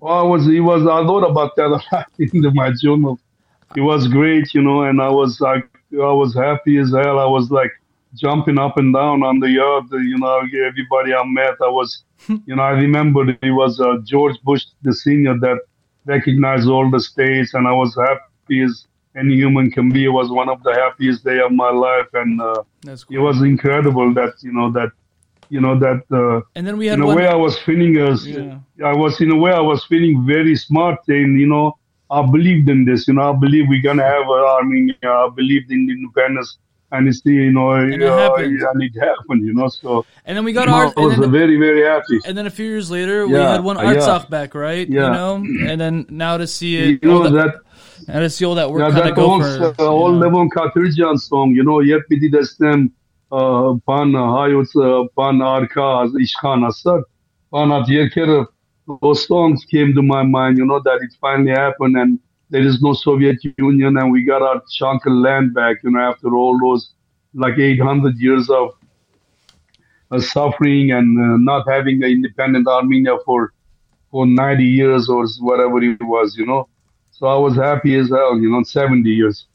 Well, 0.00 0.18
I 0.18 0.22
was 0.22 0.46
it 0.48 0.60
was 0.60 0.82
I 0.82 1.04
thought 1.06 1.24
about 1.30 1.54
that 1.56 1.66
a 1.66 1.80
lot 1.94 2.06
in 2.18 2.54
my 2.54 2.72
journal. 2.82 3.20
It 3.74 3.80
was 3.80 4.08
great, 4.08 4.54
you 4.54 4.62
know, 4.62 4.82
and 4.82 5.00
I 5.02 5.08
was 5.08 5.40
like 5.40 5.68
I 5.92 6.12
was 6.12 6.34
happy 6.34 6.78
as 6.78 6.90
hell. 6.92 7.18
I 7.18 7.26
was 7.26 7.50
like 7.50 7.70
jumping 8.14 8.58
up 8.58 8.76
and 8.78 8.92
down 8.94 9.22
on 9.22 9.40
the 9.40 9.50
yard. 9.50 9.84
You 9.92 10.18
know, 10.18 10.38
everybody 10.66 11.14
I 11.14 11.24
met, 11.24 11.54
I 11.62 11.68
was, 11.68 12.02
you 12.28 12.56
know, 12.56 12.62
I 12.62 12.70
remember 12.70 13.28
it 13.42 13.50
was 13.50 13.80
uh, 13.80 13.98
George 14.04 14.36
Bush 14.42 14.64
the 14.82 14.92
senior 14.94 15.36
that 15.38 15.58
recognized 16.04 16.68
all 16.68 16.90
the 16.90 17.00
states, 17.00 17.54
and 17.54 17.66
I 17.66 17.72
was 17.72 17.96
happy 17.96 18.62
as 18.62 18.86
any 19.16 19.34
human 19.34 19.70
can 19.70 19.90
be. 19.90 20.04
It 20.04 20.10
was 20.10 20.30
one 20.30 20.48
of 20.48 20.62
the 20.62 20.72
happiest 20.74 21.24
day 21.24 21.40
of 21.40 21.52
my 21.52 21.70
life, 21.70 22.06
and 22.14 22.40
uh, 22.40 22.62
it 23.10 23.18
was 23.18 23.42
incredible 23.42 24.12
that 24.14 24.34
you 24.42 24.52
know 24.52 24.70
that 24.72 24.90
you 25.48 25.60
know 25.60 25.78
that. 25.78 26.02
Uh, 26.10 26.42
And 26.54 26.66
then 26.66 26.76
we 26.76 26.86
had 26.86 26.98
in 26.98 27.02
a 27.02 27.06
one. 27.06 27.16
way, 27.16 27.26
I 27.26 27.34
was 27.34 27.58
feeling 27.58 27.96
as 27.98 28.26
Yeah. 28.26 28.58
I 28.84 28.94
was 28.94 29.20
in 29.20 29.30
a 29.30 29.36
way 29.36 29.52
I 29.52 29.60
was 29.60 29.84
feeling 29.84 30.26
very 30.26 30.54
smart, 30.56 31.04
saying, 31.06 31.38
you 31.38 31.46
know, 31.46 31.78
I 32.10 32.22
believed 32.22 32.68
in 32.68 32.84
this. 32.84 33.08
You 33.08 33.14
know, 33.14 33.32
I 33.32 33.36
believe 33.36 33.66
we're 33.68 33.82
gonna 33.82 34.04
have 34.04 34.22
an 34.22 34.44
Armenia. 34.58 34.94
I 35.04 35.28
believed 35.34 35.70
in 35.70 35.90
independence, 35.90 36.58
and 36.92 37.08
it's 37.08 37.20
you 37.24 37.50
know, 37.50 37.74
it 37.74 38.00
uh, 38.02 38.16
happened. 38.16 38.60
and 38.62 38.82
it 38.82 38.94
happened. 39.00 39.44
You 39.44 39.54
know, 39.54 39.68
so 39.68 40.06
and 40.24 40.36
then 40.36 40.44
we 40.44 40.52
got 40.52 40.68
our. 40.68 40.86
I 40.96 41.00
was 41.00 41.14
And 41.14 41.24
then, 41.24 41.32
very 41.32 41.56
very 41.58 41.82
happy. 41.84 42.20
and 42.24 42.38
then 42.38 42.46
a 42.46 42.50
few 42.50 42.66
years 42.66 42.90
later, 42.90 43.26
we 43.26 43.34
had 43.34 43.64
one 43.64 43.76
uh, 43.76 43.82
yeah. 43.82 43.94
Artsakh 43.94 44.30
back, 44.30 44.54
right? 44.54 44.88
Yeah. 44.88 45.06
You 45.06 45.12
know, 45.12 45.34
and 45.70 45.80
then 45.80 46.06
now 46.08 46.36
to 46.36 46.46
see 46.46 46.76
it. 46.76 47.02
You 47.02 47.08
know 47.08 47.24
all 47.24 47.30
that, 47.30 47.56
and 48.08 48.20
to 48.22 48.30
see 48.30 48.44
all 48.44 48.54
that 48.54 48.70
work 48.70 48.80
Yeah, 48.82 48.90
kind 48.90 49.10
of 49.10 49.16
go 49.16 49.32
old, 49.32 49.42
for. 49.42 49.48
uh, 49.48 49.68
you. 49.68 50.20
Levon 50.22 50.48
Katerjan 50.48 51.18
song, 51.18 51.52
you 51.54 51.64
know, 51.64 51.80
yet 51.80 52.02
piti 52.08 52.30
destem 52.30 52.92
uh, 53.32 53.74
pan 53.86 54.12
hayot 54.12 54.70
uh, 54.76 55.08
pan 55.18 55.38
arka 55.40 56.06
ishkan 56.24 56.68
asar 56.68 57.02
pan 57.52 57.72
at 57.72 57.88
yerker. 57.88 58.46
Those 59.02 59.26
songs 59.26 59.64
came 59.64 59.94
to 59.94 60.02
my 60.02 60.22
mind, 60.22 60.58
you 60.58 60.66
know, 60.66 60.80
that 60.80 61.00
it 61.02 61.10
finally 61.20 61.50
happened 61.50 61.96
and 61.96 62.18
there 62.50 62.62
is 62.62 62.80
no 62.80 62.92
Soviet 62.92 63.38
Union 63.58 63.96
and 63.96 64.12
we 64.12 64.22
got 64.22 64.42
our 64.42 64.62
chunk 64.70 65.06
of 65.06 65.12
land 65.12 65.54
back, 65.54 65.78
you 65.82 65.90
know, 65.90 66.00
after 66.00 66.34
all 66.34 66.58
those 66.58 66.92
like 67.34 67.58
800 67.58 68.16
years 68.18 68.48
of 68.48 68.74
uh, 70.10 70.20
suffering 70.20 70.92
and 70.92 71.18
uh, 71.18 71.36
not 71.38 71.68
having 71.68 72.02
an 72.04 72.10
independent 72.10 72.68
Armenia 72.68 73.16
for 73.24 73.52
for 74.10 74.24
90 74.24 74.64
years 74.64 75.08
or 75.08 75.26
whatever 75.40 75.82
it 75.82 76.00
was, 76.00 76.36
you 76.36 76.46
know. 76.46 76.68
So 77.10 77.26
I 77.26 77.36
was 77.36 77.56
happy 77.56 77.96
as 77.96 78.08
hell, 78.08 78.38
you 78.38 78.50
know, 78.50 78.62
70 78.62 79.10
years. 79.10 79.46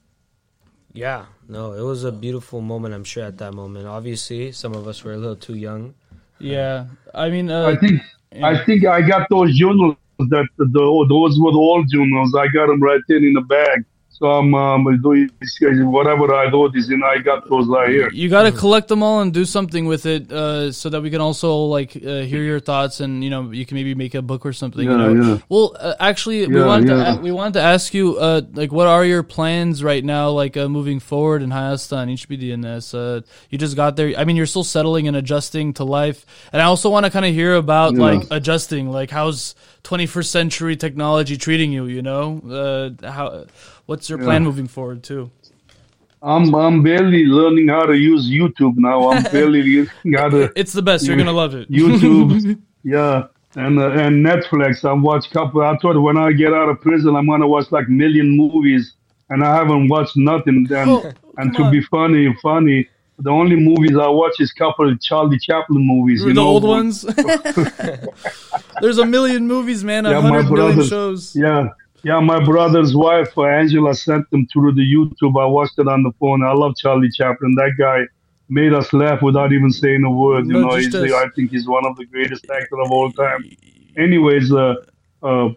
Yeah, 0.94 1.26
no, 1.48 1.74
it 1.74 1.82
was 1.82 2.04
a 2.04 2.12
beautiful 2.12 2.60
moment, 2.60 2.94
I'm 2.94 3.06
sure, 3.06 3.24
at 3.24 3.38
that 3.38 3.54
moment. 3.54 3.88
Obviously, 3.88 4.52
some 4.52 4.74
of 4.74 4.88
us 4.88 5.04
were 5.04 5.14
a 5.14 5.18
little 5.18 5.38
too 5.38 5.56
young. 5.56 5.94
Yeah, 6.38 6.88
I 7.14 7.30
mean, 7.30 7.50
uh, 7.50 7.68
I 7.68 7.76
think 7.78 8.02
yeah. 8.32 8.48
I 8.48 8.66
think 8.66 8.86
I 8.86 9.02
got 9.02 9.28
those 9.30 9.56
journals 9.58 9.96
that 10.20 10.48
the, 10.58 10.66
those 11.10 11.40
were 11.40 11.52
the 11.52 11.58
old 11.58 11.90
journals. 11.90 12.36
I 12.36 12.48
got 12.48 12.68
them 12.68 12.82
right 12.82 13.02
there 13.08 13.18
in 13.18 13.34
the 13.34 13.42
bag. 13.42 13.86
So 14.22 14.28
I'm 14.30 14.54
um, 14.54 14.84
whatever 14.84 16.32
I 16.36 16.46
in. 16.46 17.02
I 17.04 17.18
got 17.24 17.50
those 17.50 17.68
right 17.68 17.90
here. 17.90 18.10
You 18.14 18.30
got 18.30 18.44
to 18.44 18.52
collect 18.52 18.88
them 18.88 19.02
all 19.02 19.22
and 19.22 19.34
do 19.34 19.46
something 19.46 19.86
with 19.88 20.06
it, 20.06 20.32
uh, 20.32 20.72
so 20.72 20.90
that 20.90 21.02
we 21.02 21.10
can 21.10 21.22
also 21.22 21.56
like 21.66 21.96
uh, 21.96 22.20
hear 22.22 22.44
your 22.44 22.60
thoughts, 22.60 23.00
and 23.00 23.24
you 23.24 23.32
know 23.32 23.50
you 23.50 23.66
can 23.66 23.74
maybe 23.74 23.96
make 23.96 24.14
a 24.14 24.22
book 24.22 24.46
or 24.46 24.54
something. 24.54 24.84
you 24.84 24.92
Yeah, 24.92 24.98
know? 24.98 25.14
yeah. 25.16 25.38
Well, 25.50 25.76
uh, 25.80 25.96
actually, 26.00 26.46
we 26.46 26.54
Yeah, 26.60 26.68
wanted 26.68 26.88
to 26.90 26.96
yeah. 26.98 27.16
a- 27.18 27.22
we 27.22 27.32
wanted 27.32 27.54
to 27.54 27.62
ask 27.62 27.96
you, 27.96 28.18
uh, 28.18 28.42
like, 28.54 28.72
what 28.72 28.86
are 28.86 29.04
your 29.04 29.24
plans 29.24 29.84
right 29.84 30.06
now, 30.06 30.30
like 30.30 30.56
uh, 30.56 30.70
moving 30.70 31.00
forward 31.00 31.42
in 31.42 31.50
Hayastan, 31.50 32.12
HBDNS? 32.14 32.94
Uh, 32.94 33.22
you 33.50 33.58
just 33.58 33.76
got 33.76 33.96
there. 33.96 34.14
I 34.16 34.24
mean, 34.26 34.36
you're 34.36 34.46
still 34.46 34.64
settling 34.64 35.08
and 35.08 35.18
adjusting 35.18 35.74
to 35.74 35.84
life, 35.84 36.28
and 36.54 36.62
I 36.62 36.66
also 36.66 36.92
want 36.92 37.08
to 37.08 37.10
kind 37.12 37.26
of 37.26 37.34
hear 37.34 37.56
about 37.56 37.96
like 37.96 38.28
adjusting, 38.30 38.92
like 38.92 39.10
how's 39.10 39.56
21st 39.84 40.26
century 40.30 40.76
technology 40.76 41.38
treating 41.38 41.72
you? 41.72 41.86
You 41.86 42.04
know, 42.04 42.94
uh, 43.02 43.10
how 43.12 43.46
what's 43.92 44.08
your 44.12 44.20
plan 44.26 44.42
Yeah. 44.42 44.48
moving 44.50 44.68
forward 44.78 45.00
too? 45.12 45.24
I'm 46.34 46.46
I'm 46.66 46.78
barely 46.90 47.24
learning 47.40 47.68
how 47.76 47.86
to 47.92 47.96
use 48.12 48.24
YouTube 48.40 48.76
now. 48.90 48.98
I'm 49.12 49.24
barely 49.36 49.62
how 50.20 50.30
to 50.36 50.40
It's 50.62 50.74
the 50.80 50.86
best. 50.90 51.00
You're 51.06 51.18
gonna 51.24 51.40
love 51.44 51.54
it. 51.60 51.66
YouTube. 51.80 52.32
yeah, 52.96 53.16
and 53.66 53.76
uh, 53.86 54.04
and 54.04 54.14
Netflix. 54.30 54.74
I 54.90 54.94
watch 55.10 55.26
couple. 55.38 55.60
I 55.72 55.74
thought 55.82 55.98
when 56.08 56.18
I 56.26 56.28
get 56.44 56.52
out 56.60 56.70
of 56.74 56.76
prison, 56.88 57.12
I'm 57.18 57.28
gonna 57.32 57.48
watch 57.56 57.68
like 57.78 57.88
million 58.04 58.28
movies, 58.44 58.84
and 59.32 59.40
I 59.48 59.52
haven't 59.60 59.86
watched 59.96 60.16
nothing. 60.32 60.58
And 60.80 60.90
Oh, 60.96 61.12
and 61.40 61.48
to 61.58 61.62
be 61.76 61.82
funny, 61.96 62.24
funny. 62.50 62.80
The 63.28 63.34
only 63.42 63.58
movies 63.70 63.96
I 64.08 64.10
watch 64.22 64.36
is 64.46 64.50
couple 64.64 64.86
of 64.92 64.96
Charlie 65.08 65.42
Chaplin 65.48 65.84
movies. 65.94 66.20
You 66.22 66.28
the 66.30 66.42
know, 66.42 66.48
old 66.54 66.66
ones. 66.78 66.96
There's 68.82 68.98
a 68.98 69.06
million 69.06 69.48
movies, 69.48 69.84
man. 69.84 70.06
A 70.06 70.12
Yeah, 70.12 70.22
hundred 70.22 70.50
million 70.52 70.84
shows. 70.88 71.36
Yeah, 71.36 71.70
yeah. 72.04 72.20
My 72.20 72.44
brother's 72.44 72.96
wife, 72.96 73.38
uh, 73.38 73.44
Angela, 73.44 73.94
sent 73.94 74.30
them 74.32 74.48
through 74.52 74.74
the 74.74 74.82
YouTube. 74.82 75.42
I 75.42 75.46
watched 75.46 75.78
it 75.80 75.88
on 75.88 76.04
the 76.04 76.12
phone. 76.20 76.44
I 76.44 76.54
love 76.54 76.76
Charlie 76.76 77.10
Chaplin. 77.10 77.56
That 77.56 77.74
guy 77.78 78.02
made 78.50 78.74
us 78.74 78.92
laugh 78.94 79.22
without 79.22 79.54
even 79.54 79.72
saying 79.72 80.04
a 80.04 80.12
word. 80.12 80.46
You 80.48 80.54
No, 80.54 80.62
know, 80.68 80.76
he's. 80.76 80.94
I 80.96 81.28
think 81.36 81.52
he's 81.52 81.68
one 81.68 81.86
of 81.86 81.96
the 81.98 82.06
greatest 82.06 82.46
actors 82.50 82.80
of 82.84 82.92
all 82.92 83.12
time. 83.12 83.50
Anyways, 83.98 84.52
uh, 84.52 84.76
uh, 85.24 85.50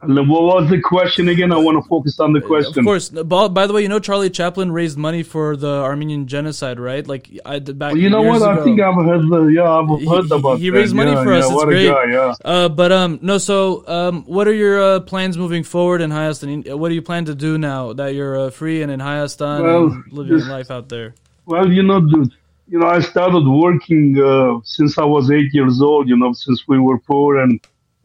what 0.00 0.28
was 0.28 0.70
the 0.70 0.80
question 0.80 1.28
again? 1.28 1.52
I 1.52 1.56
want 1.56 1.82
to 1.82 1.88
focus 1.88 2.20
on 2.20 2.32
the 2.32 2.40
question. 2.40 2.78
Of 2.80 2.84
course. 2.84 3.08
By 3.08 3.66
the 3.66 3.72
way, 3.72 3.82
you 3.82 3.88
know 3.88 3.98
Charlie 3.98 4.30
Chaplin 4.30 4.70
raised 4.70 4.96
money 4.96 5.24
for 5.24 5.56
the 5.56 5.68
Armenian 5.82 6.28
genocide, 6.28 6.78
right? 6.78 7.06
Like 7.06 7.28
I 7.44 7.58
back. 7.58 7.92
Well, 7.92 7.96
you 7.96 8.08
know 8.08 8.22
what? 8.22 8.42
I 8.42 8.62
think 8.62 8.80
I've 8.80 8.94
heard. 8.94 9.22
The, 9.28 9.46
yeah, 9.46 9.68
I've 9.68 9.88
heard 9.88 10.26
he- 10.26 10.34
about 10.34 10.58
he 10.60 10.70
that. 10.70 10.76
raised 10.76 10.94
money 10.94 11.12
yeah, 11.12 11.24
for 11.24 11.32
us. 11.32 11.44
Yeah, 11.44 11.48
It's 11.48 11.54
what 11.56 11.64
great. 11.66 11.86
a 11.86 11.92
guy. 11.92 12.04
Yeah. 12.12 12.34
Uh, 12.44 12.68
but 12.68 12.92
um, 12.92 13.18
no. 13.22 13.38
So 13.38 13.86
um, 13.88 14.22
what 14.24 14.46
are 14.46 14.54
your 14.54 14.80
uh, 14.80 15.00
plans 15.00 15.36
moving 15.36 15.64
forward 15.64 16.00
in 16.00 16.10
Hayastan? 16.10 16.74
What 16.78 16.90
do 16.90 16.94
you 16.94 17.02
plan 17.02 17.24
to 17.24 17.34
do 17.34 17.58
now 17.58 17.92
that 17.94 18.14
you're 18.14 18.38
uh, 18.38 18.50
free 18.50 18.82
and 18.82 18.92
in 18.92 19.00
Hayastan 19.00 19.62
Well, 19.62 19.84
and 19.86 20.12
living 20.12 20.38
just- 20.38 20.48
life 20.48 20.70
out 20.70 20.88
there? 20.88 21.14
Well, 21.44 21.72
you 21.72 21.82
know, 21.82 22.00
dude, 22.02 22.32
you 22.68 22.78
know, 22.78 22.86
I 22.86 23.00
started 23.00 23.48
working 23.48 24.16
uh, 24.22 24.60
since 24.64 24.98
I 24.98 25.04
was 25.04 25.30
eight 25.30 25.52
years 25.54 25.80
old. 25.80 26.08
You 26.08 26.16
know, 26.16 26.32
since 26.34 26.68
we 26.68 26.78
were 26.78 26.98
poor, 26.98 27.38
and 27.38 27.58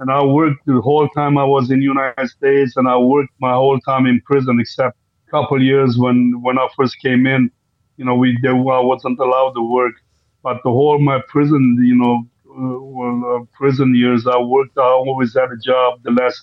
and 0.03 0.11
I 0.11 0.21
worked 0.21 0.65
the 0.65 0.81
whole 0.81 1.07
time 1.09 1.37
I 1.37 1.45
was 1.45 1.71
in 1.71 1.81
United 1.81 2.27
States, 2.27 2.75
and 2.75 2.89
I 2.89 2.97
worked 2.97 3.33
my 3.39 3.53
whole 3.53 3.79
time 3.79 4.05
in 4.05 4.19
prison, 4.29 4.59
except 4.59 4.97
a 5.27 5.31
couple 5.31 5.63
years 5.63 5.97
when 5.97 6.17
when 6.45 6.57
I 6.59 6.67
first 6.77 6.95
came 6.99 7.25
in. 7.25 7.49
You 7.97 8.05
know, 8.05 8.15
we 8.15 8.37
there, 8.41 8.57
I 8.79 8.83
wasn't 8.91 9.19
allowed 9.19 9.53
to 9.59 9.63
work, 9.79 9.95
but 10.43 10.57
the 10.65 10.71
whole 10.71 10.99
my 10.99 11.19
prison, 11.29 11.63
you 11.91 11.95
know, 12.01 12.15
uh, 12.49 12.79
well, 12.97 13.17
uh, 13.31 13.45
prison 13.59 13.95
years, 13.95 14.27
I 14.27 14.39
worked. 14.39 14.77
I 14.77 14.81
always 14.81 15.33
had 15.33 15.49
a 15.57 15.59
job. 15.69 15.89
The 16.03 16.11
last 16.21 16.41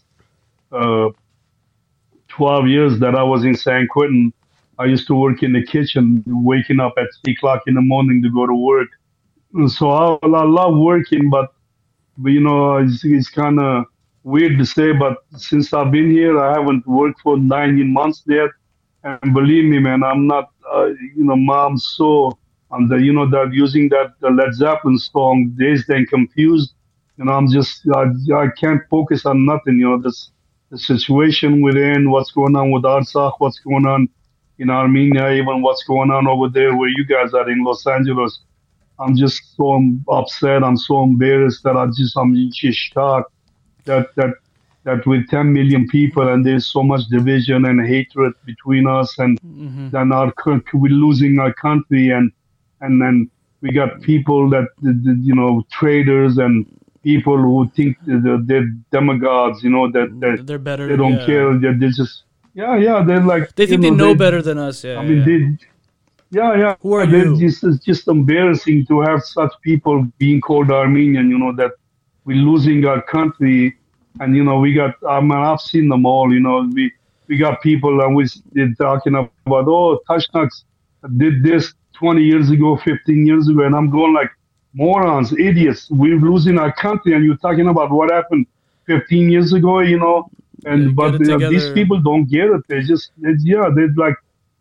uh, 0.72 1.08
twelve 2.28 2.66
years 2.66 2.98
that 3.02 3.14
I 3.14 3.22
was 3.22 3.44
in 3.44 3.54
San 3.54 3.88
Quentin. 3.88 4.32
I 4.78 4.86
used 4.86 5.06
to 5.08 5.14
work 5.14 5.42
in 5.42 5.52
the 5.52 5.64
kitchen, 5.74 6.24
waking 6.26 6.80
up 6.80 6.94
at 6.96 7.08
three 7.18 7.34
o'clock 7.34 7.60
in 7.66 7.74
the 7.74 7.82
morning 7.82 8.22
to 8.22 8.30
go 8.30 8.46
to 8.46 8.54
work. 8.54 8.88
And 9.52 9.70
So 9.70 9.90
I, 9.90 10.18
I 10.22 10.44
love 10.44 10.74
working, 10.78 11.28
but, 11.28 11.46
but 11.46 11.59
you 12.24 12.40
know, 12.40 12.78
it's, 12.78 13.04
it's 13.04 13.28
kind 13.30 13.60
of 13.60 13.84
weird 14.22 14.58
to 14.58 14.66
say, 14.66 14.92
but 14.92 15.18
since 15.36 15.72
I've 15.72 15.90
been 15.90 16.10
here, 16.10 16.38
I 16.40 16.54
haven't 16.58 16.86
worked 16.86 17.20
for 17.20 17.38
19 17.38 17.92
months 17.92 18.22
yet. 18.26 18.50
And 19.02 19.32
believe 19.32 19.64
me, 19.64 19.78
man, 19.78 20.02
I'm 20.02 20.26
not, 20.26 20.50
uh, 20.72 20.86
you 20.86 21.24
know, 21.24 21.36
mom, 21.36 21.78
so, 21.78 22.38
I'm 22.70 22.88
the, 22.88 22.96
you 22.96 23.12
know, 23.12 23.28
that 23.30 23.52
using 23.52 23.88
that 23.88 24.12
the 24.20 24.30
Led 24.30 24.54
Zeppelin 24.54 24.98
song, 24.98 25.54
Dazed 25.58 25.88
and 25.88 26.08
Confused, 26.08 26.74
you 27.16 27.24
know, 27.24 27.32
I'm 27.32 27.50
just, 27.50 27.82
I, 27.94 28.04
I 28.36 28.48
can't 28.58 28.82
focus 28.90 29.26
on 29.26 29.44
nothing, 29.44 29.78
you 29.78 29.88
know, 29.88 30.00
this, 30.00 30.30
the 30.70 30.78
situation 30.78 31.62
we're 31.62 32.08
what's 32.08 32.30
going 32.30 32.54
on 32.56 32.70
with 32.70 32.84
Artsakh, 32.84 33.34
what's 33.38 33.58
going 33.58 33.86
on 33.86 34.08
in 34.58 34.70
Armenia, 34.70 35.30
even 35.30 35.62
what's 35.62 35.82
going 35.84 36.10
on 36.10 36.28
over 36.28 36.48
there 36.48 36.76
where 36.76 36.88
you 36.88 37.04
guys 37.04 37.34
are 37.34 37.50
in 37.50 37.64
Los 37.64 37.86
Angeles. 37.86 38.40
I'm 39.00 39.16
just 39.16 39.56
so 39.56 39.82
upset. 40.08 40.62
I'm 40.62 40.76
so 40.76 41.02
embarrassed 41.02 41.62
that 41.64 41.76
I 41.76 41.86
just 41.86 42.16
I'm 42.16 42.34
just 42.52 42.78
shocked 42.78 43.32
that 43.84 44.14
that 44.16 44.34
that 44.84 45.06
with 45.06 45.28
10 45.28 45.52
million 45.52 45.86
people 45.88 46.28
and 46.28 46.44
there's 46.44 46.66
so 46.66 46.82
much 46.82 47.02
division 47.10 47.66
and 47.66 47.86
hatred 47.86 48.32
between 48.46 48.86
us 48.86 49.18
and 49.18 49.38
mm-hmm. 49.42 49.90
then 49.90 50.10
our 50.10 50.32
we're 50.72 50.90
losing 50.90 51.38
our 51.38 51.52
country 51.52 52.08
and 52.10 52.32
and 52.80 53.00
then 53.00 53.30
we 53.60 53.72
got 53.72 54.00
people 54.00 54.48
that 54.50 54.68
you 54.82 55.34
know 55.34 55.62
traders 55.70 56.38
and 56.38 56.66
people 57.02 57.36
who 57.36 57.70
think 57.74 57.96
that 58.06 58.44
they're 58.46 58.68
demagogues. 58.90 59.62
You 59.62 59.70
know 59.70 59.90
that 59.90 60.08
that 60.20 60.46
They're 60.46 60.58
better. 60.58 60.88
they 60.88 60.96
don't 60.96 61.20
yeah. 61.20 61.26
care. 61.26 61.58
They're, 61.58 61.78
they're 61.78 61.90
just 61.90 62.24
yeah 62.54 62.76
yeah. 62.76 63.02
They're 63.02 63.20
like 63.22 63.54
They 63.54 63.66
think 63.66 63.82
you 63.82 63.90
they 63.90 63.96
know 63.96 64.08
they- 64.08 64.24
better 64.24 64.42
than 64.42 64.58
us. 64.58 64.84
Yeah. 64.84 64.98
I 64.98 65.04
mean, 65.04 65.18
yeah. 65.18 65.24
they, 65.24 65.66
yeah, 66.30 66.56
yeah. 66.56 66.76
Who 66.80 66.92
are 66.94 67.04
you? 67.04 67.38
Just, 67.38 67.64
it's 67.64 67.84
just 67.84 68.08
embarrassing 68.08 68.86
to 68.86 69.00
have 69.00 69.22
such 69.22 69.52
people 69.62 70.06
being 70.18 70.40
called 70.40 70.70
Armenian. 70.70 71.30
You 71.30 71.38
know 71.38 71.54
that 71.56 71.72
we're 72.24 72.36
losing 72.36 72.84
our 72.86 73.02
country, 73.02 73.76
and 74.20 74.36
you 74.36 74.44
know 74.44 74.58
we 74.58 74.72
got. 74.74 74.94
I 75.08 75.20
mean, 75.20 75.32
I've 75.32 75.60
seen 75.60 75.88
them 75.88 76.06
all. 76.06 76.32
You 76.32 76.40
know, 76.40 76.68
we 76.72 76.92
we 77.26 77.36
got 77.36 77.60
people, 77.62 78.00
and 78.00 78.14
we 78.14 78.26
they're 78.52 78.72
talking 78.74 79.14
about 79.14 79.66
oh, 79.68 80.00
Tashnaks 80.08 80.64
did 81.16 81.42
this 81.42 81.74
20 81.94 82.22
years 82.22 82.50
ago, 82.50 82.76
15 82.76 83.26
years 83.26 83.48
ago, 83.48 83.64
and 83.64 83.74
I'm 83.74 83.90
going 83.90 84.14
like 84.14 84.30
morons, 84.74 85.32
idiots. 85.32 85.90
We're 85.90 86.18
losing 86.18 86.58
our 86.58 86.72
country, 86.72 87.14
and 87.14 87.24
you're 87.24 87.38
talking 87.38 87.66
about 87.68 87.90
what 87.90 88.10
happened 88.10 88.46
15 88.86 89.30
years 89.30 89.52
ago. 89.52 89.80
You 89.80 89.98
know, 89.98 90.30
and 90.64 90.84
Yeah, 90.84 90.90
but 90.94 91.28
uh, 91.28 91.38
these 91.50 91.70
people 91.70 92.00
don't 92.00 92.26
get 92.26 92.50
it. 92.50 92.62
They 92.68 92.82
just, 92.82 93.10
they, 93.18 93.30
yeah, 93.40 93.68
they're 93.74 93.92
like 93.96 94.14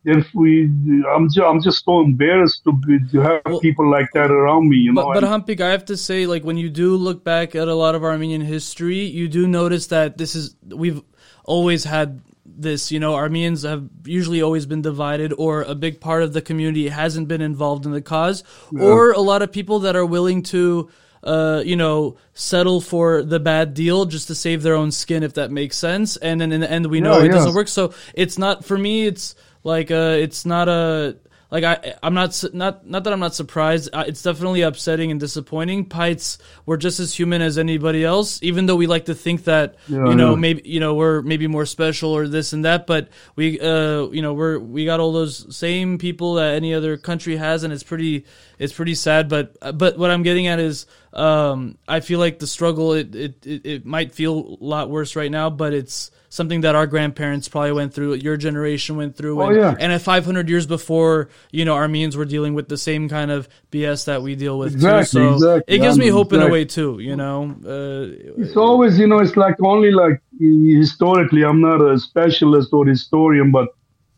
if 0.06 0.28
we, 0.34 0.66
I'm 1.14 1.28
just, 1.28 1.46
I'm 1.46 1.62
just 1.62 1.84
so 1.84 2.02
embarrassed 2.02 2.64
to 2.64 2.72
be, 2.72 3.00
to 3.12 3.20
have 3.20 3.42
Well, 3.46 3.60
people 3.60 3.90
like 3.90 4.10
that 4.14 4.32
around 4.32 4.70
me, 4.70 4.78
you 4.78 4.94
know. 4.94 5.12
But, 5.14 5.22
but 5.22 5.24
Hampik, 5.24 5.60
I 5.62 5.72
have 5.72 5.86
to 5.86 5.98
say, 5.98 6.26
like 6.26 6.44
when 6.44 6.58
you 6.58 6.70
do 6.70 6.96
look 6.96 7.24
back 7.24 7.54
at 7.54 7.68
a 7.68 7.76
lot 7.76 7.96
of 7.96 8.04
Armenian 8.04 8.42
history, 8.42 9.00
you 9.02 9.28
do 9.28 9.48
notice 9.48 9.88
that 9.88 10.18
this 10.18 10.36
is 10.36 10.56
we've 10.66 11.02
always 11.44 11.84
had 11.84 12.22
this. 12.46 12.92
You 12.92 13.00
know, 13.00 13.16
Armenians 13.16 13.64
have 13.64 13.90
usually 14.06 14.42
always 14.42 14.66
been 14.66 14.82
divided, 14.82 15.34
or 15.38 15.64
a 15.64 15.76
big 15.76 16.00
part 16.00 16.24
of 16.24 16.32
the 16.32 16.42
community 16.42 16.88
hasn't 16.88 17.28
been 17.28 17.42
involved 17.42 17.86
in 17.86 17.92
the 17.92 18.02
cause, 18.02 18.44
or 18.80 19.12
a 19.12 19.20
lot 19.22 19.42
of 19.42 19.52
people 19.52 19.80
that 19.80 19.96
are 19.96 20.06
willing 20.06 20.44
to. 20.44 20.90
Uh, 21.22 21.62
you 21.66 21.76
know, 21.76 22.16
settle 22.34 22.80
for 22.80 23.24
the 23.24 23.42
bad 23.42 23.74
deal 23.74 24.06
just 24.06 24.28
to 24.28 24.34
save 24.36 24.64
their 24.64 24.76
own 24.76 24.90
skin, 24.90 25.22
if 25.22 25.34
that 25.34 25.52
makes 25.52 25.76
sense. 25.78 26.16
And 26.16 26.40
then 26.40 26.54
in 26.54 26.62
the 26.62 26.72
end, 26.72 26.86
we 26.88 27.02
know 27.02 27.18
Yeah, 27.18 27.26
it 27.26 27.26
yeah. 27.26 27.32
doesn't 27.34 27.56
work. 27.56 27.68
So 27.68 27.94
it's 28.14 28.38
not 28.38 28.64
for 28.64 28.78
me. 28.78 29.06
It's 29.06 29.36
like 29.64 29.92
uh, 29.92 30.16
it's 30.20 30.46
not 30.46 30.68
a 30.70 31.18
like 31.52 31.64
I 31.64 31.96
I'm 32.04 32.14
not 32.14 32.44
not 32.54 32.86
not 32.86 33.04
that 33.04 33.12
I'm 33.12 33.20
not 33.20 33.34
surprised. 33.34 33.90
Uh, 33.92 34.04
it's 34.08 34.22
definitely 34.22 34.62
upsetting 34.62 35.10
and 35.10 35.20
disappointing. 35.20 35.88
Pites 35.88 36.38
we're 36.68 36.78
just 36.78 37.00
as 37.00 37.14
human 37.18 37.42
as 37.42 37.58
anybody 37.58 38.06
else, 38.06 38.40
even 38.44 38.68
though 38.68 38.76
we 38.76 38.86
like 38.86 39.06
to 39.06 39.16
think 39.16 39.46
that 39.46 39.76
Yeah, 39.88 40.10
you 40.10 40.16
know 40.16 40.32
yeah. 40.32 40.36
maybe 40.36 40.62
you 40.66 40.80
know 40.80 40.94
we're 40.94 41.24
maybe 41.24 41.48
more 41.48 41.66
special 41.66 42.12
or 42.12 42.28
this 42.28 42.54
and 42.54 42.66
that. 42.66 42.86
But 42.86 43.10
we 43.36 43.60
uh 43.60 44.10
you 44.10 44.22
know 44.22 44.34
we're 44.36 44.60
we 44.60 44.86
got 44.86 45.00
all 45.00 45.12
those 45.12 45.56
same 45.56 45.98
people 45.98 46.36
that 46.36 46.54
any 46.54 46.74
other 46.76 46.98
country 46.98 47.36
has, 47.38 47.64
and 47.64 47.74
it's 47.74 47.84
pretty 47.84 48.26
it's 48.60 48.74
pretty 48.74 48.94
sad. 48.94 49.28
But 49.28 49.58
but 49.76 49.98
what 49.98 50.12
I'm 50.12 50.22
getting 50.22 50.46
at 50.46 50.60
is 50.60 50.86
um 51.14 51.80
I 51.88 52.02
feel 52.02 52.20
like 52.20 52.38
the 52.38 52.48
struggle 52.48 52.94
it 52.94 53.16
it 53.16 53.46
it, 53.48 53.66
it 53.66 53.86
might 53.88 54.14
feel 54.14 54.58
a 54.62 54.64
lot 54.64 54.92
worse 54.92 55.16
right 55.16 55.32
now, 55.32 55.50
but 55.50 55.74
it's 55.74 56.12
something 56.30 56.62
that 56.62 56.76
our 56.76 56.86
grandparents 56.88 57.48
probably 57.50 57.72
went 57.72 57.94
through, 57.94 58.14
your 58.14 58.38
generation 58.38 58.96
went 58.96 59.16
through, 59.16 59.42
Oh, 59.42 59.48
and, 59.48 59.58
yeah. 59.58 59.76
and 59.80 59.92
at 59.92 60.02
500 60.02 60.48
years 60.48 60.68
before, 60.68 61.30
you 61.52 61.66
know, 61.66 61.76
Armenians 61.76 62.16
were 62.16 62.26
dealing 62.26 62.54
with 62.54 62.70
the 62.70 62.78
same 62.78 63.10
kind 63.10 63.32
of 63.32 63.50
BS 63.72 64.06
that 64.06 64.22
we 64.22 64.36
deal 64.36 64.58
with 64.60 64.74
Exactly, 64.74 65.06
too. 65.06 65.10
So 65.12 65.34
exactly. 65.34 65.76
it 65.76 65.80
gives 65.80 65.98
me 65.98 66.08
hope 66.10 66.32
in 66.34 66.42
a 66.42 66.48
way 66.48 66.66
too, 66.66 67.00
you 67.00 67.16
know. 67.16 67.56
Uh, 67.66 68.42
it's 68.42 68.56
always, 68.56 69.00
you 69.00 69.08
know, 69.08 69.20
it's 69.20 69.36
like 69.36 69.56
only 69.62 69.92
like 69.92 70.22
historically, 70.40 71.44
I'm 71.44 71.62
not 71.62 71.82
a 71.82 72.00
specialist 72.00 72.70
or 72.74 72.86
historian, 72.86 73.52
but 73.52 73.70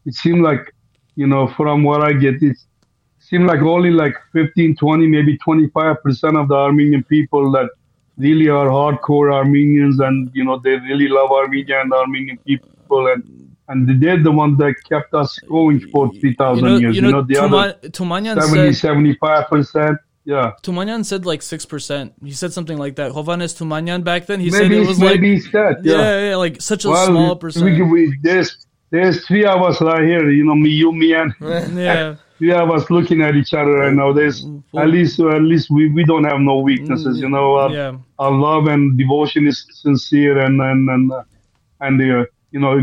it 0.05 0.14
seemed 0.14 0.41
like, 0.41 0.74
you 1.16 1.28
know, 1.28 1.47
from 1.55 1.84
what 1.84 2.03
I 2.03 2.14
get, 2.14 2.41
it 2.43 2.57
seemed 3.20 3.47
like 3.47 3.62
only 3.62 3.91
like 3.91 4.16
15, 4.34 4.76
20, 4.76 5.07
maybe 5.07 5.38
25% 5.38 6.41
of 6.41 6.49
the 6.49 6.55
Armenian 6.55 7.03
people 7.03 7.51
that 7.53 7.70
really 8.26 8.47
are 8.49 8.67
hardcore 8.78 9.28
Armenians 9.34 9.99
and, 9.99 10.30
you 10.34 10.43
know, 10.47 10.57
they 10.65 10.76
really 10.89 11.07
love 11.17 11.32
Armenia 11.32 11.82
and 11.82 11.91
Armenian 11.93 12.38
people 12.49 13.07
and 13.13 13.22
and 13.69 13.80
they're 14.01 14.22
the 14.22 14.32
ones 14.43 14.57
that 14.57 14.76
kept 14.91 15.13
us 15.13 15.32
going 15.55 15.80
for 15.91 16.03
3,000 16.11 16.57
you 16.63 16.69
know, 16.69 16.78
years. 16.78 16.95
you 16.97 17.01
know, 17.01 17.22
the 17.32 17.38
other 17.38 17.74
Tuma- 17.89 17.91
Tumanyan 17.97 18.41
70, 18.41 18.74
said 18.74 18.91
75%. 18.91 19.97
Yeah. 20.26 20.51
Tumanyan 20.61 21.03
said 21.05 21.26
like 21.26 21.41
six 21.41 21.65
percent. 21.65 22.13
He 22.24 22.32
said 22.41 22.51
something 22.53 22.78
like 22.78 22.95
that. 22.97 23.11
Hovanes 23.13 23.53
Tumanyan 23.59 24.03
back 24.03 24.26
then, 24.28 24.39
he 24.39 24.51
said 24.51 24.63
Maybe, 24.69 24.78
it 24.84 24.88
was 24.88 24.99
like 24.99 25.15
maybe 25.22 25.36
it's 25.38 25.49
that. 25.51 25.76
yeah, 25.84 25.95
Yeah. 25.95 26.30
yeah, 26.30 26.36
like 26.36 26.61
such 26.61 26.86
a 26.86 26.89
Well, 26.89 27.07
small 27.07 27.34
we- 27.36 27.39
percent. 27.39 27.65
We, 27.65 27.82
we, 27.93 28.17
there's, 28.22 28.49
there's 28.91 29.25
three 29.25 29.45
of 29.45 29.61
us 29.61 29.81
right 29.81 30.03
here, 30.03 30.29
you 30.29 30.43
know, 30.45 30.55
me, 30.55 30.69
you, 30.69 30.91
me, 30.91 31.13
and 31.13 31.33
yeah, 31.41 32.15
three 32.37 32.51
of 32.51 32.69
us 32.69 32.89
looking 32.89 33.21
at 33.21 33.35
each 33.35 33.53
other 33.53 33.71
right 33.71 33.93
now. 33.93 34.11
There's 34.13 34.45
at 34.77 34.89
least, 34.89 35.19
at 35.19 35.41
least 35.41 35.69
we, 35.71 35.89
we 35.89 36.03
don't 36.03 36.25
have 36.25 36.39
no 36.39 36.59
weaknesses, 36.59 37.19
you 37.19 37.29
know. 37.29 37.55
Our, 37.55 37.71
yeah. 37.71 37.97
our 38.19 38.31
love 38.31 38.67
and 38.67 38.97
devotion 38.97 39.47
is 39.47 39.65
sincere, 39.71 40.39
and 40.39 40.61
and 40.61 40.89
and 40.89 41.11
uh, 41.11 41.23
and 41.79 42.01
uh, 42.01 42.25
you 42.51 42.59
know, 42.59 42.73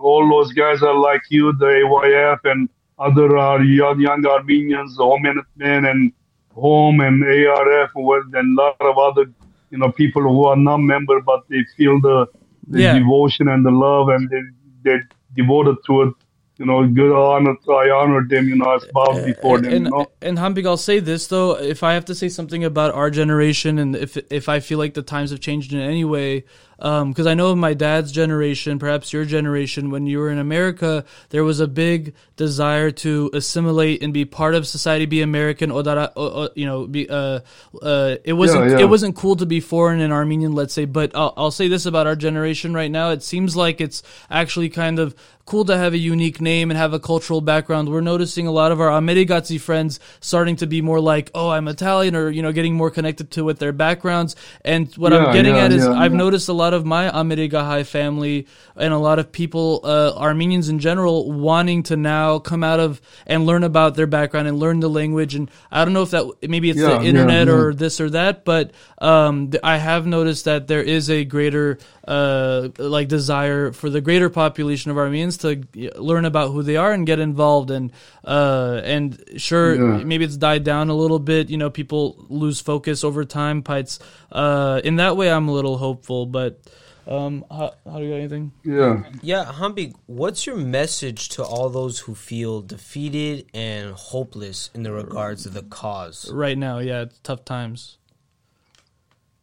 all 0.00 0.28
those 0.28 0.52
guys 0.52 0.82
are 0.82 0.94
like 0.94 1.22
you, 1.30 1.52
the 1.58 1.66
AYF, 1.66 2.40
and 2.44 2.68
other 2.98 3.36
uh, 3.38 3.58
young, 3.62 4.00
young 4.00 4.26
Armenians, 4.26 4.96
Home 4.96 5.22
Men 5.56 5.84
and 5.84 6.12
Home 6.54 7.00
and 7.00 7.22
ARF, 7.24 7.90
and 7.94 8.58
a 8.58 8.62
lot 8.62 8.76
of 8.80 8.98
other, 8.98 9.30
you 9.70 9.78
know, 9.78 9.90
people 9.92 10.22
who 10.22 10.44
are 10.44 10.56
not 10.56 10.78
member, 10.78 11.20
but 11.20 11.42
they 11.48 11.64
feel 11.76 12.00
the, 12.00 12.26
the 12.68 12.80
Yeah. 12.82 12.98
devotion 12.98 13.48
and 13.48 13.64
the 13.64 13.70
love, 13.70 14.08
and 14.08 14.28
they 14.28 14.42
they're 14.84 15.08
devoted 15.36 15.76
to 15.86 16.02
it. 16.02 16.14
You 16.58 16.66
know, 16.66 16.86
good 16.86 17.12
honor. 17.12 17.56
I 17.68 17.90
honored 17.90 18.28
them. 18.28 18.48
You 18.48 18.56
know, 18.56 18.66
I 18.66 18.78
bowed 18.92 19.18
eh, 19.18 19.26
before 19.26 19.58
eh, 19.58 19.62
them. 19.62 19.72
and 19.72 19.84
you 19.86 19.90
know, 19.90 20.06
and 20.20 20.38
Hampik, 20.38 20.66
I'll 20.66 20.76
say 20.76 21.00
this 21.00 21.26
though: 21.26 21.58
if 21.58 21.82
I 21.82 21.94
have 21.94 22.04
to 22.04 22.14
say 22.14 22.28
something 22.28 22.62
about 22.62 22.94
our 22.94 23.10
generation, 23.10 23.78
and 23.78 23.96
if 23.96 24.16
if 24.30 24.48
I 24.48 24.60
feel 24.60 24.78
like 24.78 24.94
the 24.94 25.02
times 25.02 25.30
have 25.30 25.40
changed 25.40 25.72
in 25.72 25.80
any 25.80 26.04
way, 26.04 26.44
because 26.82 27.28
I 27.28 27.34
know 27.34 27.50
of 27.52 27.58
my 27.58 27.74
dad's 27.74 28.10
generation, 28.10 28.80
perhaps 28.80 29.12
your 29.12 29.24
generation, 29.24 29.90
when 29.90 30.06
you 30.08 30.18
were 30.18 30.30
in 30.30 30.38
America, 30.38 31.04
there 31.30 31.44
was 31.44 31.60
a 31.60 31.68
big 31.68 32.14
desire 32.36 32.90
to 32.90 33.30
assimilate 33.32 34.02
and 34.02 34.12
be 34.12 34.24
part 34.24 34.56
of 34.56 34.66
society, 34.66 35.06
be 35.06 35.22
American, 35.22 35.70
odara, 35.70 36.10
o- 36.16 36.42
o- 36.44 36.48
you 36.56 36.66
know, 36.66 36.88
be 36.88 37.08
uh, 37.08 37.38
uh, 37.80 38.16
it 38.24 38.32
wasn't 38.32 38.64
Yeah, 38.70 38.78
yeah. 38.78 38.84
it 38.84 38.88
wasn't 38.88 39.14
cool 39.14 39.36
to 39.36 39.46
be 39.46 39.60
foreign 39.60 40.00
and 40.00 40.12
Armenian, 40.12 40.54
let's 40.54 40.74
say. 40.74 40.84
But 40.84 41.14
I'll, 41.14 41.32
I'll 41.36 41.50
say 41.52 41.68
this 41.68 41.86
about 41.86 42.08
our 42.08 42.16
generation 42.16 42.74
right 42.74 42.90
now: 42.90 43.10
it 43.10 43.22
seems 43.22 43.54
like 43.54 43.80
it's 43.80 44.02
actually 44.28 44.68
kind 44.68 44.98
of 44.98 45.14
cool 45.44 45.64
to 45.64 45.76
have 45.76 45.92
a 45.92 45.98
unique 45.98 46.40
name 46.40 46.70
and 46.70 46.78
have 46.78 46.92
a 46.92 47.00
cultural 47.00 47.40
background. 47.40 47.88
We're 47.88 48.00
noticing 48.00 48.46
a 48.46 48.52
lot 48.52 48.70
of 48.70 48.80
our 48.80 48.88
Amerigatsi 48.88 49.60
friends 49.60 49.98
starting 50.20 50.56
to 50.56 50.66
be 50.66 50.82
more 50.82 51.00
like, 51.00 51.30
"Oh, 51.34 51.50
I'm 51.50 51.68
Italian," 51.68 52.16
or 52.16 52.28
you 52.30 52.42
know, 52.42 52.52
getting 52.52 52.74
more 52.74 52.90
connected 52.90 53.30
to 53.32 53.44
with 53.44 53.58
their 53.58 53.72
backgrounds. 53.72 54.34
And 54.64 54.92
what 54.94 55.12
I'm 55.12 55.32
getting 55.32 55.54
yeah, 55.54 55.64
at 55.64 55.72
is, 55.72 55.84
yeah, 55.84 55.92
I've 55.92 56.12
yeah. 56.12 56.18
noticed 56.18 56.48
a 56.48 56.52
lot 56.52 56.71
of 56.72 56.84
my 56.84 57.10
Amerigahai 57.10 57.86
family 57.86 58.46
and 58.76 58.92
a 58.92 58.98
lot 58.98 59.18
of 59.18 59.32
people, 59.32 59.80
uh, 59.84 60.12
Armenians 60.16 60.68
in 60.68 60.78
general, 60.78 61.30
wanting 61.30 61.82
to 61.84 61.96
now 61.96 62.38
come 62.38 62.64
out 62.64 62.80
of 62.80 63.00
and 63.26 63.46
learn 63.46 63.64
about 63.64 63.94
their 63.94 64.06
background 64.06 64.48
and 64.48 64.58
learn 64.58 64.80
the 64.80 64.90
language. 64.90 65.34
And 65.34 65.50
I 65.70 65.84
don't 65.84 65.94
know 65.94 66.02
if 66.02 66.10
that 66.10 66.24
maybe 66.42 66.70
it's 66.70 66.78
Yeah, 66.78 66.98
the 66.98 67.04
internet 67.04 67.46
yeah. 67.48 67.54
or 67.54 67.74
this 67.74 68.00
or 68.00 68.10
that, 68.10 68.44
but 68.44 68.72
um, 68.98 69.50
I 69.62 69.78
have 69.78 70.06
noticed 70.06 70.44
that 70.46 70.66
there 70.66 70.82
is 70.82 71.10
a 71.10 71.24
greater 71.24 71.78
uh, 72.08 72.68
like 72.78 73.08
desire 73.08 73.72
for 73.72 73.88
the 73.90 74.00
greater 74.00 74.28
population 74.28 74.90
of 74.90 74.98
Armenians 74.98 75.38
to 75.38 75.62
learn 75.96 76.24
about 76.24 76.50
who 76.50 76.62
they 76.62 76.76
are 76.76 76.92
and 76.92 77.06
get 77.06 77.18
involved. 77.20 77.70
And 77.70 77.92
uh, 78.24 78.80
and 78.84 79.22
sure, 79.36 79.74
Yeah. 79.74 80.04
maybe 80.04 80.24
it's 80.24 80.36
died 80.36 80.64
down 80.64 80.88
a 80.90 80.94
little 80.94 81.18
bit. 81.18 81.50
You 81.50 81.58
know, 81.58 81.70
people 81.70 82.24
lose 82.28 82.60
focus 82.60 83.04
over 83.04 83.24
time. 83.24 83.62
Pites. 83.62 83.98
Uh, 84.30 84.80
in 84.84 84.96
that 84.96 85.16
way, 85.16 85.30
I'm 85.30 85.48
a 85.48 85.52
little 85.52 85.78
hopeful. 85.78 86.26
But 86.26 86.60
um, 87.06 87.44
how, 87.50 87.74
how 87.84 87.98
do 87.98 88.04
you 88.04 88.10
got 88.10 88.16
anything? 88.16 88.52
yeah. 88.64 89.02
Yeah, 89.22 89.44
Hambi, 89.44 89.94
what's 90.06 90.46
your 90.46 90.56
message 90.56 91.30
to 91.30 91.42
all 91.44 91.68
those 91.68 91.98
who 92.00 92.14
feel 92.14 92.62
defeated 92.62 93.46
and 93.54 93.92
hopeless 93.92 94.70
in 94.74 94.82
the 94.84 94.92
regards 94.92 95.44
of 95.46 95.52
the 95.54 95.62
cause? 95.62 96.30
Right 96.30 96.56
now, 96.58 96.78
yeah, 96.78 97.02
it's 97.02 97.18
tough 97.24 97.44
times. 97.44 97.98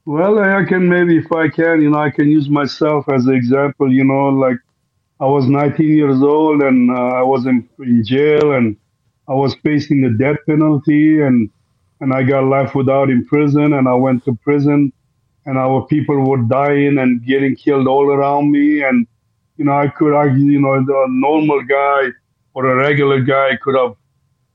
Well, 0.09 0.39
I 0.39 0.65
can 0.65 0.89
maybe, 0.89 1.17
if 1.19 1.31
I 1.31 1.49
can, 1.49 1.83
you 1.83 1.91
know, 1.91 1.99
I 1.99 2.09
can 2.09 2.29
use 2.29 2.49
myself 2.49 3.07
as 3.09 3.27
an 3.27 3.35
example. 3.35 3.93
You 3.93 4.03
know, 4.03 4.29
like 4.29 4.57
I 5.19 5.27
was 5.27 5.45
19 5.45 5.87
years 5.87 6.23
old 6.23 6.63
and 6.63 6.89
uh, 6.89 7.19
I 7.21 7.21
was 7.21 7.45
in, 7.45 7.69
in 7.77 8.03
jail 8.03 8.53
and 8.53 8.75
I 9.27 9.33
was 9.33 9.53
facing 9.63 10.01
the 10.01 10.09
death 10.09 10.37
penalty 10.47 11.21
and 11.21 11.51
and 12.01 12.11
I 12.11 12.23
got 12.23 12.45
life 12.45 12.73
without 12.73 13.11
in 13.11 13.23
prison 13.23 13.73
and 13.73 13.87
I 13.87 13.93
went 13.93 14.25
to 14.25 14.33
prison 14.33 14.91
and 15.45 15.59
our 15.59 15.85
people 15.85 16.17
were 16.27 16.41
dying 16.41 16.97
and 16.97 17.23
getting 17.23 17.55
killed 17.55 17.87
all 17.87 18.11
around 18.11 18.51
me 18.51 18.81
and 18.81 19.05
you 19.57 19.65
know 19.65 19.77
I 19.77 19.89
could 19.89 20.15
I 20.15 20.23
you 20.33 20.59
know 20.59 20.83
the 20.83 21.05
normal 21.09 21.61
guy 21.65 22.07
or 22.55 22.65
a 22.65 22.75
regular 22.77 23.21
guy 23.21 23.57
could 23.61 23.75
have 23.75 23.93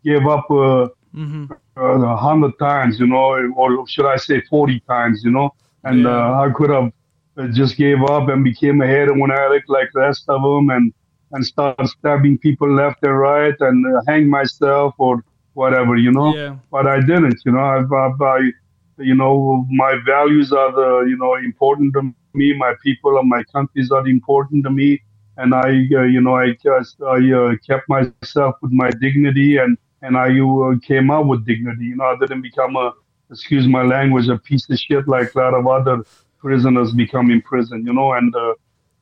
gave 0.02 0.26
up. 0.26 0.50
Uh, 0.50 0.88
hmm 1.14 1.46
uh, 1.76 1.98
a 2.00 2.16
hundred 2.16 2.52
times, 2.58 2.98
you 3.00 3.06
know, 3.06 3.36
or 3.56 3.86
should 3.88 4.06
I 4.06 4.16
say 4.16 4.40
forty 4.50 4.80
times, 4.88 5.22
you 5.24 5.30
know, 5.30 5.50
and 5.84 6.06
Yeah. 6.06 6.16
uh, 6.16 6.40
I 6.44 6.50
could 6.54 6.70
have 6.70 6.90
uh, 7.38 7.48
just 7.48 7.76
gave 7.76 8.02
up 8.04 8.28
and 8.28 8.44
became 8.44 8.80
a 8.82 8.86
heroin 8.86 9.30
addict 9.32 9.68
like 9.68 9.88
the 9.94 10.00
rest 10.00 10.24
of 10.28 10.42
them, 10.42 10.70
and 10.70 10.92
and 11.32 11.44
start 11.44 11.78
stabbing 11.80 12.38
people 12.38 12.60
left 12.72 12.98
and 13.02 13.18
right 13.18 13.54
and 13.60 13.76
uh, 13.86 14.00
hang 14.06 14.28
myself 14.28 14.94
or 14.98 15.22
whatever, 15.54 15.96
you 15.96 16.12
know. 16.12 16.34
Yeah. 16.34 16.56
But 16.70 16.86
I 16.86 17.00
didn't, 17.00 17.38
you 17.44 17.52
know. 17.52 17.58
I, 17.74 17.78
I, 17.82 18.24
I, 18.38 18.50
you 18.98 19.14
know, 19.14 19.66
my 19.70 19.96
values 20.06 20.52
are 20.52 20.72
the, 20.72 21.06
you 21.08 21.16
know, 21.16 21.34
important 21.36 21.94
to 21.94 22.02
me. 22.02 22.24
My 22.32 22.74
people 22.82 23.18
and 23.18 23.28
my 23.28 23.42
countries 23.52 23.90
are 23.90 24.06
important 24.06 24.40
to 24.42 24.70
me, 24.70 25.02
and 25.36 25.54
I, 25.54 25.70
uh, 26.00 26.02
you 26.14 26.20
know, 26.20 26.36
I 26.36 26.52
just 26.62 27.00
I 27.02 27.18
uh, 27.40 27.54
kept 27.66 27.88
myself 28.04 28.56
with 28.62 28.72
my 28.72 28.90
dignity 29.00 29.56
and 29.58 29.76
and 30.04 30.18
I 30.18 30.28
uh, 30.38 30.78
came 30.86 31.10
out 31.10 31.26
with 31.26 31.46
dignity. 31.46 31.86
You 31.86 31.96
know, 31.96 32.04
I 32.04 32.16
didn't 32.20 32.42
become 32.42 32.76
a, 32.76 32.92
excuse 33.30 33.66
my 33.66 33.82
language, 33.82 34.28
a 34.28 34.36
piece 34.36 34.68
of 34.68 34.78
shit 34.78 35.08
like 35.08 35.34
a 35.34 35.38
lot 35.38 35.54
of 35.54 35.66
other 35.66 36.04
prisoners 36.38 36.92
become 36.92 37.30
in 37.30 37.40
prison. 37.40 37.84
You 37.86 37.94
know, 37.94 38.12
and 38.12 38.34
uh, 38.36 38.54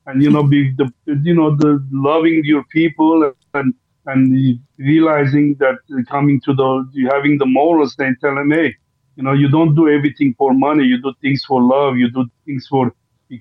and 0.07 0.23
you 0.23 0.31
know, 0.31 0.45
be 0.45 0.71
the 0.81 0.87
you 1.25 1.35
know 1.35 1.57
the 1.57 1.85
loving 1.91 2.43
your 2.45 2.65
people 2.65 3.33
and 3.55 3.75
and 4.07 4.59
realizing 4.79 5.57
that 5.57 5.79
coming 6.09 6.41
to 6.43 6.55
the 6.55 7.09
having 7.11 7.37
the 7.39 7.47
morals 7.47 7.97
and 7.99 8.17
telling 8.21 8.51
hey, 8.53 8.75
you 9.17 9.25
know, 9.25 9.33
you 9.33 9.49
don't 9.49 9.75
do 9.75 9.89
everything 9.89 10.35
for 10.39 10.55
money. 10.55 10.85
You 10.85 11.03
do 11.03 11.13
things 11.21 11.45
for 11.45 11.61
love. 11.61 11.97
You 11.97 12.11
do 12.13 12.27
things 12.47 12.69
for 12.69 12.95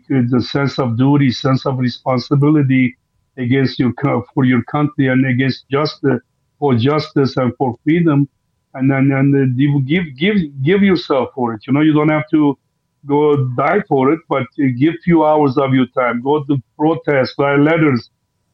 the 0.09 0.43
sense 0.49 0.80
of 0.80 0.97
duty, 0.97 1.30
sense 1.32 1.68
of 1.68 1.78
responsibility 1.78 2.97
against 3.38 3.78
your 3.78 3.93
for 4.34 4.45
your 4.45 4.64
country 4.64 5.07
and 5.07 5.28
against 5.28 5.70
justice 5.70 6.22
for 6.62 6.76
justice 6.76 7.38
and 7.38 7.53
for 7.57 7.78
freedom, 7.84 8.30
and 8.76 8.91
then 8.91 9.12
and 9.14 9.59
you 9.59 9.82
give 9.84 10.05
give 10.18 10.38
give 10.64 10.84
yourself 10.84 11.32
for 11.36 11.55
it. 11.55 11.64
You 11.68 11.74
know, 11.74 11.82
you 11.82 11.93
don't 11.93 12.09
have 12.12 12.30
to 12.32 12.59
go 13.07 13.47
die 13.57 13.82
for 13.89 14.14
it, 14.14 14.22
but 14.30 14.47
give 14.80 14.95
few 15.05 15.26
hours 15.26 15.57
of 15.59 15.74
your 15.76 15.88
time. 15.88 16.24
Go 16.24 16.45
to 16.45 16.57
protest, 16.80 17.36
write 17.39 17.59
letters, 17.62 18.12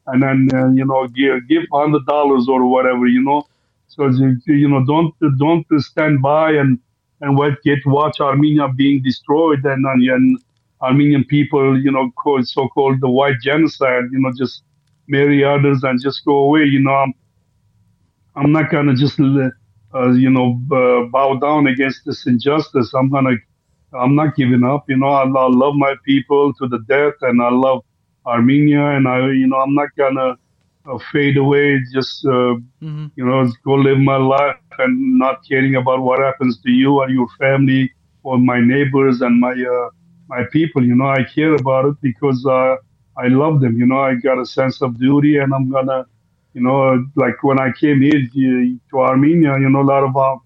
and 0.08 0.24
then 0.24 0.50
uh, 0.56 0.70
you 0.72 0.86
know 0.86 1.08
give 1.10 1.48
give 1.50 1.66
hundred 1.74 2.08
dollars 2.08 2.48
or 2.50 2.68
whatever. 2.68 3.08
You 3.08 3.24
know, 3.24 3.44
so 3.90 4.08
you, 4.10 4.38
know 4.70 4.86
don't 4.86 5.16
don't 5.40 5.68
stand 5.80 6.24
by 6.24 6.54
and 6.54 6.80
and 7.22 7.38
get 7.64 7.80
watch 7.88 8.22
Armenia 8.22 8.70
being 8.78 9.04
destroyed 9.04 9.66
and 9.66 9.86
and 9.86 10.40
Armenian 10.82 11.26
people, 11.26 11.80
you 11.82 11.92
know, 11.92 12.12
called 12.12 12.48
so-called 12.48 13.02
the 13.02 13.10
white 13.10 13.42
genocide. 13.44 14.06
You 14.12 14.20
know, 14.22 14.34
just 14.38 14.64
marry 15.10 15.44
others 15.44 15.84
and 15.84 16.02
just 16.02 16.26
go 16.26 16.38
away. 16.38 16.66
You 16.66 16.82
know, 16.82 17.08
I'm 18.38 18.54
not 18.54 18.72
gonna 18.72 18.96
just 18.96 19.20
uh, 19.20 20.12
you 20.12 20.30
know 20.32 20.62
uh, 20.72 21.10
bow 21.12 21.36
down 21.40 21.68
against 21.68 22.02
this 22.06 22.28
injustice. 22.28 22.94
I'm 22.94 23.10
gonna 23.10 23.36
I'm 23.94 24.16
not 24.16 24.36
giving 24.36 24.64
up. 24.64 24.86
You 24.90 24.98
know, 24.98 25.10
I, 25.10 25.24
I 25.24 25.48
love 25.50 25.76
my 25.76 25.96
people 26.06 26.54
to 26.56 26.68
the 26.68 26.80
death, 26.88 27.16
and 27.22 27.42
I 27.42 27.52
love 27.52 27.84
Armenia, 28.26 28.84
and 28.98 29.08
I 29.08 29.20
you 29.32 29.48
know 29.48 29.58
I'm 29.58 29.76
not 29.76 29.90
gonna 29.98 30.36
uh, 30.90 31.00
fade 31.12 31.38
away. 31.38 31.82
Just 31.94 32.26
uh, 32.26 32.56
hmm 32.82 33.08
you 33.16 33.26
know, 33.26 33.48
go 33.66 33.76
live 33.76 34.00
my 34.00 34.18
life 34.18 34.62
and 34.80 34.98
not 35.18 35.40
caring 35.48 35.76
about 35.76 36.02
what 36.02 36.20
happens 36.20 36.60
to 36.62 36.72
you 36.72 36.84
or 36.96 37.10
your 37.10 37.28
family 37.40 37.92
or 38.24 38.38
my 38.38 38.60
neighbors 38.60 39.22
and 39.22 39.40
my 39.40 39.52
uh, 39.52 39.90
my 40.30 40.44
people. 40.52 40.86
You 40.86 40.96
know, 40.96 41.08
I 41.10 41.24
care 41.24 41.56
about 41.56 41.86
it 41.86 41.96
because 42.02 42.46
uh, 42.46 42.76
I 43.18 43.28
love 43.28 43.62
them. 43.62 43.78
You 43.78 43.86
know, 43.88 44.00
I 44.00 44.16
got 44.16 44.40
a 44.40 44.46
sense 44.46 44.82
of 44.82 45.00
duty, 45.00 45.38
and 45.38 45.54
I'm 45.54 45.70
gonna, 45.70 46.06
you 46.58 46.64
know, 46.64 47.06
like 47.16 47.44
when 47.44 47.60
I 47.60 47.72
came 47.72 48.02
here 48.02 48.20
to, 48.34 49.00
Armenia, 49.00 49.60
you 49.60 49.70
know, 49.70 49.82
a 49.82 49.90
lot 49.94 50.04
of 50.04 50.18
uh, 50.18 50.38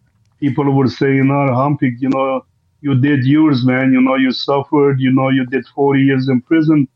people 0.41 0.69
would 0.75 0.91
say, 0.91 1.15
you 1.15 1.23
know, 1.23 1.43
Hampik, 1.61 1.95
you 1.99 2.09
know, 2.09 2.45
you 2.81 2.99
did 2.99 3.23
yours, 3.25 3.65
man. 3.65 3.93
You 3.93 4.01
know, 4.01 4.15
you 4.15 4.31
suffered. 4.31 4.99
You 4.99 5.11
know, 5.13 5.29
you 5.29 5.45
did 5.45 5.65
40 5.67 6.01
years 6.01 6.27
in 6.27 6.41
prison. 6.41 6.87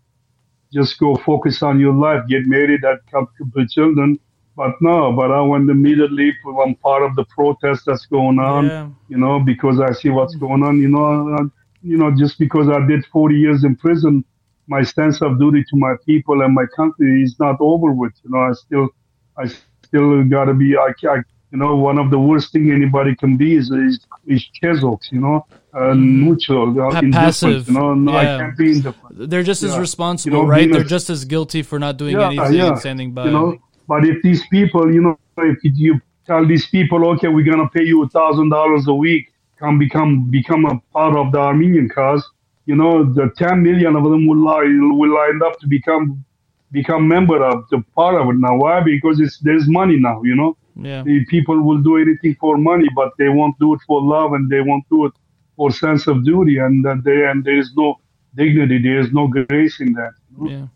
Just 0.74 1.00
go 1.00 1.16
focus 1.16 1.64
on 1.64 1.80
your 1.80 1.94
life, 1.94 2.28
get 2.28 2.46
married, 2.46 2.82
have 2.84 3.00
couple 3.40 3.66
children. 3.68 4.20
But 4.58 4.74
no, 4.82 5.14
but 5.14 5.32
I 5.32 5.42
went 5.42 5.70
immediately. 5.70 6.34
I'm 6.66 6.76
part 6.76 7.04
of 7.04 7.16
the 7.16 7.26
protest 7.26 7.84
that's 7.86 8.06
going 8.08 8.40
on 8.40 8.66
Yeah. 8.66 8.90
you 9.08 9.18
know, 9.18 9.40
because 9.40 9.80
I 9.80 9.92
see 9.94 10.10
what's 10.10 10.36
going 10.36 10.64
on, 10.64 10.82
you 10.82 10.90
know, 10.90 11.36
uh, 11.36 11.44
you 11.84 11.98
know, 11.98 12.12
just 12.12 12.38
because 12.40 12.68
I 12.68 12.86
did 12.86 13.06
40 13.06 13.36
years 13.36 13.64
in 13.64 13.76
prison, 13.78 14.26
my 14.68 14.84
sense 14.84 15.22
of 15.22 15.40
duty 15.40 15.64
to 15.70 15.76
my 15.78 15.96
people 16.06 16.42
and 16.42 16.54
my 16.54 16.66
country 16.76 17.24
is 17.24 17.36
not 17.40 17.56
over 17.62 17.92
with. 17.94 18.14
You 18.24 18.32
know, 18.32 18.40
I 18.50 18.54
still, 18.54 18.90
I 19.38 19.48
still 19.86 20.24
got 20.24 20.46
to 20.46 20.54
be, 20.54 20.76
I, 20.78 20.94
I, 21.10 21.16
you 21.52 21.58
know, 21.58 21.76
one 21.76 21.98
of 21.98 22.10
the 22.12 22.20
worst 22.20 22.52
thing 22.52 22.72
anybody 22.72 23.16
can 23.16 23.38
be 23.38 23.56
is 23.56 23.70
is, 23.72 24.00
is 24.28 24.46
Chezoks, 24.62 25.12
you 25.12 25.20
know, 25.20 25.46
uh, 25.74 25.94
neutral, 25.94 26.70
uh, 26.70 26.92
Pa- 26.92 27.00
indifferent, 27.00 27.14
passive, 27.14 27.68
you 27.68 27.74
know, 27.74 27.94
no, 27.94 28.16
I 28.16 28.24
can't 28.24 28.58
be 28.58 28.72
indifferent. 28.74 29.30
They're 29.30 29.44
just 29.44 29.64
as 29.64 29.78
responsible, 29.78 30.38
You 30.38 30.44
know, 30.44 30.50
right? 30.50 30.72
They're 30.72 30.84
just 30.84 31.10
as 31.10 31.26
guilty 31.26 31.62
for 31.64 31.80
not 31.80 31.98
doing 31.98 32.14
Yeah, 32.18 32.28
anything 32.28 32.54
yeah. 32.54 32.68
and 32.68 32.80
standing 32.80 33.12
by. 33.12 33.26
You 33.26 33.32
know, 33.32 33.58
but 33.88 34.06
if 34.06 34.22
these 34.24 34.46
people, 34.48 34.94
you 34.94 35.02
know, 35.02 35.20
if 35.38 35.60
you 35.64 36.00
tell 36.26 36.46
these 36.46 36.66
people, 36.68 37.08
okay, 37.12 37.28
we're 37.28 37.50
gonna 37.50 37.70
pay 37.70 37.84
you 37.84 38.04
a 38.04 38.10
thousand 38.10 38.50
dollars 38.50 38.88
a 38.88 38.94
week, 38.94 39.32
come 39.60 39.78
become 39.78 40.30
become 40.30 40.66
a 40.66 40.80
part 40.92 41.16
of 41.16 41.32
the 41.32 41.38
Armenian 41.40 41.90
cause, 41.90 42.28
you 42.66 42.76
know, 42.76 43.04
the 43.04 43.32
ten 43.38 43.62
million 43.62 43.96
of 43.96 44.04
them 44.04 44.28
will 44.28 44.38
lie 44.38 44.64
will 45.00 45.14
line 45.14 45.42
up 45.46 45.60
to 45.60 45.68
become 45.68 46.24
become 46.72 47.08
member 47.08 47.44
of 47.44 47.66
the 47.70 47.84
part 47.96 48.16
of 48.20 48.28
it 48.30 48.38
now. 48.38 48.58
Why? 48.58 48.82
Because 48.82 49.20
it's 49.20 49.38
there's 49.40 49.68
money 49.68 49.98
now. 49.98 50.22
You 50.24 50.36
know, 50.36 50.58
Yeah. 50.76 51.04
the 51.04 51.26
people 51.26 51.62
will 51.62 51.82
do 51.82 51.98
anything 51.98 52.36
for 52.40 52.58
money, 52.58 52.88
but 52.96 53.10
they 53.18 53.30
won't 53.30 53.58
do 53.60 53.74
it 53.76 53.82
for 53.88 54.02
love, 54.02 54.34
and 54.34 54.50
they 54.50 54.62
won't 54.62 54.88
do 54.90 55.06
it 55.06 55.14
for 55.56 55.72
sense 55.72 56.08
of 56.08 56.24
duty, 56.26 56.58
and 56.58 56.84
that 56.86 57.04
they 57.04 57.26
and 57.26 57.44
there 57.44 57.58
is 57.58 57.72
no 57.76 58.00
dignity, 58.36 58.78
there 58.80 59.00
is 59.00 59.12
no 59.14 59.28
grace 59.28 59.80
in 59.80 59.94
that. 59.94 60.14
you 60.38 60.44
know? 60.44 60.50
Yeah. 60.52 60.68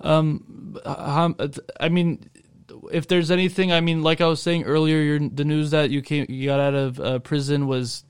Um, 0.00 0.78
I 1.78 1.88
mean, 1.90 2.28
if 2.90 3.06
there's 3.06 3.30
anything, 3.30 3.72
I 3.72 3.80
mean, 3.80 4.02
like 4.02 4.20
I 4.20 4.26
was 4.26 4.40
saying 4.42 4.64
earlier, 4.64 4.98
your, 5.00 5.18
the 5.18 5.44
news 5.44 5.70
that 5.70 5.90
you 5.90 6.02
came, 6.02 6.26
you 6.28 6.46
got 6.46 6.60
out 6.60 6.74
of 6.74 7.00
uh, 7.00 7.18
prison 7.20 7.66
was 7.66 8.04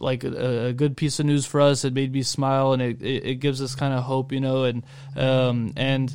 like 0.00 0.24
a, 0.24 0.66
a 0.66 0.72
good 0.72 0.96
piece 0.96 1.18
of 1.20 1.26
news 1.26 1.46
for 1.46 1.60
us. 1.60 1.84
It 1.84 1.94
made 1.94 2.12
me 2.12 2.22
smile, 2.22 2.72
and 2.72 2.82
it, 2.82 3.02
it, 3.02 3.24
it 3.24 3.34
gives 3.36 3.62
us 3.62 3.74
kind 3.74 3.94
of 3.94 4.04
hope, 4.04 4.32
you 4.32 4.40
know, 4.40 4.64
and 4.64 4.82
um, 5.16 5.72
and 5.76 6.14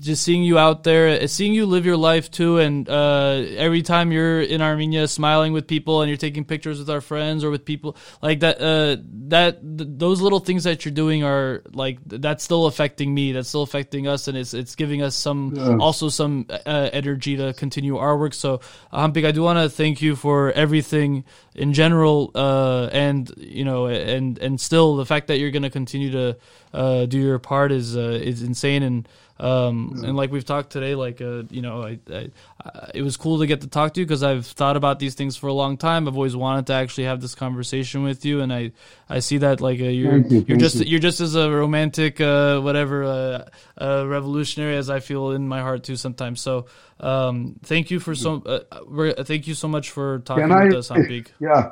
just 0.00 0.22
seeing 0.22 0.42
you 0.42 0.58
out 0.58 0.84
there, 0.84 1.26
seeing 1.28 1.52
you 1.52 1.66
live 1.66 1.84
your 1.84 1.96
life 1.96 2.30
too, 2.30 2.58
and 2.58 2.88
uh, 2.88 3.44
every 3.56 3.82
time 3.82 4.12
you're 4.12 4.40
in 4.40 4.62
Armenia, 4.62 5.06
smiling 5.08 5.52
with 5.52 5.66
people, 5.66 6.00
and 6.00 6.08
you're 6.08 6.16
taking 6.16 6.44
pictures 6.44 6.78
with 6.78 6.88
our 6.88 7.00
friends 7.00 7.44
or 7.44 7.50
with 7.50 7.64
people 7.64 7.96
like 8.22 8.40
that. 8.40 8.60
Uh, 8.60 8.96
that 9.28 9.60
th- 9.60 9.88
those 9.92 10.20
little 10.20 10.40
things 10.40 10.64
that 10.64 10.84
you're 10.84 10.94
doing 10.94 11.22
are 11.22 11.62
like 11.72 11.98
that's 12.06 12.42
still 12.44 12.66
affecting 12.66 13.12
me. 13.12 13.32
That's 13.32 13.48
still 13.48 13.62
affecting 13.62 14.08
us, 14.08 14.28
and 14.28 14.38
it's 14.38 14.54
it's 14.54 14.74
giving 14.74 15.02
us 15.02 15.14
some 15.14 15.52
Yeah. 15.54 15.76
also 15.76 16.08
some 16.08 16.46
uh, 16.48 16.88
energy 16.92 17.36
to 17.36 17.52
continue 17.52 17.98
our 17.98 18.16
work. 18.16 18.34
So, 18.34 18.60
Hampik, 18.92 19.26
I 19.26 19.32
do 19.32 19.42
want 19.42 19.58
to 19.58 19.68
thank 19.68 20.00
you 20.00 20.16
for 20.16 20.52
everything 20.52 21.24
in 21.54 21.74
general, 21.74 22.30
uh, 22.34 22.88
and 22.92 23.30
you 23.36 23.64
know, 23.64 23.86
and 23.86 24.38
and 24.38 24.60
still 24.60 24.96
the 24.96 25.04
fact 25.06 25.26
that 25.26 25.38
you're 25.38 25.50
going 25.50 25.62
to 25.64 25.70
continue 25.70 26.10
to 26.12 26.36
uh, 26.72 27.06
do 27.06 27.18
your 27.18 27.38
part 27.38 27.70
is 27.72 27.96
uh, 27.96 28.18
is 28.22 28.42
insane 28.42 28.82
and. 28.82 29.08
Um, 29.40 30.02
and 30.04 30.16
like 30.16 30.32
we've 30.32 30.44
talked 30.44 30.70
today, 30.70 30.96
like 30.96 31.20
uh, 31.20 31.44
you 31.50 31.62
know, 31.62 31.82
I, 31.82 31.98
I, 32.10 32.30
I, 32.64 32.90
it 32.94 33.02
was 33.02 33.16
cool 33.16 33.38
to 33.38 33.46
get 33.46 33.60
to 33.60 33.68
talk 33.68 33.94
to 33.94 34.00
you 34.00 34.06
because 34.06 34.24
I've 34.24 34.46
thought 34.46 34.76
about 34.76 34.98
these 34.98 35.14
things 35.14 35.36
for 35.36 35.46
a 35.46 35.52
long 35.52 35.76
time. 35.76 36.08
I've 36.08 36.16
always 36.16 36.34
wanted 36.34 36.66
to 36.68 36.72
actually 36.72 37.04
have 37.04 37.20
this 37.20 37.36
conversation 37.36 38.02
with 38.02 38.24
you, 38.24 38.40
and 38.40 38.52
I, 38.52 38.72
I 39.08 39.20
see 39.20 39.38
that 39.38 39.60
like 39.60 39.80
uh, 39.80 39.84
you're 39.84 40.18
you, 40.18 40.44
you're 40.48 40.58
just 40.58 40.76
you. 40.76 40.86
you're 40.86 41.00
just 41.00 41.20
as 41.20 41.36
a 41.36 41.50
romantic, 41.50 42.20
uh, 42.20 42.58
whatever, 42.60 43.04
uh, 43.04 43.48
uh, 43.80 44.06
revolutionary 44.08 44.76
as 44.76 44.90
I 44.90 44.98
feel 44.98 45.30
in 45.30 45.46
my 45.46 45.60
heart 45.60 45.84
too 45.84 45.94
sometimes. 45.94 46.40
So, 46.40 46.66
um, 46.98 47.60
thank 47.62 47.92
you 47.92 48.00
for 48.00 48.16
so, 48.16 48.42
uh, 48.42 48.80
we're, 48.88 49.12
thank 49.12 49.46
you 49.46 49.54
so 49.54 49.68
much 49.68 49.90
for 49.90 50.18
talking 50.20 50.48
Can 50.48 50.52
I? 50.52 50.64
with 50.64 50.74
us, 50.74 50.88
Hampik. 50.88 51.28
Yeah. 51.40 51.70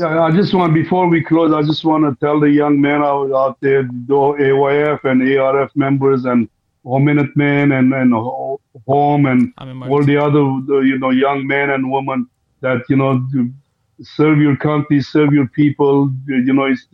Yeah, 0.00 0.24
I 0.24 0.32
just 0.32 0.52
want 0.52 0.74
before 0.74 1.06
we 1.08 1.22
close, 1.22 1.52
I 1.52 1.62
just 1.62 1.84
want 1.84 2.02
to 2.02 2.18
tell 2.24 2.40
the 2.40 2.50
young 2.50 2.80
men 2.80 3.00
out, 3.00 3.30
out 3.32 3.58
there, 3.60 3.84
the 3.84 4.14
AYF 4.14 5.04
and 5.04 5.38
ARF 5.38 5.70
members 5.76 6.24
and 6.24 6.48
Homenetmen 6.84 7.78
and 7.78 7.92
and 7.94 8.12
Ho- 8.12 8.60
Home 8.86 9.26
and 9.26 9.52
all 9.90 10.04
the 10.04 10.16
other 10.16 10.42
the, 10.66 10.78
you 10.90 10.98
know 10.98 11.10
young 11.10 11.46
men 11.46 11.70
and 11.70 11.90
women 11.90 12.28
that 12.60 12.82
you 12.88 12.96
know 12.96 13.26
serve 14.02 14.38
your 14.38 14.56
country, 14.56 15.00
serve 15.00 15.32
your 15.32 15.48
people. 15.48 16.12
You 16.26 16.52
know, 16.52 16.64
it's, 16.64 16.86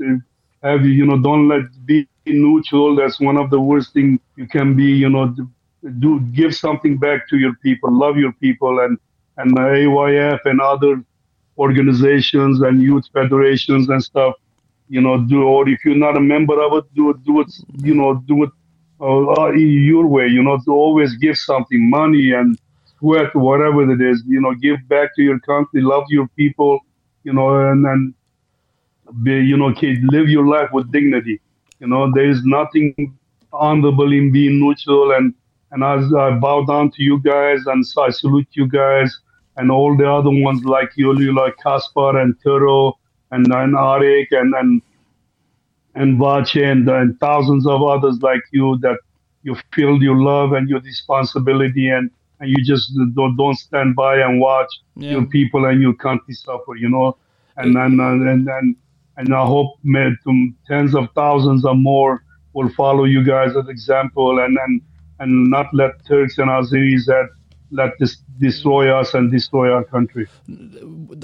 have 0.62 0.84
you 0.84 1.06
know 1.06 1.18
don't 1.18 1.48
let 1.48 1.62
be 1.86 2.06
neutral. 2.26 2.96
That's 2.96 3.20
one 3.20 3.36
of 3.36 3.50
the 3.50 3.60
worst 3.60 3.92
thing 3.94 4.20
you 4.36 4.46
can 4.46 4.76
be. 4.76 4.84
You 4.84 5.08
know, 5.08 5.34
do 5.98 6.20
give 6.32 6.54
something 6.54 6.98
back 6.98 7.28
to 7.28 7.38
your 7.38 7.54
people, 7.62 7.90
love 7.92 8.16
your 8.16 8.32
people, 8.32 8.80
and 8.80 8.98
and 9.36 9.56
the 9.56 9.60
AYF 9.60 10.40
and 10.44 10.60
other 10.60 11.02
organizations 11.58 12.60
and 12.60 12.82
youth 12.82 13.06
federations 13.12 13.88
and 13.88 14.02
stuff. 14.02 14.34
You 14.88 15.00
know, 15.00 15.18
do 15.18 15.44
or 15.44 15.68
if 15.68 15.84
you're 15.84 15.94
not 15.94 16.16
a 16.16 16.20
member 16.20 16.60
of 16.62 16.72
it, 16.78 16.94
do 16.94 17.10
it. 17.10 17.24
Do 17.24 17.40
it. 17.40 17.52
You 17.78 17.94
know, 17.94 18.14
do 18.26 18.42
it 18.44 18.50
uh, 19.00 19.50
your 19.52 20.06
way. 20.06 20.26
You 20.26 20.42
know, 20.42 20.58
to 20.64 20.72
always 20.72 21.16
give 21.16 21.36
something, 21.36 21.88
money 21.90 22.32
and 22.32 22.58
sweat, 22.98 23.34
whatever 23.34 23.90
it 23.90 24.00
is. 24.00 24.22
You 24.26 24.40
know, 24.40 24.54
give 24.54 24.76
back 24.88 25.14
to 25.16 25.22
your 25.22 25.40
country, 25.40 25.82
love 25.82 26.04
your 26.08 26.28
people. 26.36 26.80
You 27.24 27.32
know, 27.34 27.70
and 27.70 27.84
then, 27.84 28.14
be, 29.22 29.32
you 29.32 29.56
know, 29.56 29.74
live 30.12 30.28
your 30.28 30.46
life 30.46 30.70
with 30.72 30.90
dignity. 30.92 31.40
You 31.80 31.88
know, 31.88 32.10
there 32.12 32.28
is 32.28 32.44
nothing 32.44 33.18
honorable 33.52 34.12
in 34.12 34.32
being 34.32 34.60
neutral. 34.60 35.12
And 35.12 35.34
and 35.72 35.84
as 35.84 36.12
I 36.14 36.30
bow 36.32 36.64
down 36.64 36.90
to 36.92 37.02
you 37.02 37.20
guys, 37.20 37.60
and 37.66 37.86
so 37.86 38.02
I 38.02 38.10
salute 38.10 38.48
you 38.52 38.66
guys, 38.68 39.16
and 39.56 39.70
all 39.70 39.96
the 39.96 40.10
other 40.10 40.30
ones 40.30 40.64
like 40.64 40.90
you 40.96 41.12
like 41.32 41.56
Kaspar 41.58 42.18
and 42.18 42.34
Turo 42.42 42.94
and 43.30 43.46
and 43.52 43.74
Arik 43.74 44.28
and 44.32 44.54
and 44.54 44.82
and 45.94 46.18
Vache 46.18 46.56
and, 46.62 46.88
and 46.88 47.18
thousands 47.20 47.66
of 47.66 47.82
others 47.82 48.18
like 48.22 48.42
you 48.52 48.78
that 48.82 48.98
you 49.42 49.56
feel 49.74 50.02
your 50.02 50.16
love 50.16 50.52
and 50.52 50.68
your 50.68 50.80
responsibility 50.80 51.88
and, 51.88 52.10
and 52.40 52.50
you 52.50 52.64
just 52.64 52.92
don't, 53.14 53.36
don't 53.36 53.56
stand 53.58 53.96
by 53.96 54.18
and 54.18 54.40
watch 54.40 54.72
Yeah. 54.96 55.12
your 55.12 55.26
people 55.26 55.64
and 55.66 55.80
your 55.82 55.94
country 55.94 56.34
suffer, 56.34 56.76
you 56.76 56.88
know. 56.88 57.16
And 57.56 57.76
and 57.76 58.00
and 58.00 58.28
and, 58.28 58.48
and, 58.48 58.76
and 59.16 59.34
I 59.34 59.44
hope 59.44 59.76
may, 59.82 60.10
to 60.24 60.50
tens 60.66 60.94
of 60.94 61.08
thousands 61.14 61.64
or 61.64 61.74
more 61.74 62.22
will 62.52 62.68
follow 62.70 63.04
you 63.04 63.22
guys 63.24 63.56
as 63.56 63.68
example 63.68 64.38
and 64.40 64.56
and, 64.58 64.80
and 65.18 65.50
not 65.50 65.66
let 65.72 65.92
Turks 66.06 66.38
and 66.38 66.48
Azeris 66.50 67.04
that 67.06 67.28
let 67.70 67.92
this 67.98 68.16
destroy 68.40 68.90
us 68.92 69.12
and 69.14 69.30
destroy 69.30 69.70
our 69.70 69.84
country. 69.84 70.26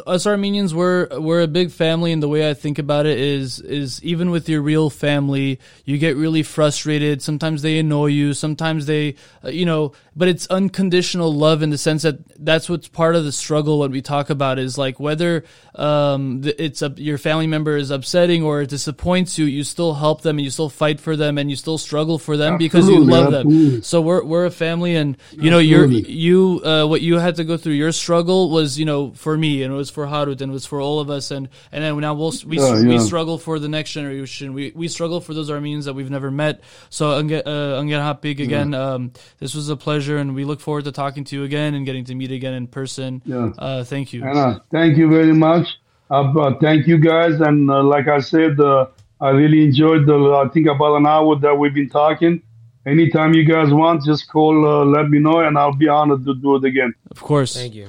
us 0.06 0.26
Armenians 0.26 0.74
we're 0.74 1.08
we're 1.18 1.40
a 1.40 1.48
big 1.48 1.70
family 1.70 2.12
and 2.12 2.22
the 2.22 2.28
way 2.28 2.48
I 2.48 2.54
think 2.54 2.78
about 2.78 3.06
it 3.06 3.18
is 3.18 3.58
is 3.60 4.02
even 4.04 4.30
with 4.30 4.48
your 4.48 4.60
real 4.60 4.90
family 4.90 5.58
you 5.84 5.98
get 5.98 6.16
really 6.16 6.42
frustrated. 6.42 7.22
Sometimes 7.22 7.62
they 7.62 7.78
annoy 7.78 8.06
you. 8.06 8.34
Sometimes 8.34 8.86
they 8.86 9.14
uh, 9.42 9.48
you 9.48 9.64
know 9.64 9.92
but 10.14 10.28
it's 10.28 10.46
unconditional 10.48 11.32
love 11.32 11.62
in 11.62 11.70
the 11.70 11.78
sense 11.78 12.02
that 12.02 12.18
that's 12.44 12.68
what's 12.68 12.88
part 12.88 13.16
of 13.16 13.24
the 13.24 13.32
struggle 13.32 13.78
what 13.78 13.90
we 13.90 14.02
talk 14.02 14.30
about 14.30 14.58
is 14.58 14.76
like 14.76 15.00
whether 15.00 15.44
um 15.74 16.42
it's 16.58 16.82
a, 16.82 16.92
your 16.96 17.18
family 17.18 17.46
member 17.46 17.76
is 17.76 17.90
upsetting 17.90 18.42
or 18.42 18.62
it 18.62 18.68
disappoints 18.68 19.38
you 19.38 19.46
you 19.46 19.64
still 19.64 19.94
help 19.94 20.20
them 20.22 20.38
and 20.38 20.44
you 20.44 20.50
still 20.50 20.68
fight 20.68 21.00
for 21.00 21.16
them 21.16 21.38
and 21.38 21.50
you 21.50 21.56
still 21.56 21.78
struggle 21.78 22.18
for 22.18 22.36
them 22.36 22.58
because 22.58 22.88
you 22.88 22.96
Absolutely, 22.96 23.12
love 23.12 23.32
them 23.32 23.82
so 23.82 24.00
we're 24.00 24.24
we're 24.24 24.46
a 24.46 24.50
family 24.50 24.96
and 24.96 25.16
you 25.32 25.50
know 25.50 25.58
you're 25.58 25.86
you 25.86 26.60
uh, 26.64 26.86
what 26.86 27.00
you 27.02 27.05
had 27.14 27.36
to 27.36 27.44
go 27.44 27.56
through 27.56 27.74
your 27.74 27.92
struggle 27.92 28.50
was 28.50 28.78
you 28.78 28.84
know 28.84 29.12
for 29.12 29.36
me 29.38 29.62
and 29.62 29.72
it 29.72 29.76
was 29.76 29.88
for 29.88 30.06
Harut 30.06 30.40
and 30.40 30.50
it 30.50 30.52
was 30.52 30.66
for 30.66 30.80
all 30.80 30.98
of 30.98 31.08
us 31.08 31.30
and 31.30 31.48
and 31.70 31.84
then 31.84 31.98
now 32.00 32.14
we'll 32.14 32.34
we, 32.44 32.58
Yeah, 32.58 32.82
we 32.82 32.98
struggle 32.98 33.38
for 33.38 33.60
the 33.60 33.68
next 33.68 33.92
generation 33.92 34.52
we 34.52 34.72
we 34.74 34.88
struggle 34.88 35.20
for 35.20 35.32
those 35.32 35.50
Armenians 35.50 35.84
that 35.84 35.94
we've 35.94 36.10
never 36.10 36.30
met 36.30 36.60
so 36.90 37.16
Anger 37.16 37.42
uh, 37.46 37.80
Hapig 37.80 38.40
again 38.40 38.74
um, 38.74 39.12
this 39.38 39.54
was 39.54 39.68
a 39.68 39.76
pleasure 39.76 40.18
and 40.18 40.34
we 40.34 40.44
look 40.44 40.60
forward 40.60 40.84
to 40.84 40.92
talking 40.92 41.22
to 41.24 41.36
you 41.36 41.44
again 41.44 41.74
and 41.74 41.86
getting 41.86 42.04
to 42.06 42.14
meet 42.14 42.32
again 42.32 42.54
in 42.54 42.66
person 42.66 43.22
Yeah. 43.24 43.52
uh, 43.56 43.84
thank 43.84 44.12
you 44.12 44.24
Anna, 44.24 44.62
thank 44.70 44.98
you 44.98 45.08
very 45.08 45.32
much. 45.32 45.68
Uh, 46.10 46.54
thank 46.60 46.86
you 46.86 46.98
guys. 46.98 47.40
And 47.40 47.70
uh, 47.70 47.82
like 47.82 48.08
I 48.08 48.20
said, 48.20 48.60
uh, 48.60 48.86
I 49.20 49.30
really 49.30 49.64
enjoyed 49.64 50.06
the, 50.06 50.14
I 50.44 50.48
think 50.48 50.66
about 50.68 50.96
an 50.96 51.06
hour 51.06 51.36
that 51.36 51.54
we've 51.54 51.74
been 51.74 51.88
talking. 51.88 52.42
Anytime 52.86 53.34
you 53.34 53.44
guys 53.44 53.72
want, 53.72 54.04
just 54.04 54.28
call, 54.30 54.64
uh, 54.64 54.84
let 54.84 55.10
me 55.10 55.18
know, 55.18 55.40
and 55.40 55.58
I'll 55.58 55.74
be 55.74 55.88
honored 55.88 56.24
to 56.24 56.34
do 56.34 56.54
it 56.54 56.64
again. 56.64 56.94
of 57.10 57.20
course 57.20 57.54
Thank 57.54 57.74
you. 57.74 57.88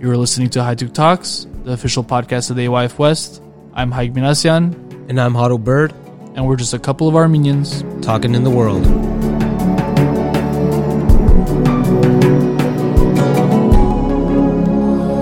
you 0.00 0.08
are 0.08 0.16
listening 0.16 0.48
to 0.50 0.60
Haytoug 0.60 0.94
Talks 0.94 1.46
the 1.64 1.72
official 1.72 2.04
podcast 2.04 2.50
of 2.50 2.56
the 2.56 2.66
AYF 2.66 2.98
West 2.98 3.42
I'm 3.74 3.90
Haig 3.90 4.14
Minasyan 4.14 4.64
And 5.08 5.20
I'm 5.20 5.34
Huddle 5.34 5.58
Bird, 5.58 5.92
and 6.36 6.46
we're 6.46 6.54
just 6.56 6.72
a 6.72 6.78
couple 6.78 7.08
of 7.08 7.16
Armenians 7.16 7.82
talking 8.00 8.36
in 8.36 8.44
the 8.44 8.50
world. 8.50 8.84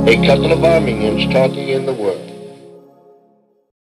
A 0.07 0.17
couple 0.27 0.53
of 0.53 0.63
Armenians 0.63 1.33
talking 1.33 1.69
in 1.71 1.87
the 1.87 1.93
world. 1.95 2.14